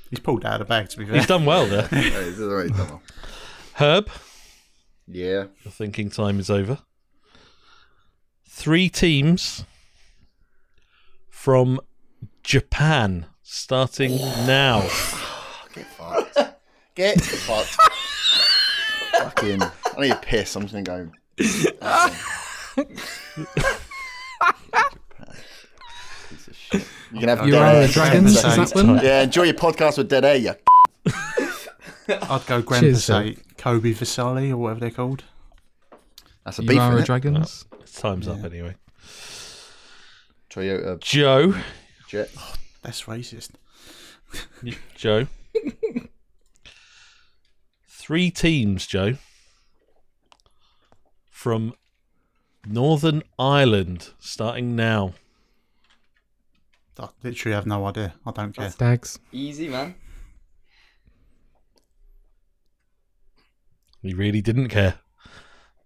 He's 0.08 0.20
pulled 0.20 0.46
out 0.46 0.54
of 0.54 0.60
the 0.60 0.64
bag, 0.64 0.88
to 0.88 0.96
be 0.96 1.04
fair. 1.04 1.16
He's 1.16 1.26
done 1.26 1.44
well 1.44 1.66
there. 1.66 1.86
Hey, 1.88 2.08
this 2.08 2.38
is 2.38 2.40
already 2.40 2.70
done 2.70 2.88
well. 2.88 3.02
Herb, 3.74 4.08
Yeah. 5.06 5.48
your 5.64 5.72
thinking 5.72 6.08
time 6.08 6.38
is 6.40 6.48
over. 6.48 6.78
Three 8.48 8.88
teams 8.88 9.66
from 11.44 11.78
Japan, 12.42 13.26
starting 13.42 14.16
now. 14.46 14.80
Get 15.74 15.84
fucked. 15.88 16.38
Get 16.94 17.20
fucked. 17.20 17.76
Fucking. 19.12 19.60
I 19.62 20.00
need 20.00 20.12
a 20.12 20.16
piss. 20.16 20.56
I'm 20.56 20.66
just 20.66 20.72
gonna 20.72 20.84
go. 20.84 21.10
Piece 21.36 21.66
of 26.48 26.56
shit. 26.56 26.88
You 27.12 27.20
can 27.20 27.28
have 27.28 27.44
You 27.44 27.52
dead 27.52 27.62
are 27.62 27.74
air 27.74 27.82
the 27.82 27.88
for 27.88 27.94
10 27.94 28.08
dragons. 28.08 28.36
Is 28.36 28.42
that 28.42 28.72
one? 28.74 29.04
Yeah, 29.04 29.20
enjoy 29.24 29.42
your 29.42 29.52
podcast 29.52 29.98
with 29.98 30.08
dead 30.08 30.24
air. 30.24 30.36
You. 30.36 30.54
I'd 32.08 32.46
go 32.46 32.62
Grand 32.62 32.84
Cheers, 32.84 33.06
Passate, 33.06 33.58
Kobe 33.58 33.92
Vasali, 33.92 34.50
or 34.50 34.56
whatever 34.56 34.80
they're 34.80 34.90
called. 34.90 35.24
That's 36.46 36.58
a 36.58 36.62
beef. 36.62 36.78
Urara 36.78 36.92
isn't 36.92 37.02
it? 37.02 37.04
Dragons. 37.04 37.66
Time's 37.94 38.28
up 38.28 38.42
anyway. 38.44 38.76
Toyota 40.54 41.00
Joe, 41.00 41.54
Jet. 42.06 42.30
Oh, 42.38 42.54
that's 42.82 43.02
racist. 43.04 43.50
Joe. 44.94 45.26
Three 47.88 48.30
teams, 48.30 48.86
Joe, 48.86 49.14
from 51.30 51.74
Northern 52.66 53.22
Ireland, 53.36 54.10
starting 54.20 54.76
now. 54.76 55.14
I 57.00 57.08
literally 57.24 57.54
have 57.54 57.66
no 57.66 57.84
idea. 57.86 58.14
I 58.24 58.30
don't 58.30 58.54
care. 58.54 58.70
Stags. 58.70 59.18
Easy, 59.32 59.68
man. 59.68 59.96
He 64.02 64.14
really 64.14 64.40
didn't 64.40 64.68
care. 64.68 65.00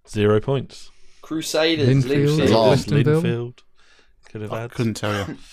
Zero 0.06 0.40
points. 0.40 0.90
Crusaders, 1.22 2.04
Linfield. 2.04 2.48
Linfield. 2.48 3.22
Linfield. 3.22 3.58
Could 4.30 4.42
have 4.42 4.52
I 4.52 4.60
had. 4.62 4.70
couldn't 4.72 4.94
tell 4.94 5.12
you. 5.28 5.36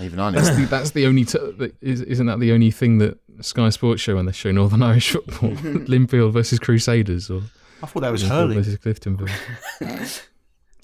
Even 0.00 0.20
I 0.20 0.30
That's 0.30 0.48
know. 0.50 0.54
the, 0.54 0.66
that's 0.66 0.90
the 0.92 1.06
only. 1.06 1.24
T- 1.24 1.38
that 1.38 1.74
is, 1.80 2.02
isn't 2.02 2.26
that 2.26 2.38
the 2.38 2.52
only 2.52 2.70
thing 2.70 2.98
that 2.98 3.18
Sky 3.40 3.68
Sports 3.70 4.00
show 4.00 4.14
when 4.14 4.26
they 4.26 4.32
show 4.32 4.52
Northern 4.52 4.80
Irish 4.80 5.10
football? 5.10 5.50
Linfield 5.50 6.32
versus 6.32 6.60
Crusaders 6.60 7.28
or 7.30 7.42
I 7.82 7.86
thought 7.86 8.00
that 8.02 8.12
was 8.12 8.22
Linfield 8.22 8.28
Hurley. 8.28 8.54
versus 8.54 8.76
Cliftonville. 8.78 9.28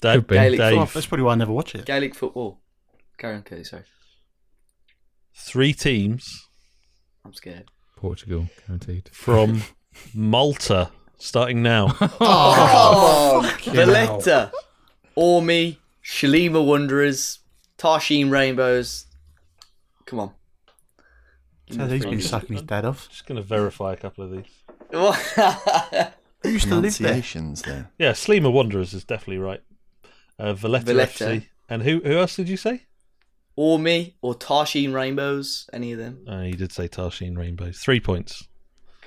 Dave, 0.01 0.15
Could 0.19 0.27
be. 0.27 0.35
Gaelic 0.35 0.59
Dave, 0.59 0.77
Oh, 0.79 0.85
that's 0.93 1.05
probably 1.05 1.23
why 1.23 1.31
I 1.31 1.35
never 1.35 1.53
watch 1.53 1.75
it. 1.75 1.85
Gaelic 1.85 2.13
football. 2.13 2.59
Carry 3.17 3.35
on, 3.35 3.43
Kelly, 3.43 3.63
sorry. 3.63 3.83
three 5.33 5.71
teams 5.73 6.47
I'm 7.23 7.33
scared. 7.33 7.71
Portugal, 7.95 8.49
guaranteed. 8.67 9.09
from 9.13 9.61
Malta, 10.13 10.91
starting 11.17 11.63
now. 11.63 11.95
Oh, 12.01 12.17
oh 12.19 13.71
Valletta, 13.71 14.51
Ormy, 15.17 15.77
Sliema 16.05 16.63
Wanderers, 16.65 17.39
Tarxien 17.77 18.29
Rainbows. 18.29 19.07
Come 20.05 20.19
on. 20.19 20.31
Give 21.67 21.77
So 21.77 21.85
me 21.87 21.93
he's 21.93 22.03
the 22.03 22.09
been 22.11 22.21
sucking 22.21 22.55
his 22.57 22.61
dad 22.61 22.85
off. 22.85 23.09
Just 23.09 23.25
going 23.25 23.37
to 23.37 23.41
verify 23.41 23.93
a 23.93 23.97
couple 23.97 24.23
of 24.23 24.31
these. 24.31 24.45
Who 24.91 26.49
used 26.49 26.67
to 26.67 26.75
live 26.75 26.97
there? 26.97 27.09
Pronunciations 27.09 27.63
there. 27.63 27.89
Yeah, 27.97 28.11
Sliema 28.11 28.51
Wanderers 28.53 28.93
is 28.93 29.03
definitely 29.03 29.39
right. 29.39 29.61
Uh, 30.37 30.53
Valletta, 30.53 30.85
Valletta. 30.85 31.23
FC. 31.25 31.47
And 31.67 31.81
who 31.81 32.01
who 32.03 32.17
else 32.19 32.35
did 32.35 32.47
you 32.49 32.57
say? 32.57 32.83
Or 33.55 33.79
me, 33.79 34.15
or 34.21 34.35
Tarxien 34.35 34.93
Rainbows, 34.93 35.67
any 35.73 35.93
of 35.93 35.97
them. 35.97 36.25
Uh, 36.29 36.41
you 36.41 36.53
did 36.55 36.71
say 36.71 36.87
Tarsheen 36.87 37.35
Rainbows. 37.37 37.79
Three 37.79 37.99
points. 37.99 38.47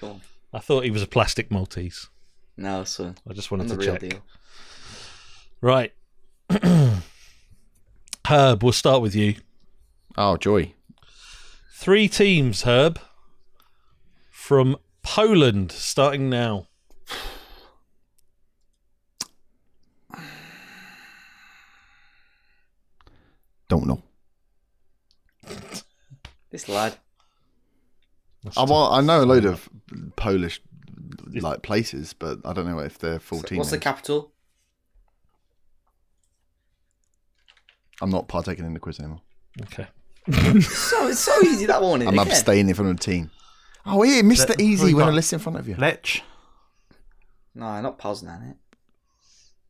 Come 0.01 0.09
on. 0.11 0.21
I 0.53 0.59
thought 0.59 0.85
he 0.85 0.91
was 0.91 1.03
a 1.03 1.07
plastic 1.07 1.51
Maltese. 1.51 2.09
No, 2.57 2.83
sir. 2.83 3.15
I 3.29 3.35
just 3.35 3.53
I'm 3.53 3.59
wanted 3.59 3.79
to 3.79 3.85
check. 3.87 4.01
deal. 4.01 4.21
Right. 5.61 5.93
Herb, 8.27 8.63
we'll 8.63 8.73
start 8.73 9.03
with 9.03 9.15
you. 9.15 9.35
Oh, 10.17 10.37
joy. 10.37 10.73
Three 11.75 12.09
teams, 12.09 12.63
Herb, 12.63 12.99
from 14.31 14.77
Poland, 15.03 15.73
starting 15.73 16.29
now. 16.31 16.67
Don't 23.69 23.87
know. 23.87 24.03
This 26.51 26.69
lad. 26.69 26.97
I, 28.57 28.65
well, 28.65 28.93
I 28.93 29.03
know 29.03 29.23
a 29.23 29.27
load 29.27 29.45
of 29.45 29.69
Polish 30.17 30.63
like 31.35 31.63
places, 31.63 32.15
but 32.15 32.39
I 32.45 32.55
don't 32.55 32.67
know 32.67 32.79
if 32.79 32.99
they're 32.99 33.19
full 33.19 33.43
team. 33.43 33.59
What's 33.59 33.71
the 33.71 33.79
capital? 33.79 34.33
I'm 38.01 38.11
not 38.11 38.29
partaking 38.29 38.65
in 38.65 38.75
the 38.75 38.81
quiz 38.81 38.99
anymore. 39.01 39.21
Okay. 39.63 39.87
So 40.61 41.09
it's 41.09 41.21
so 41.21 41.41
easy 41.43 41.67
that 41.67 41.81
one. 41.81 42.07
I'm 42.07 42.19
abstaining 42.19 42.75
from 42.75 42.89
the 42.89 42.95
team. 42.95 43.31
Oh, 43.87 44.03
here, 44.03 44.23
Mr. 44.23 44.51
Let- 44.51 44.61
Easy 44.61 44.85
we 44.87 44.95
when 44.95 45.09
I 45.09 45.11
list 45.11 45.33
in 45.33 45.39
front 45.39 45.59
of 45.59 45.67
you. 45.67 45.75
Lech. 45.77 46.23
No, 47.55 47.81
not 47.81 47.99
Poznan. 47.99 48.51
It. 48.51 48.57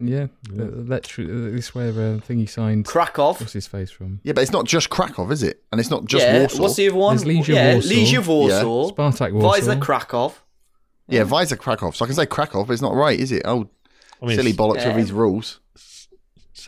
Yeah, 0.01 0.27
the, 0.43 0.65
the 0.65 0.83
let's- 0.83 1.15
this 1.17 1.75
where 1.75 1.91
uh, 1.91 2.21
thing 2.21 2.39
he 2.39 2.47
signed. 2.47 2.87
Krakow. 2.87 3.35
What's 3.35 3.53
his 3.53 3.67
face 3.67 3.91
from? 3.91 4.21
Yeah, 4.25 4.33
but 4.33 4.43
it's 4.43 4.53
not 4.53 4.65
just 4.65 4.91
Krakow, 4.91 5.31
is 5.31 5.43
it? 5.43 5.63
And 5.71 5.81
it's 5.81 5.91
not 5.91 6.05
just 6.05 6.25
yeah. 6.25 6.41
Warsaw. 6.41 6.63
What's 6.63 6.77
the 6.77 6.89
other 6.89 6.97
one? 6.97 7.17
There's 7.17 7.29
Legia 7.29 7.55
yeah, 7.55 7.73
Warsaw. 7.75 7.89
Legia 7.89 8.27
Warsaw. 8.27 8.91
Spartak 8.91 9.33
Warsaw. 9.33 9.61
Wisla 9.61 9.81
Krakow. 9.81 10.35
Yeah, 11.09 11.23
Wisla 11.23 11.57
Krakow. 11.57 11.95
So 11.95 12.05
I 12.05 12.07
can 12.09 12.15
say 12.15 12.27
Krakow, 12.27 12.65
but 12.65 12.73
it's 12.73 12.83
not 12.83 12.95
right, 12.95 13.19
is 13.19 13.33
it? 13.33 13.43
Oh, 13.45 13.69
I 14.23 14.27
mean, 14.27 14.37
silly 14.37 14.53
bollocks 14.53 14.79
yeah. 14.79 14.89
with 14.89 14.97
these 14.97 15.13
rules. 15.13 15.61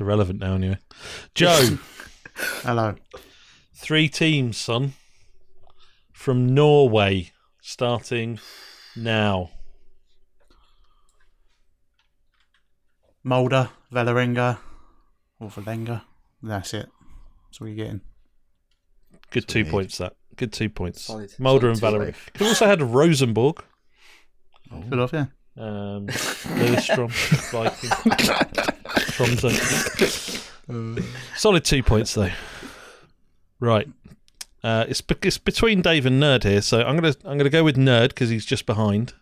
It's 0.00 0.06
irrelevant 0.06 0.40
now, 0.40 0.54
anyway. 0.54 0.78
Joe, 1.34 1.76
Hello. 2.62 2.94
three 3.74 4.08
teams, 4.08 4.56
son, 4.56 4.94
from 6.10 6.54
Norway, 6.54 7.32
starting 7.60 8.38
now. 8.96 9.50
Molde, 13.22 13.68
Valerenga, 13.92 14.56
or 15.38 15.50
Valenga. 15.50 16.00
That's 16.42 16.72
it. 16.72 16.88
That's 17.44 17.60
what 17.60 17.66
you're 17.66 17.76
getting. 17.76 18.00
Good 19.30 19.48
two 19.48 19.66
points, 19.66 19.98
that. 19.98 20.14
Good 20.36 20.54
two 20.54 20.70
points. 20.70 21.02
Solid. 21.02 21.30
Molde 21.38 21.64
and 21.64 21.76
Solid 21.78 21.92
two. 21.92 21.98
Valerie. 21.98 22.14
Could 22.32 22.46
also 22.46 22.64
had 22.64 22.80
Rosenborg. 22.80 23.62
Good 24.88 24.98
off, 24.98 25.12
yeah. 25.12 25.26
Um, 25.58 26.06
Lillestrøm, 26.06 27.10
Viking, 27.50 28.79
Tromsø. 29.20 29.50
Solid 31.36 31.64
two 31.64 31.82
points 31.82 32.14
though. 32.14 32.30
Right, 33.60 33.86
uh, 34.64 34.86
it's 34.88 35.00
be- 35.02 35.16
it's 35.22 35.36
between 35.36 35.82
Dave 35.82 36.06
and 36.06 36.22
Nerd 36.22 36.44
here, 36.44 36.62
so 36.62 36.80
I'm 36.82 36.96
gonna 36.96 37.14
I'm 37.24 37.36
gonna 37.36 37.50
go 37.50 37.62
with 37.64 37.76
Nerd 37.76 38.08
because 38.08 38.30
he's 38.30 38.46
just 38.46 38.64
behind. 38.66 39.12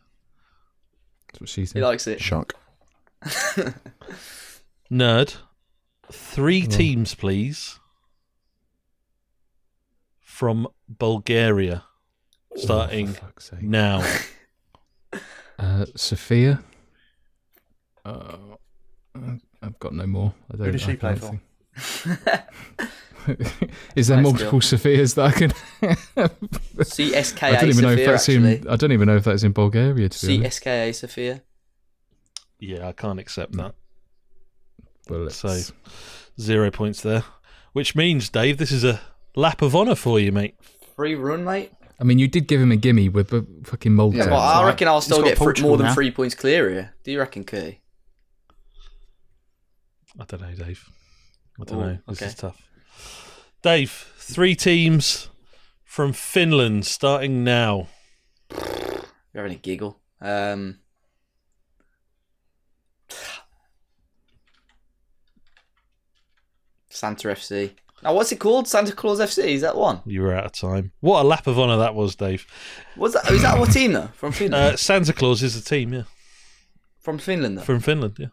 That's 1.28 1.40
what 1.40 1.48
she 1.48 1.64
He 1.64 1.80
likes 1.82 2.06
it. 2.06 2.20
Shock. 2.20 2.54
Nerd, 4.92 5.36
three 6.12 6.62
teams, 6.66 7.14
please, 7.16 7.80
from 10.20 10.68
Bulgaria, 10.88 11.84
starting 12.56 13.08
For 13.08 13.20
fuck's 13.20 13.50
sake. 13.50 13.62
now. 13.62 14.02
Uh, 15.60 15.86
Sophia. 15.96 16.62
Uh, 18.04 18.36
I've 19.62 19.78
got 19.78 19.92
no 19.94 20.06
more. 20.06 20.34
I 20.52 20.56
don't, 20.56 20.66
Who 20.66 20.72
does 20.72 20.82
she 20.82 20.92
I 20.92 20.96
play 20.96 21.14
for? 21.16 21.40
Is 23.94 24.06
there 24.08 24.16
Nice 24.16 24.24
multiple 24.24 24.60
Sophias 24.60 25.14
that 25.16 25.26
I 25.26 25.32
can? 25.32 25.50
CSKA 26.78 27.42
I 27.42 27.60
don't 27.60 27.68
even 27.68 27.82
know 27.84 27.90
if 27.90 28.06
that's 28.06 28.28
actually. 28.28 28.56
in. 28.58 28.68
I 28.68 28.76
don't 28.76 28.92
even 28.92 29.06
know 29.06 29.16
if 29.16 29.24
that's 29.24 29.42
in 29.42 29.52
Bulgaria. 29.52 30.08
To 30.08 30.26
be 30.26 30.38
honest. 30.38 30.62
CSKA 30.62 30.94
Sofia. 30.94 31.42
Yeah, 32.58 32.88
I 32.88 32.92
can't 32.92 33.18
accept 33.20 33.52
that. 33.56 33.74
Well, 35.08 35.20
let's- 35.20 35.36
So- 35.36 35.74
Zero 36.40 36.70
points 36.70 37.02
there, 37.02 37.24
which 37.72 37.96
means 37.96 38.28
Dave, 38.28 38.58
this 38.58 38.70
is 38.70 38.84
a 38.84 39.00
lap 39.34 39.60
of 39.60 39.74
honour 39.74 39.96
for 39.96 40.20
you, 40.20 40.30
mate. 40.30 40.54
Free 40.94 41.16
run, 41.16 41.42
mate. 41.44 41.72
I 42.00 42.04
mean, 42.04 42.20
you 42.20 42.28
did 42.28 42.46
give 42.46 42.60
him 42.60 42.70
a 42.70 42.76
gimme 42.76 43.08
with 43.08 43.34
uh, 43.34 43.42
fucking 43.64 43.92
Malta. 43.92 44.18
Yeah, 44.18 44.26
Well, 44.26 44.38
I 44.38 44.64
reckon 44.64 44.86
I'll 44.86 45.00
still 45.00 45.24
get 45.24 45.36
fr- 45.36 45.50
more 45.60 45.76
than 45.76 45.86
now. 45.86 45.94
three 45.94 46.12
points 46.12 46.36
clear 46.36 46.70
here. 46.70 46.94
Do 47.02 47.10
you 47.10 47.18
reckon, 47.18 47.42
Key? 47.42 47.80
I 50.18 50.24
don't 50.24 50.40
know, 50.40 50.52
Dave. 50.64 50.84
I 51.60 51.64
don't 51.64 51.78
Oh, 51.78 51.86
know. 51.86 51.98
This 52.08 52.18
okay. 52.22 52.26
is 52.26 52.34
tough. 52.34 52.60
Dave, 53.62 53.90
three 54.18 54.54
teams 54.54 55.28
from 55.84 56.12
Finland 56.12 56.86
starting 56.86 57.44
now. 57.44 57.88
You're 58.50 59.42
having 59.44 59.52
a 59.52 59.60
giggle. 59.60 60.00
Um, 60.20 60.78
Santa 66.90 67.28
FC. 67.28 67.72
Now, 68.02 68.14
what's 68.14 68.30
it 68.32 68.36
called? 68.38 68.68
Santa 68.68 68.92
Claus 68.92 69.18
FC? 69.18 69.44
Is 69.48 69.62
that 69.62 69.76
one? 69.76 70.00
You 70.06 70.22
were 70.22 70.32
out 70.34 70.44
of 70.46 70.52
time. 70.52 70.92
What 71.00 71.24
a 71.24 71.28
lap 71.28 71.46
of 71.46 71.58
honour 71.58 71.76
that 71.78 71.94
was, 71.94 72.14
Dave. 72.14 72.46
Was 72.96 73.14
that? 73.14 73.28
Is 73.30 73.42
that 73.42 73.58
what 73.58 73.72
team 73.72 73.92
though? 73.92 74.08
From 74.14 74.32
Finland? 74.32 74.74
Uh, 74.74 74.76
Santa 74.76 75.12
Claus 75.12 75.42
is 75.42 75.56
a 75.56 75.62
team, 75.62 75.92
yeah. 75.92 76.02
From 77.00 77.18
Finland 77.18 77.58
though. 77.58 77.62
From 77.62 77.80
Finland, 77.80 78.16
yeah. 78.18 78.26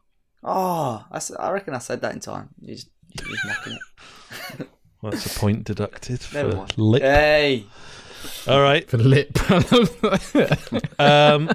Oh, 0.47 1.03
I 1.39 1.51
reckon 1.51 1.73
I 1.73 1.79
said 1.79 2.01
that 2.01 2.13
in 2.13 2.19
time. 2.19 2.49
You 2.61 2.75
just, 2.75 2.89
you're 3.19 3.27
just 3.35 3.45
mocking 3.45 3.73
it. 4.59 4.67
Well, 5.01 5.11
that's 5.11 5.35
a 5.35 5.39
point 5.39 5.65
deducted 5.65 6.19
for 6.21 6.55
mind. 6.55 6.73
lip. 6.77 7.01
Hey, 7.03 7.65
All 8.47 8.61
right. 8.61 8.89
for 8.89 8.97
lip. 8.97 9.37
Um, 10.99 11.51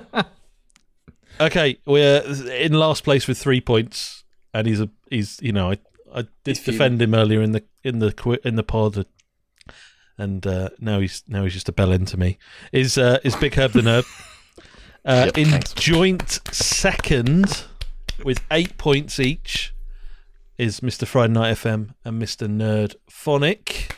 okay, 1.41 1.78
we're 1.86 2.20
in 2.53 2.74
last 2.74 3.03
place 3.05 3.26
with 3.26 3.38
three 3.38 3.61
points, 3.61 4.22
and 4.55 4.66
he's 4.68 4.80
a 4.80 4.88
he's 5.11 5.38
you 5.43 5.53
know 5.53 5.70
I 5.70 5.78
I 6.14 6.22
did 6.45 6.57
He's 6.57 6.61
fuming. 6.61 6.78
defend 6.78 7.03
him 7.03 7.14
earlier 7.14 7.43
in 7.43 7.53
the 7.53 7.64
in 7.82 7.99
the 7.99 8.12
qui- 8.12 8.38
in 8.45 8.55
the 8.57 8.62
pod, 8.62 9.05
and 10.18 10.47
uh, 10.47 10.68
now 10.78 11.01
he's 11.01 11.24
now 11.26 11.43
he's 11.45 11.55
just 11.55 11.68
a 11.68 11.72
bell 11.72 11.93
end 11.93 12.07
to 12.09 12.16
me. 12.16 12.38
Is 12.72 12.99
uh, 12.99 13.18
is 13.24 13.34
Big 13.36 13.55
Herb 13.55 13.72
the 13.72 13.80
Nerd? 13.80 14.05
Uh, 15.03 15.22
Yep, 15.26 15.38
in 15.38 15.49
thanks. 15.49 15.72
joint 15.72 16.41
second, 16.53 17.64
with 18.25 18.41
eight 18.51 18.77
points 18.79 19.18
each, 19.21 19.75
is 20.59 20.81
Mr. 20.81 21.07
Friday 21.07 21.33
Night 21.33 21.57
FM 21.57 21.95
and 22.05 22.21
Mr. 22.21 22.49
Nerd 22.49 22.95
Phonic. 23.09 23.97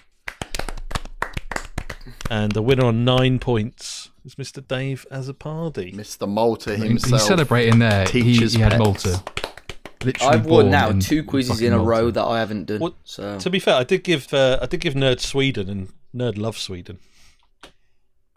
And 2.31 2.53
the 2.53 2.63
winner 2.63 2.87
on 2.87 3.05
nine 3.05 3.39
points 3.39 4.11
is 4.25 4.37
Mr. 4.37 4.67
Dave 4.67 5.05
Azzopardi. 5.11 5.95
Mr. 5.95 6.29
Malta 6.29 6.77
himself. 6.77 7.13
He's 7.21 7.27
celebrating 7.29 7.79
there. 7.79 8.07
He, 8.09 8.23
he 8.37 8.59
had. 8.59 8.79
Malta. 8.79 9.23
Literally 10.05 10.35
I've 10.35 10.47
won 10.47 10.71
now 10.71 10.91
two 10.93 11.23
quizzes 11.23 11.61
in 11.61 11.73
a 11.73 11.77
Malta. 11.77 11.89
row 11.91 12.11
that 12.11 12.25
I 12.25 12.39
haven't 12.41 12.67
done. 12.67 12.81
What- 12.81 12.95
So 13.05 13.39
To 13.39 13.51
be 13.51 13.59
fair, 13.59 13.75
I 13.77 13.85
did 13.85 14.03
give 14.03 14.33
uh, 14.33 14.59
I 14.63 14.67
did 14.67 14.81
give 14.81 14.95
Nerd 14.95 15.21
Sweden 15.21 15.69
and 15.69 15.93
Nerd 16.15 16.39
loves 16.39 16.61
Sweden. 16.61 16.99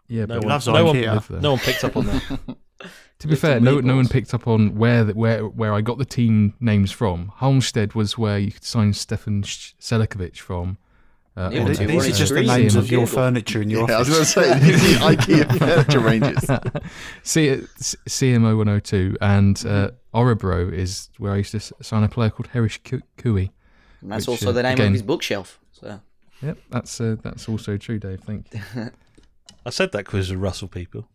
Yeah, 0.08 0.26
No 0.26 0.34
but 0.36 0.44
one, 0.44 0.48
loves 0.50 0.66
no, 0.68 0.84
one, 0.84 0.96
Ikea. 0.96 1.14
live 1.14 1.28
there. 1.28 1.40
no 1.40 1.50
one 1.52 1.58
picked 1.60 1.82
up 1.84 1.96
on 1.96 2.06
that. 2.06 2.22
To 3.20 3.26
be 3.26 3.34
Little 3.34 3.48
fair, 3.50 3.60
no, 3.60 3.80
no 3.80 3.96
one 3.96 4.08
picked 4.08 4.34
up 4.34 4.46
on 4.46 4.76
where 4.76 5.02
the, 5.04 5.14
where 5.14 5.46
where 5.46 5.72
I 5.72 5.80
got 5.80 5.96
the 5.98 6.04
team 6.04 6.52
names 6.60 6.92
from. 6.92 7.32
Halmstad 7.40 7.94
was 7.94 8.18
where 8.18 8.38
you 8.38 8.52
could 8.52 8.64
sign 8.64 8.92
Stefan 8.92 9.42
Sh- 9.42 9.72
Selikovic 9.80 10.36
from. 10.36 10.76
Uh, 11.34 11.50
Yeah, 11.52 11.60
on 11.62 11.68
These 11.68 11.78
They've 11.78 11.88
these 11.88 12.04
are 12.04 12.08
just 12.08 12.18
the 12.20 12.26
screened 12.26 12.46
names 12.48 12.76
of 12.76 12.90
your 12.90 13.06
furniture 13.06 13.62
in 13.62 13.70
your 13.70 13.88
Yeah, 13.88 13.96
I 13.96 13.98
was 14.00 14.10
office. 14.10 14.34
going 14.34 14.52
to 14.52 14.60
say, 14.60 14.70
these 14.70 14.96
are 15.02 15.10
IKEA 15.12 15.58
furniture 15.58 16.00
ranges. 16.00 16.44
C- 17.22 17.66
C- 17.78 17.96
CMO 18.08 18.56
102 18.56 19.16
and 19.20 19.64
uh, 19.66 19.90
Orebro 20.14 20.72
is 20.72 21.08
where 21.18 21.32
I 21.32 21.36
used 21.36 21.52
to 21.52 21.58
s- 21.58 21.72
sign 21.82 22.02
a 22.04 22.08
player 22.08 22.30
called 22.30 22.48
Herish 22.54 22.82
Ku- 22.84 23.02
Kui. 23.18 23.50
and 24.02 24.12
that's 24.12 24.26
which, 24.26 24.42
also 24.42 24.48
uh, 24.50 24.52
the 24.52 24.62
name 24.62 24.74
again- 24.74 24.86
of 24.88 24.92
his 24.92 25.02
bookshelf. 25.02 25.58
So 25.72 26.00
Yep, 26.42 26.58
that's 26.70 27.00
uh, 27.00 27.16
that's 27.22 27.48
also 27.48 27.78
true, 27.78 27.98
Dave. 27.98 28.20
Thank 28.20 28.52
you. 28.52 28.60
I 29.66 29.70
said 29.70 29.92
that 29.92 30.04
quiz 30.04 30.28
was 30.30 30.36
Russell 30.36 30.68
people. 30.68 31.08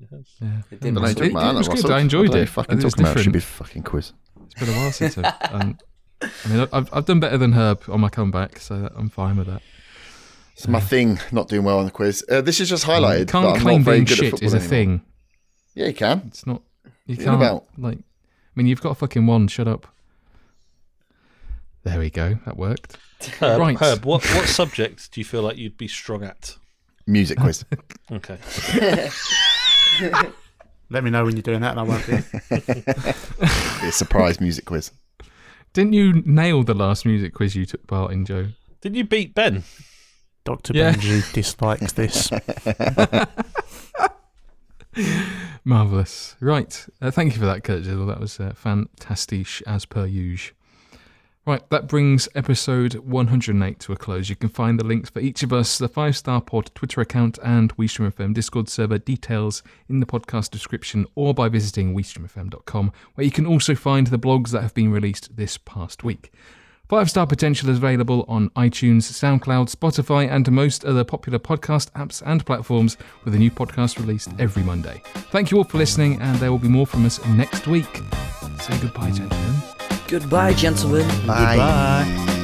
Yes. 0.00 0.20
Yeah, 0.40 0.48
It 0.70 0.80
did 0.80 0.94
Mm. 0.94 1.00
Russell. 1.02 1.22
it, 1.22 1.32
Don't 1.32 1.54
it 1.54 1.58
was 1.58 1.68
good. 1.68 1.74
Russell. 1.76 1.92
I 1.92 2.00
enjoyed 2.00 2.28
What 2.28 2.34
are 2.34 2.38
you 2.38 2.42
it. 2.44 2.48
Fucking 2.48 2.78
It 2.78 2.82
talking 2.82 3.04
about 3.04 3.16
It 3.16 3.22
should 3.22 3.32
be 3.32 3.38
a 3.38 3.42
fucking 3.42 3.82
quiz. 3.82 4.12
It's 4.46 4.54
been 4.60 4.68
a 4.74 4.78
while 4.78 4.92
since 4.92 5.18
I've, 5.18 5.24
um, 5.52 5.78
I 6.22 6.48
mean, 6.48 6.68
I've, 6.72 6.88
I've 6.92 7.04
done 7.04 7.20
better 7.20 7.38
than 7.38 7.52
Herb 7.52 7.82
on 7.88 8.00
my 8.00 8.08
comeback, 8.08 8.58
so 8.60 8.90
I'm 8.94 9.08
fine 9.08 9.36
with 9.36 9.46
that. 9.46 9.62
It's 10.54 10.68
my 10.68 10.80
thing, 10.80 11.18
not 11.32 11.48
doing 11.48 11.64
well 11.64 11.78
on 11.78 11.86
the 11.86 11.90
quiz. 11.90 12.24
Uh, 12.28 12.40
this 12.42 12.60
is 12.60 12.68
just 12.68 12.84
highlighted. 12.84 13.20
You 13.20 13.26
can't 13.26 13.58
claim 13.60 13.82
being 13.84 14.04
shit 14.04 14.42
is 14.42 14.52
a 14.52 14.56
anymore. 14.56 14.68
thing. 14.68 15.02
Yeah, 15.74 15.86
you 15.86 15.94
can. 15.94 16.24
It's 16.26 16.46
not. 16.46 16.62
You 17.06 17.16
What 17.16 17.24
can't 17.24 17.36
about? 17.36 17.66
like. 17.78 17.98
I 17.98 18.02
mean, 18.56 18.66
you've 18.66 18.82
got 18.82 18.90
a 18.90 18.94
fucking 18.94 19.26
one. 19.26 19.48
Shut 19.48 19.66
up. 19.68 19.86
There 21.84 21.98
we 21.98 22.10
go. 22.10 22.38
That 22.44 22.56
worked. 22.58 22.98
Herb, 23.38 23.58
Right. 23.60 23.78
Herb, 23.78 24.04
what 24.04 24.22
what 24.34 24.46
subject 24.48 25.12
do 25.12 25.20
you 25.20 25.24
feel 25.24 25.42
like 25.42 25.56
you'd 25.56 25.78
be 25.78 25.88
strong 25.88 26.24
at? 26.24 26.56
Music 27.06 27.38
quiz. 27.38 27.64
Okay. 28.12 28.38
Let 30.90 31.04
me 31.04 31.10
know 31.10 31.24
when 31.24 31.36
you're 31.36 31.42
doing 31.42 31.60
that, 31.60 31.76
and 31.76 31.80
I 31.80 31.82
won't 31.84 32.06
be. 32.06 32.16
be 33.80 33.88
a 33.88 33.92
surprise 33.92 34.40
music 34.40 34.64
quiz. 34.64 34.90
Didn't 35.72 35.92
you 35.92 36.22
nail 36.26 36.64
the 36.64 36.74
last 36.74 37.06
music 37.06 37.32
quiz 37.32 37.54
you 37.54 37.64
took 37.64 37.86
part 37.86 38.12
in, 38.12 38.24
Joe? 38.24 38.48
Did 38.80 38.96
you 38.96 39.04
beat 39.04 39.34
Ben? 39.34 39.62
Dr. 40.44 40.72
Yeah. 40.74 40.92
Benji 40.92 41.32
dislikes 41.32 41.92
this. 41.92 42.30
Marvelous. 45.64 46.34
Right. 46.40 46.86
Uh, 47.00 47.10
thank 47.10 47.34
you 47.34 47.38
for 47.38 47.46
that, 47.46 47.62
Kurt 47.62 47.84
Jill. 47.84 48.06
That 48.06 48.18
was 48.18 48.40
uh, 48.40 48.52
fantastic 48.56 49.46
as 49.66 49.84
per 49.84 50.06
usual. 50.06 50.56
Right, 51.46 51.68
that 51.70 51.88
brings 51.88 52.28
episode 52.34 52.94
108 52.96 53.80
to 53.80 53.92
a 53.92 53.96
close. 53.96 54.28
You 54.28 54.36
can 54.36 54.50
find 54.50 54.78
the 54.78 54.84
links 54.84 55.08
for 55.08 55.20
each 55.20 55.42
of 55.42 55.54
us, 55.54 55.78
the 55.78 55.88
Five 55.88 56.16
Star 56.16 56.40
Pod 56.42 56.70
Twitter 56.74 57.00
account 57.00 57.38
and 57.42 57.74
WeStream 57.78 58.12
FM 58.12 58.34
Discord 58.34 58.68
server 58.68 58.98
details 58.98 59.62
in 59.88 60.00
the 60.00 60.06
podcast 60.06 60.50
description 60.50 61.06
or 61.14 61.32
by 61.32 61.48
visiting 61.48 61.94
WeStreamFM.com, 61.96 62.92
where 63.14 63.24
you 63.24 63.30
can 63.30 63.46
also 63.46 63.74
find 63.74 64.08
the 64.08 64.18
blogs 64.18 64.50
that 64.50 64.62
have 64.62 64.74
been 64.74 64.92
released 64.92 65.34
this 65.34 65.56
past 65.56 66.04
week. 66.04 66.30
Five 66.90 67.08
Star 67.08 67.26
Potential 67.26 67.70
is 67.70 67.78
available 67.78 68.26
on 68.28 68.50
iTunes, 68.50 69.04
SoundCloud, 69.04 69.74
Spotify, 69.74 70.30
and 70.30 70.50
most 70.52 70.84
other 70.84 71.04
popular 71.04 71.38
podcast 71.38 71.90
apps 71.92 72.22
and 72.26 72.44
platforms, 72.44 72.98
with 73.24 73.34
a 73.34 73.38
new 73.38 73.50
podcast 73.50 73.98
released 73.98 74.28
every 74.38 74.62
Monday. 74.62 75.00
Thank 75.32 75.50
you 75.50 75.56
all 75.56 75.64
for 75.64 75.78
listening, 75.78 76.20
and 76.20 76.36
there 76.38 76.50
will 76.50 76.58
be 76.58 76.68
more 76.68 76.86
from 76.86 77.06
us 77.06 77.24
next 77.28 77.66
week. 77.66 78.02
Say 78.58 78.78
goodbye, 78.80 79.12
gentlemen. 79.12 79.79
Goodbye, 80.10 80.52
gentlemen. 80.52 81.06
Bye. 81.26 81.56
Bye. 81.56 82.39